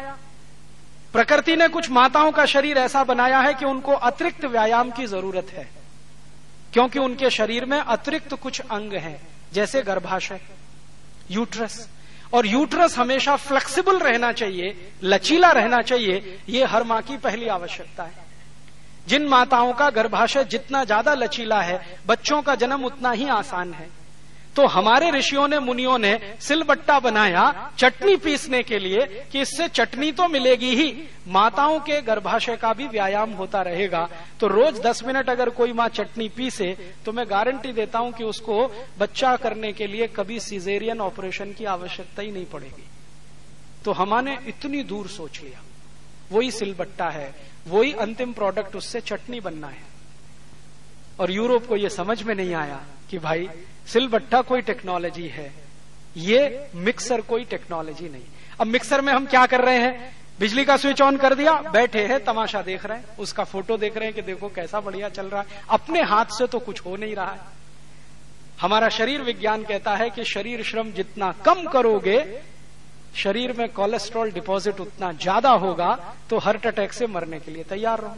प्रकृति 1.14 1.56
ने 1.56 1.68
कुछ 1.68 1.90
माताओं 1.90 2.30
का 2.32 2.44
शरीर 2.46 2.78
ऐसा 2.78 3.02
बनाया 3.04 3.40
है 3.40 3.54
कि 3.54 3.64
उनको 3.64 3.92
अतिरिक्त 3.92 4.44
व्यायाम 4.46 4.90
की 4.90 5.06
ज़रूरत 5.08 5.50
है, 5.52 5.68
क्योंकि 6.72 6.98
उनके 6.98 7.30
शरीर 7.30 7.64
में 7.64 7.78
अतिरिक्त 7.78 8.34
कुछ 8.34 8.60
अंग 8.62 8.92
हैं, 8.94 9.20
जैसे 9.52 9.82
गर्भाशय, 9.82 10.40
यूट्रस। 11.30 11.88
और 12.32 12.46
यूट्रस 12.46 12.96
हमेशा 12.98 13.36
फ्लेक्सिबल 13.38 13.98
रहना 13.98 14.32
चाहिए, 14.32 14.74
लचीला 15.04 15.50
रहना 15.52 15.80
चाहिए, 15.82 16.38
ये 16.48 16.64
हर 16.64 16.84
माँ 16.84 17.00
की 17.02 17.16
पहली 17.18 17.48
आवश्यकता 17.48 18.02
है। 18.02 18.28
जिन 19.06 19.26
माताओं 19.28 19.72
का 19.72 19.88
गर्भाशय 19.90 20.44
जितना 20.44 20.84
ज़्यादा 20.84 21.14
लचीला 21.14 21.60
है, 21.60 21.80
बच्चों 22.06 22.40
का 22.42 22.54
जन्म 22.54 22.84
उतना 22.84 23.10
ही 23.10 23.28
आसान 23.30 23.72
है। 23.74 23.88
तो 24.56 24.66
हमारे 24.66 25.10
ऋषियों 25.10 25.46
ने, 25.48 25.58
मुनियों 25.58 25.98
ने 25.98 26.18
सिलबट्टा 26.40 26.98
बनाया, 27.00 27.72
चटनी 27.78 28.16
पीसने 28.16 28.62
के 28.62 28.78
लिए 28.78 29.06
कि 29.32 29.40
इससे 29.40 29.68
चटनी 29.68 30.10
तो 30.12 30.26
मिलेगी 30.28 30.74
ही। 30.76 30.92
माताओं 31.28 31.78
के 31.80 32.00
गर्भाशय 32.02 32.56
का 32.56 32.72
भी 32.72 32.86
व्यायाम 32.88 33.30
होता 33.32 33.62
रहेगा। 33.62 34.08
तो 34.40 34.46
रोज 34.46 34.80
दस 34.80 35.02
मिनट 35.04 35.30
अगर 35.30 35.50
कोई 35.50 35.72
माँ 35.72 35.88
चटनी 35.88 36.28
पीसे 36.28 36.76
तो 37.04 37.12
मैं 37.12 37.26
गारंटी 37.30 37.72
देता 37.72 37.98
हूँ 37.98 38.12
कि 38.12 38.24
उसको 38.24 38.66
बच्चा 38.98 39.36
करने 39.36 39.72
के 39.72 39.86
लिए 39.86 40.06
कभी 40.06 40.40
सीजेरियन 40.40 41.00
ऑपरेशन 41.00 41.52
की 41.52 41.64
आवश्यकता 41.66 42.22
ही 42.22 42.30
नहीं 42.30 42.46
पड़ेगी। 42.46 42.84
तो 43.84 43.92
हमारे 43.92 44.38
इतनी 44.46 44.82
दूर 44.82 45.08
सोच 45.08 45.40
लिया। 45.42 45.62
वही 46.32 46.50
सिलबट्टा 46.50 47.08
है। 47.10 47.34
वही 47.68 47.92
अंतिम 47.92 48.32
प्रोडक्ट 48.32 48.76
उससे 48.76 49.00
चटनी 49.00 49.40
बनना 49.40 49.66
है। 49.66 49.88
और 51.20 51.30
यूरोप 51.30 51.66
को 51.66 51.76
यह 51.76 51.88
समझ 51.88 52.22
में 52.22 52.34
नहीं 52.34 52.54
आया 52.54 52.80
कि 53.10 53.18
भाई 53.18 53.48
सिलबट्टा 53.92 54.40
कोई 54.42 54.60
टेक्नोलॉजी 54.62 55.26
है, 55.28 55.52
ये 56.18 56.68
मिक्सर 56.76 57.20
कोई 57.22 57.44
टेक्नोलॉजी 57.46 58.08
नहीं। 58.08 58.24
अब 58.60 58.66
मिक्सर 58.68 59.00
में 59.00 59.12
हम 59.12 59.26
क्या 59.26 59.44
कर 59.46 59.60
रहे 59.60 59.78
हैं? 59.78 60.12
बिजली 60.38 60.64
का 60.64 60.76
स्विच 60.76 61.00
ऑन 61.02 61.16
कर 61.18 61.34
दिया, 61.34 61.54
बैठे 61.72 62.02
हैं, 62.02 62.22
तमाशा 62.24 62.60
देख 62.62 62.84
रहे 62.86 62.98
हैं, 62.98 63.16
उसका 63.18 63.44
फ़ोटो 63.44 63.76
देख 63.76 63.96
रहे 63.96 64.06
हैं 64.06 64.14
कि 64.14 64.22
देखो 64.22 64.48
कैसा 64.50 64.80
बढ़िया 64.80 65.08
चल 65.10 65.26
रहा 65.26 65.40
है। 65.40 65.62
अपने 65.70 66.02
हाथ 66.04 66.38
से 66.38 66.46
तो 66.46 66.58
कुछ 66.60 66.80
हो 66.80 66.96
नहीं 66.96 67.14
रहा 67.16 67.30
है। 67.30 67.58
हमारा 68.60 68.88
शरीर 68.90 69.22
विज्ञान 69.22 69.62
कहता 69.64 69.94
है 69.96 70.08
कि 70.10 70.24
शरीर 70.26 70.62
श्रम 70.62 70.90
जितना 70.92 71.30
कम 71.44 71.66
करोगे, 71.68 72.18
शरीर 73.14 73.52
में 73.52 73.68
कोलेस्ट्रॉल 73.70 74.30
डिपॉजिट 74.30 74.80
उतना 74.80 75.12
ज़्यादा 75.12 75.50
होगा 75.52 75.94
तो 76.30 76.38
हार्ट 76.38 76.66
अटैक 76.66 76.92
से 76.92 77.06
मरने 77.08 77.38
के 77.40 77.50
लिए 77.50 77.64
तैयार 77.64 78.00
रहो। 78.00 78.16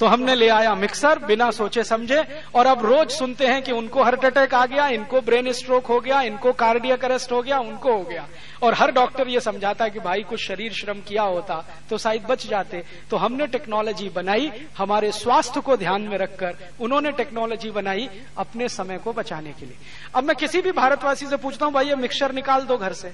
तो 0.00 0.06
हमने 0.06 0.34
ले 0.34 0.48
आया 0.48 0.74
मिक्सर, 0.74 1.18
बिना 1.18 1.50
सोचे 1.50 1.84
समझे, 1.84 2.42
और 2.54 2.66
अब 2.66 2.86
रोज 2.86 3.10
सुनते 3.10 3.46
हैं 3.46 3.62
कि 3.62 3.72
उनको 3.72 4.02
हार्ट 4.02 4.24
अटैक 4.24 4.54
आ 4.54 4.66
गया, 4.66 4.88
इनको 4.88 5.20
ब्रेन 5.20 5.52
स्ट्रोक 5.52 5.86
हो 5.86 6.00
गया, 6.00 6.20
इनको 6.22 6.52
कार्डियक 6.52 7.04
अरेस्ट 7.04 7.32
हो 7.32 7.42
गया, 7.42 7.58
उनको 7.58 7.92
हो 7.92 8.02
गया। 8.02 8.28
और 8.62 8.74
हर 8.74 8.92
डॉक्टर 8.92 9.28
ये 9.28 9.40
समझाता 9.40 9.88
कि 9.88 10.00
भाई, 10.00 10.22
कुछ 10.22 10.40
शरीर 10.40 10.72
श्रम 10.72 11.00
किया 11.00 11.22
होता 11.22 11.64
तो 11.90 11.98
शायद 11.98 12.22
बच 12.22 12.46
जाते। 12.46 12.84
तो 13.10 13.16
हमने 13.16 13.46
टेक्नोलॉजी 13.46 14.08
बनाई, 14.08 14.50
हमारे 14.78 15.12
स्वास्थ्य 15.12 15.60
को 15.60 15.76
ध्यान 15.76 16.02
में 16.02 16.18
रखकर 16.18 16.56
उन्होंने 16.80 17.12
टेक्नोलॉजी 17.12 17.70
बनाई 17.70 18.08
अपने 18.38 18.68
समय 18.68 18.98
को 18.98 19.12
बचाने 19.12 19.52
के 19.52 19.66
लिए। 19.66 19.76
अब 20.14 20.24
मैं 20.24 20.36
किसी 20.36 20.62
भी 20.62 20.72
भारतवासी 20.72 21.26
से 21.26 21.36
पूछता 21.36 21.66
हूँ, 21.66 21.74
भाई, 21.74 21.88
ये 21.88 21.94
मिक्सर 21.94 22.32
निकाल 22.32 22.62
दो 22.62 22.76
घर 22.76 22.92
से। 22.92 23.12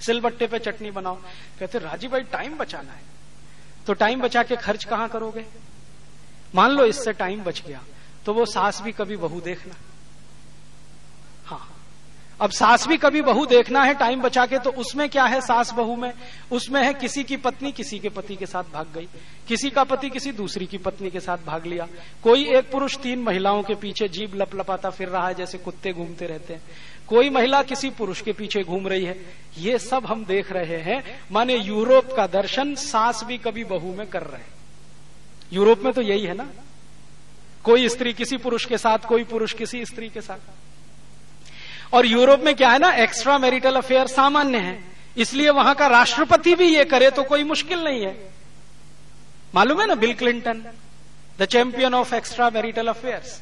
सिलबट्टे 0.00 0.46
पे 0.46 0.58
चटनी 0.58 0.90
बनाओ। 0.90 1.14
कहते, 1.60 1.78
राजीव 1.78 2.10
भाई 2.10 2.20
टाइम 2.20 2.58
बचाना 2.58 2.92
है। 2.92 3.02
तो 3.86 3.92
टाइम 3.92 4.20
बचा 4.20 4.42
के 4.42 4.56
खर्च 4.56 4.84
कहाँ 4.84 5.08
करोगे? 5.08 5.67
मान 6.54 6.70
लो 6.70 6.84
इससे 6.84 7.12
टाइम 7.12 7.42
बच 7.42 7.62
गया 7.66 7.82
तो 8.26 8.32
वो 8.34 8.44
सास 8.46 8.80
भी 8.82 8.92
कभी 8.92 9.16
बहू 9.16 9.40
देखना। 9.40 9.74
हाँ। 11.46 11.74
अब 12.40 12.50
सास 12.50 12.86
भी 12.88 12.96
कभी 12.96 13.20
बहू 13.22 13.44
देखना 13.46 13.82
है 13.82 13.94
टाइम 13.94 14.20
बचा 14.20 14.44
के 14.46 14.58
तो 14.58 14.70
उसमें 14.72 15.08
क्या 15.08 15.24
है 15.24 15.40
सास 15.40 15.72
बहू 15.72 15.94
में? 15.96 16.12
उसमें 16.52 16.82
है 16.82 16.92
किसी 16.94 17.22
की 17.24 17.36
पत्नी, 17.36 17.72
किसी 17.72 17.98
के 17.98 18.08
पति 18.08 18.36
के 18.36 18.46
साथ 18.46 18.64
भाग 18.64 18.86
गई। 18.94 19.08
किसी 19.48 19.70
का 19.70 19.84
पति 19.84 20.10
किसी 20.10 20.32
दूसरी 20.32 20.66
की 20.66 20.78
पत्नी 20.78 21.10
के 21.10 21.20
साथ 21.20 21.38
भाग 21.46 21.66
लिया। 21.66 21.86
कोई 22.22 22.44
एक 22.48 22.70
पुरुष 22.72 22.96
तीन 22.96 23.22
महिलाओं 23.22 23.62
के 23.62 23.74
पीछे 23.74 24.08
जीभ 24.08 24.34
लपलपाता 24.34 24.90
फिर 24.90 25.08
रहा 25.08 25.26
है, 25.28 25.34
जैसे 25.34 25.58
कुत्ते 25.58 25.92
घूमते 25.92 26.26
रहते 26.26 26.54
हैं। 26.54 26.62
कोई 27.08 27.30
महिला 27.30 27.62
किसी 27.62 27.90
पुरुष 27.90 28.20
के 28.20 28.32
पीछे 28.32 28.62
घूम 28.62 28.88
रही 28.88 29.04
है। 29.04 29.16
ये 29.58 29.78
सब 29.78 30.06
हम 30.06 30.24
देख 30.24 30.52
रहे 30.52 30.78
हैं। 30.82 31.02
माने 31.32 31.56
यूरोप 31.56 32.12
का 32.12 32.26
दर्शन 32.26 32.74
सास 32.74 33.24
भी 33.24 33.38
कभी 33.38 33.64
बहू 33.64 33.94
में 33.94 34.06
कर 34.06 34.22
रहे 34.22 34.40
हैं। 34.40 34.56
यूरोप 35.52 35.82
में 35.82 35.92
तो 35.92 36.02
यही 36.02 36.22
है 36.22 36.34
ना। 36.34 36.48
कोई 37.64 37.88
स्त्री 37.88 38.12
किसी 38.12 38.36
पुरुष 38.36 38.64
के 38.64 38.78
साथ, 38.78 38.98
कोई 38.98 39.24
पुरुष 39.24 39.52
किसी 39.52 39.84
स्त्री 39.84 40.08
के 40.08 40.20
साथ। 40.20 41.94
और 41.94 42.06
यूरोप 42.06 42.40
में 42.40 42.54
क्या 42.54 42.68
है 42.68 42.78
ना 42.78 42.90
एक्स्ट्रा 42.92 43.38
मैरिटल 43.38 43.76
अफेयर 43.76 44.06
सामान्य 44.06 44.58
है। 44.58 44.78
इसलिए 45.16 45.50
वहाँ 45.50 45.74
का 45.74 45.86
राष्ट्रपति 45.86 46.54
भी 46.54 46.68
ये 46.68 46.84
करे 46.84 47.10
तो 47.10 47.22
कोई 47.22 47.44
मुश्किल 47.44 47.84
नहीं 47.84 48.02
है। 48.02 48.16
मालूम 49.54 49.80
है 49.80 49.86
ना 49.86 49.94
Bill 49.94 50.14
Clinton 50.14 50.64
the 51.38 51.44
champion 51.44 51.94
of 51.94 52.14
extra 52.14 52.50
marital 52.50 52.88
affairs 52.88 53.40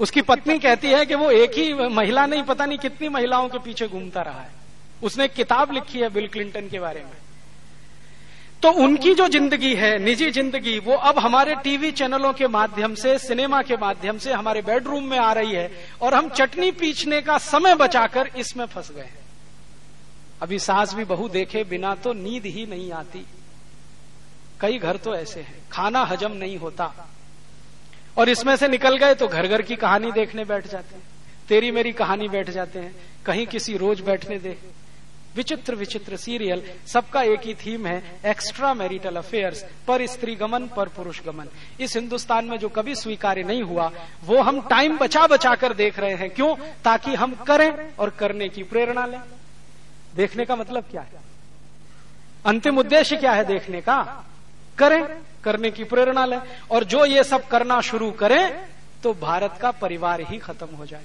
उसकी 0.00 0.22
पत्नी 0.22 0.58
कहती 0.58 0.88
है 0.88 1.04
कि 1.06 1.14
वो 1.14 1.30
एक 1.30 1.52
ही 1.54 1.72
महिला 1.74 2.26
नहीं, 2.26 2.42
पता 2.42 2.66
नहीं 2.66 2.78
कितनी 2.78 3.08
महिलाओं 3.08 3.48
के 3.48 3.58
पीछे 3.58 3.88
घूमता 3.88 4.22
रहा 4.22 4.40
है। 4.40 4.50
उसने 5.02 5.24
एक 5.24 5.32
किताब 5.32 5.72
लिखी 5.72 5.98
है 5.98 6.08
बिल 6.08 6.26
क्लिंटन 6.28 6.68
के 6.68 6.78
बारे 6.78 7.00
में। 7.00 7.16
तो 8.62 8.70
उनकी 8.72 9.12
जो 9.14 9.26
ज़िंदगी 9.28 9.74
है, 9.74 9.98
निजी 9.98 10.30
ज़िंदगी, 10.30 10.78
वो 10.78 10.94
अब 10.94 11.18
हमारे 11.18 11.54
टीवी 11.62 11.90
चैनलों 11.92 12.32
के 12.32 12.46
माध्यम 12.48 12.94
से, 12.94 13.16
सिनेमा 13.18 13.62
के 13.62 13.76
माध्यम 13.76 14.18
से 14.18 14.32
हमारे 14.32 14.62
बेडरूम 14.62 15.04
में 15.04 15.18
आ 15.18 15.32
रही 15.32 15.52
है 15.52 15.70
और 16.02 16.14
हम 16.14 16.28
चटनी 16.30 16.70
पीछने 16.72 17.20
का 17.22 17.38
समय 17.40 17.74
बचाकर 17.74 18.30
इसमें 18.36 18.64
फंस 18.66 18.90
गए 18.90 19.02
हैं। 19.02 19.20
अभी 20.42 20.58
सास 20.58 20.94
भी 20.94 21.04
बहु 21.04 21.28
देखे 21.28 21.64
बिना 21.64 21.94
तो 21.96 22.12
नींद 22.12 22.46
ही 22.46 22.66
नहीं 22.66 22.90
आती। 22.92 23.24
कई 24.60 24.78
घर 24.78 24.96
तो 24.96 25.14
ऐसे 25.14 25.40
हैं, 25.40 25.56
खाना 25.72 26.02
हजम 26.04 26.32
नहीं 26.34 26.56
होता। 26.58 26.92
और 28.16 28.28
इसमें 28.28 28.54
से 28.56 28.68
निकल 28.68 28.96
गए 28.96 29.14
तो 29.14 29.28
घर 29.28 29.46
घर 29.46 29.62
की 29.62 29.76
कहानी 29.76 30.12
देखने 30.12 30.44
बैठ 30.44 30.66
जाते 30.66 30.94
हैं। 30.94 31.02
तेरी 31.48 31.70
मेरी 31.70 31.92
कहानी 31.94 32.28
बैठ 32.28 32.50
जाते 32.50 32.78
हैं, 32.78 32.94
कहीं 33.26 33.46
किसी 33.46 33.76
रोज 33.76 34.00
बैठने 34.00 34.38
दे। 34.38 34.56
विचित्र 35.36 35.74
विचित्र 35.74 36.16
सीरियल, 36.16 36.62
सबका 36.86 37.22
एक 37.22 37.40
ही 37.40 37.54
थीम 37.54 37.86
है 37.86 38.02
एक्स्ट्रा 38.26 38.72
मैरिटल 38.74 39.16
अफेयर्स 39.16 39.64
पर 39.86 40.06
स्त्री 40.06 40.34
गमन, 40.34 40.66
पर 40.66 40.88
पुरुष 40.88 41.20
गमन। 41.22 41.48
इस 41.80 41.96
हिंदुस्तान 41.96 42.44
में 42.44 42.56
जो 42.58 42.68
कभी 42.68 42.94
स्वीकार्य 42.94 43.42
नहीं 43.42 43.62
हुआ, 43.62 43.90
वो 44.24 44.42
हम 44.42 44.60
टाइम 44.60 44.98
बचा 44.98 45.26
बचा 45.26 45.54
कर 45.54 45.72
देख 45.74 45.98
रहे 45.98 46.14
हैं। 46.14 46.30
क्यों? 46.30 46.54
ताकि 46.84 47.14
हम 47.14 47.34
करें 47.46 47.72
और 47.98 48.10
करने 48.10 48.48
की 48.48 48.62
प्रेरणा 48.62 49.06
लें। 49.06 49.20
देखने 50.14 50.44
का 50.44 50.56
मतलब 50.56 50.84
क्या 50.90 51.02
है? 51.02 51.20
अंतिम 52.46 52.78
उद्देश्य 52.78 53.16
क्या 53.16 53.32
है 53.32 53.44
देखने 53.44 53.80
का? 53.80 54.24
करें, 54.78 55.04
करने 55.44 55.70
की 55.70 55.84
प्रेरणा 55.84 56.24
लें। 56.24 56.40
और 56.70 56.84
जो 56.84 57.04
ये 57.06 57.24
सब 57.24 57.46
करना 57.46 57.80
शुरू 57.80 58.10
करें 58.10 58.66
तो 59.02 59.12
भारत 59.14 59.58
का 59.60 59.70
परिवार 59.70 60.20
ही 60.20 60.38
खत्म 60.38 60.76
हो 60.76 60.86
जाए 60.86 61.02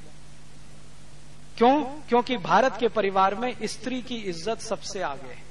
क्यों? 1.57 1.83
क्योंकि 2.09 2.37
भारत 2.37 2.77
के 2.79 2.87
परिवार 2.87 3.35
में 3.35 3.53
स्त्री 3.63 4.01
की 4.01 4.15
इज़्ज़त 4.29 4.59
सबसे 4.59 5.01
आगे 5.01 5.29
है। 5.29 5.45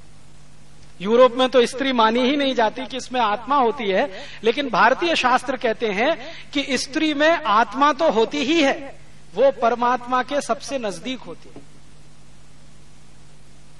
यूरोप 0.99 1.35
में 1.37 1.47
तो 1.49 1.65
स्त्री 1.65 1.91
मानी 1.93 2.21
ही 2.21 2.35
नहीं 2.37 2.53
जाती 2.55 2.85
कि 2.85 2.97
इसमें 2.97 3.19
आत्मा 3.21 3.55
होती 3.55 3.89
है, 3.89 4.09
लेकिन 4.43 4.69
भारतीय 4.69 5.15
शास्त्र 5.15 5.57
कहते 5.57 5.87
हैं 5.87 6.17
कि 6.53 6.77
स्त्री 6.77 7.13
में 7.13 7.29
आत्मा 7.29 7.91
तो 7.93 8.09
होती 8.11 8.43
ही 8.43 8.61
है, 8.63 8.95
वो 9.33 9.51
परमात्मा 9.51 10.23
के 10.23 10.41
सबसे 10.41 10.79
नज़दीक 10.79 11.19
होती 11.19 11.49
है। 11.49 11.61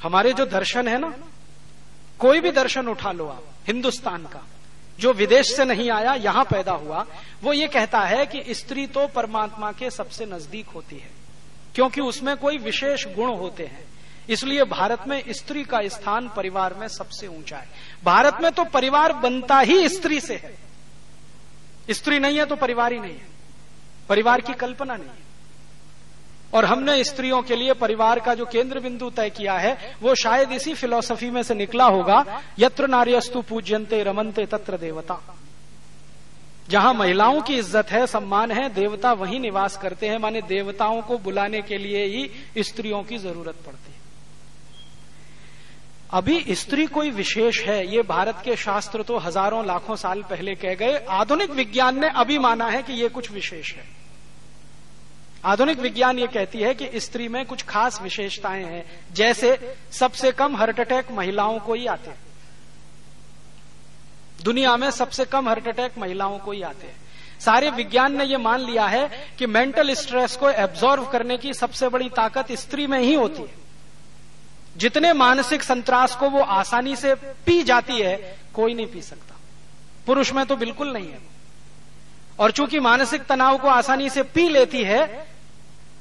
हमारे 0.04 0.34
जो 0.34 0.46
दर्शन 0.46 0.88
है 0.88 0.98
ना, 0.98 1.14
कोई 2.20 2.40
भी 2.40 2.52
दर्शन 2.52 2.88
उठा 2.88 3.12
लो 3.12 3.28
आप, 3.28 3.44
हिंदुस्तान 3.68 4.24
का, 4.24 4.44
जो 5.00 5.14
विदेश 5.14 5.56
से 5.56 5.66
नहीं 5.66 5.90
आया, 5.92 6.14
यहाँ 6.14 6.44
पैदा 6.44 6.72
हुआ, 6.74 7.06
वो 7.44 7.54
ये 7.54 7.68
कहता 7.68 8.00
है 8.00 8.26
कि 8.26 8.54
स्त्री 8.54 8.88
तो 8.88 9.08
परमात्मा 9.08 9.72
के 9.72 9.90
सबसे 9.92 10.26
नज़दीक 10.26 10.68
होती 10.68 10.96
है। 10.96 11.17
क्योंकि 11.78 12.02
उसमें 12.02 12.38
कोई 12.38 12.58
विशेष 12.58 13.06
गुण 13.08 13.30
होते 13.30 13.64
हैं। 13.64 13.84
इसलिए 14.30 14.64
भारत 14.64 15.00
में 15.08 15.24
स्त्री 15.30 15.64
का 15.64 15.82
स्थान 15.88 16.30
परिवार 16.36 16.74
में 16.74 16.88
सबसे 16.88 17.28
ऊँचा 17.28 17.58
है। 17.58 17.68
भारत 18.04 18.38
में 18.42 18.52
तो 18.52 18.64
परिवार 18.64 19.14
बनता 19.14 19.60
ही 19.60 19.90
स्त्री 19.90 20.20
से 20.20 20.36
है। 20.36 20.58
स्त्री 21.90 22.20
नहीं 22.20 22.38
है 22.38 22.46
तो 22.46 22.56
परिवार 22.56 22.94
ही 22.94 23.00
नहीं 23.00 23.14
है। 23.14 23.28
परिवार 24.10 24.42
की 24.42 24.54
कल्पना 24.54 24.96
नहीं 24.96 25.08
है। 25.08 25.28
और 26.54 26.66
हमने 26.66 27.04
स्त्रियों 27.04 27.42
के 27.42 27.56
लिए 27.56 27.74
परिवार 27.74 28.20
का 28.20 28.34
जो 28.34 28.46
केंद्र 28.46 28.80
बिंदु 28.80 29.10
तय 29.10 29.30
किया 29.30 29.54
है, 29.54 29.96
वो 30.02 30.16
शायद 30.16 30.52
इसी 30.52 30.74
फिलोसफी 30.74 31.30
में 31.30 31.44
से 31.44 31.54
निकला 31.54 31.86
होगा, 31.86 32.44
यत्र 32.60 32.88
नार्यस्तु 32.88 33.42
पूज्यंते 33.42 34.04
रमनते 34.04 34.46
तत्र 34.46 34.78
देवता। 34.78 35.38
जहाँ 36.70 36.94
महिलाओं 36.94 37.42
की 37.42 37.58
इज़्ज़त 37.58 37.92
है, 37.92 38.06
सम्मान 38.08 38.52
है, 38.52 38.68
देवता 38.70 39.12
वहीं 39.14 39.40
निवास 39.40 39.78
करते 39.78 40.08
हैं। 40.08 40.18
माने 40.18 40.42
देवताओं 40.42 41.02
को 41.02 41.18
बुलाने 41.18 41.62
के 41.62 41.78
लिए 41.78 42.06
ही 42.06 42.64
स्त्रियों 42.64 43.04
की 43.04 43.18
ज़रूरत 43.18 43.56
पड़ती 43.66 43.92
है। 43.92 43.96
अभी 46.14 46.56
स्त्री 46.56 46.86
कोई 46.88 47.12
विशेष 47.12 47.62
है, 47.62 47.86
ये 47.88 48.02
भारत 48.02 48.42
के 48.46 48.56
शास्त्र 48.56 49.04
तो 49.04 49.18
हज़ारों 49.18 49.66
लाखों 49.66 49.96
साल 49.96 50.22
पहले 50.24 50.56
कह 50.56 50.76
गए। 50.76 50.98
आधुनिक 51.10 51.52
विज्ञान 51.52 52.00
ने 52.02 52.10
अभी 52.16 52.38
माना 52.38 52.68
है 52.68 52.84
कि 52.84 52.94
ये 52.94 53.10
कुछ 53.10 53.32
विशेष 53.32 53.74
है। 53.74 53.86
आधुनिक 55.46 55.80
विज्ञान 55.80 56.20
ये 56.20 56.28
कहती 56.28 56.60
है 56.60 56.74
कि 56.74 57.00
स्त्री 57.00 57.28
में 57.28 57.46
कुछ 57.46 57.64
खास 57.64 58.02
विशेषताएँ 58.02 58.64
हैं। 58.64 58.86
जैसे 59.14 59.58
सबसे 59.92 60.32
कम 60.32 60.56
हार्ट 60.56 60.80
अटैक 60.80 61.12
महिलाओं 61.12 61.60
को 61.60 61.74
ही 61.74 61.86
आते 61.88 62.10
हैं। 62.10 62.20
दुनिया 64.44 64.76
में 64.78 64.90
सबसे 64.92 65.26
कम 65.26 65.48
हार्ट 65.48 65.68
अटैक 65.68 65.98
महिलाओं 65.98 66.38
को 66.40 66.52
ही 66.52 66.62
आते 66.62 66.88
हैं। 66.88 66.96
सारे 67.40 67.70
विज्ञान 67.70 68.18
ने 68.18 68.24
यह 68.24 68.38
मान 68.38 68.60
लिया 68.62 68.86
है 68.86 69.10
कि 69.40 69.46
मेंटल 69.46 69.94
स्ट्रेस 69.94 70.36
को 70.36 70.50
एब्जॉर्व 70.50 71.06
करने 71.06 71.38
की 71.38 71.54
सबसे 71.54 71.90
बड़ी 71.90 72.10
ताकत 72.10 72.52
स्त्री 72.54 72.88
में 72.88 73.00
ही 73.00 73.14
होती 73.14 73.42
है। 73.42 73.56
जितने 74.78 75.14
मानसिक 75.14 75.64
संतरास 75.64 76.16
को 76.16 76.30
वो 76.30 76.40
आसानी 76.40 76.96
से 76.96 77.14
पी 77.16 77.62
जाती 77.64 78.02
है, 78.02 78.38
कोई 78.54 78.74
नहीं 78.74 78.88
पी 78.88 79.02
सकता। 79.02 79.36
पुरुष 80.08 80.34
में 80.34 80.46
तो 80.46 80.56
बिल्कुल 80.56 80.92
नहीं 80.94 81.08
है। 81.08 81.20
और 82.40 82.52
चूँकि 82.52 82.80
मानसिक 82.80 83.26
तनाव 83.26 83.58
को 83.58 83.68
आसानी 83.68 84.10
से 84.10 84.24
पी 84.24 84.48
लेती 84.50 84.84
है 84.84 85.26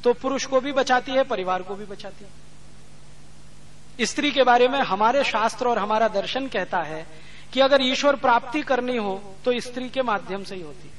तो 0.05 0.13
पुरुष 0.13 0.45
को 0.47 0.61
भी 0.61 0.73
बचाती 0.73 1.13
है, 1.13 1.23
परिवार 1.25 1.63
को 1.63 1.75
भी 1.75 1.85
बचाती 1.85 2.25
है। 2.25 4.07
स्त्री 4.07 4.31
के 4.31 4.43
बारे 4.43 4.69
में 4.69 4.79
हमारे 4.81 5.25
शास्त्र 5.25 5.69
और 5.69 5.79
हमारा 5.79 6.09
दर्शन 6.09 6.47
कहता 6.49 6.79
है 6.79 7.07
कि 7.53 7.61
अगर 7.61 7.83
ईश्वर 7.83 8.17
प्राप्ति 8.17 8.63
करनी 8.63 8.97
हो 8.97 9.37
तो 9.45 9.59
स्त्री 9.61 9.89
के 9.89 10.03
माध्यम 10.03 10.45
से 10.45 10.55
ही 10.55 10.63
होती। 10.63 10.91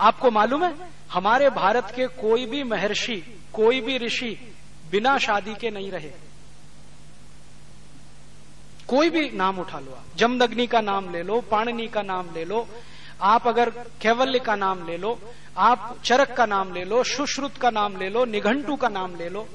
आपको 0.00 0.30
मालूम 0.30 0.64
है? 0.64 0.74
हमारे 1.12 1.48
भारत 1.50 1.92
के 1.96 2.06
कोई 2.06 2.46
भी 2.46 2.62
महर्षि, 2.62 3.16
कोई 3.52 3.80
भी 3.80 3.98
ऋषि 3.98 4.54
बिना 4.90 5.16
शादी 5.18 5.54
के 5.54 5.70
नहीं 5.70 5.90
रहे। 5.90 6.10
कोई 8.88 9.10
भी 9.10 9.28
नाम 9.30 9.58
उठा 9.58 9.78
लो 9.78 9.92
आप। 9.92 10.16
जमदग्नि 10.16 10.66
का 10.66 10.80
नाम 10.80 11.10
ले 11.12 11.22
लो, 11.22 11.40
पाणनी 11.40 11.86
का 11.88 12.02
नाम 12.02 12.34
ले 12.34 12.44
लो, 12.44 12.66
आप 13.22 13.48
अगर 13.48 13.70
कैवल्य 14.00 14.38
का 14.38 14.54
नाम 14.54 14.86
ले 14.86 14.96
लो, 14.96 15.18
आप 15.56 15.98
चरक 16.04 16.36
का 16.36 16.46
नाम 16.46 16.72
ले 16.72 16.84
लो, 16.84 17.02
सुश्रुत 17.04 17.56
का 17.56 17.70
नाम 17.70 17.96
ले 17.96 18.08
लो, 18.08 18.24
निघंटू 18.24 18.76
का 18.76 18.88
नाम 18.88 19.14
ले 19.16 19.28
लो, 19.28 19.46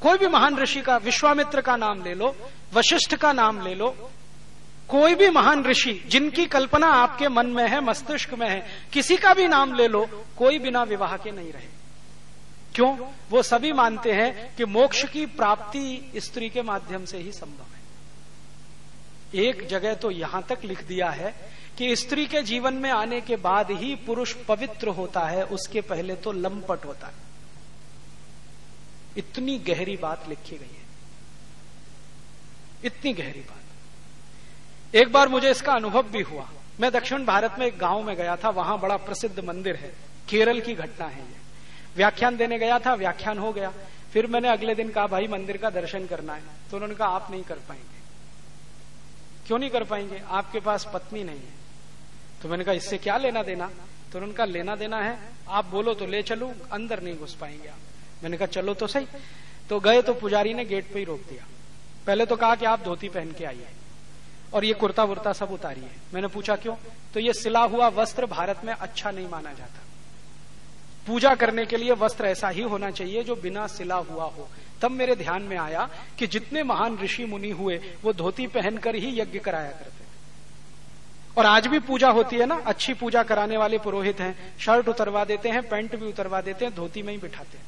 कोई 0.00 0.18
भी 0.18 0.26
महान 0.26 0.58
ऋषि 0.58 0.80
का, 0.80 0.96
विश्वामित्र 0.96 1.60
का 1.60 1.76
नाम 1.76 2.02
ले 2.02 2.14
लो, 2.14 2.34
वशिष्ठ 2.74 3.14
का 3.14 3.32
नाम 3.32 3.60
ले 3.62 3.74
लो 3.74 3.94
कोई 4.92 5.14
भी 5.14 5.30
महान 5.30 5.64
ऋषि 5.64 6.04
जिनकी 6.06 6.46
कल्पना 6.46 6.86
आपके 6.86 7.28
मन 7.28 7.46
में 7.46 7.68
है, 7.68 7.80
मस्तिष्क 7.80 8.34
में 8.34 8.50
है, 8.50 8.66
किसी 8.92 9.16
का 9.16 9.34
भी 9.34 9.48
नाम 9.48 9.74
ले 9.74 9.88
लो, 9.88 10.24
कोई 10.36 10.58
बिना 10.58 10.82
विवाह 10.82 11.16
के 11.16 11.30
नहीं 11.30 11.52
रहे। 11.52 11.66
क्यों? 12.74 13.12
वो 13.30 13.42
सभी 13.42 13.72
मानते 13.72 14.12
हैं 14.12 14.56
कि 14.56 14.64
मोक्ष 14.64 15.04
की 15.04 15.26
प्राप्ति 15.26 16.12
स्त्री 16.16 16.50
के 16.50 16.62
माध्यम 16.62 17.04
से 17.04 17.18
ही 17.18 17.32
संभव 17.32 17.66
है। 17.74 17.82
एक 19.44 19.66
जगह 19.66 19.94
तो 19.94 20.10
यहाँ 20.10 20.42
तक 20.42 20.58
लिख 20.64 20.84
दिया 20.84 21.10
है 21.10 21.34
कि 21.78 21.96
स्त्री 21.96 22.26
के 22.26 22.42
जीवन 22.42 22.74
में 22.74 22.90
आने 22.90 23.20
के 23.20 23.36
बाद 23.36 23.70
ही 23.70 23.94
पुरुष 23.94 24.32
पवित्र 24.32 24.88
होता 24.88 25.20
है, 25.20 25.44
उसके 25.44 25.80
पहले 25.80 26.14
तो 26.14 26.32
लंपट 26.32 26.84
होता 26.84 27.06
है। 27.06 27.14
इतनी 29.16 29.58
गहरी 29.58 29.96
बात 29.96 30.28
लिखी 30.28 30.56
गई 30.56 30.76
है। 30.76 30.86
इतनी 32.84 33.12
गहरी 33.12 33.40
बात। 33.40 33.61
एक 34.94 35.12
बार 35.12 35.28
मुझे 35.28 35.50
इसका 35.50 35.72
अनुभव 35.72 36.02
भी 36.02 36.20
हुआ। 36.20 36.48
मैं 36.80 36.92
दक्षिण 36.92 37.24
भारत 37.24 37.54
में 37.58 37.66
एक 37.66 37.78
गाँव 37.78 38.02
में 38.02 38.16
गया 38.16 38.36
था, 38.36 38.50
वहाँ 38.50 38.80
बड़ा 38.80 38.96
प्रसिद्ध 38.96 39.40
मंदिर 39.40 39.76
है। 39.76 39.94
केरल 40.28 40.60
की 40.60 40.74
घटना 40.74 41.06
है 41.06 41.20
ये। 41.20 41.36
व्याख्यान 41.96 42.36
देने 42.36 42.58
गया 42.58 42.78
था, 42.78 42.94
व्याख्यान 42.94 43.38
हो 43.38 43.52
गया। 43.52 43.72
फिर 44.12 44.26
मैंने 44.26 44.48
अगले 44.48 44.74
दिन 44.74 44.88
कहा, 44.88 45.06
भाई, 45.06 45.26
मंदिर 45.26 45.56
का 45.56 45.70
दर्शन 45.70 46.06
करना 46.06 46.34
है। 46.34 46.42
तो 46.70 46.76
उन्होंने 46.76 46.94
कहा, 46.94 47.08
आप 47.08 47.30
नहीं 47.30 47.42
कर 47.42 47.54
पाएँगे। 47.54 48.00
क्यों 49.46 49.58
नहीं 49.58 49.70
कर 49.70 49.84
पाएँगे? 49.84 50.22
आपके 50.28 50.60
पास 50.60 50.90
पत्नी 50.94 51.24
नहीं 51.24 51.38
है। 51.38 51.62
तो 52.42 52.48
मैंने 52.48 52.64
कहा, 52.64 52.74
इससे 52.74 52.98
क्या 52.98 53.16
लेना 53.16 53.42
देना? 53.42 53.66
तो 54.12 54.18
उन्होंने 54.18 54.34
कहा, 54.34 54.46
लेना 54.46 54.76
देना 54.76 54.96
है। 54.96 55.18
आप 55.48 55.64
बोलो 55.64 55.94
तो 55.94 56.06
ले 56.06 56.22
चलू, 56.22 56.52
अंदर 56.72 57.02
नहीं 57.02 57.16
घुस 57.16 57.34
पाएँगे 57.34 57.68
आप। 57.68 57.78
मैंने 58.22 58.36
कहा, 58.36 58.46
चलो 58.46 58.74
तो 58.74 58.86
सही। 58.86 59.06
तो 59.68 59.80
गए 59.80 60.02
तो 60.02 60.14
पुजारी 60.14 60.54
ने 60.54 60.64
गेट 60.64 60.92
पे 60.92 60.98
ही 60.98 61.04
रोक 61.04 61.20
दिया। 61.20 61.46
पहले 62.06 62.26
तो 62.26 62.36
कहा 62.36 62.54
कि 62.54 62.64
आप 62.64 62.80
धोती 62.82 63.08
पहन 63.08 63.32
के 63.32 63.44
आइए। 63.44 63.66
और 64.52 64.64
ये 64.64 64.72
कुर्ता 64.72 65.04
वुर्ता 65.04 65.32
सब 65.32 65.50
उतारिए 65.50 65.90
मैंने 66.14 66.28
पूछा, 66.28 66.56
क्यों? 66.56 66.74
तो 67.14 67.20
ये 67.20 67.32
सिला 67.32 67.60
हुआ 67.60 67.88
वस्त्र 67.88 68.26
भारत 68.26 68.64
में 68.64 68.72
अच्छा 68.72 69.10
नहीं 69.10 69.28
माना 69.28 69.52
जाता। 69.52 69.80
पूजा 71.06 71.34
करने 71.34 71.64
के 71.66 71.76
लिए 71.76 71.92
वस्त्र 71.92 72.26
ऐसा 72.26 72.48
ही 72.48 72.62
होना 72.62 72.90
चाहिए 72.90 73.22
जो 73.22 73.36
बिना 73.36 73.66
सिला 73.66 73.96
हुआ 73.96 74.24
हो। 74.24 74.48
तब 74.82 74.90
मेरे 74.90 75.16
ध्यान 75.16 75.42
में 75.42 75.56
आया 75.56 75.88
कि 76.18 76.26
जितने 76.26 76.62
महान 76.62 76.98
ऋषि 76.98 77.24
मुनि 77.24 77.50
हुए, 77.50 77.80
वो 78.04 78.12
धोती 78.12 78.46
पहनकर 78.46 78.94
ही 78.94 79.20
यज्ञ 79.20 79.38
कराया 79.38 79.70
करते 79.70 80.00
और 81.36 81.46
आज 81.46 81.66
भी 81.66 81.78
पूजा 81.78 82.08
होती 82.10 82.36
है 82.36 82.46
ना, 82.46 82.60
अच्छी 82.66 82.94
पूजा 82.94 83.22
कराने 83.22 83.56
वाले 83.56 83.78
पुरोहित 83.78 84.20
हैं, 84.20 84.54
शर्ट 84.58 84.88
उतरवा 84.88 85.24
देते 85.24 85.48
हैं, 85.48 85.68
पैंट 85.68 85.96
भी 85.96 86.06
उतरवा 86.06 86.40
देते 86.40 86.64
हैं, 86.64 86.74
धोती 86.74 87.02
में 87.02 87.12
ही 87.12 87.18
बिठाते 87.18 87.58
हैं। 87.58 87.64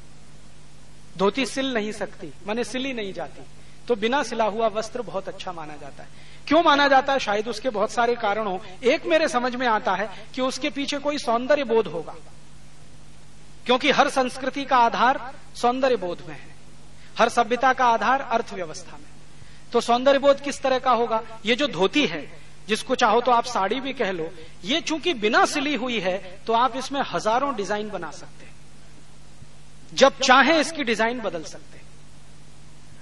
धोती 1.17 1.47
सिल 1.47 1.73
नहीं 1.75 1.93
सकती, 1.93 2.33
माने 2.47 2.65
सिली 2.65 2.93
नहीं 2.93 3.13
जाती। 3.13 3.43
तो 3.89 3.95
बिना 3.97 4.23
सिला 4.23 4.45
हुआ 4.45 4.69
वस्त्र 4.69 5.03
बहुत 5.03 5.29
अच्छा 5.29 5.53
माना 5.53 5.77
जाता 5.77 6.03
है। 6.03 6.09
क्यों 6.47 6.63
माना 6.63 6.87
जाता 6.89 7.13
है? 7.13 7.19
शायद 7.19 7.49
उसके 7.49 7.71
बहुत 7.71 7.91
सारे 7.91 8.15
कारण 8.17 8.47
हो। 8.47 8.61
एक 8.85 9.07
मेरे 9.07 9.29
समझ 9.29 9.55
में 9.55 9.67
आता 9.67 9.95
है 9.95 10.09
कि 10.35 10.43
उसके 10.43 10.71
पीछे 10.71 10.99
कोई 10.99 11.19
सौंदर्य 11.19 11.65
बोध 11.65 11.87
होगा। 11.87 12.15
क्योंकि 13.67 13.91
हर 13.91 14.09
संस्कृति 14.11 14.65
का 14.65 14.77
आधार 14.79 15.21
सौंदर्य 15.57 15.97
बोध 15.97 16.23
में 16.29 16.35
है। 16.35 16.55
हर 17.19 17.29
सभ्यता 17.29 17.73
का 17.73 17.85
आधार 17.87 18.21
अर्थव्यवस्था 18.23 18.93
में। 18.93 19.07
तो 19.73 19.81
सौंदर्य 19.81 20.19
बोध 20.19 20.41
किस 20.41 20.61
तरह 20.63 20.79
का 20.79 20.91
होगा? 20.93 21.23
ये 21.47 21.55
जो 21.57 21.67
धोती 21.69 22.07
है, 22.07 22.27
जिसको 22.69 22.95
चाहो 22.95 23.21
तो 23.21 23.33
आप 23.33 23.45
साड़ी 23.45 23.81
भी 23.81 23.93
कह 23.93 24.11
लो, 24.11 24.31
ये 24.65 24.81
चूँकि 24.81 25.15
बिना 25.15 25.45
सिली 25.47 25.75
हुई 25.75 25.99
है 26.01 26.19
तो 26.47 26.53
आप 26.53 26.77
इसमें 26.77 27.01
हज़ारों 27.05 27.55
डिज़ाइन 27.57 27.89
बना 27.91 28.11
सकते 28.11 28.45
हैं। 28.45 28.53
जब 29.93 30.19
चाहे 30.21 30.61
इसकी 30.61 30.85
डिज़ाइन 30.85 31.21
बदल 31.21 31.43
सकते 31.45 31.79
हैं। 31.79 31.84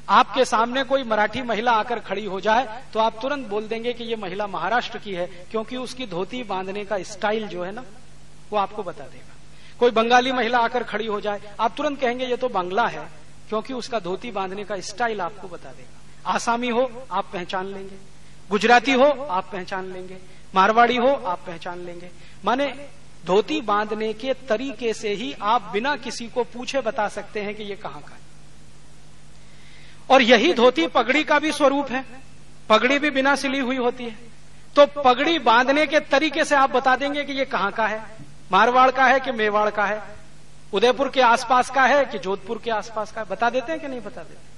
आपके 0.09 0.45
सामने 0.45 0.83
कोई 0.85 1.03
मराठी 1.03 1.43
महिला 1.43 1.73
आकर 1.73 1.99
खड़ी 2.01 2.25
हो 2.25 2.41
जाए 2.41 2.83
तो 2.93 3.01
आप 3.01 3.19
तुरंत 3.23 3.47
बोल 3.47 3.67
देंगे 3.69 3.93
कि 3.93 4.05
ये 4.05 4.17
महिला 4.17 4.47
महाराष्ट्र 4.47 4.99
की 4.99 5.15
है, 5.15 5.27
क्योंकि 5.51 5.77
उसकी 5.77 6.07
धोती 6.07 6.43
बांधने 6.43 6.85
का 6.85 6.99
स्टाइल 7.03 7.47
जो 7.49 7.65
है 7.65 7.73
ना, 7.73 7.85
वो 8.51 8.59
आपको 8.59 8.83
बता 8.83 9.05
देगा। 9.05 9.35
कोई 9.81 9.91
बंगाली 9.91 10.33
महिला 10.33 10.59
आकर 10.59 10.83
खड़ी 10.85 11.07
हो 11.07 11.21
जाए, 11.21 11.41
आप 11.61 11.75
तुरंत 11.77 12.01
कहेंगे, 12.01 12.25
ये 12.25 12.37
तो 12.37 12.49
बांग्ला 12.49 12.87
है, 12.87 13.09
क्योंकि 13.49 13.73
उसका 13.75 14.01
धोती 14.01 14.31
बांधने 14.31 14.65
का 14.65 14.81
स्टाइल 14.81 15.21
आपको 15.21 15.49
बता 15.49 15.71
देगा। 15.71 16.31
आसामी 16.31 16.69
हो, 16.69 16.91
आप 17.11 17.31
पहचान 17.33 17.67
लेंगे। 17.67 17.97
गुजराती 18.51 18.93
हो, 18.93 19.05
आप 19.05 19.49
पहचान 19.53 19.93
लेंगे। 19.93 20.17
मारवाड़ी 20.55 20.97
हो, 20.97 21.09
आप 21.09 21.41
पहचान 21.47 21.79
लेंगे। 21.79 22.11
माने, 22.45 22.67
धोती 23.27 23.61
बांधने 23.61 24.13
के 24.13 24.35
तरीके 24.49 24.93
से 24.95 25.15
ही 25.15 25.33
आप 25.43 25.71
बिना 25.73 25.97
किसी 25.97 26.27
को 26.29 26.45
पूछे 26.45 26.81
बता 26.81 27.09
सकते 27.09 27.41
हैं 27.41 27.55
कि 27.55 27.63
ये 27.63 27.77
कहाँ 27.77 28.01
का 28.01 28.15
है। 28.15 28.21
और 30.13 30.23
यही 30.23 30.53
धोती 30.55 30.87
पगड़ी 30.87 31.25
का 31.25 31.39
भी 31.39 31.53
स्वरूप 31.53 31.91
है। 31.91 32.05
पगड़ी 32.69 32.99
भी 32.99 33.11
बिना 33.11 33.35
सिली 33.37 33.59
हुई 33.59 33.77
होती 33.77 34.05
है। 34.05 34.17
तो 34.77 34.87
पगड़ी 34.87 35.39
बांधने 35.39 35.87
के 35.87 36.01
तरीके 36.01 36.45
से 36.45 36.55
आप 36.55 36.71
बता 36.71 36.97
देंगे 36.97 37.25
कि 37.25 37.33
ये 37.33 37.45
कहाँ 37.45 37.73
का 37.73 37.87
है? 37.87 38.03
मारवाड़ 38.53 38.91
का 38.91 39.05
है 39.05 39.21
कि 39.21 39.33
मेवाड़ 39.33 39.71
का 39.71 39.85
है? 39.85 40.03
उदयपुर 40.73 41.09
के 41.09 41.21
आसपास 41.21 41.71
का 41.71 41.83
है 41.83 42.05
कि 42.05 42.19
जोधपुर 42.19 42.61
के 42.65 42.71
आसपास 42.71 43.13
का 43.13 43.21
है? 43.21 43.27
बता 43.29 43.51
देते 43.51 43.73
हैं 43.73 43.81
कि 43.81 43.89
नहीं 43.89 44.01
बता 44.01 44.23
देते? 44.23 44.51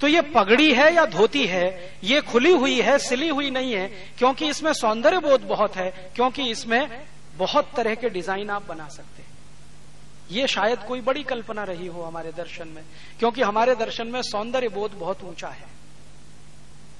तो 0.00 0.06
ये 0.06 0.20
पगड़ी 0.20 0.74
है 0.74 0.94
या 0.94 1.06
धोती 1.06 1.46
है, 1.46 1.96
ये 2.04 2.20
खुली 2.20 2.52
हुई 2.52 2.80
है, 2.80 2.98
सिली 2.98 3.28
हुई 3.28 3.50
नहीं 3.50 3.72
है, 3.72 3.88
क्योंकि 4.18 4.48
इसमें 4.48 4.72
सौंदर्य 4.72 5.18
बोध 5.18 5.40
बहुत 5.40 5.76
है, 5.76 6.10
क्योंकि 6.14 6.50
इसमें 6.50 7.06
बहुत 7.36 7.70
तरह 7.76 7.94
के 7.94 8.08
डिज़ाइन 8.08 8.50
आप 8.50 8.68
बना 8.68 8.88
सकते 8.88 9.22
हैं। 9.22 9.28
ये 10.30 10.46
शायद 10.48 10.78
कोई 10.78 11.00
बड़ी 11.00 11.22
कल्पना 11.24 11.64
रही 11.64 11.86
हो 11.86 12.02
हमारे 12.02 12.32
दर्शन 12.32 12.68
में, 12.68 12.84
क्योंकि 13.18 13.42
हमारे 13.42 13.74
दर्शन 13.76 14.06
में 14.06 14.20
सौंदर्य 14.24 14.68
बोध 14.68 14.98
बहुत 14.98 15.24
ऊँचा 15.24 15.48
है। 15.48 15.66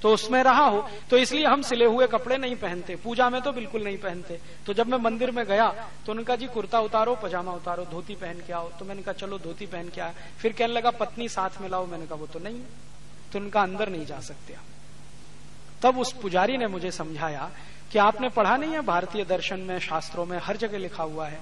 तो 0.01 0.13
उसमें 0.13 0.41
रहा 0.43 0.65
हो। 0.65 0.87
तो 1.09 1.17
इसलिए 1.17 1.45
हम 1.45 1.61
सिले 1.61 1.85
हुए 1.85 2.07
कपड़े 2.07 2.37
नहीं 2.37 2.55
पहनते, 2.55 2.95
पूजा 2.95 3.29
में 3.29 3.41
तो 3.41 3.51
बिल्कुल 3.51 3.83
नहीं 3.83 3.97
पहनते। 3.97 4.39
तो 4.65 4.73
जब 4.73 4.87
मैं 4.87 4.97
मंदिर 4.97 5.31
में 5.31 5.45
गया 5.45 5.67
तो 6.05 6.11
उनका 6.11 6.35
जी 6.35 6.47
कुर्ता 6.47 6.79
उतारो, 6.79 7.15
पजामा 7.15 7.53
उतारो, 7.53 7.85
धोती 7.85 8.15
पहन 8.15 8.39
के 8.47 8.53
आओ। 8.53 8.69
तो 8.69 8.85
मैंने 8.85 9.01
कहा, 9.01 9.13
चलो, 9.13 9.37
धोती 9.39 9.65
पहन 9.65 9.89
के 9.89 10.01
आया 10.01 10.13
फिर 10.39 10.53
कहने 10.53 10.73
लगा, 10.73 10.91
पत्नी 10.91 11.27
साथ 11.29 11.61
में 11.61 11.69
लाओ। 11.69 11.85
मैंने 11.85 12.05
कहा, 12.05 12.15
वो 12.15 12.27
तो 12.27 12.39
नहीं। 12.39 12.61
तो 13.31 13.39
उनका 13.39 13.61
अंदर 13.61 13.89
नहीं 13.89 14.05
जा 14.05 14.19
सकते 14.21 14.55
तब 15.81 15.97
उस 15.99 16.11
पुजारी 16.13 16.57
ने 16.57 16.67
मुझे 16.67 16.91
समझाया 16.91 17.49
कि 17.91 17.99
आपने 17.99 18.29
पढ़ा 18.29 18.55
नहीं 18.57 18.71
है, 18.71 18.81
भारतीय 18.81 19.25
दर्शन 19.25 19.59
में, 19.59 19.79
शास्त्रों 19.79 20.25
में, 20.25 20.37
हर 20.43 20.57
जगह 20.57 20.77
लिखा 20.77 21.03
हुआ 21.03 21.27
है 21.27 21.39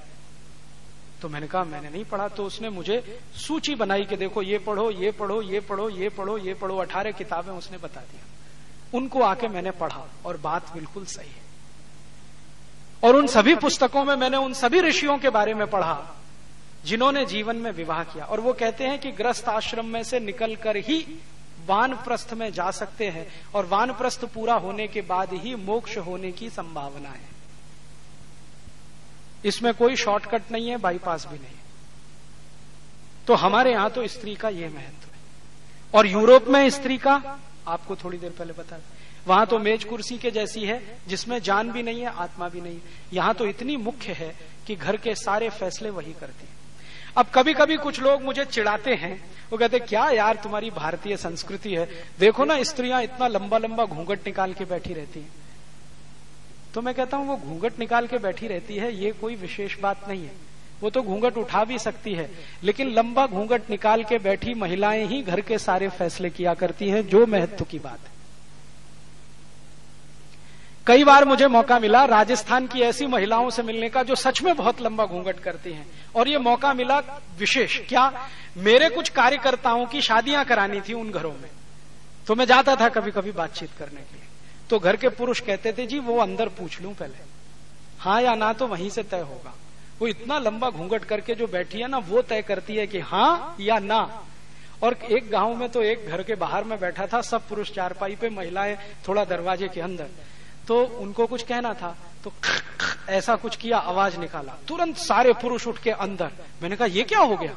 तो 1.21 1.29
मैंने 1.29 1.47
कहा, 1.47 1.63
मैंने 1.63 1.89
नहीं 1.89 2.03
पढ़ा। 2.05 2.27
तो 2.27 2.45
उसने 2.45 2.69
मुझे 2.69 3.19
सूची 3.35 3.75
बनाई 3.75 4.05
कि 4.05 4.15
देखो, 4.17 4.41
ये 4.41 4.57
पढ़ो 4.57 4.89
ये 4.91 5.11
पढ़ो 5.11 5.41
ये 5.41 5.59
पढ़ो 5.59 5.89
ये 5.89 6.09
पढ़ो 6.09 6.37
ये 6.37 6.53
पढ़ो, 6.53 6.77
अठारह 6.77 7.11
किताबें 7.11 7.51
उसने 7.53 7.77
बता 7.77 8.01
दिया। 8.01 8.23
उनको 8.93 9.21
आके 9.21 9.47
मैंने 9.47 9.71
पढ़ा 9.71 10.07
और 10.25 10.37
बात 10.37 10.73
बिल्कुल 10.73 11.05
सही 11.05 11.29
है। 11.29 11.45
और 13.03 13.15
उन 13.15 13.27
सभी 13.27 13.55
पुस्तकों 13.55 14.03
में 14.05 14.15
मैंने 14.15 14.37
उन 14.37 14.53
सभी 14.53 14.81
ऋषियों 14.81 15.17
के 15.17 15.29
बारे 15.29 15.53
में 15.53 15.67
पढ़ा, 15.67 16.15
जिन्होंने 16.85 17.25
जीवन 17.25 17.55
में 17.55 17.71
विवाह 17.71 18.03
किया। 18.03 18.25
और 18.25 18.39
वो 18.39 18.53
कहते 18.53 18.83
हैं 18.83 18.99
कि 18.99 19.11
ग्रस्त 19.11 19.49
आश्रम 19.49 19.85
में 19.85 20.03
से 20.03 20.19
निकलकर 20.19 20.77
ही 20.77 20.99
वानप्रस्थ 21.67 22.33
में 22.33 22.51
जा 22.53 22.69
सकते 22.71 23.07
हैं 23.07 23.27
और 23.55 23.65
वानप्रस्थ 23.65 24.25
पूरा 24.25 24.53
होने 24.55 24.87
के 24.87 25.01
बाद 25.01 25.33
ही 25.33 25.55
मोक्ष 25.55 25.97
होने 25.97 26.31
की 26.31 26.49
संभावना 26.49 27.09
है। 27.09 27.36
इसमें 29.47 29.73
कोई 29.73 29.95
शॉर्टकट 29.95 30.51
नहीं 30.51 30.69
है 30.69 30.77
बाईपास 30.77 31.27
भी 31.27 31.37
नहीं 31.39 31.55
तो 33.27 33.33
हमारे 33.35 33.71
यहाँ 33.71 33.89
तो 33.89 34.07
स्त्री 34.07 34.35
का 34.35 34.49
यह 34.49 34.69
महत्व 34.69 35.07
है। 35.07 35.19
और 35.93 36.07
यूरोप 36.07 36.47
में 36.47 36.69
स्त्री 36.69 36.97
का, 36.97 37.39
आपको 37.67 37.95
थोड़ी 37.95 38.17
देर 38.17 38.31
पहले 38.31 38.53
बता 38.53 38.79
वहाँ 39.27 39.45
तो 39.45 39.57
मेज 39.59 39.83
कुर्सी 39.83 40.17
के 40.17 40.31
जैसी 40.31 40.63
है, 40.65 40.81
जिसमें 41.07 41.39
जान 41.41 41.71
भी 41.71 41.83
नहीं 41.83 42.01
है, 42.01 42.13
आत्मा 42.15 42.47
भी 42.49 42.61
नहीं 42.61 42.75
है। 42.75 42.81
यहाँ 43.13 43.33
तो 43.33 43.45
इतनी 43.45 43.75
मुख्य 43.77 44.13
है 44.13 44.35
कि 44.67 44.75
घर 44.75 44.97
के 44.97 45.15
सारे 45.15 45.49
फैसले 45.49 45.89
वही 45.89 46.13
करती 46.13 46.45
है। 46.45 46.55
अब 47.17 47.25
कभी 47.33 47.53
कभी 47.53 47.77
कुछ 47.77 47.99
लोग 48.01 48.21
मुझे 48.23 48.45
चिढ़ाते 48.45 48.93
हैं, 48.93 49.19
वो 49.51 49.57
कहते, 49.57 49.79
क्या 49.79 50.09
यार 50.09 50.35
तुम्हारी 50.35 50.69
भारतीय 50.69 51.17
संस्कृति 51.17 51.73
है? 51.75 51.89
देखो 52.19 52.45
ना, 52.45 52.61
स्त्रियाँ 52.63 53.01
इतना 53.03 53.27
लंबा 53.27 53.57
लंबा 53.57 53.85
घूंघट 53.85 54.27
निकाल 54.27 54.53
के 54.53 54.65
बैठी 54.65 54.93
रहती 54.93 55.19
हैं। 55.19 55.31
तो 56.77 56.81
मैं 56.81 56.93
कहता 56.93 57.17
हूँ, 57.17 57.27
वो 57.27 57.35
घूंघट 57.37 57.79
निकाल 57.79 58.07
के 58.07 58.17
बैठी 58.17 58.47
रहती 58.47 58.75
है, 58.75 58.91
ये 58.95 59.11
कोई 59.11 59.35
विशेष 59.35 59.79
बात 59.79 60.01
नहीं 60.07 60.23
है। 60.23 60.31
वो 60.81 60.89
तो 60.89 61.01
घूंघट 61.01 61.37
उठा 61.37 61.63
भी 61.63 61.79
सकती 61.79 62.13
है, 62.13 62.29
लेकिन 62.63 62.91
लंबा 62.93 63.25
घूंघट 63.27 63.69
निकाल 63.69 64.03
के 64.03 64.17
बैठी 64.17 64.53
महिलाएँ 64.53 65.05
ही 65.05 65.21
घर 65.23 65.41
के 65.41 65.57
सारे 65.57 65.89
फैसले 65.89 66.29
किया 66.29 66.53
करती 66.53 66.89
हैं, 66.89 67.07
जो 67.07 67.25
महत्व 67.25 67.65
की 67.65 67.79
बात 67.79 67.99
है। 67.99 68.11
कई 70.87 71.03
बार 71.03 71.25
मुझे 71.25 71.47
मौका 71.47 71.79
मिला 71.79 72.05
राजस्थान 72.05 72.67
की 72.67 72.81
ऐसी 72.81 73.07
महिलाओं 73.07 73.49
से 73.49 73.63
मिलने 73.63 73.89
का, 73.89 74.03
जो 74.03 74.15
सच 74.15 74.41
में 74.41 74.55
बहुत 74.55 74.81
लंबा 74.81 75.05
घूंघट 75.05 75.39
करती 75.39 75.73
हैं। 75.73 75.87
और 76.15 76.27
ये 76.27 76.37
मौका 76.37 76.73
मिला 76.73 76.99
विशेष, 77.39 77.79
क्या 77.89 78.29
मेरे 78.57 78.89
कुछ 78.89 79.09
कार्यकर्ताओं 79.09 79.85
की 79.85 80.01
शादियाँ 80.01 80.45
करानी 80.45 80.81
थी 80.81 80.93
उन 80.93 81.11
घरों 81.11 81.33
में। 81.33 81.49
तो 82.27 82.35
मैं 82.35 82.45
जाता 82.45 82.75
था 82.75 82.89
कभी 82.89 83.11
कभी 83.11 83.31
बातचीत 83.31 83.69
करने 83.79 84.01
के 84.01 84.15
लिए। 84.15 84.26
तो 84.69 84.79
घर 84.79 84.95
के 84.95 85.09
पुरुष 85.09 85.39
कहते 85.39 85.73
थे, 85.73 85.85
जी, 85.85 85.99
वो 85.99 86.17
अंदर 86.17 86.49
पूछ 86.49 86.81
लू 86.81 86.89
पहले। 86.89 87.25
हाँ 87.99 88.21
या 88.21 88.35
ना 88.35 88.51
तो 88.53 88.67
वहीं 88.67 88.89
से 88.89 89.03
तय 89.03 89.19
होगा। 89.19 89.53
वो 89.99 90.07
इतना 90.07 90.37
लंबा 90.39 90.69
घूंघट 90.69 91.05
करके 91.05 91.35
जो 91.35 91.47
बैठी 91.47 91.79
है 91.79 91.87
ना, 91.87 91.97
वो 91.97 92.21
तय 92.21 92.41
करती 92.41 92.75
है 92.75 92.87
कि 92.87 92.99
हाँ 92.99 93.55
या 93.59 93.79
ना। 93.79 94.23
और 94.83 94.93
एक 94.93 95.29
गाँव 95.31 95.55
में 95.55 95.69
तो 95.69 95.81
एक 95.81 96.07
घर 96.07 96.23
के 96.23 96.35
बाहर 96.35 96.63
में 96.63 96.79
बैठा 96.79 97.07
था, 97.07 97.21
सब 97.21 97.47
पुरुष 97.47 97.71
चारपाई 97.71 98.15
पे, 98.15 98.29
महिलाएँ 98.29 98.77
थोड़ा 99.07 99.23
दरवाजे 99.25 99.67
के 99.67 99.81
अंदर। 99.81 100.07
तो 100.67 100.83
उनको 100.83 101.27
कुछ 101.27 101.43
कहना 101.43 101.73
था 101.73 101.95
तो 102.23 102.33
ऐसा 103.09 103.35
कुछ 103.35 103.55
किया, 103.55 103.77
आवाज़ 103.77 104.17
निकाला। 104.17 104.53
तुरंत 104.67 104.97
सारे 104.97 105.33
पुरुष 105.33 105.67
उठ 105.67 105.77
के 105.77 105.91
अंदर। 105.91 106.31
मैंने 106.61 106.75
कहा, 106.75 106.87
ये 106.87 107.03
क्या 107.03 107.19
हो 107.19 107.37
गया? 107.37 107.55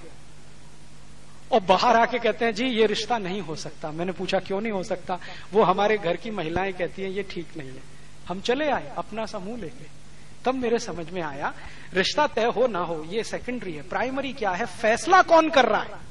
और 1.52 1.60
बाहर 1.60 1.96
आके 1.96 2.18
कहते 2.18 2.44
हैं, 2.44 2.54
जी, 2.54 2.64
ये 2.64 2.86
रिश्ता 2.86 3.18
नहीं 3.18 3.40
हो 3.40 3.56
सकता। 3.56 3.90
मैंने 3.90 4.12
पूछा, 4.12 4.38
क्यों 4.38 4.60
नहीं 4.60 4.72
हो 4.72 4.82
सकता? 4.82 5.18
वो 5.52 5.62
हमारे 5.62 5.98
घर 5.98 6.16
की 6.16 6.30
महिलाएँ 6.30 6.72
कहती 6.72 7.02
हैं, 7.02 7.10
ये 7.10 7.22
ठीक 7.22 7.46
नहीं 7.56 7.68
है। 7.68 7.82
हम 8.28 8.40
चले 8.40 8.70
आए, 8.70 8.92
अपना 8.98 9.26
समूह 9.26 9.58
लेके। 9.58 10.00
तब 10.44 10.54
मेरे 10.54 10.78
समझ 10.78 11.10
में 11.10 11.22
आया, 11.22 11.52
रिश्ता 11.94 12.26
तय 12.26 12.44
हो 12.44 12.66
ना 12.66 12.78
हो, 12.78 13.04
ये 13.04 13.24
सेकेंडरी 13.24 13.72
है। 13.72 13.82
प्राइमरी 13.82 14.32
क्या 14.32 14.50
है? 14.50 14.66
फैसला 14.66 15.22
कौन 15.22 15.50
कर 15.50 15.64
रहा 15.64 15.80
है? 15.80 16.10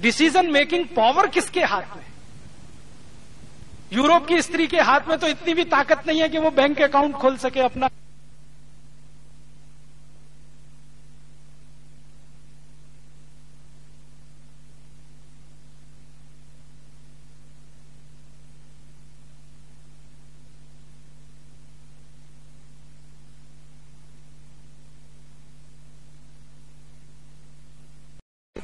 डिसीज़न 0.00 0.50
मेकिंग 0.50 0.86
पावर 0.86 1.26
किसके 1.26 1.60
हाथ 1.60 1.96
में? 1.96 2.04
यूरोप 3.92 4.26
की 4.26 4.42
स्त्री 4.42 4.66
के 4.66 4.80
हाथ 4.80 5.00
में 5.08 5.18
तो 5.18 5.26
इतनी 5.26 5.54
भी 5.54 5.64
ताकत 5.64 6.06
नहीं 6.06 6.20
है 6.20 6.28
कि 6.28 6.38
वो 6.38 6.50
बैंक 6.50 6.82
अकाउंट 6.82 7.14
खोल 7.14 7.36
सके, 7.36 7.60
अपना 7.60 7.88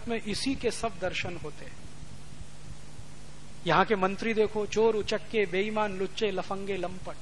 में 0.08 0.22
इसी 0.22 0.54
के 0.54 0.70
सब 0.70 0.92
दर्शन 1.00 1.36
होते 1.36 1.64
हैं। 1.64 1.76
यहाँ 3.66 3.84
के 3.84 3.96
मंत्री 3.96 4.34
देखो, 4.34 4.66
चोर, 4.66 4.96
उचक्के, 4.96 5.46
बेईमान, 5.46 5.98
लुच्चे, 5.98 6.30
लफंगे, 6.30 6.76
लंपट। 6.76 7.16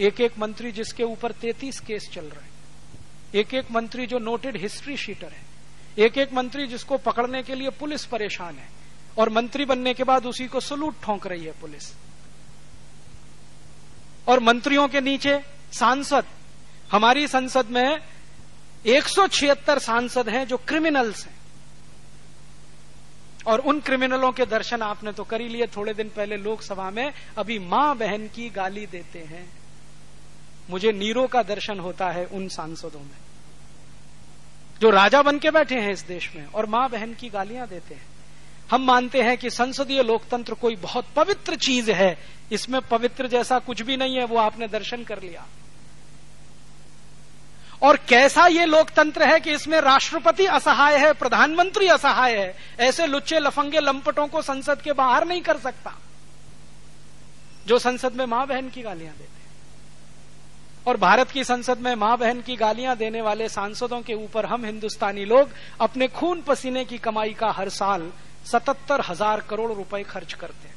एक 0.00 0.20
एक 0.20 0.38
मंत्री 0.38 0.72
जिसके 0.72 1.04
ऊपर 1.04 1.32
तैतीस 1.32 1.80
केस 1.80 2.10
चल 2.12 2.24
रहे 2.24 2.44
हैं। 2.44 2.50
एक 3.34 3.54
एक 3.54 3.70
मंत्री 3.70 4.06
जो 4.06 4.18
नोटेड 4.18 4.56
हिस्ट्री 4.56 4.96
शीटर 4.96 5.28
है। 5.28 5.42
एक 5.98 6.18
एक 6.18 6.32
मंत्री 6.32 6.66
जिसको 6.66 6.96
पकड़ने 6.96 7.42
के 7.42 7.54
लिए 7.54 7.70
पुलिस 7.70 8.04
परेशान 8.04 8.54
है। 8.56 8.68
और 9.18 9.30
मंत्री 9.30 9.64
बनने 9.64 9.94
के 9.94 10.04
बाद 10.04 10.26
उसी 10.26 10.46
को 10.46 10.60
सलूट 10.60 10.94
ठोंक 11.02 11.26
रही 11.26 11.44
है 11.44 11.52
पुलिस। 11.52 11.94
और 14.28 14.40
मंत्रियों 14.40 14.88
के 14.88 15.00
नीचे 15.00 15.40
सांसद। 15.72 16.24
हमारी 16.92 17.28
संसद 17.28 17.66
में 17.66 18.00
एक 18.84 19.08
सौ 19.08 19.26
छिहत्तर 19.28 19.78
सांसद 19.78 20.28
हैं 20.28 20.46
जो 20.46 20.56
क्रिमिनल्स 20.58 21.24
हैं। 21.26 21.34
और 23.46 23.60
उन 23.60 23.80
क्रिमिनलों 23.80 24.30
के 24.32 24.44
दर्शन 24.46 24.82
आपने 24.82 25.12
तो 25.12 25.24
कर 25.24 25.40
ही 25.40 25.48
लिए। 25.48 25.66
थोड़े 25.66 25.94
दिन 25.94 26.08
पहले 26.08 26.36
लोकसभा 26.36 26.90
में 26.90 27.12
अभी 27.38 27.58
माँ 27.58 27.96
बहन 27.96 28.26
की 28.28 28.48
गाली 28.50 28.86
देते 28.86 29.18
हैं। 29.18 29.48
मुझे 30.70 30.92
नीरो 30.92 31.26
का 31.26 31.42
दर्शन 31.42 31.80
होता 31.80 32.10
है 32.10 32.24
उन 32.26 32.48
सांसदों 32.48 33.00
में, 33.00 33.16
जो 34.80 34.90
राजा 34.90 35.22
बन 35.22 35.38
के 35.38 35.50
बैठे 35.50 35.74
हैं 35.74 35.92
इस 35.92 36.04
देश 36.06 36.30
में 36.36 36.46
और 36.46 36.66
माँ 36.66 36.88
बहन 36.90 37.14
की 37.14 37.28
गालियाँ 37.28 37.66
देते 37.68 37.94
हैं। 37.94 38.06
हम 38.70 38.84
मानते 38.84 39.22
हैं 39.22 39.36
कि 39.38 39.50
संसदीय 39.50 40.02
लोकतंत्र 40.02 40.54
कोई 40.54 40.76
बहुत 40.76 41.06
पवित्र 41.16 41.56
चीज़ 41.56 41.90
है। 41.90 42.16
इसमें 42.52 42.80
पवित्र 42.80 43.28
जैसा 43.28 43.58
कुछ 43.58 43.82
भी 43.82 43.96
नहीं 43.96 44.16
है, 44.16 44.24
वो 44.24 44.36
आपने 44.38 44.68
दर्शन 44.68 45.04
कर 45.04 45.22
लिया। 45.22 45.46
और 47.82 47.96
कैसा 48.08 48.46
ये 48.46 48.64
लोकतंत्र 48.66 49.24
है 49.24 49.38
कि 49.40 49.52
इसमें 49.52 49.80
राष्ट्रपति 49.80 50.46
असहाय 50.48 50.96
है, 50.98 51.12
प्रधानमंत्री 51.14 51.88
असहाय 51.88 52.36
है? 52.36 52.54
ऐसे 52.80 53.06
लुच्चे 53.06 53.38
लफंगे 53.40 53.80
लंपटों 53.80 54.26
को 54.26 54.42
संसद 54.42 54.80
के 54.80 54.92
बाहर 54.94 55.26
नहीं 55.26 55.42
कर 55.42 55.58
सकता, 55.58 55.94
जो 57.66 57.78
संसद 57.80 58.12
में 58.12 58.26
माँ 58.26 58.46
बहन 58.46 58.68
की 58.68 58.82
गालियाँ 58.82 59.12
देते 59.12 59.24
हैं। 59.24 59.40
और 60.86 60.96
भारत 60.98 61.30
की 61.30 61.44
संसद 61.44 61.78
में 61.78 61.94
माँ 61.96 62.16
बहन 62.18 62.40
की 62.40 62.56
गालियाँ 62.56 62.96
देने 62.96 63.20
वाले 63.22 63.48
सांसदों 63.48 64.00
के 64.02 64.14
ऊपर 64.14 64.46
हम 64.46 64.64
हिंदुस्तानी 64.64 65.24
लोग 65.24 65.48
अपने 65.80 66.08
खून 66.10 66.42
पसीने 66.42 66.84
की 66.84 66.98
कमाई 66.98 67.34
का 67.34 67.50
हर 67.50 67.68
साल 67.70 68.10
सतहत्तर 68.46 69.00
हज़ार 69.00 69.40
करोड़ 69.40 69.72
रुपए 69.72 70.02
खर्च 70.04 70.32
करते 70.34 70.68
हैं। 70.68 70.71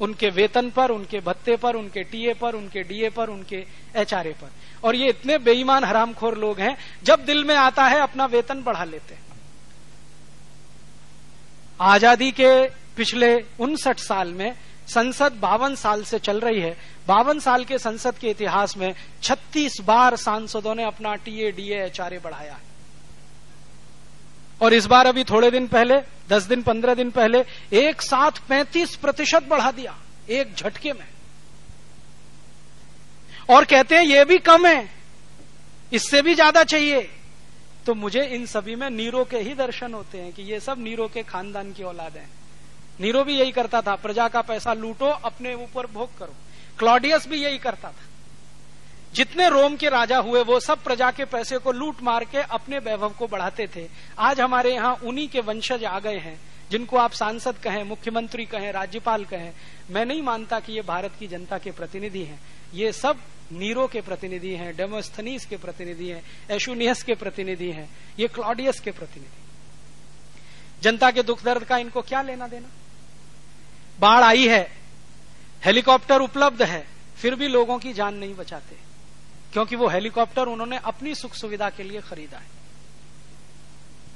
उनके 0.00 0.30
वेतन 0.30 0.70
पर, 0.70 0.90
उनके 0.90 1.20
भत्ते 1.20 1.56
पर, 1.56 1.76
उनके 1.76 2.02
टीए 2.02 2.34
पर, 2.34 2.54
उनके 2.54 2.82
डीए 2.82 3.08
पर, 3.08 3.28
उनके 3.28 3.64
एचआरए 3.96 4.32
पर। 4.32 4.50
और 4.84 4.96
ये 4.96 5.08
इतने 5.08 5.38
बेईमान 5.38 5.84
हरामखोर 5.84 6.38
लोग 6.38 6.60
हैं, 6.60 6.76
जब 7.02 7.24
दिल 7.24 7.44
में 7.44 7.54
आता 7.56 7.86
है 7.86 8.00
अपना 8.00 8.26
वेतन 8.26 8.62
बढ़ा 8.62 8.84
लेते 8.84 9.14
हैं। 9.14 9.24
आज़ादी 11.80 12.30
के 12.30 12.68
पिछले 12.68 13.44
उनसठ 13.60 13.98
साल 13.98 14.32
में 14.32 14.56
संसद 14.88 15.32
बावन 15.32 15.74
साल 15.74 16.04
से 16.04 16.18
चल 16.18 16.40
रही 16.40 16.60
है। 16.60 16.76
बावन 17.06 17.40
साल 17.40 17.64
के 17.64 17.78
संसद 17.78 18.14
के 18.14 18.30
इतिहास 18.30 18.76
में 18.76 18.94
36 19.22 19.80
बार 19.80 20.16
सांसदों 20.16 20.74
ने 20.74 20.84
अपना 20.84 21.14
टीए, 21.14 21.52
डीए, 21.52 21.84
एचआरए 21.84 22.18
बढ़ाया 22.18 22.52
है। 22.52 22.75
और 24.62 24.74
इस 24.74 24.86
बार 24.86 25.06
अभी 25.06 25.24
थोड़े 25.24 25.50
दिन 25.50 25.66
पहले, 25.66 25.94
दस 26.28 26.42
दिन, 26.42 26.62
पंद्रह 26.62 26.94
दिन 26.94 27.10
पहले, 27.10 27.44
एक 27.72 28.02
साथ 28.02 28.30
पैंतीस 28.48 28.96
प्रतिशत 28.96 29.42
बढ़ा 29.42 29.70
दिया, 29.70 29.96
एक 30.28 30.54
झटके 30.54 30.92
में। 30.92 31.06
और 33.50 33.64
कहते 33.64 33.96
हैं, 33.96 34.04
ये 34.04 34.24
भी 34.24 34.38
कम 34.38 34.66
है, 34.66 34.90
इससे 35.92 36.22
भी 36.22 36.34
ज़्यादा 36.34 36.64
चाहिए। 36.64 37.10
तो 37.86 37.94
मुझे 37.94 38.24
इन 38.24 38.46
सभी 38.46 38.74
में 38.74 38.90
नीरो 38.90 39.24
के 39.24 39.38
ही 39.38 39.54
दर्शन 39.54 39.94
होते 39.94 40.18
हैं 40.18 40.32
कि 40.32 40.42
ये 40.42 40.60
सब 40.60 40.78
नीरो 40.78 41.06
के 41.08 41.22
खानदान 41.22 41.72
की 41.72 41.82
औलाद 41.82 42.16
है। 42.16 42.28
नीरो 43.00 43.24
भी 43.24 43.38
यही 43.38 43.52
करता 43.52 43.80
था, 43.80 43.94
प्रजा 43.94 44.28
का 44.28 44.40
पैसा 44.40 44.72
लूटो, 44.72 45.06
अपने 45.06 45.54
ऊपर 45.54 45.86
भोग 45.86 46.18
करो। 46.18 46.34
क्लॉडियस 46.78 47.28
भी 47.28 47.42
यही 47.44 47.58
करता 47.58 47.88
था। 47.88 48.06
जितने 49.16 49.48
रोम 49.48 49.76
के 49.76 49.88
राजा 49.88 50.18
हुए, 50.18 50.42
वो 50.42 50.60
सब 50.60 50.82
प्रजा 50.82 51.10
के 51.10 51.24
पैसे 51.24 51.58
को 51.58 51.72
लूट 51.72 52.02
मार 52.02 52.24
के 52.24 52.38
अपने 52.38 52.78
वैभव 52.78 53.10
को 53.10 53.26
बढ़ाते 53.26 53.68
थे। 53.76 53.88
आज 54.18 54.40
हमारे 54.40 54.74
यहाँ 54.74 54.94
उन्हीं 54.94 55.28
के 55.28 55.40
वंशज 55.40 55.84
आ 55.84 55.98
गए 56.00 56.18
हैं, 56.18 56.40
जिनको 56.70 56.96
आप 56.96 57.12
सांसद 57.12 57.58
कहें, 57.58 57.82
मुख्यमंत्री 57.84 58.44
कहें, 58.44 58.72
राज्यपाल 58.72 59.24
कहें। 59.24 59.52
मैं 59.90 60.04
नहीं 60.06 60.22
मानता 60.22 60.60
कि 60.60 60.72
ये 60.72 60.82
भारत 60.82 61.12
की 61.18 61.26
जनता 61.26 61.58
के 61.58 61.70
प्रतिनिधि 61.70 62.22
हैं। 62.24 62.40
ये 62.74 62.92
सब 62.92 63.16
नीरो 63.52 63.86
के 63.86 64.00
प्रतिनिधि 64.00 64.50
हैं, 64.50 64.76
डेमोस्थनीस 64.76 65.46
के 65.46 65.56
प्रतिनिधि 65.56 66.08
हैं, 66.08 66.22
एशुनियस 66.50 67.02
के 67.02 67.14
प्रतिनिधि 67.14 67.70
हैं। 67.70 67.88
ये 68.18 68.28
क्लॉडियस 68.28 68.80
के 68.80 68.90
प्रतिनिधि। 68.90 70.82
जनता 70.82 71.10
के 71.10 71.22
दुख 71.22 71.44
दर्द 71.44 71.64
का 71.64 71.78
इनको 71.78 72.02
क्या 72.02 72.22
लेना 72.22 72.48
देना? 72.48 72.68
बाढ़ 74.00 74.24
आई 74.24 74.48
है, 74.48 74.72
हेलीकॉप्टर 75.64 76.20
उपलब्ध 76.20 76.62
है, 76.62 76.86
फिर 77.16 77.34
भी 77.34 77.48
लोगों 77.48 77.78
की 77.78 77.92
जान 77.92 78.14
नहीं 78.14 78.34
बचाते। 78.34 78.85
क्योंकि 79.56 79.76
वो 79.76 79.86
हेलीकॉप्टर 79.88 80.46
उन्होंने 80.46 80.76
अपनी 80.84 81.14
सुख 81.14 81.34
सुविधा 81.34 81.68
के 81.70 81.82
लिए 81.82 82.00
खरीदा 82.00 82.38
है। 82.38 82.46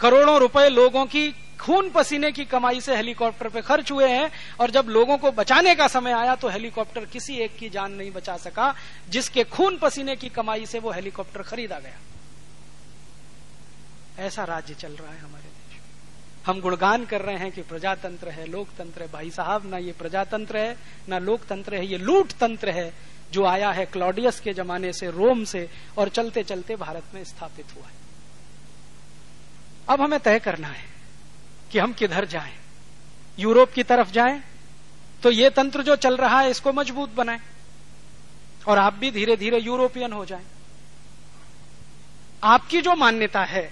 करोड़ों 0.01 0.39
रुपए 0.41 0.69
लोगों 0.69 1.05
की 1.07 1.31
खून 1.61 1.89
पसीने 1.91 2.31
की 2.33 2.45
कमाई 2.45 2.81
से 2.81 2.97
हेलीकॉप्टर 2.97 3.49
पे 3.49 3.61
खर्च 3.63 3.91
हुए 3.93 4.09
हैं 4.09 4.31
और 4.61 4.71
जब 4.71 4.89
लोगों 4.89 5.17
को 5.19 5.31
बचाने 5.33 5.75
का 5.75 5.87
समय 5.89 6.13
आया 6.13 6.35
तो 6.37 6.49
हेलीकॉप्टर 6.49 7.05
किसी 7.07 7.37
एक 7.37 7.57
की 7.57 7.69
जान 7.71 7.93
नहीं 7.93 8.11
बचा 8.11 8.37
सका, 8.37 8.75
जिसके 9.09 9.45
खून 9.47 9.79
पसीने 9.79 10.17
की 10.17 10.29
कमाई 10.29 10.67
से 10.67 10.79
वो 10.79 10.91
हेलीकॉप्टर 10.91 11.43
खरीदा 11.43 11.79
गया। 11.79 11.99
ऐसा 14.19 14.45
राज्य 14.45 14.75
चल 14.75 14.93
रहा 14.93 15.13
है 15.13 15.19
हमारे 15.21 15.43
देश 15.43 15.81
हम 16.47 16.61
गुणगान 16.61 17.05
कर 17.05 17.21
रहे 17.23 17.37
हैं 17.37 17.53
कि 17.53 17.63
प्रजातंत्र 17.63 18.29
है, 18.29 18.47
लोकतंत्र 18.47 19.03
है। 19.03 19.09
भाई 19.13 19.31
साहब, 19.31 19.71
ना 19.71 19.79
ये 19.79 19.93
प्रजातंत्र 19.93 20.57
है, 20.57 20.77
ना 21.09 21.19
लोकतंत्र 21.21 21.75
है, 21.75 21.87
ये 21.87 21.99
लूट 21.99 22.33
तंत्र 22.33 22.71
है। 22.71 22.93
जो 23.33 23.45
आया 23.45 23.71
है 23.71 23.85
क्लॉडियस 23.87 24.41
के 24.41 24.53
जमाने 24.53 24.93
से, 24.93 25.11
रोम 25.11 25.45
से, 25.45 25.69
और 25.99 26.09
चलते 26.09 26.43
चलते 26.43 26.77
भारत 26.77 27.15
में 27.15 27.25
स्थापित 27.25 27.75
हुआ 27.77 27.87
है। 27.87 27.99
अब 29.89 30.01
हमें 30.01 30.19
तय 30.21 30.39
करना 30.39 30.69
है 30.69 30.85
कि 31.71 31.79
हम 31.79 31.93
किधर 31.93 32.25
जाएँ। 32.27 32.53
यूरोप 33.39 33.73
की 33.73 33.83
तरफ़ 33.83 34.11
जाएँ 34.13 34.41
तो 35.23 35.31
ये 35.31 35.51
तंत्र 35.51 35.83
जो 35.83 35.97
चल 35.97 36.17
रहा 36.17 36.41
है, 36.41 36.51
इसको 36.51 36.73
मज़बूत 36.73 37.15
बनाएँ, 37.15 37.41
और 38.69 38.79
आप 38.79 38.95
भी 38.95 39.11
धीरे 39.11 39.37
धीरे 39.37 39.59
यूरोपियन 39.59 40.13
हो 40.13 40.25
जाएँ। 40.25 40.45
आपकी 42.45 42.81
जो 42.81 42.95
मान्यता 42.97 43.43
है, 43.45 43.71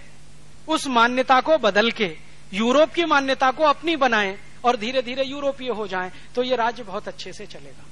उस 0.68 0.86
मान्यता 0.88 1.40
को 1.40 1.58
बदल 1.58 1.90
के, 1.90 2.16
यूरोप 2.52 2.92
की 2.92 3.04
मान्यता 3.04 3.50
को 3.50 3.64
अपनी 3.64 3.96
बनाएँ, 3.96 4.36
और 4.64 4.76
धीरे 4.76 5.02
धीरे 5.02 5.24
यूरोपीय 5.24 5.68
हो 5.70 5.86
जाएँ 5.86 6.10
तो 6.34 6.42
ये 6.42 6.56
राज्य 6.56 6.82
बहुत 6.82 7.08
अच्छे 7.08 7.32
से 7.32 7.46
चलेगा। 7.46 7.84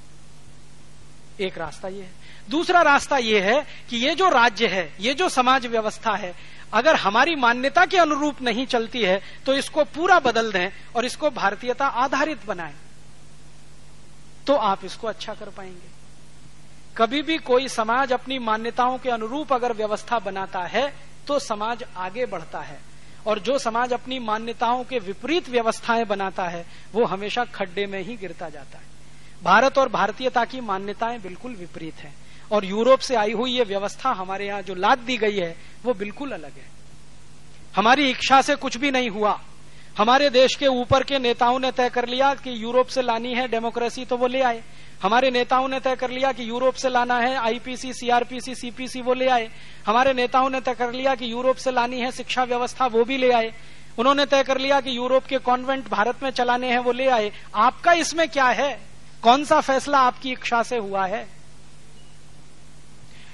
एक 1.39 1.57
रास्ता 1.57 1.87
ये 1.87 2.01
है। 2.01 2.25
दूसरा 2.49 2.81
रास्ता 2.81 3.17
ये 3.17 3.39
है 3.41 3.65
कि 3.89 3.97
ये 3.97 4.13
जो 4.15 4.29
राज्य 4.29 4.67
है, 4.67 4.91
ये 4.99 5.13
जो 5.13 5.29
समाज 5.29 5.65
व्यवस्था 5.65 6.15
है, 6.15 6.33
अगर 6.73 6.95
हमारी 6.95 7.35
मान्यता 7.35 7.85
के 7.85 7.97
अनुरूप 7.97 8.41
नहीं 8.41 8.65
चलती 8.65 9.01
है 9.01 9.21
तो 9.45 9.53
इसको 9.53 9.83
पूरा 9.85 10.19
बदल 10.19 10.51
दें 10.51 10.69
और 10.95 11.05
इसको 11.05 11.29
भारतीयता 11.31 11.85
आधारित 11.85 12.45
बनाएँ। 12.47 12.73
तो 14.47 14.55
आप 14.55 14.85
इसको 14.85 15.07
अच्छा 15.07 15.33
कर 15.33 15.49
पाएँगे। 15.49 15.95
कभी 16.97 17.21
भी 17.21 17.37
कोई 17.37 17.67
समाज 17.67 18.13
अपनी 18.13 18.39
मान्यताओं 18.39 18.97
के 18.97 19.09
अनुरूप 19.09 19.53
अगर 19.53 19.73
व्यवस्था 19.73 20.19
बनाता 20.19 20.59
है 20.65 20.91
तो 21.27 21.39
समाज 21.39 21.83
आगे 21.97 22.25
बढ़ता 22.25 22.59
है। 22.61 22.79
और 23.27 23.39
जो 23.39 23.57
समाज 23.59 23.93
अपनी 23.93 24.19
मान्यताओं 24.19 24.83
के 24.83 24.99
विपरीत 24.99 25.49
व्यवस्थाएँ 25.49 26.05
बनाता 26.05 26.43
है, 26.43 26.65
वो 26.93 27.05
हमेशा 27.05 27.43
खड्डे 27.45 27.85
में 27.85 28.01
ही 28.01 28.15
गिरता 28.17 28.49
जाता 28.49 28.77
है। 28.77 28.86
भारत 29.43 29.77
और 29.77 29.89
भारतीयता 29.89 30.45
की 30.45 30.61
मान्यताएँ 30.61 31.19
बिल्कुल 31.19 31.51
विपरीत 31.51 31.95
हैं। 31.95 32.15
और 32.51 32.65
यूरोप 32.65 32.99
से 32.99 33.15
आई 33.15 33.31
हुई 33.31 33.51
ये 33.51 33.63
व्यवस्था 33.63 34.09
हमारे 34.09 34.47
यहाँ 34.47 34.61
जो 34.61 34.75
लाद 34.75 34.97
दी 34.97 35.17
गई 35.17 35.37
है, 35.37 35.55
वो 35.85 35.93
बिल्कुल 35.93 36.31
अलग 36.31 36.51
है। 36.57 36.65
हमारी 37.75 38.09
इच्छा 38.09 38.41
से 38.41 38.55
कुछ 38.55 38.77
भी 38.77 38.91
नहीं 38.91 39.09
हुआ। 39.09 39.39
हमारे 39.97 40.29
देश 40.29 40.55
के 40.55 40.67
ऊपर 40.67 41.03
के 41.03 41.19
नेताओं 41.19 41.59
ने 41.59 41.71
तय 41.71 41.89
कर 41.89 42.07
लिया 42.07 42.33
कि 42.33 42.63
यूरोप 42.63 42.87
से 42.87 43.01
लानी 43.01 43.33
है 43.33 43.47
डेमोक्रेसी 43.47 44.05
तो 44.05 44.17
वो 44.17 44.27
ले 44.27 44.41
आए। 44.41 44.63
हमारे 45.03 45.31
नेताओं 45.31 45.67
ने 45.67 45.79
तय 45.79 45.95
कर 45.95 46.09
लिया 46.09 46.31
कि 46.31 46.49
यूरोप 46.49 46.73
से 46.73 46.89
लाना 46.89 47.19
है 47.19 47.35
आईपीसी, 47.35 47.93
सीआरपीसी, 47.93 48.55
सीपीसी, 48.55 49.01
वो 49.01 49.13
ले 49.13 49.27
आए। 49.27 49.49
हमारे 49.87 50.13
नेताओं 50.13 50.49
ने 50.49 50.61
तय 50.61 50.73
कर 50.73 50.91
लिया 50.91 51.15
कि 51.15 51.31
यूरोप 51.31 51.55
से 51.55 51.71
लानी 51.71 51.99
है 51.99 52.11
शिक्षा 52.11 52.43
व्यवस्था, 52.43 52.85
वो 52.85 53.03
भी 53.03 53.17
ले 53.17 53.31
आए। 53.31 53.53
उन्होंने 53.97 54.25
तय 54.25 54.43
कर 54.43 54.57
लिया 54.57 54.81
कि 54.81 54.97
यूरोप 54.97 55.25
के 55.25 55.37
कॉन्वेंट 55.37 55.89
भारत 55.89 56.23
में 56.23 56.31
चलाने 56.31 56.69
हैं, 56.69 56.79
वो 56.79 56.91
ले 56.91 57.07
आए। 57.07 57.31
आपका 57.55 57.93
इसमें 57.93 58.29
क्या 58.29 58.45
है? 58.45 58.86
कौन 59.27 59.43
सा 59.45 59.61
फैसला 59.61 59.99
आपकी 59.99 60.31
इच्छा 60.31 60.63
से 60.63 60.77
हुआ 60.77 61.05
है? 61.05 61.27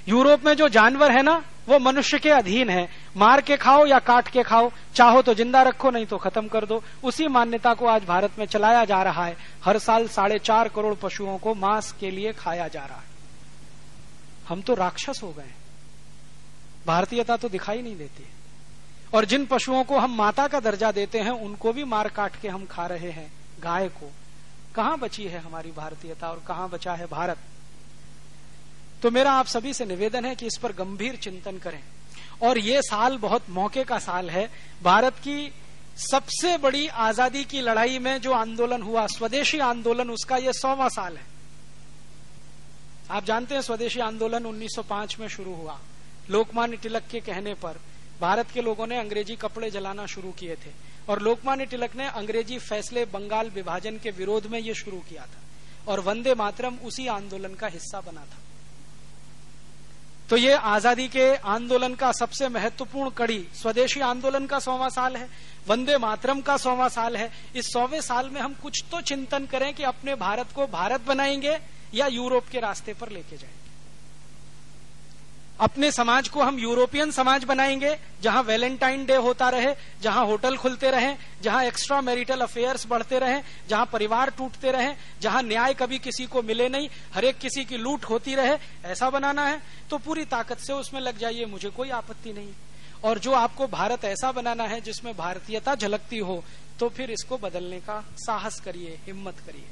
यूरोप 0.08 0.44
में 0.44 0.54
जो 0.54 0.68
जानवर 0.68 1.12
है 1.12 1.22
ना, 1.22 1.44
वो 1.68 1.78
मनुष्य 1.78 2.18
के 2.18 2.30
अधीन 2.30 2.70
है। 2.70 2.88
मार 3.16 3.40
के 3.40 3.56
खाओ 3.56 3.86
या 3.86 3.98
काट 3.98 4.28
के 4.28 4.42
खाओ, 4.42 4.70
चाहो 4.94 5.22
तो 5.22 5.34
ज़िंदा 5.34 5.62
रखो, 5.62 5.90
नहीं 5.90 6.06
तो 6.06 6.16
खत्म 6.18 6.48
कर 6.48 6.64
दो। 6.64 6.82
उसी 7.04 7.28
मान्यता 7.28 7.74
को 7.74 7.86
आज 7.86 8.04
भारत 8.04 8.30
में 8.38 8.46
चलाया 8.46 8.84
जा 8.84 9.02
रहा 9.02 9.26
है। 9.26 9.36
हर 9.64 9.78
साल 9.78 10.08
साढ़े 10.08 10.38
चार 10.38 10.68
करोड़ 10.68 10.94
पशुओं 10.94 11.38
को 11.38 11.54
मांस 11.54 11.92
के 11.92 12.10
लिए 12.10 12.32
खाया 12.32 12.68
जा 12.68 12.84
रहा 12.84 12.98
है। 12.98 13.12
हम 14.48 14.62
तो 14.62 14.74
राक्षस 14.74 15.20
हो 15.22 15.32
गए 15.32 15.50
भारतीयता 16.86 17.36
तो 17.36 17.48
दिखाई 17.48 17.82
नहीं 17.82 17.96
देती। 17.96 18.26
और 19.14 19.24
जिन 19.24 19.46
पशुओं 19.46 19.84
को 19.84 19.98
हम 19.98 20.16
माता 20.16 20.46
का 20.48 20.60
दर्जा 20.60 20.92
देते 20.92 21.20
हैं, 21.20 21.30
उनको 21.30 21.72
भी 21.72 21.84
मार 21.84 22.08
काट 22.08 22.36
के 22.42 22.48
हम 22.48 22.66
खा 22.66 22.86
रहे 22.86 23.10
हैं, 23.10 23.32
गाय 23.60 23.88
को। 23.88 24.10
कहाँ 24.74 24.98
बची 24.98 25.24
है 25.24 25.38
हमारी 25.38 25.70
भारतीयता 25.70 26.28
और 26.28 26.42
कहाँ 26.48 26.68
बचा 26.70 26.94
है 26.94 27.06
भारत? 27.06 27.38
तो 29.02 29.10
मेरा 29.10 29.32
आप 29.32 29.46
सभी 29.46 29.74
से 29.74 29.84
निवेदन 29.84 30.24
है 30.24 30.34
कि 30.34 30.46
इस 30.46 30.56
पर 30.56 30.72
गंभीर 30.72 31.16
चिंतन 31.16 31.58
करें। 31.58 31.82
और 32.42 32.58
ये 32.58 32.82
साल 32.82 33.18
बहुत 33.18 33.42
मौके 33.50 33.84
का 33.84 33.98
साल 33.98 34.30
है। 34.30 34.50
भारत 34.82 35.14
की 35.14 35.52
सबसे 35.96 36.58
बड़ी 36.58 36.86
आज़ादी 36.86 37.44
की 37.44 37.60
लड़ाई 37.60 37.98
में 37.98 38.20
जो 38.20 38.32
आंदोलन 38.32 38.82
हुआ, 38.82 39.06
स्वदेशी 39.06 39.58
आंदोलन, 39.58 40.10
उसका 40.10 40.36
यह 40.36 40.52
सौवा 40.52 40.88
साल 40.88 41.16
है। 41.16 41.24
आप 43.10 43.24
जानते 43.24 43.54
हैं, 43.54 43.62
स्वदेशी 43.62 44.00
आंदोलन 44.00 44.46
1905 44.46 45.18
में 45.20 45.28
शुरू 45.28 45.54
हुआ। 45.54 45.78
लोकमान्य 46.30 46.76
तिलक 46.76 47.02
के 47.10 47.20
कहने 47.20 47.54
पर 47.54 47.80
भारत 48.20 48.50
के 48.50 48.62
लोगों 48.62 48.86
ने 48.86 48.98
अंग्रेज़ी 48.98 49.36
कपड़े 49.36 49.70
जलाना 49.70 50.06
शुरू 50.06 50.30
किए 50.30 50.54
थे 50.56 50.70
और 51.08 51.22
लोकमान्य 51.22 51.66
तिलक 51.66 51.96
ने 51.96 52.06
अंग्रेज़ी 52.08 52.58
फैसले 52.60 53.04
बंगाल 53.06 53.50
विभाजन 53.50 53.98
के 53.98 54.10
विरोध 54.12 54.46
में 54.46 54.58
ये 54.58 54.74
शुरू 54.74 54.98
किया 55.08 55.22
था 55.22 55.40
और 55.86 56.00
वंदे 56.00 56.34
मातरम 56.34 56.76
उसी 56.84 57.06
आंदोलन 57.08 57.54
का 57.54 57.66
हिस्सा 57.66 58.00
बना 58.00 58.20
था। 58.22 58.38
तो 60.30 60.36
ये 60.36 60.52
आज़ादी 60.52 61.06
के 61.08 61.24
आंदोलन 61.36 61.94
का 61.94 62.10
सबसे 62.12 62.48
महत्वपूर्ण 62.48 63.10
कड़ी, 63.10 63.46
स्वदेशी 63.54 64.00
आंदोलन 64.00 64.46
का 64.46 64.58
सौवा 64.58 64.88
साल 64.88 65.16
है, 65.16 65.28
वंदे 65.68 65.98
मातरम 65.98 66.40
का 66.40 66.56
सौवा 66.56 66.88
साल 66.88 67.16
है। 67.16 67.30
इस 67.56 67.72
सौवे 67.72 68.00
साल 68.02 68.30
में 68.30 68.40
हम 68.40 68.54
कुछ 68.62 68.84
तो 68.90 69.00
चिंतन 69.02 69.46
करें 69.46 69.72
कि 69.74 69.82
अपने 69.84 70.14
भारत 70.14 70.52
को 70.54 70.66
भारत 70.68 71.00
बनाएँगे 71.06 71.58
या 71.94 72.06
यूरोप 72.06 72.48
के 72.48 72.60
रास्ते 72.60 72.94
पर 72.94 73.08
लेके 73.08 73.36
जाएँगे 73.36 73.63
अपने 75.60 75.90
समाज 75.92 76.28
को 76.28 76.42
हम 76.42 76.58
यूरोपियन 76.58 77.10
समाज 77.10 77.44
बनाएँगे, 77.44 77.96
जहाँ 78.22 78.42
वैलेंटाइन 78.42 79.04
डे 79.06 79.16
होता 79.16 79.48
रहे, 79.48 79.74
जहाँ 80.00 80.24
होटल 80.26 80.56
खुलते 80.56 80.90
रहे, 80.90 81.14
जहाँ 81.42 81.62
एक्स्ट्रा 81.64 82.00
मैरिटल 82.00 82.40
अफेयर्स 82.40 82.86
बढ़ते 82.86 83.18
रहे, 83.18 83.40
जहाँ 83.68 83.88
परिवार 83.92 84.30
टूटते 84.30 84.72
रहे, 84.72 84.94
जहाँ 85.20 85.42
न्याय 85.42 85.74
कभी 85.74 85.98
किसी 85.98 86.26
को 86.26 86.42
मिले 86.42 86.68
नहीं, 86.68 86.88
हर 87.14 87.24
एक 87.24 87.38
किसी 87.38 87.64
की 87.64 87.76
लूट 87.76 88.04
होती 88.04 88.34
रहे, 88.34 88.58
ऐसा 88.84 89.10
बनाना 89.10 89.46
है। 89.46 89.62
तो 89.90 89.98
पूरी 89.98 90.24
ताकत 90.24 90.58
से 90.58 90.72
उसमें 90.72 91.00
लग 91.00 91.18
जाइए, 91.18 91.44
मुझे 91.44 91.70
कोई 91.70 91.90
आपत्ति 91.90 92.32
नहीं। 92.32 92.52
और 93.04 93.18
जो 93.18 93.32
आपको 93.32 93.66
भारत 93.68 94.04
ऐसा 94.04 94.32
बनाना 94.32 94.64
है, 94.64 94.80
जिसमें 94.80 95.16
भारतीयता 95.16 95.74
झलकती 95.74 96.18
हो 96.18 96.44
तो 96.80 96.88
फिर 96.88 97.10
इसको 97.10 97.36
बदलने 97.38 97.78
का 97.80 98.04
साहस 98.16 98.60
करिए, 98.60 98.98
हिम्मत 99.06 99.38
करिए, 99.38 99.66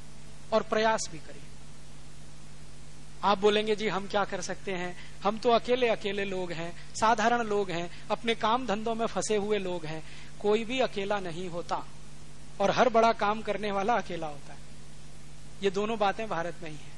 और 0.52 0.62
प्रयास 0.62 1.08
भी 1.12 1.18
करिए। 1.18 1.42
आप 3.22 3.38
बोलेंगे, 3.38 3.74
जी, 3.76 3.88
हम 3.88 4.06
क्या 4.06 4.24
कर 4.24 4.40
सकते 4.40 4.72
हैं? 4.72 4.96
हम 5.24 5.38
तो 5.38 5.50
अकेले 5.50 5.88
अकेले 5.88 6.24
लोग 6.24 6.52
हैं, 6.52 6.72
साधारण 6.94 7.42
लोग 7.42 7.70
हैं, 7.70 7.90
अपने 8.10 8.34
काम 8.34 8.66
धंधों 8.66 8.94
में 8.94 9.06
फंसे 9.06 9.36
हुए 9.36 9.58
लोग 9.58 9.84
हैं। 9.86 10.02
कोई 10.40 10.64
भी 10.64 10.80
अकेला 10.80 11.18
नहीं 11.20 11.48
होता, 11.48 11.82
और 12.60 12.70
हर 12.70 12.88
बड़ा 12.88 13.12
काम 13.12 13.42
करने 13.42 13.70
वाला 13.72 13.94
अकेला 13.94 14.26
होता 14.26 14.52
है। 14.52 14.60
ये 15.62 15.70
दोनों 15.70 15.98
बातें 15.98 16.28
भारत 16.28 16.54
में 16.62 16.70
ही 16.70 16.76
है। 16.76 16.90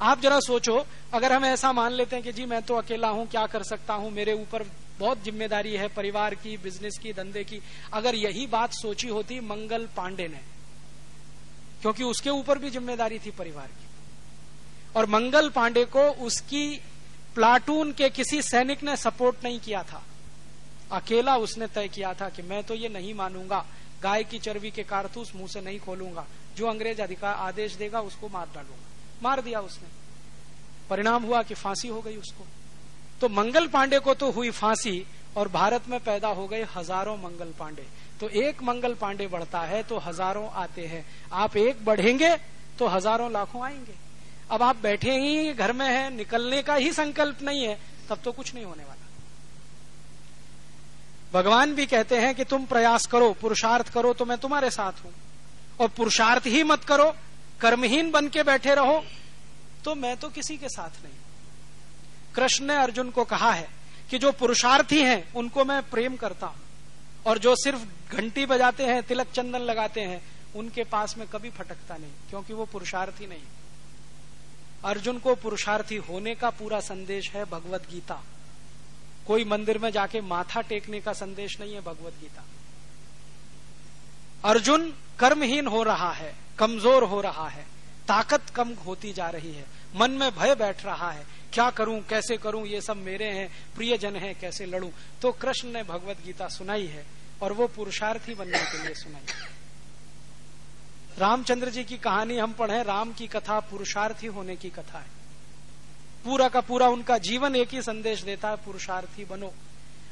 आप 0.00 0.20
जरा 0.20 0.38
सोचो, 0.40 0.86
अगर 1.14 1.32
हम 1.32 1.44
ऐसा 1.44 1.72
मान 1.72 1.92
लेते 1.92 2.16
हैं 2.16 2.24
कि, 2.24 2.32
जी, 2.32 2.46
मैं 2.46 2.62
तो 2.62 2.74
अकेला 2.74 3.08
हूँ, 3.08 3.26
क्या 3.26 3.46
कर 3.46 3.62
सकता 3.62 3.94
हूँ? 3.94 4.10
मेरे 4.10 4.32
ऊपर 4.32 4.64
बहुत 4.98 5.24
ज़िम्मेदारी 5.24 5.74
है, 5.74 5.88
परिवार 5.88 6.34
की, 6.34 6.56
बिज़नेस 6.56 6.98
की, 6.98 7.12
धंधे 7.12 7.44
की। 7.44 7.60
अगर 7.92 8.14
यही 8.14 8.46
बात 8.46 8.72
सोची 8.72 9.08
होती 9.08 9.40
मंगल 9.40 9.86
पांडे 9.96 10.28
ने, 10.28 10.40
क्योंकि 11.82 12.04
उसके 12.04 12.30
ऊपर 12.30 12.58
भी 12.58 12.70
ज़िम्मेदारी 12.70 13.18
थी 13.18 13.30
परिवार 13.30 13.66
की। 13.66 13.87
और 14.96 15.06
मंगल 15.06 15.48
पांडे 15.50 15.84
को 15.86 16.08
उसकी 16.24 16.80
प्लाटून 17.34 17.92
के 17.92 18.08
किसी 18.10 18.40
सैनिक 18.42 18.82
ने 18.82 18.96
सपोर्ट 18.96 19.44
नहीं 19.44 19.58
किया 19.60 19.82
था। 19.82 20.02
अकेला 20.92 21.36
उसने 21.36 21.66
तय 21.66 21.88
किया 21.88 22.12
था 22.14 22.28
कि 22.28 22.42
मैं 22.42 22.62
तो 22.64 22.74
ये 22.74 22.88
नहीं 22.88 23.14
मानूँगा। 23.14 23.64
गाय 24.02 24.24
की 24.24 24.38
चर्बी 24.38 24.70
के 24.70 24.82
कारतूस 24.84 25.32
मुँह 25.36 25.48
से 25.48 25.60
नहीं 25.60 25.78
खोलूँगा। 25.80 26.24
जो 26.56 26.66
अंग्रेज़ 26.66 27.02
अधिकार 27.02 27.34
आदेश 27.36 27.74
देगा 27.74 28.00
उसको 28.00 28.28
मार 28.28 28.46
डालूँगा। 28.46 28.86
मार 29.22 29.40
दिया 29.42 29.60
उसने। 29.60 29.88
परिणाम 30.90 31.22
हुआ 31.22 31.42
कि 31.42 31.54
फांसी 31.54 31.88
हो 31.88 32.00
गई 32.00 32.16
उसको। 32.16 32.46
तो 33.20 33.28
मंगल 33.30 33.66
पांडे 33.68 33.98
को 33.98 34.14
तो 34.14 34.30
हुई 34.30 34.50
फांसी 34.52 35.04
और 35.36 35.48
भारत 35.48 35.88
में 35.88 35.98
पैदा 36.00 36.28
हो 36.28 36.46
गए 36.46 36.66
हज़ारों 36.76 37.16
मंगल 37.16 37.52
पांडे। 37.58 37.86
तो 38.20 38.28
एक 38.28 38.62
मंगल 38.62 38.94
पांडे 38.94 39.26
बढ़ता 39.26 39.60
है 39.60 39.82
तो 39.82 39.98
हज़ारों 39.98 40.48
आते 40.54 40.86
हैं। 40.86 41.04
आप 41.32 41.56
एक 41.56 41.84
बढ़ेंगे 41.84 42.36
तो 42.78 42.86
हज़ारों 42.86 43.30
लाखों 43.32 43.64
आएँगे। 43.64 44.07
अब 44.50 44.62
आप 44.62 44.76
बैठे 44.76 45.18
ही 45.18 45.52
घर 45.52 45.72
में 45.72 45.86
हैं, 45.86 46.10
निकलने 46.10 46.62
का 46.62 46.74
ही 46.74 46.92
संकल्प 46.92 47.42
नहीं 47.42 47.62
है, 47.62 47.78
तब 48.08 48.18
तो 48.24 48.32
कुछ 48.32 48.54
नहीं 48.54 48.64
होने 48.64 48.84
वाला। 48.84 48.94
भगवान 51.32 51.74
भी 51.74 51.86
कहते 51.86 52.18
हैं 52.18 52.34
कि 52.34 52.44
तुम 52.44 52.64
प्रयास 52.66 53.06
करो, 53.06 53.32
पुरुषार्थ 53.32 53.92
करो 53.92 54.12
तो 54.14 54.24
मैं 54.24 54.38
तुम्हारे 54.38 54.70
साथ 54.70 55.04
हूँ। 55.04 55.12
और 55.80 55.88
पुरुषार्थ 55.88 56.46
ही 56.46 56.62
मत 56.62 56.84
करो, 56.84 57.14
कर्महीन 57.60 58.10
बन 58.10 58.28
के 58.28 58.42
बैठे 58.42 58.74
रहो 58.74 59.02
तो 59.84 59.94
मैं 59.94 60.16
तो 60.16 60.28
किसी 60.28 60.56
के 60.56 60.68
साथ 60.68 61.02
नहीं 61.04 61.14
कृष्ण 62.34 62.64
ने 62.64 62.76
अर्जुन 62.76 63.10
को 63.10 63.24
कहा 63.24 63.50
है 63.52 63.68
कि 64.10 64.18
जो 64.18 64.32
पुरुषार्थी 64.32 65.00
हैं, 65.02 65.32
उनको 65.34 65.64
मैं 65.64 65.82
प्रेम 65.82 66.16
करता 66.16 66.46
हूँ। 66.46 66.60
और 67.26 67.38
जो 67.38 67.54
सिर्फ़ 67.56 68.16
घंटी 68.16 68.46
बजाते 68.46 68.84
हैं, 68.84 69.02
तिलक 69.02 69.30
चंदन 69.34 69.60
लगाते 69.60 70.00
हैं, 70.00 70.20
उनके 70.56 70.84
पास 70.84 71.16
में 71.18 71.26
कभी 71.28 71.50
फटकता 71.50 71.96
नहीं, 71.96 72.10
क्योंकि 72.30 72.52
वो 72.52 72.64
पुरुषार्थी 72.64 73.26
नहीं। 73.26 73.42
अर्जुन 74.84 75.18
को 75.18 75.34
पुरुषार्थी 75.34 75.96
होने 75.96 76.34
का 76.34 76.50
पूरा 76.50 76.80
संदेश 76.80 77.30
है 77.30 77.44
भगवत 77.44 77.86
गीता। 77.90 78.22
कोई 79.26 79.44
मंदिर 79.44 79.78
में 79.78 79.90
जाके 79.90 80.20
माथा 80.20 80.60
टेकने 80.60 81.00
का 81.00 81.12
संदेश 81.12 81.60
नहीं 81.60 81.74
है 81.74 81.80
भगवत 81.80 82.14
गीता। 82.20 82.44
अर्जुन 84.44 84.94
कर्महीन 85.18 85.66
हो 85.66 85.82
रहा 85.82 86.12
है, 86.12 86.34
कमज़ोर 86.58 87.02
हो 87.02 87.20
रहा 87.20 87.48
है, 87.48 87.66
ताकत 88.08 88.50
कम 88.50 88.72
होती 88.86 89.12
जा 89.12 89.28
रही 89.28 89.52
है, 89.52 89.66
मन 89.96 90.10
में 90.10 90.30
भय 90.30 90.54
बैठ 90.54 90.84
रहा 90.84 91.10
है, 91.10 91.26
क्या 91.52 91.70
करूँ, 91.70 92.00
कैसे 92.00 92.36
करूँ, 92.36 92.66
ये 92.66 92.80
सब 92.80 92.96
मेरे 92.96 93.24
हैं, 93.24 93.48
प्रियजन 93.76 94.16
हैं, 94.16 94.34
कैसे 94.40 94.66
लड़ूं? 94.66 94.90
तो 95.22 95.32
कृष्ण 95.32 95.68
ने 95.68 95.82
भगवत 95.82 96.24
गीता 96.24 96.48
सुनाई 96.48 96.86
है 96.86 97.06
और 97.42 97.52
वो 97.52 97.66
पुरुषार्थी 97.66 98.34
बनने 98.34 98.58
के 98.58 98.82
लिए 98.82 98.94
सुनाई 98.94 99.26
है। 99.28 99.57
रामचंद्र 101.18 101.70
जी 101.70 101.84
की 101.84 101.96
कहानी 101.96 102.36
हम 102.38 102.52
पढ़े 102.52 102.82
राम 102.82 103.12
की 103.12 103.26
कथा 103.26 103.60
पुरुषार्थी 103.60 104.26
होने 104.26 104.56
की 104.56 104.70
कथा 104.70 104.98
है। 104.98 105.06
पूरा 106.24 106.48
का 106.48 106.60
पूरा 106.60 106.88
उनका 106.88 107.18
जीवन 107.18 107.56
एक 107.56 107.68
ही 107.72 107.82
संदेश 107.82 108.22
देता 108.22 108.48
है, 108.48 108.56
पुरुषार्थी 108.56 109.24
बनो। 109.24 109.52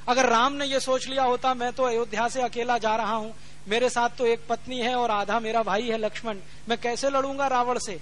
अगर 0.09 0.27
राम 0.27 0.53
ने 0.53 0.65
यह 0.65 0.79
सोच 0.79 1.09
लिया 1.09 1.25
होता, 1.25 1.55
मैं 1.55 1.73
तो 1.73 1.83
अयोध्या 1.83 2.29
से 2.29 2.43
अकेला 2.43 2.79
जा 2.79 2.97
रहा 2.97 3.15
हूँ। 3.15 3.35
मेरे 3.69 3.89
साथ 3.89 4.09
तो 4.19 4.27
एक 4.27 4.41
पत्नी 4.49 4.79
है 4.79 4.95
और 4.95 5.11
आधा 5.11 5.41
मेरा 5.41 5.63
भाई 5.63 5.83
है, 5.83 5.99
लक्ष्मण। 5.99 6.39
मैं 6.69 6.79
कैसे 6.79 7.11
लड़ूँगा 7.11 7.47
रावण 7.47 7.79
से? 7.79 8.01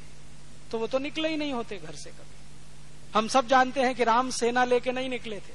तो 0.71 0.79
वो 0.79 0.87
तो 0.87 0.99
निकले 0.99 1.29
ही 1.29 1.37
नहीं 1.37 1.53
होते 1.53 1.77
घर 1.77 1.95
से 1.95 2.11
कभी। 2.11 2.35
हम 3.15 3.29
सब 3.29 3.49
जानते 3.49 3.81
हैं 3.81 3.95
कि 3.95 4.05
राम 4.05 4.31
सेना 4.31 4.65
लेके 4.65 4.93
नहीं 4.93 5.09
निकले 5.09 5.37
थे। 5.37 5.55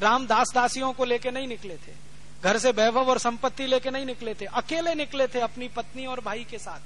राम 0.00 0.26
दास 0.26 0.52
दासियों 0.54 0.92
को 0.92 1.04
लेके 1.04 1.30
नहीं 1.30 1.48
निकले 1.48 1.76
थे। 1.76 2.05
घर 2.44 2.58
से 2.58 2.70
वैभव 2.70 3.10
और 3.10 3.18
संपत्ति 3.18 3.66
लेके 3.66 3.90
नहीं 3.90 4.06
निकले 4.06 4.34
थे 4.34 4.44
अकेले 4.44 4.94
निकले 4.94 5.26
थे 5.26 5.40
अपनी 5.40 5.68
पत्नी 5.68 6.06
और 6.06 6.20
भाई 6.20 6.44
के 6.44 6.58
साथ। 6.58 6.80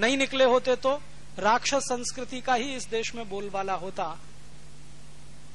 नहीं 0.00 0.16
निकले 0.16 0.44
होते 0.44 0.76
तो 0.76 1.02
राक्षस 1.38 1.82
संस्कृति 1.82 2.40
का 2.40 2.54
ही 2.54 2.76
इस 2.76 2.88
देश 2.88 3.14
में 3.14 3.28
बोलबाला 3.28 3.74
होता। 3.74 4.18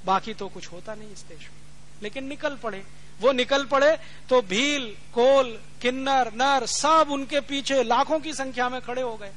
बाकी 0.06 0.34
तो 0.34 0.48
कुछ 0.48 0.72
होता 0.72 0.96
नहीं 0.96 1.10
इस 1.10 1.22
देश 1.22 1.42
में। 1.42 1.58
लेकिन 2.04 2.28
निकल 2.28 2.56
पड़े। 2.56 2.84
वो 3.22 3.32
निकल 3.32 3.66
पड़े 3.66 3.98
तो 4.30 4.42
भील, 4.42 4.96
कोल, 5.14 5.60
किन्नर, 5.82 6.32
नर 6.34 6.66
सब 6.66 7.08
उनके 7.12 7.40
पीछे 7.40 7.84
लाखों 7.84 8.20
की 8.20 8.34
संख्या 8.34 8.70
में 8.70 8.82
खड़े 8.82 9.02
हो 9.02 9.16
गए। 9.16 9.32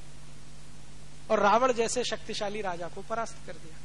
और 1.31 1.39
रावण 1.39 1.73
जैसे 1.73 2.05
शक्तिशाली 2.05 2.61
राजा 2.61 2.89
को 2.89 3.03
परास्त 3.03 3.37
कर 3.47 3.53
दिया। 3.53 3.82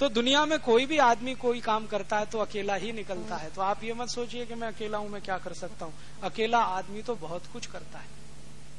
तो 0.00 0.08
दुनिया 0.08 0.44
में 0.46 0.58
कोई 0.58 0.86
भी 0.86 0.98
आदमी 0.98 1.34
कोई 1.34 1.60
काम 1.60 1.86
करता 1.86 2.18
है 2.18 2.26
तो 2.26 2.38
अकेला 2.38 2.74
ही 2.74 2.92
निकलता 2.92 3.36
है। 3.36 3.50
तो 3.50 3.62
आप 3.62 3.82
ये 3.84 3.94
मत 3.94 4.08
सोचिए 4.08 4.44
कि 4.46 4.54
मैं 4.54 4.68
अकेला 4.68 4.98
हूँ, 4.98 5.08
मैं 5.10 5.22
क्या 5.22 5.38
कर 5.38 5.52
सकता 5.54 5.84
हूँ। 5.84 5.94
अकेला 6.22 6.58
आदमी 6.58 7.02
तो 7.02 7.14
बहुत 7.16 7.46
कुछ 7.52 7.66
करता 7.66 7.98
है। 7.98 8.06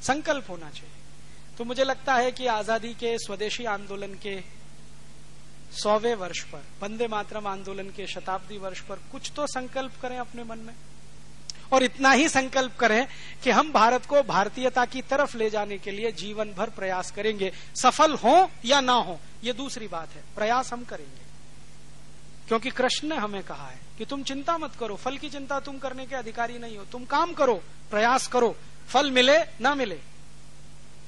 संकल्प 0.03 0.49
होना 0.49 0.69
चाहिए। 0.69 0.95
तो 1.57 1.63
मुझे 1.63 1.83
लगता 1.83 2.13
है 2.15 2.31
कि 2.31 2.45
आज़ादी 2.47 2.93
के 2.93 3.17
स्वदेशी 3.17 3.65
आंदोलन 3.67 4.13
के 4.17 4.39
सौवे 5.73 6.13
वर्ष 6.15 6.43
पर, 6.43 6.63
वंदे 6.81 7.07
मातरम 7.07 7.47
आंदोलन 7.47 7.89
के 7.89 8.05
शताब्दी 8.07 8.57
वर्ष 8.57 8.79
पर 8.81 8.99
कुछ 9.11 9.31
तो 9.35 9.47
संकल्प 9.47 10.01
करें 10.01 10.17
अपने 10.17 10.43
मन 10.43 10.59
में। 10.59 10.73
और 11.73 11.83
इतना 11.83 12.11
ही 12.11 12.29
संकल्प 12.29 12.77
करें 12.77 13.07
कि 13.43 13.49
हम 13.51 13.71
भारत 13.71 14.05
को 14.05 14.21
भारतीयता 14.23 14.85
की 14.85 15.01
तरफ़ 15.01 15.37
ले 15.37 15.49
जाने 15.49 15.77
के 15.77 15.91
लिए 15.91 16.11
जीवन 16.13 16.53
भर 16.53 16.69
प्रयास 16.69 17.11
करेंगे। 17.11 17.51
सफल 17.75 18.13
हो 18.15 18.49
या 18.65 18.79
ना 18.81 18.93
हो 18.93 19.19
ये 19.43 19.53
दूसरी 19.53 19.87
बात 19.87 20.09
है। 20.09 20.23
प्रयास 20.35 20.73
हम 20.73 20.83
करेंगे। 20.83 21.29
क्योंकि 22.47 22.69
कृष्ण 22.69 23.07
ने 23.07 23.15
हमें 23.15 23.43
कहा 23.43 23.67
है 23.67 23.79
कि 23.97 24.05
तुम 24.05 24.23
चिंता 24.23 24.57
मत 24.57 24.75
करो, 24.79 24.95
फल 24.95 25.17
की 25.17 25.29
चिंता 25.29 25.59
तुम 25.59 25.77
करने 25.77 26.05
के 26.05 26.15
अधिकारी 26.15 26.57
नहीं 26.57 26.77
हो। 26.77 26.85
तुम 26.85 27.05
काम 27.05 27.33
करो, 27.33 27.63
प्रयास 27.91 28.27
करो, 28.27 28.55
फल 28.87 29.11
मिले, 29.11 29.39
ना 29.39 29.75
मिले। 29.75 29.99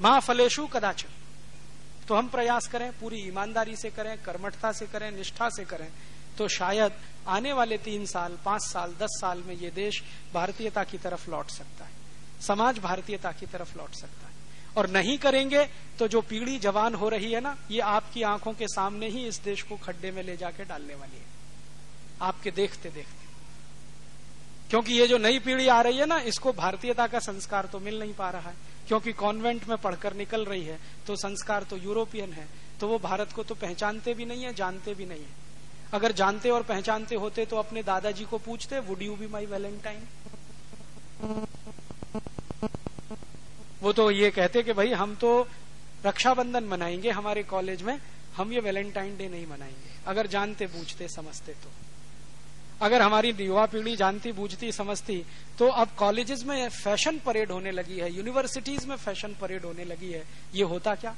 माँ 0.02 0.22
फलेशु 0.22 0.68
कदाचन 0.68 1.10
तो 2.08 2.16
हम 2.16 2.28
प्रयास 2.28 2.68
करें, 2.68 3.00
पूरी 3.00 3.18
ईमानदारी 3.18 3.76
से 3.76 3.90
करें, 3.90 4.18
कर्मठता 4.18 4.72
से 4.72 4.86
करें, 4.88 5.12
निष्ठा 5.12 5.50
से 5.50 5.66
करें। 5.66 5.92
तो 6.38 6.48
शायद 6.48 6.92
आने 7.28 7.54
वाले 7.54 7.78
तीन 7.78 8.06
साल, 8.06 8.38
पाँच 8.46 8.62
साल, 8.62 8.92
दस 8.92 9.10
साल 9.22 9.44
में 9.46 9.56
ये 9.56 9.70
देश 9.70 10.04
भारतीयता 10.34 10.84
की 10.84 10.98
तरफ़ 10.98 11.32
लौट 11.32 11.50
सकता 11.50 11.86
है। 11.86 11.92
समाज 12.42 12.80
भारतीयता 12.80 13.32
की 13.32 13.46
तरफ़ 13.46 13.78
लौट 13.78 13.92
सकता 13.92 14.28
है। 14.28 14.31
और 14.78 14.90
नहीं 14.90 15.18
करेंगे 15.18 15.66
तो 16.00 16.08
जो 16.08 16.22
पीढ़ी 16.22 16.58
जवान 16.60 16.96
हो 16.96 17.10
रही 17.10 17.32
है 17.32 17.42
ना, 17.42 17.56
ये 17.72 17.80
आपकी 17.80 18.22
आँखों 18.24 18.54
के 18.54 18.68
सामने 18.68 19.08
ही 19.08 19.26
इस 19.28 19.42
देश 19.44 19.62
को 19.62 19.76
खड्डे 19.78 20.12
में 20.12 20.22
ले 20.24 20.38
जाके 20.38 20.66
डालने 20.66 20.96
वाली 20.96 21.18
है। 21.18 21.26
आपके 22.22 22.52
देखते 22.52 22.90
देखते। 22.90 23.30
क्योंकि 24.70 24.94
ये 24.94 25.08
जो 25.08 25.18
नई 25.18 25.40
पीढ़ी 25.40 25.68
आ 25.68 25.82
रही 25.82 25.98
है 25.98 26.06
ना, 26.06 26.18
इसको 26.18 26.52
भारतीयता 26.54 27.08
का 27.08 27.20
संस्कार 27.20 27.66
तो 27.66 27.80
मिल 27.80 28.00
नहीं 28.00 28.14
पा 28.14 28.30
रहा 28.30 28.50
है। 28.50 28.56
क्योंकि 28.88 29.12
कॉन्वेंट 29.14 29.68
में 29.70 29.78
पढ़कर 29.78 30.14
निकल 30.14 30.46
रही 30.46 30.64
है 30.64 30.80
तो 31.08 31.16
संस्कार 31.16 31.64
तो 31.64 31.78
यूरोपियन 31.78 32.34
है। 32.34 32.48
तो 32.80 32.88
वो 32.88 32.98
भारत 33.00 33.32
को 33.32 33.44
तो 33.44 33.56
पहचानते 33.56 34.14
भी 34.14 34.26
नहीं 34.26 34.44
है, 34.44 34.54
जानते 34.54 34.94
भी 34.94 35.06
नहीं 35.06 35.20
है। 35.20 35.40
अगर 35.94 36.12
जानते 36.12 36.50
और 36.50 36.64
पहचानते 36.64 37.16
होते 37.16 37.46
तो 37.46 37.58
अपने 37.58 37.84
दादाजी 37.84 38.26
को 38.26 38.38
पूछते 38.38 38.80
would 38.80 39.02
you 39.02 39.16
be 39.16 39.28
my 39.28 39.46
valentine 39.46 40.08
वो 43.82 43.92
तो 43.94 44.10
ये 44.12 44.30
कहते 44.32 44.64
कि 44.64 44.74
भाई 44.74 44.92
हम 44.92 45.16
तो 45.16 45.48
रक्षाबंधन 46.06 46.64
मनाएँगे 46.64 47.10
हमारे 47.10 47.44
कॉलेज 47.44 47.82
में, 47.82 48.00
हम 48.38 48.52
ये 48.54 48.60
वैलेंटाइन 48.60 49.18
डे 49.18 49.28
नहीं 49.28 49.46
मनाएँगे। 49.48 49.90
अगर 50.08 50.28
जानते, 50.28 50.66
बूझते, 50.66 51.08
समझते 51.08 51.52
तो। 51.54 51.72
अगर 52.82 53.02
हमारी 53.02 53.32
युवा 53.40 53.66
पीढ़ी 53.66 53.96
जानती, 53.96 54.32
बूझती, 54.32 54.72
समझती 54.72 55.24
तो 55.60 55.68
अब 55.68 55.90
कॉलेजेस 55.98 56.44
में 56.44 56.70
फ़ैशन 56.70 57.20
परेड 57.20 57.52
होने 57.52 57.72
लगी 57.72 57.98
है 58.00 58.12
यूनिवर्सिटीज 58.14 58.86
में 58.86 58.96
फ़ैशन 58.96 59.36
परेड 59.42 59.66
होने 59.66 59.86
लगी 59.86 60.12
है। 60.12 60.24
ये 60.56 60.64
होता 60.64 60.96
क्या? 60.96 61.16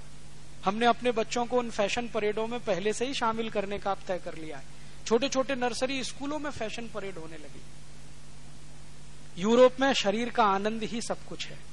हमने 0.65 0.85
अपने 0.85 1.11
बच्चों 1.11 1.45
को 1.45 1.57
उन 1.57 1.69
फ़ैशन 1.69 2.07
परेडों 2.07 2.47
में 2.47 2.59
पहले 2.59 2.93
से 2.93 3.05
ही 3.05 3.13
शामिल 3.13 3.49
करने 3.49 3.79
का 3.79 3.95
तय 4.07 4.19
कर 4.25 4.35
लिया 4.35 4.57
है। 4.57 4.63
छोटे 5.05 5.29
छोटे 5.29 5.55
नर्सरी 5.55 6.03
स्कूलों 6.03 6.39
में 6.39 6.51
फ़ैशन 6.51 6.87
परेड 6.87 7.17
होने 7.17 7.37
लगी। 7.37 7.61
यूरोप 9.41 9.79
में 9.79 9.93
शरीर 9.93 10.29
का 10.29 10.43
आनंद 10.43 10.83
ही 10.83 11.01
सब 11.01 11.25
कुछ 11.29 11.47
है। 11.47 11.72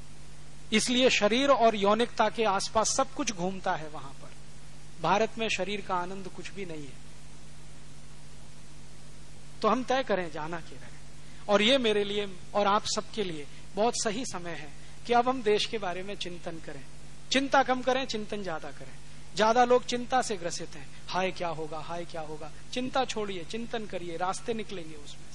इसलिए 0.72 1.10
शरीर 1.10 1.51
और 1.51 1.76
यौनिकता 1.76 2.28
के 2.28 2.44
आसपास 2.47 2.94
सब 2.97 3.12
कुछ 3.14 3.32
घूमता 3.32 3.74
है 3.74 3.88
वहाँ 3.88 4.12
पर। 4.12 4.28
भारत 5.02 5.38
में 5.38 5.48
शरीर 5.48 5.80
का 5.80 5.94
आनंद 5.94 6.28
कुछ 6.28 6.51
भी 6.55 6.64
नहीं 6.66 6.82
है। 6.82 7.09
तो 9.62 9.68
हम 9.68 9.82
तय 9.84 10.02
करें, 10.02 10.30
जाना 10.30 10.60
किधर 10.60 11.48
और 11.48 11.62
ये 11.62 11.78
मेरे 11.78 12.05
लिए 12.05 12.28
और 12.55 12.66
आप 12.66 12.84
सबके 12.86 13.24
लिए 13.24 13.47
बहुत 13.74 14.02
सही 14.02 14.24
समय 14.24 14.52
है 14.52 14.72
कि 15.06 15.12
अब 15.12 15.28
हम 15.28 15.42
देश 15.42 15.66
के 15.66 15.78
बारे 15.78 16.02
में 16.02 16.14
चिंतन 16.16 16.60
करें। 16.66 16.82
चिंता 17.30 17.62
कम 17.62 17.82
करें, 17.82 18.05
चिंतन 18.06 18.42
ज़्यादा 18.42 18.70
करें। 18.70 18.98
ज़्यादा 19.34 19.64
लोग 19.64 19.84
चिंता 19.84 20.20
से 20.22 20.36
ग्रसित 20.36 20.76
हैं। 20.76 20.86
हाय, 21.09 21.30
क्या 21.30 21.48
होगा, 21.48 21.78
हाय, 21.78 22.05
क्या 22.05 22.20
होगा। 22.20 22.51
चिंता 22.72 23.05
छोड़िए, 23.05 23.44
चिंतन 23.44 23.86
करिए, 23.86 24.16
रास्ते 24.16 24.55
निकलेंगे 24.55 24.94
उसमें। 24.94 25.30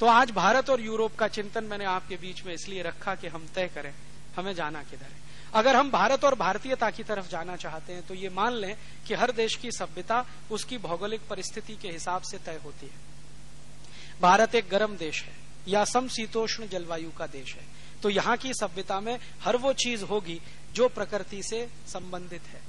तो 0.00 0.06
आज 0.06 0.30
भारत 0.30 0.70
और 0.70 0.80
यूरोप 0.80 1.14
का 1.16 1.26
चिंतन 1.28 1.64
मैंने 1.64 1.84
आपके 1.84 2.16
बीच 2.16 2.42
में 2.44 2.52
इसलिए 2.54 2.82
रखा 2.82 3.14
कि 3.14 3.28
हम 3.28 3.46
तय 3.54 3.68
करें, 3.74 3.92
हमें 4.36 4.54
जाना 4.54 4.82
किधर 4.82 5.04
है। 5.04 5.22
अगर 5.54 5.76
हम 5.76 5.90
भारत 5.90 6.24
और 6.24 6.34
भारतीयता 6.34 6.90
की 6.90 7.02
तरफ़ 7.02 7.28
जाना 7.28 7.56
चाहते 7.56 7.92
हैं 7.92 8.06
तो 8.06 8.14
ये 8.14 8.28
मान 8.28 8.52
लें 8.52 8.74
कि 9.06 9.14
हर 9.14 9.32
देश 9.32 9.54
की 9.54 9.70
सभ्यता 9.70 10.24
उसकी 10.50 10.78
भौगोलिक 10.78 11.20
परिस्थिति 11.30 11.76
के 11.76 11.88
हिसाब 11.88 12.22
से 12.22 12.38
तय 12.38 12.60
होती 12.64 12.86
है। 12.86 14.20
भारत 14.20 14.54
एक 14.54 14.68
गर्म 14.68 14.96
देश 14.96 15.22
है, 15.22 15.32
या 15.68 15.84
समशीतोष्ण 15.84 16.66
जलवायु 16.68 17.10
का 17.10 17.26
देश 17.26 17.54
है। 17.54 17.64
तो 18.02 18.10
यहाँ 18.10 18.36
की 18.36 18.52
सभ्यता 18.54 19.00
में 19.00 19.18
हर 19.44 19.56
वो 19.56 19.72
चीज़ 19.74 20.04
होगी 20.04 20.40
जो 20.74 20.88
प्रकृति 20.88 21.42
से 21.42 21.66
संबंधित 21.88 22.42
है। 22.44 22.60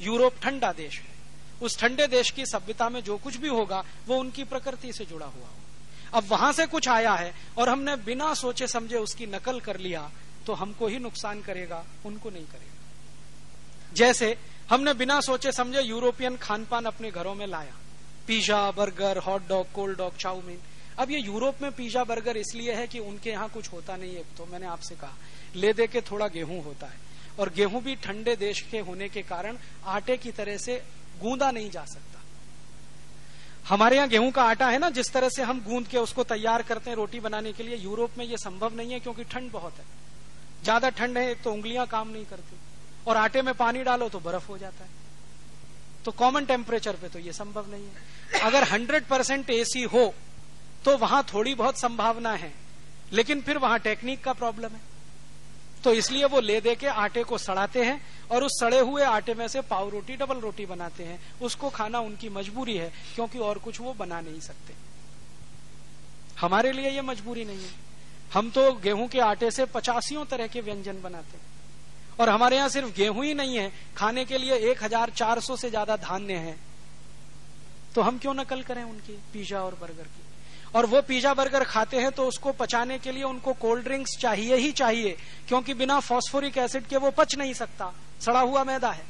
यूरोप 0.00 0.34
ठंडा 0.42 0.72
देश 0.72 0.98
है। 0.98 1.16
उस 1.62 1.78
ठंडे 1.78 2.06
देश 2.06 2.30
की 2.30 2.46
सभ्यता 2.46 2.88
में 2.88 3.02
जो 3.02 3.16
कुछ 3.16 3.36
भी 3.36 3.48
होगा, 3.48 3.82
वो 4.06 4.16
उनकी 4.16 4.44
प्रकृति 4.44 4.92
से 4.92 5.04
जुड़ा 5.04 5.26
हुआ 5.26 5.46
होगा। 5.46 5.67
अब 6.10 6.24
वहाँ 6.24 6.52
से 6.52 6.66
कुछ 6.66 6.88
आया 6.88 7.14
है 7.14 7.32
और 7.58 7.68
हमने 7.68 7.96
बिना 8.04 8.32
सोचे 8.34 8.66
समझे 8.68 8.96
उसकी 8.98 9.26
नकल 9.28 9.60
कर 9.60 9.78
लिया 9.78 10.10
तो 10.46 10.52
हमको 10.54 10.86
ही 10.86 10.98
नुकसान 10.98 11.40
करेगा, 11.42 11.84
उनको 12.06 12.30
नहीं 12.30 12.44
करेगा। 12.44 13.94
जैसे 13.94 14.36
हमने 14.70 14.94
बिना 14.94 15.20
सोचे 15.20 15.52
समझे 15.52 15.82
यूरोपियन 15.82 16.36
खान 16.38 16.64
पान 16.64 16.84
अपने 16.86 17.10
घरों 17.10 17.34
में 17.34 17.46
लाया। 17.46 17.74
Pizza, 18.28 18.70
burger 18.72 19.18
hot 19.18 19.48
dog 19.48 19.72
cold 19.72 19.98
dog 19.98 20.16
chow mein 20.16 20.58
अब 20.98 21.10
ये 21.10 21.18
यूरोप 21.18 21.62
में 21.62 21.70
पिज्जा, 21.72 22.04
बर्गर 22.04 22.36
इसलिए 22.36 22.74
है 22.74 22.86
कि 22.86 22.98
उनके 23.00 23.30
यहाँ 23.30 23.48
कुछ 23.48 23.72
होता 23.72 23.96
नहीं 23.96 24.14
है 24.14 24.22
तो 24.36 24.46
मैंने 24.46 24.66
आपसे 24.68 24.94
कहा, 24.94 25.16
ले 25.56 25.72
दे 25.72 25.86
के 25.86 26.00
थोड़ा 26.02 26.28
गेहूँ 26.28 26.62
होता 26.64 26.86
है। 26.86 27.06
और 27.38 27.48
गेहूँ 27.50 27.82
भी 27.82 27.94
ठंडे 27.96 28.34
देश 28.36 28.60
के 28.70 28.78
होने 28.80 29.08
के 29.08 29.22
कारण 29.24 29.58
आटे 29.86 30.16
की 30.16 30.30
तरह 30.32 30.56
से 30.58 30.82
गूंदा 31.20 31.50
नहीं 31.50 31.70
जा 31.70 31.84
सकता। 31.84 32.17
हमारे 33.68 33.96
यहाँ 33.96 34.08
गेहूँ 34.08 34.30
का 34.30 34.42
आटा 34.44 34.68
है 34.68 34.78
ना, 34.78 34.88
जिस 34.90 35.12
तरह 35.12 35.28
से 35.28 35.42
हम 35.42 35.60
गूंद 35.62 35.86
के 35.86 35.98
उसको 35.98 36.24
तैयार 36.24 36.62
करते 36.62 36.90
हैं 36.90 36.96
रोटी 36.96 37.20
बनाने 37.20 37.52
के 37.52 37.62
लिए, 37.62 37.76
यूरोप 37.76 38.10
में 38.18 38.24
ये 38.24 38.36
संभव 38.38 38.74
नहीं 38.74 38.92
है 38.92 39.00
क्योंकि 39.00 39.24
ठंड 39.24 39.50
बहुत 39.52 39.78
है। 39.78 39.84
ज़्यादा 40.62 40.90
ठंड 40.90 41.18
है 41.18 41.30
एक 41.30 41.42
तो 41.42 41.52
उंगलियाँ 41.52 41.86
काम 41.86 42.08
नहीं 42.08 42.24
करती। 42.26 42.56
और 43.06 43.16
आटे 43.16 43.42
में 43.42 43.54
पानी 43.54 43.82
डालो 43.82 44.08
तो 44.08 44.20
बर्फ़ 44.20 44.48
हो 44.48 44.58
जाता 44.58 44.84
है। 44.84 44.90
तो 46.04 46.12
कॉमन 46.12 46.44
टेम्परेचर 46.44 46.96
पे 46.96 47.08
तो 47.08 47.18
ये 47.18 47.32
संभव 47.32 47.70
नहीं 47.70 47.84
है। 47.84 48.40
अगर 48.42 48.64
100 48.66 49.04
परसेंट 49.08 49.50
एसी 49.50 49.82
हो 49.84 50.12
तो 50.84 50.96
वहाँ 50.98 51.22
थोड़ी 51.32 51.54
बहुत 51.54 51.78
संभावना 51.78 52.32
है। 52.34 52.52
लेकिन 53.12 53.40
फिर 53.40 53.58
वहाँ 53.58 53.78
टेक्निक 53.80 54.22
का 54.24 54.32
प्रॉब्लम 54.34 54.70
है। 54.70 54.80
तो 55.88 55.92
इसलिए 55.94 56.24
वो 56.24 56.40
ले 56.40 56.60
दे 56.60 56.74
के 56.74 56.86
आटे 57.00 57.22
को 57.24 57.36
सड़ाते 57.38 57.84
हैं 57.84 58.00
और 58.30 58.44
उस 58.44 58.58
सड़े 58.60 58.78
हुए 58.78 59.02
आटे 59.02 59.34
में 59.34 59.46
से 59.48 59.60
पाव 59.64 59.88
रोटी, 59.88 60.16
डबल 60.16 60.40
रोटी 60.40 60.66
बनाते 60.66 61.04
हैं। 61.04 61.18
उसको 61.40 61.70
खाना 61.70 62.00
उनकी 62.00 62.28
मजबूरी 62.28 62.76
है, 62.76 62.90
क्योंकि 63.14 63.38
और 63.38 63.58
कुछ 63.58 63.80
वो 63.80 63.94
बना 63.94 64.20
नहीं 64.20 64.40
सकते। 64.40 64.74
हमारे 66.40 66.72
लिए 66.72 66.90
ये 66.90 67.02
मजबूरी 67.02 67.44
नहीं 67.44 67.62
है। 67.62 67.70
हम 68.32 68.50
तो 68.50 68.72
गेहूँ 68.74 69.08
के 69.08 69.20
आटे 69.20 69.50
से 69.50 69.64
पचासियों 69.64 70.24
तरह 70.26 70.46
के 70.46 70.60
व्यंजन 70.60 71.00
बनाते 71.02 71.38
हैं। 71.38 72.16
और 72.20 72.28
हमारे 72.28 72.56
यहाँ 72.56 72.68
सिर्फ़ 72.68 72.94
गेहूँ 72.96 73.24
ही 73.24 73.34
नहीं 73.34 73.56
है, 73.56 73.72
खाने 73.96 74.24
के 74.24 74.38
लिए 74.38 74.58
एक 74.70 74.84
हज़ार 74.84 75.10
चार 75.16 75.40
सौ 75.40 75.56
से 75.56 75.70
ज़्यादा 75.70 75.96
धान्य 75.98 76.34
है। 76.36 76.56
तो 77.94 78.02
हम 78.02 78.18
क्यों 78.18 78.34
नकल 78.34 78.62
करें 78.62 78.82
उनकी 78.84 79.18
पिज्जा 79.32 79.62
और 79.62 79.78
बर्गर 79.80 80.04
की? 80.04 80.27
और 80.74 80.86
वो 80.86 81.00
पिज्जा 81.02 81.32
बर्गर 81.34 81.64
खाते 81.64 81.96
हैं 81.96 82.10
तो 82.12 82.26
उसको 82.26 82.52
पचाने 82.52 82.98
के 82.98 83.12
लिए 83.12 83.22
उनको 83.22 83.52
कोल्ड 83.54 83.84
ड्रिंक्स 83.84 84.16
चाहिए 84.20 84.56
ही 84.56 84.72
चाहिए, 84.72 85.16
क्योंकि 85.48 85.74
बिना 85.74 85.98
फॉस्फोरिक 86.00 86.58
एसिड 86.58 86.86
के 86.86 86.96
वो 86.96 87.10
पच 87.10 87.36
नहीं 87.36 87.54
सकता। 87.54 87.92
सड़ा 88.20 88.40
हुआ 88.40 88.64
मैदा 88.64 88.90
है। 88.90 89.06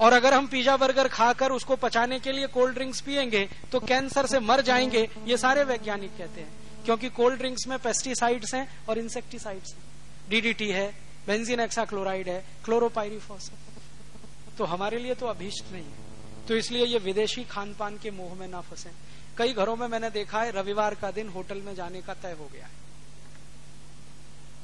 और 0.00 0.12
अगर 0.12 0.34
हम 0.34 0.46
पिज्जा 0.46 0.76
बर्गर 0.76 1.08
खाकर 1.08 1.52
उसको 1.52 1.76
पचाने 1.76 2.18
के 2.20 2.32
लिए 2.32 2.46
कोल्ड 2.48 2.74
ड्रिंक्स 2.74 3.00
पिएँगे 3.00 3.48
तो 3.72 3.80
कैंसर 3.80 4.26
से 4.26 4.40
मर 4.40 4.60
जाएँगे, 4.60 5.08
ये 5.26 5.36
सारे 5.36 5.64
वैज्ञानिक 5.64 6.16
कहते 6.18 6.40
हैं। 6.40 6.84
क्योंकि 6.84 7.08
कोल्ड 7.10 7.38
ड्रिंक्स 7.38 7.66
में 7.66 7.78
पेस्टिसाइड्स 7.78 8.54
हैं 8.54 8.66
और 8.88 8.98
इंसेक्टिसाइड्स 8.98 9.74
हैं। 9.74 9.82
डीडीटी 10.28 10.68
है, 10.68 10.86
बेंजीन 11.26 11.60
एक्साक्लोराइड 11.60 12.28
है 12.28 12.44
क्लोरोपायरिफॉस 12.64 13.50
है। 13.50 14.56
तो 14.58 14.64
हमारे 14.64 14.98
लिए 14.98 15.14
तो 15.14 15.26
अभीष्ट 15.26 15.72
नहीं 15.72 15.84
है। 15.84 16.46
तो 16.48 16.56
इसलिए 16.56 16.86
ये 16.86 16.98
विदेशी 16.98 17.44
खान 17.44 17.74
पान 17.74 17.98
के 17.98 18.10
मुँह 18.10 18.34
में 18.34 18.46
ना 18.48 18.60
फंसे। 18.60 18.90
कई 19.38 19.52
घरों 19.52 19.76
में 19.76 19.86
मैंने 19.88 20.10
देखा 20.10 20.42
है, 20.42 20.50
रविवार 20.50 20.94
का 20.94 21.10
दिन 21.10 21.28
होटल 21.28 21.60
में 21.62 21.74
जाने 21.74 22.00
का 22.02 22.14
तय 22.14 22.32
हो 22.32 22.48
गया 22.52 22.66
है। 22.66 22.80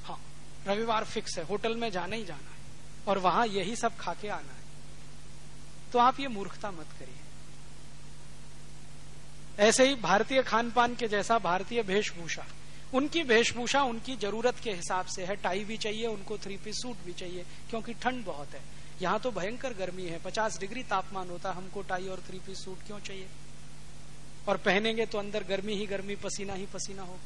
हाँ 0.05 0.19
रविवार 0.67 1.05
फिक्स 1.05 1.39
है, 1.39 1.45
होटल 1.45 1.77
में 1.77 1.91
जाना 1.91 2.17
ही 2.17 2.25
जाना 2.25 2.51
है, 2.51 2.57
और 3.09 3.19
वहाँ 3.19 3.47
यही 3.47 3.77
सब 3.77 3.97
खा 3.97 4.15
के 4.15 4.29
आना 4.29 4.53
है। 4.53 4.67
तो 5.93 5.99
आप 5.99 6.21
ये 6.21 6.29
मूर्खता 6.29 6.71
मत 6.71 6.87
करिए। 6.99 7.17
ऐसे 9.59 9.89
ही 9.89 9.95
भारतीय 9.95 10.43
खान 10.43 10.71
पान 10.71 10.95
के 10.95 11.09
जैसा 11.09 11.39
भारतीय 11.39 11.83
वेशभूषा, 11.83 12.45
उनकी 12.95 13.23
वेशभूषा 13.23 13.83
उनकी 13.83 14.17
ज़रूरत 14.17 14.59
के 14.59 14.73
हिसाब 14.73 15.07
से 15.07 15.25
है। 15.25 15.37
टाई 15.37 15.65
भी 15.65 15.77
चाहिए, 15.77 16.07
उनको 16.07 16.39
थ्री 16.39 16.57
पीस 16.57 16.75
सूट 16.75 16.97
भी 17.07 17.13
चाहिए, 17.13 17.45
क्योंकि 17.71 17.95
ठंड 17.95 18.25
बहुत 18.25 18.55
है। 18.55 18.61
यहाँ 19.03 19.19
तो 19.21 19.31
भयंकर 19.31 19.73
गर्मी 19.73 20.07
है, 20.07 20.19
पचास 20.19 20.59
डिग्री 20.59 20.83
तापमान 20.83 21.31
होता, 21.31 21.53
हमको 21.53 21.83
टाई 21.83 22.09
और 22.09 22.21
थ्री 22.21 22.39
पीस 22.39 22.65
सूट 22.65 22.87
क्यों 22.87 22.99
चाहिए? 23.01 23.29
और 24.49 24.57
पहनेंगे 24.59 25.07
तो 25.07 25.19
अंदर 25.19 25.45
गर्मी 25.45 25.75
ही 25.75 25.87
गर्मी, 25.87 26.15
पसीना 26.17 26.55
ही 26.55 26.67
पसीना 26.67 27.03
हो। 27.03 27.19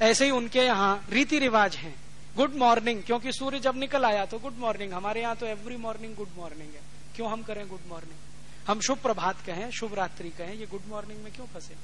ऐसे 0.00 0.24
ही 0.24 0.30
उनके 0.30 0.60
यहाँ 0.60 1.04
रीति 1.10 1.38
रिवाज 1.38 1.76
हैं। 1.76 1.94
गुड 2.36 2.54
मॉर्निंग 2.56 3.02
क्योंकि 3.02 3.32
सूर्य 3.32 3.58
जब 3.60 3.76
निकल 3.76 4.04
आया 4.04 4.24
तो 4.26 4.38
गुड 4.38 4.58
मॉर्निंग 4.58 4.92
हमारे 4.92 5.20
यहाँ 5.20 5.36
तो 5.36 5.46
एवरी 5.46 5.76
मॉर्निंग 5.78 6.14
गुड 6.16 6.28
मॉर्निंग 6.36 6.74
है। 6.74 6.80
क्यों 7.16 7.30
हम 7.30 7.42
करें 7.42 7.66
गुड 7.68 7.88
मॉर्निंग 7.88 8.68
हम 8.68 8.80
शुभ 8.80 8.98
प्रभात 8.98 9.40
कहें, 9.46 9.70
शुभ 9.70 9.94
रात्रि 9.94 10.30
कहें, 10.30 10.54
ये 10.54 10.66
गुड 10.66 10.82
मॉर्निंग 10.88 11.22
में 11.24 11.32
क्यों 11.32 11.46
फंसे? 11.46 11.74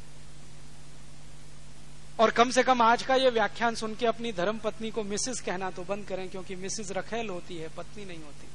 और 2.18 2.30
कम 2.30 2.50
से 2.50 2.62
कम 2.62 2.82
आज 2.82 3.02
का 3.02 3.14
ये 3.14 3.30
व्याख्यान 3.30 3.74
सुन 3.74 3.94
के 3.94 4.06
अपनी 4.06 4.32
धर्म 4.32 4.58
पत्नी 4.58 4.90
को 4.90 5.02
मिसिस 5.04 5.40
कहना 5.40 5.70
तो 5.70 5.82
बंद 5.84 6.06
करें, 6.06 6.28
क्योंकि 6.28 6.56
मिसिस 6.56 6.90
रखेल 6.92 7.28
होती 7.28 7.56
है, 7.56 7.68
पत्नी 7.68 8.04
नहीं 8.04 8.18
होती। 8.18 8.48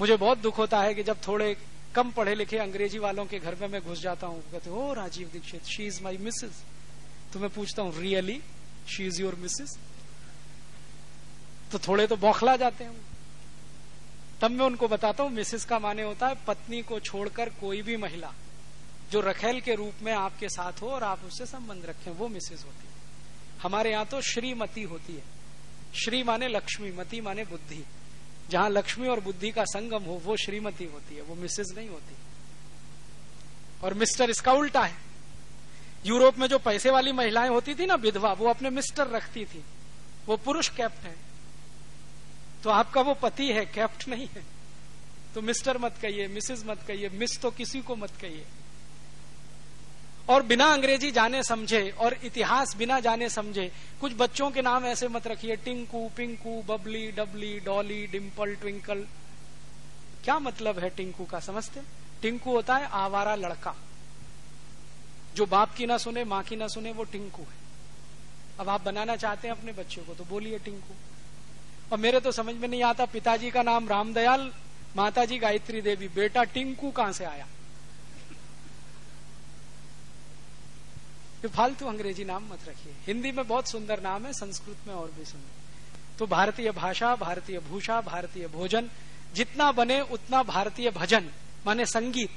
मुझे 0.00 0.16
बहुत 0.16 0.38
दुख 0.38 0.58
होता 0.58 0.80
है 0.82 0.94
कि 0.94 1.02
जब 1.02 1.16
थोड़े 1.26 1.56
कम 1.94 2.10
पढ़े 2.10 2.34
लिखे 2.34 2.58
अंग्रेज़ी 2.58 2.98
वालों 2.98 3.24
के 3.26 3.38
घर 3.38 3.54
में 3.60 3.68
मैं 3.68 3.80
घुस 3.82 4.00
जाता 4.02 4.26
हूँ 4.26 4.42
कहते 4.52 4.70
हो 4.70 4.92
Rajiv 4.94 5.28
Dixit 5.32 5.64
she 5.66 5.86
is 5.86 6.02
my 6.02 6.16
missus 6.16 6.62
तो 7.32 7.40
मैं 7.40 7.50
पूछता 7.50 7.82
हूँ 7.82 8.00
really 8.00 8.40
she 8.88 9.06
is 9.06 9.20
your 9.22 9.34
missus 9.34 9.78
तो 11.72 11.78
थोड़े 11.78 12.06
तो 12.06 12.16
बौखला 12.16 12.56
जाते 12.56 12.84
हैं 12.84 13.00
तब 14.40 14.50
मैं 14.50 14.64
उनको 14.66 14.88
बताता 14.88 15.22
हूँ 15.22 15.30
मिसेस 15.30 15.64
का 15.64 15.78
माने 15.78 16.02
होता 16.02 16.28
है, 16.28 16.36
पत्नी 16.46 16.82
को 16.82 16.98
छोड़कर 17.00 17.48
कोई 17.60 17.82
भी 17.82 17.96
महिला 17.96 18.32
जो 19.12 19.20
रखेल 19.20 19.60
के 19.60 19.74
रूप 19.74 20.02
में 20.02 20.12
आपके 20.12 20.48
साथ 20.48 20.82
हो 20.82 20.88
और 20.88 21.02
आप 21.02 21.24
उससे 21.24 21.46
संबंध 21.46 21.84
रखें, 21.86 22.10
वो 22.12 22.28
मिसेस 22.28 22.64
होती 22.64 22.86
है। 22.86 22.92
हमारे 23.62 23.90
यहाँ 23.90 24.06
तो 24.06 24.20
श्रीमती 24.20 24.82
होती 24.82 25.12
है। 25.12 25.22
श्री 25.94 26.22
माने 26.22 26.48
लक्ष्मी, 26.48 26.90
मती 26.92 27.20
माने 27.20 27.44
बुद्धि। 27.44 27.84
जहाँ 28.50 28.70
लक्ष्मी 28.70 29.08
और 29.08 29.20
बुद्धि 29.20 29.50
का 29.50 29.64
संगम 29.64 30.02
हो, 30.02 30.22
वो 30.24 30.36
श्रीमती 30.36 30.84
होती 30.84 31.14
है, 31.14 31.22
वो 31.22 31.34
मिसेज 31.34 31.74
नहीं 31.78 31.88
होती। 31.88 32.14
और 33.84 33.94
मिस्टर 33.94 34.30
इसका 34.30 34.52
उल्टा 34.52 34.82
है। 34.82 34.94
यूरोप 36.06 36.38
में 36.38 36.46
जो 36.46 36.58
पैसे 36.58 36.90
वाली 36.90 37.12
महिलाएँ 37.12 37.48
होती 37.48 37.74
थी 37.74 37.86
ना, 37.86 37.94
विधवा, 37.94 38.32
वो 38.32 38.48
अपने 38.48 38.70
मिस्टर 38.70 39.06
रखती 39.06 39.44
थी। 39.44 39.64
वो 40.26 40.36
पुरुष 40.36 40.68
कैप्ट 40.68 41.04
है। 41.04 41.16
तो 42.64 42.70
आपका 42.70 43.00
वो 43.00 43.14
पति 43.14 43.52
है, 43.52 43.66
कैप्ट 43.66 44.08
नहीं 44.08 44.26
है। 44.26 44.44
तो 45.34 45.42
मिस्टर 45.42 45.78
मत 45.78 45.94
कहिए 46.02 46.26
मिसेज 46.26 46.64
मत 46.66 46.82
कहिए, 46.88 47.08
मिस 47.08 47.40
तो 47.40 47.50
किसी 47.50 47.80
को 47.80 47.96
मत 47.96 48.10
कहिए। 48.20 48.46
और 50.28 50.42
बिना 50.42 50.72
अंग्रेज़ी 50.72 51.10
जाने 51.10 51.42
समझे 51.42 51.90
और 51.90 52.16
इतिहास 52.24 52.76
बिना 52.76 53.00
जाने 53.00 53.28
समझे, 53.28 53.72
कुछ 54.00 54.12
बच्चों 54.16 54.50
के 54.50 54.62
नाम 54.62 54.84
ऐसे 54.84 55.08
मत 55.08 55.26
रखिए, 55.26 55.56
Tinku, 55.56 56.10
Pinku, 56.16 56.62
Babli, 56.62 57.12
Dabli, 57.12 57.60
Dolly 57.60 58.06
Dimple 58.06 58.54
Twinkle. 58.54 59.06
क्या 60.24 60.38
मतलब 60.38 60.78
है 60.78 60.90
टिंकू 60.90 61.24
का? 61.24 61.40
समझते? 61.40 61.80
टिंकू 62.22 62.52
होता 62.52 62.76
है 62.76 62.86
आवारा 62.86 63.34
लड़का। 63.34 63.74
जो 65.34 65.46
बाप 65.46 65.74
की 65.74 65.86
ना 65.86 65.98
सुने, 65.98 66.24
माँ 66.24 66.42
की 66.42 66.56
ना 66.56 66.68
सुने, 66.68 66.92
वो 66.92 67.04
टिंकू 67.04 67.42
है। 67.42 67.62
अब 68.60 68.68
आप 68.68 68.82
बनाना 68.82 69.16
चाहते 69.16 69.48
हैं 69.48 69.54
अपने 69.54 69.72
बच्चों 69.72 70.02
को 70.02 70.14
तो 70.14 70.24
बोलिए 70.24 70.58
टिंकू। 70.58 70.94
और 71.92 71.98
मेरे 71.98 72.20
तो 72.20 72.32
समझ 72.32 72.54
में 72.54 72.68
नहीं 72.68 72.82
आता, 72.82 73.04
पिताजी 73.04 73.50
का 73.50 73.62
नाम 73.62 73.88
रामदयाल, 73.88 74.52
माताजी 74.96 75.38
गायत्री 75.38 75.80
देवी, 75.80 76.08
बेटा 76.08 76.44
टिंकू 76.44 76.90
कहाँ 76.90 77.12
से 77.12 77.24
आया? 77.24 77.46
ये 81.42 81.48
फालतू 81.48 81.86
अंग्रेज़ी 81.86 82.24
नाम 82.24 82.44
मत 82.44 82.68
रखिए। 82.68 82.92
हिंदी 83.06 83.32
में 83.32 83.46
बहुत 83.46 83.68
सुंदर 83.68 84.00
नाम 84.00 84.26
है, 84.26 84.32
संस्कृत 84.32 84.86
में 84.86 84.94
और 84.94 85.10
भी 85.18 85.24
सुंदर। 85.24 86.18
तो 86.18 86.26
भारतीय 86.26 86.70
भाषा, 86.70 87.14
भारतीय 87.16 87.58
भूषा, 87.60 88.00
भारतीय 88.00 88.46
भोजन, 88.48 88.90
जितना 89.34 89.70
बने 89.72 90.00
उतना 90.00 90.42
भारतीय 90.42 90.90
भजन, 90.90 91.30
माने 91.66 91.86
संगीत, 91.86 92.30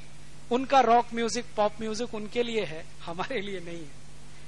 उनका 0.51 0.79
रॉक 0.79 1.13
म्यूज़िक 1.13 1.45
पॉप 1.55 1.81
म्यूज़िक 1.81 2.13
उनके 2.13 2.43
लिए 2.43 2.63
है, 2.65 2.85
हमारे 3.05 3.41
लिए 3.41 3.59
नहीं 3.59 3.79
है। 3.79 4.03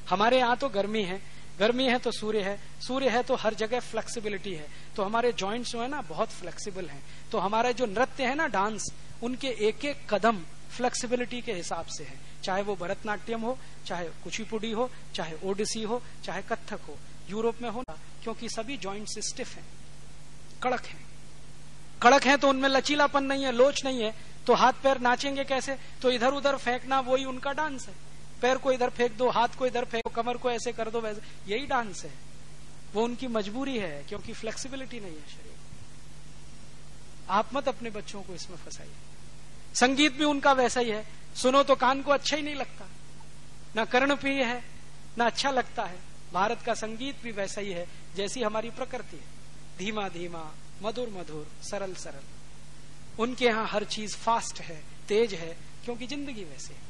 हमारे 0.10 0.38
यहाँ 0.38 0.58
तो 0.58 0.70
गर्मी 0.70 1.04
है। 1.04 1.22
गर्मी 1.60 1.86
है 1.86 1.98
तो 2.00 2.12
सूर्य 2.12 2.42
है। 2.42 2.60
सूर्य 2.82 3.10
है 3.10 3.24
तो 3.24 3.36
हर 3.36 3.54
जगह 3.54 3.80
फ्लेक्सिबिलिटी 3.80 4.54
है। 4.54 4.68
तो 4.96 5.04
हमारे 5.04 5.32
जॉइंट्स 5.34 5.72
जो 5.72 5.82
है 5.82 5.88
ना, 5.88 6.02
बहुत 6.02 6.30
फ्लेक्सिबल 6.32 6.86
हैं। 6.86 7.02
तो 7.32 7.38
हमारे 7.38 7.74
जो 7.74 7.86
नृत्य 7.86 8.26
है 8.26 8.36
ना 8.36 8.48
डांस 8.48 8.86
उनके 9.24 9.48
एक 9.68 9.86
एक 9.86 10.06
कदम 10.10 10.42
फ्लेक्सिबिलिटी 10.72 11.42
के 11.42 11.54
हिसाब 11.54 11.86
से 11.86 12.04
है। 12.04 12.20
चाहे 12.44 12.62
वो 12.62 12.76
भरतनाट्यम 12.76 13.42
हो, 13.42 13.60
चाहे 13.86 14.06
कुचिपुड़ी 14.06 14.72
हो, 14.72 14.92
चाहे 15.16 15.36
ओडिसी 15.44 15.84
हो, 15.84 16.04
चाहे 16.24 16.42
कथक 16.42 16.80
हो। 16.88 16.98
यूरोप 17.30 17.62
में 17.62 17.70
हो 17.70 17.82
ना, 17.82 17.98
क्योंकि 18.24 18.50
सभी 18.50 18.78
जॉइंट 18.78 19.08
स्टिफ 19.10 19.56
हैं। 19.56 19.66
कड़क 20.64 20.86
हैं। 20.86 21.08
कड़क 22.02 22.24
हैं 22.24 22.38
तो 22.38 22.50
उनमें 22.50 22.70
लचीलापन 22.70 23.24
नहीं 23.24 23.44
है, 23.44 23.52
लोच 23.52 23.86
नहीं 23.86 24.04
है। 24.04 24.16
तो 24.48 24.54
हाथ 24.54 24.74
पैर 24.74 25.00
नाचेंगे 25.00 25.44
कैसे? 25.44 25.78
तो 26.02 26.12
इधर 26.12 26.32
उधर 26.34 26.58
फेंकना 26.58 27.00
वही 27.00 27.26
उनका 27.26 27.52
डांस 27.52 27.88
है। 27.88 27.94
पैर 28.42 28.58
को 28.58 28.72
इधर 28.72 28.90
फेंक 28.90 29.18
दो, 29.18 29.30
हाथ 29.30 29.48
को 29.48 29.68
इधर 29.68 29.86
फेंको 29.86 30.10
कमर 30.10 30.38
को 30.38 30.52
ऐसे 30.52 30.72
कर 30.72 30.90
दो, 30.90 31.02
वैसे। 31.02 31.22
यही 31.54 31.66
डांस 31.66 32.04
है। 32.06 32.12
वो 32.94 33.04
उनकी 33.04 33.28
मजबूरी 33.28 33.78
है, 33.78 34.04
क्योंकि 34.04 34.34
फ्लेक्सिबिलिटी 34.34 35.00
नहीं 35.00 35.14
है 35.14 35.22
शरीर। 35.22 35.54
आप 37.30 37.50
मत 37.54 37.68
अपने 37.68 37.90
बच्चों 37.90 38.22
को 38.22 38.34
इसमें 38.34 38.58
फंसाइए। 38.58 38.92
संगीत 39.80 40.14
भी 40.14 40.24
उनका 40.24 40.54
वैसा 40.54 40.80
ही 40.80 40.90
है। 40.90 41.06
सुनो 41.36 41.64
तो 41.64 41.76
कान 41.76 42.02
को 42.02 42.12
अच्छा 42.12 42.38
ही 42.38 42.44
नहीं 42.44 42.56
लगता। 42.56 42.88
ना 43.76 43.86
कर्ण 43.86 44.16
प्रिय 44.16 44.44
है, 44.44 44.64
ना 45.18 45.26
अच्छा 45.26 45.52
लगता 45.52 45.84
है। 45.84 46.00
भारत 46.34 46.62
का 46.62 46.74
संगीत 46.74 47.22
भी 47.24 47.32
वैसा 47.32 47.62
ही 47.62 47.72
है, 47.72 47.86
जैसी 48.16 48.44
हमारी 48.44 48.70
प्रकृति 48.70 49.18
है। 49.18 49.78
धीमा 49.78 50.08
धीमा, 50.10 50.44
मधुर 50.84 51.10
मधुर, 51.10 51.48
सरल 51.64 51.94
सरल। 51.94 53.22
उनके 53.22 53.46
यहाँ 53.46 53.68
हर 53.68 53.84
चीज़ 53.84 54.16
फास्ट 54.16 54.62
है, 54.62 54.82
तेज 55.08 55.34
है, 55.34 55.56
क्योंकि 55.86 56.08
ज़िंदगी 56.08 56.44
वैसे 56.44 56.74
है। 56.74 56.86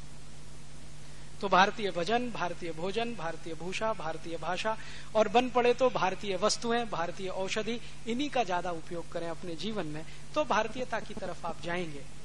तो 1.40 1.48
भारतीय 1.48 1.90
भजन, 1.90 2.30
भारतीय 2.30 2.72
भोजन, 2.72 3.14
भारतीय 3.14 3.54
भूषा, 3.54 3.92
भारतीय 3.92 4.36
भाषा, 4.36 4.76
और 5.14 5.28
बन 5.28 5.48
पड़े 5.50 5.74
तो 5.74 5.90
भारतीय 5.90 6.36
वस्तुएँ, 6.36 6.84
भारतीय 6.84 7.28
औषधि, 7.28 7.80
इन्हीं 8.06 8.30
का 8.30 8.44
ज़्यादा 8.44 8.70
उपयोग 8.70 9.12
करें 9.12 9.28
अपने 9.28 9.54
जीवन 9.54 9.86
में 9.86 10.04
तो 10.34 10.44
भारतीयता 10.44 11.00
की 11.00 11.14
तरफ़ 11.14 11.46
आप 11.46 11.62
जाएँगे। 11.62 12.17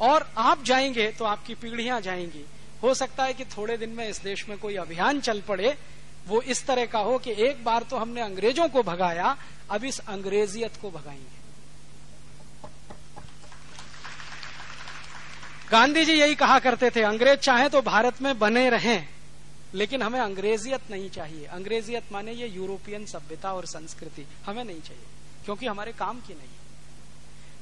और 0.00 0.28
आप 0.38 0.62
जाएँगे 0.64 1.10
तो 1.12 1.24
आपकी 1.24 1.54
पीढ़ियाँ 1.54 2.00
जाएँगी। 2.00 2.44
हो 2.82 2.92
सकता 2.94 3.24
है 3.24 3.34
कि 3.34 3.44
थोड़े 3.46 3.76
दिन 3.76 3.90
में 3.90 4.08
इस 4.08 4.22
देश 4.22 4.48
में 4.48 4.56
कोई 4.58 4.76
अभियान 4.76 5.20
चल 5.20 5.40
पड़े। 5.40 5.76
वो 6.26 6.40
इस 6.42 6.64
तरह 6.66 6.86
का 6.86 6.98
हो 6.98 7.18
कि 7.18 7.32
एक 7.40 7.64
बार 7.64 7.82
तो 7.82 7.96
हमने 7.96 8.20
अंग्रेज़ों 8.20 8.68
को 8.68 8.82
भगाया, 8.82 9.36
अब 9.70 9.84
इस 9.84 9.98
अंग्रेजियत 10.00 10.76
को 10.76 10.90
भगाएँगे। 10.90 11.38
गांधी 15.70 16.04
जी 16.04 16.12
यही 16.12 16.34
कहा 16.34 16.58
करते 16.58 16.90
थे, 16.90 17.02
अंग्रेज़ 17.02 17.38
चाहे 17.38 17.68
तो 17.68 17.82
भारत 17.82 18.22
में 18.22 18.38
बने 18.38 18.68
रहें, 18.70 19.08
लेकिन 19.74 20.02
हमें 20.02 20.18
अंग्रेजियत 20.20 20.90
नहीं 20.90 21.10
चाहिए। 21.10 21.44
अंग्रेजियत 21.48 22.12
माने 22.12 22.32
ये 22.32 22.48
यूरोपियन 22.48 23.04
सभ्यता 23.06 23.52
और 23.52 23.66
संस्कृति। 23.66 24.26
हमें 24.46 24.64
नहीं 24.64 24.80
चाहिए, 24.80 25.04
क्योंकि 25.44 25.66
हमारे 25.66 25.92
काम 25.92 26.20
की 26.20 26.34
नहीं 26.34 26.58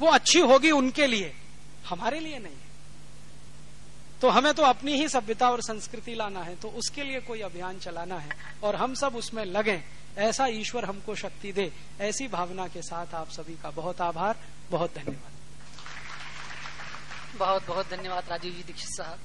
वो 0.01 0.09
अच्छी 0.09 0.41
होगी 0.43 0.71
उनके 0.71 1.07
लिए 1.07 1.33
हमारे 1.89 2.21
लिए 2.21 2.39
नहीं 2.39 2.55
है। 2.55 2.67
तो 4.21 4.29
हमें 4.31 4.53
तो 4.55 4.63
अपनी 4.65 4.93
ही 4.93 5.09
सभ्यता 5.09 5.51
और 5.51 5.61
संस्कृति 5.63 6.15
लाना 6.15 6.43
है 6.43 6.55
तो 6.57 6.69
उसके 6.71 7.03
लिए 7.05 7.21
कोई 7.21 7.41
अभियान 7.41 7.79
चलाना 7.79 8.19
है। 8.19 8.31
और 8.63 8.77
हम 8.77 8.95
सब 8.95 9.17
उसमें 9.17 9.45
लगे, 9.47 9.83
ऐसा 10.19 10.47
ईश्वर 10.47 10.85
हमको 10.85 11.15
शक्ति 11.15 11.53
दे, 11.53 11.73
ऐसी 12.01 12.29
भावना 12.29 12.67
के 12.69 12.83
साथ 12.83 13.15
आप 13.15 13.29
सभी 13.31 13.55
का 13.55 13.71
बहुत 13.71 14.01
आभार, 14.01 14.37
बहुत 14.71 14.95
धन्यवाद। 14.95 15.37
बहुत 17.39 17.67
बहुत 17.67 17.91
धन्यवाद 17.91 18.29
राजीव 18.31 18.53
जी, 18.53 18.63
दीक्षित 18.63 18.91
साहब। 18.91 19.19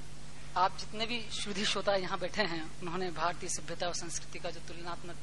आप 0.56 0.76
जितने 0.78 1.06
भी 1.06 1.20
शुद्धि 1.32 1.64
श्रोता 1.64 1.94
यहाँ 1.96 2.18
बैठे 2.18 2.42
हैं, 2.44 2.62
उन्होंने 2.82 3.10
भारतीय 3.10 3.48
सभ्यता 3.48 3.86
और 3.86 3.94
संस्कृति 3.94 4.38
का 4.38 4.50
जो 4.50 4.60
तुलनात्मक 4.68 5.16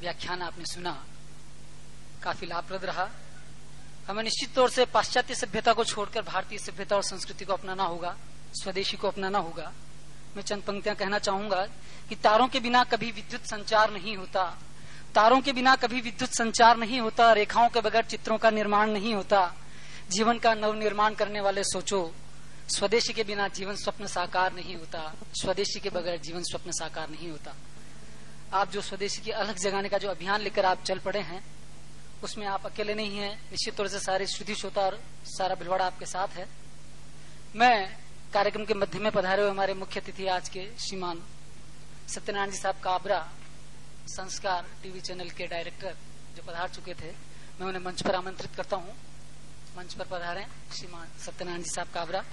व्याख्यान 0.00 0.42
आपने 0.42 0.64
सुना, 0.64 0.92
काफ़ी 2.22 2.46
लाभप्रद 2.46 2.84
रहा। 2.84 3.08
हमें 4.08 4.22
निश्चित 4.22 4.54
तौर 4.54 4.70
से 4.70 4.84
पाश्चात्य 4.84 5.34
सभ्यता 5.34 5.72
को 5.72 5.84
छोड़कर 5.84 6.22
भारतीय 6.22 6.58
सभ्यता 6.58 6.96
और 6.96 7.02
संस्कृति 7.02 7.44
को 7.44 7.52
अपनाना 7.52 7.84
होगा, 7.84 8.16
स्वदेशी 8.54 8.96
को 8.96 9.08
अपनाना 9.08 9.38
होगा। 9.38 9.72
मैं 10.36 10.42
चंद 10.42 10.62
पंक्तियाँ 10.62 10.96
कहना 10.96 11.18
चाहूँगा 11.18 11.66
कि 12.08 12.14
तारों 12.14 12.48
के 12.48 12.60
बिना 12.60 12.84
कभी 12.84 13.10
विद्युत 13.10 13.46
संचार 13.46 13.92
नहीं 13.92 14.16
होता। 14.16 14.44
तारों 15.14 15.40
के 15.40 15.52
बिना 15.52 15.74
कभी 15.76 16.00
विद्युत 16.00 16.30
संचार 16.30 16.76
नहीं 16.76 17.00
होता, 17.00 17.32
रेखाओं 17.32 17.68
के 17.68 17.80
बगैर 17.80 18.04
चित्रों 18.04 18.38
का 18.38 18.50
निर्माण 18.50 18.90
नहीं 18.90 19.14
होता। 19.14 19.54
जीवन 20.10 20.38
का 20.38 20.54
नव 20.54 20.74
निर्माण 20.74 21.14
करने 21.14 21.40
वाले 21.40 21.64
सोचो, 21.64 22.14
स्वदेशी 22.68 23.12
के 23.12 23.24
बिना 23.24 23.48
जीवन 23.48 23.74
स्वप्न 23.74 24.06
साकार 24.06 24.52
नहीं 24.52 24.76
होता। 24.76 25.12
स्वदेशी 25.32 25.80
के 25.80 25.90
बगैर 25.90 26.20
जीवन 26.20 26.42
स्वप्न 26.42 26.70
साकार 26.70 27.10
नहीं 27.10 27.30
होता। 27.30 27.54
आप 28.52 28.70
जो 28.70 28.80
स्वदेशी 28.80 29.22
की 29.22 29.30
अलग 29.30 29.56
जगाने 29.56 29.88
का 29.88 29.98
जो 29.98 30.08
अभियान 30.08 30.40
लेकर 30.40 30.64
आप 30.64 30.84
चल 30.84 30.98
पड़े 30.98 31.20
हैं 31.20 31.55
उसमें 32.24 32.46
आप 32.46 32.66
अकेले 32.66 32.94
नहीं 32.94 33.16
हैं। 33.18 33.34
निश्चित 33.50 33.76
तौर 33.76 33.88
से 33.88 33.98
सारे 34.00 34.26
श्रुति 34.26 34.54
श्रोता 34.54 34.82
और 34.82 34.98
सारा 35.28 35.54
भिलवाड़ा 35.54 35.86
आपके 35.86 36.06
साथ 36.06 36.36
है। 36.36 36.46
मैं 37.54 37.96
कार्यक्रम 38.32 38.64
के 38.64 38.74
मध्य 38.74 38.98
में 38.98 39.10
पधारे 39.12 39.42
हुए 39.42 39.50
हमारे 39.50 39.74
मुख्य 39.74 40.00
अतिथि 40.00 40.26
आज 40.28 40.48
के 40.48 40.64
श्रीमान 40.78 41.22
सत्यनारायण 42.08 42.50
जी 42.50 42.58
साहब 42.58 42.80
काबरा 42.82 43.18
संस्कार 44.08 44.66
टीवी 44.82 45.00
चैनल 45.00 45.30
के 45.30 45.46
डायरेक्टर 45.46 45.96
जो 46.36 46.42
पधार 46.42 46.68
चुके 46.68 46.94
थे, 46.94 47.10
मैं 47.60 47.66
उन्हें 47.66 47.82
मंच 47.84 48.02
पर 48.02 48.14
आमंत्रित 48.14 48.54
करता 48.56 48.76
हूँ। 48.76 48.94
मंच 49.76 49.94
पर 49.94 50.04
पधारे 50.06 50.44
श्रीमान 50.72 51.08
सत्यनारायण 51.18 51.62
जी 51.62 51.70
साहब 51.70 51.88
काबरा। 51.94 52.24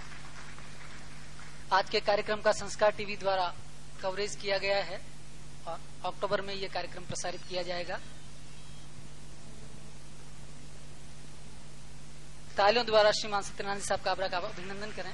आज 1.73 1.89
के 1.89 1.99
कार्यक्रम 2.01 2.41
का 2.41 2.51
संस्कार 2.53 2.91
टीवी 2.91 3.15
द्वारा 3.17 3.53
कवरेज 4.01 4.35
किया 4.35 4.57
गया 4.57 4.83
है 4.83 4.99
और 5.67 5.79
अक्टूबर 6.05 6.41
में 6.41 6.53
यह 6.53 6.69
कार्यक्रम 6.73 7.03
प्रसारित 7.03 7.41
किया 7.49 7.61
जाएगा। 7.63 7.99
तालियों 12.57 12.85
द्वारा 12.85 13.11
श्रीमान 13.11 13.41
सत्यनारायण 13.41 13.81
साहब 13.81 14.01
काबरा 14.01 14.27
का 14.27 14.37
अभिनंदन 14.37 14.91
करें। 14.91 15.13